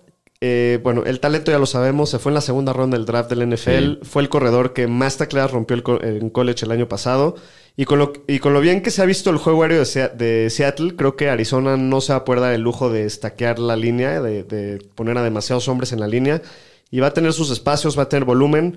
Eh, 0.42 0.78
bueno, 0.82 1.04
el 1.06 1.20
talento 1.20 1.50
ya 1.50 1.58
lo 1.58 1.64
sabemos. 1.64 2.10
Se 2.10 2.18
fue 2.18 2.28
en 2.28 2.34
la 2.34 2.40
segunda 2.42 2.74
ronda 2.74 2.98
del 2.98 3.06
draft 3.06 3.30
del 3.30 3.48
NFL. 3.48 4.04
Fue 4.04 4.20
el 4.20 4.28
corredor 4.28 4.74
que 4.74 4.86
más 4.86 5.16
tacleadas 5.16 5.52
rompió 5.52 5.74
el 5.76 5.82
co- 5.82 6.02
en 6.02 6.28
college 6.28 6.66
el 6.66 6.72
año 6.72 6.86
pasado. 6.88 7.36
Y 7.74 7.86
con, 7.86 7.98
lo, 7.98 8.12
y 8.28 8.38
con 8.40 8.52
lo 8.52 8.60
bien 8.60 8.82
que 8.82 8.90
se 8.90 9.00
ha 9.00 9.06
visto 9.06 9.30
el 9.30 9.38
juego 9.38 9.62
aéreo 9.62 9.82
de, 9.82 10.08
de 10.10 10.50
Seattle, 10.50 10.94
creo 10.94 11.16
que 11.16 11.30
Arizona 11.30 11.78
no 11.78 12.02
se 12.02 12.12
va 12.12 12.18
a 12.18 12.24
poder 12.26 12.42
dar 12.42 12.52
el 12.52 12.60
lujo 12.60 12.90
de 12.90 13.04
estaquear 13.06 13.58
la 13.58 13.76
línea, 13.76 14.20
de, 14.20 14.44
de 14.44 14.78
poner 14.94 15.16
a 15.16 15.22
demasiados 15.22 15.66
hombres 15.68 15.92
en 15.92 16.00
la 16.00 16.06
línea. 16.06 16.42
Y 16.90 17.00
va 17.00 17.06
a 17.08 17.14
tener 17.14 17.32
sus 17.32 17.50
espacios, 17.50 17.98
va 17.98 18.02
a 18.02 18.08
tener 18.10 18.26
volumen. 18.26 18.76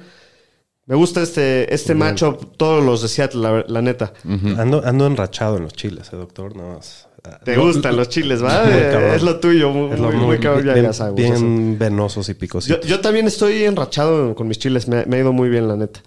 Me 0.87 0.95
gusta 0.95 1.21
este, 1.21 1.73
este 1.73 1.93
matchup, 1.93 2.55
todos 2.57 2.83
los 2.83 3.01
de 3.01 3.07
Seattle, 3.09 3.41
la, 3.41 3.65
la 3.67 3.81
neta. 3.81 4.13
ando, 4.57 4.81
ando 4.85 5.05
enrachado 5.05 5.57
en 5.57 5.63
los 5.63 5.73
chiles, 5.73 6.11
¿eh, 6.13 6.15
doctor? 6.15 6.55
Nada 6.55 6.75
más. 6.75 7.07
Ah, 7.25 7.39
Te 7.43 7.57
lo- 7.57 7.63
gustan 7.65 7.97
los 7.97 8.07
chiles, 8.07 8.41
¿va? 8.41 8.63
Eh, 8.69 9.15
es 9.15 9.21
lo 9.21 9.37
tuyo, 9.39 9.69
muy, 9.69 9.91
es 9.93 9.99
lo 9.99 10.07
muy, 10.07 10.15
muy- 10.15 10.25
muy 10.27 10.39
cabrón, 10.39 10.65
ya- 10.65 10.73
bien, 10.73 10.91
ya 10.91 11.09
bien 11.11 11.77
venosos 11.77 12.29
y 12.29 12.33
Yo, 12.33 12.39
picositos. 12.39 12.85
yo 12.87 13.01
también 13.01 13.27
estoy 13.27 13.65
enrachado 13.65 14.33
con 14.33 14.47
mis 14.47 14.59
chiles, 14.59 14.87
me, 14.87 15.05
me 15.05 15.17
ha 15.17 15.19
ido 15.19 15.33
muy 15.33 15.49
bien, 15.49 15.67
la 15.67 15.75
neta. 15.75 15.99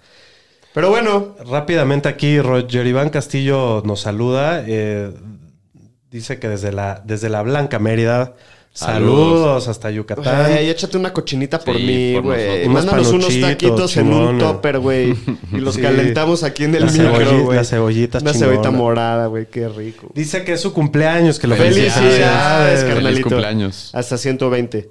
Pero 0.73 0.89
bueno, 0.89 1.35
Rápidamente 1.45 2.09
aquí, 2.09 2.39
Roger 2.41 2.87
Iván 2.87 3.09
Castillo 3.11 3.83
nos 3.85 4.01
saluda. 4.01 4.63
eh, 4.65 5.11
dice 6.09 6.39
que 6.39 6.49
desde 6.49 6.71
la, 6.71 7.03
desde 7.05 7.29
la 7.29 7.41
Blanca 7.43 7.77
Mérida. 7.77 8.33
Saludos, 8.73 9.39
Saludos. 9.41 9.67
hasta 9.67 9.91
Yucatán. 9.91 10.51
güey, 10.51 10.69
échate 10.69 10.97
una 10.97 11.11
cochinita 11.11 11.59
por 11.59 11.75
Sí, 11.75 11.83
mí, 11.83 12.13
por 12.15 12.23
güey. 12.23 12.67
Mándanos 12.69 13.11
Unos 13.11 13.37
taquitos 13.41 13.97
en 13.97 14.13
un 14.13 14.39
topper, 14.39 14.79
güey. 14.79 15.13
Y 15.51 15.57
los 15.57 15.75
Sí. 15.75 15.81
calentamos 15.81 16.43
aquí 16.43 16.63
en 16.63 16.75
el 16.75 16.85
La 16.85 16.91
micro, 16.91 17.43
güey. 17.43 17.57
la 17.57 17.65
cebollita 17.65 18.19
Una 18.19 18.31
chingona. 18.31 18.51
cebollita 18.51 18.71
morada, 18.71 19.25
güey, 19.27 19.47
qué 19.49 19.67
rico. 19.67 20.09
Dice 20.15 20.45
que 20.45 20.53
es 20.53 20.61
su 20.61 20.71
cumpleaños, 20.71 21.37
que 21.37 21.47
lo 21.47 21.55
Felicidades. 21.57 21.93
Felicidades, 21.95 22.79
Feliz 22.79 22.93
carnalito. 22.95 23.29
cumpleaños. 23.29 23.89
Hasta 23.93 24.17
120. 24.17 24.89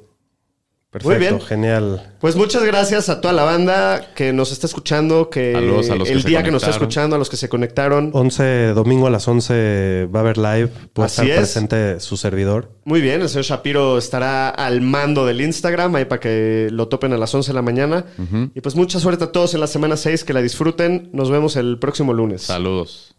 Perfecto, 0.90 1.08
Muy 1.08 1.18
bien. 1.20 1.40
genial. 1.40 2.14
Pues 2.20 2.34
muchas 2.34 2.64
gracias 2.64 3.08
a 3.08 3.20
toda 3.20 3.32
la 3.32 3.44
banda 3.44 4.12
que 4.16 4.32
nos 4.32 4.50
está 4.50 4.66
escuchando, 4.66 5.30
que 5.30 5.52
Saludos 5.52 5.88
a 5.88 5.94
los 5.94 6.08
que 6.08 6.14
el 6.14 6.22
se 6.22 6.28
día 6.28 6.42
que 6.42 6.50
nos 6.50 6.62
está 6.64 6.72
conectaron. 6.72 6.82
escuchando, 6.88 7.16
a 7.16 7.18
los 7.20 7.30
que 7.30 7.36
se 7.36 7.48
conectaron. 7.48 8.10
11, 8.12 8.68
domingo 8.74 9.06
a 9.06 9.10
las 9.10 9.28
11 9.28 10.08
va 10.12 10.18
a 10.18 10.22
haber 10.22 10.36
live. 10.36 10.68
Puede 10.92 11.06
Así 11.06 11.22
estar 11.22 11.28
es. 11.30 11.38
presente 11.38 12.00
su 12.00 12.16
servidor. 12.16 12.72
Muy 12.84 13.00
bien, 13.00 13.20
el 13.22 13.28
señor 13.28 13.44
Shapiro 13.44 13.98
estará 13.98 14.48
al 14.48 14.80
mando 14.80 15.24
del 15.26 15.40
Instagram, 15.42 15.94
ahí 15.94 16.06
para 16.06 16.18
que 16.18 16.66
lo 16.72 16.88
topen 16.88 17.12
a 17.12 17.18
las 17.18 17.32
11 17.32 17.50
de 17.50 17.54
la 17.54 17.62
mañana. 17.62 18.06
Y 18.54 18.60
pues 18.60 18.74
mucha 18.74 18.98
suerte 18.98 19.22
a 19.24 19.30
todos 19.30 19.54
en 19.54 19.60
la 19.60 19.68
semana 19.68 19.96
6, 19.96 20.24
que 20.24 20.32
la 20.32 20.42
disfruten. 20.42 21.08
Nos 21.12 21.30
vemos 21.30 21.54
el 21.54 21.78
próximo 21.78 22.12
lunes. 22.12 22.42
Saludos. 22.42 23.14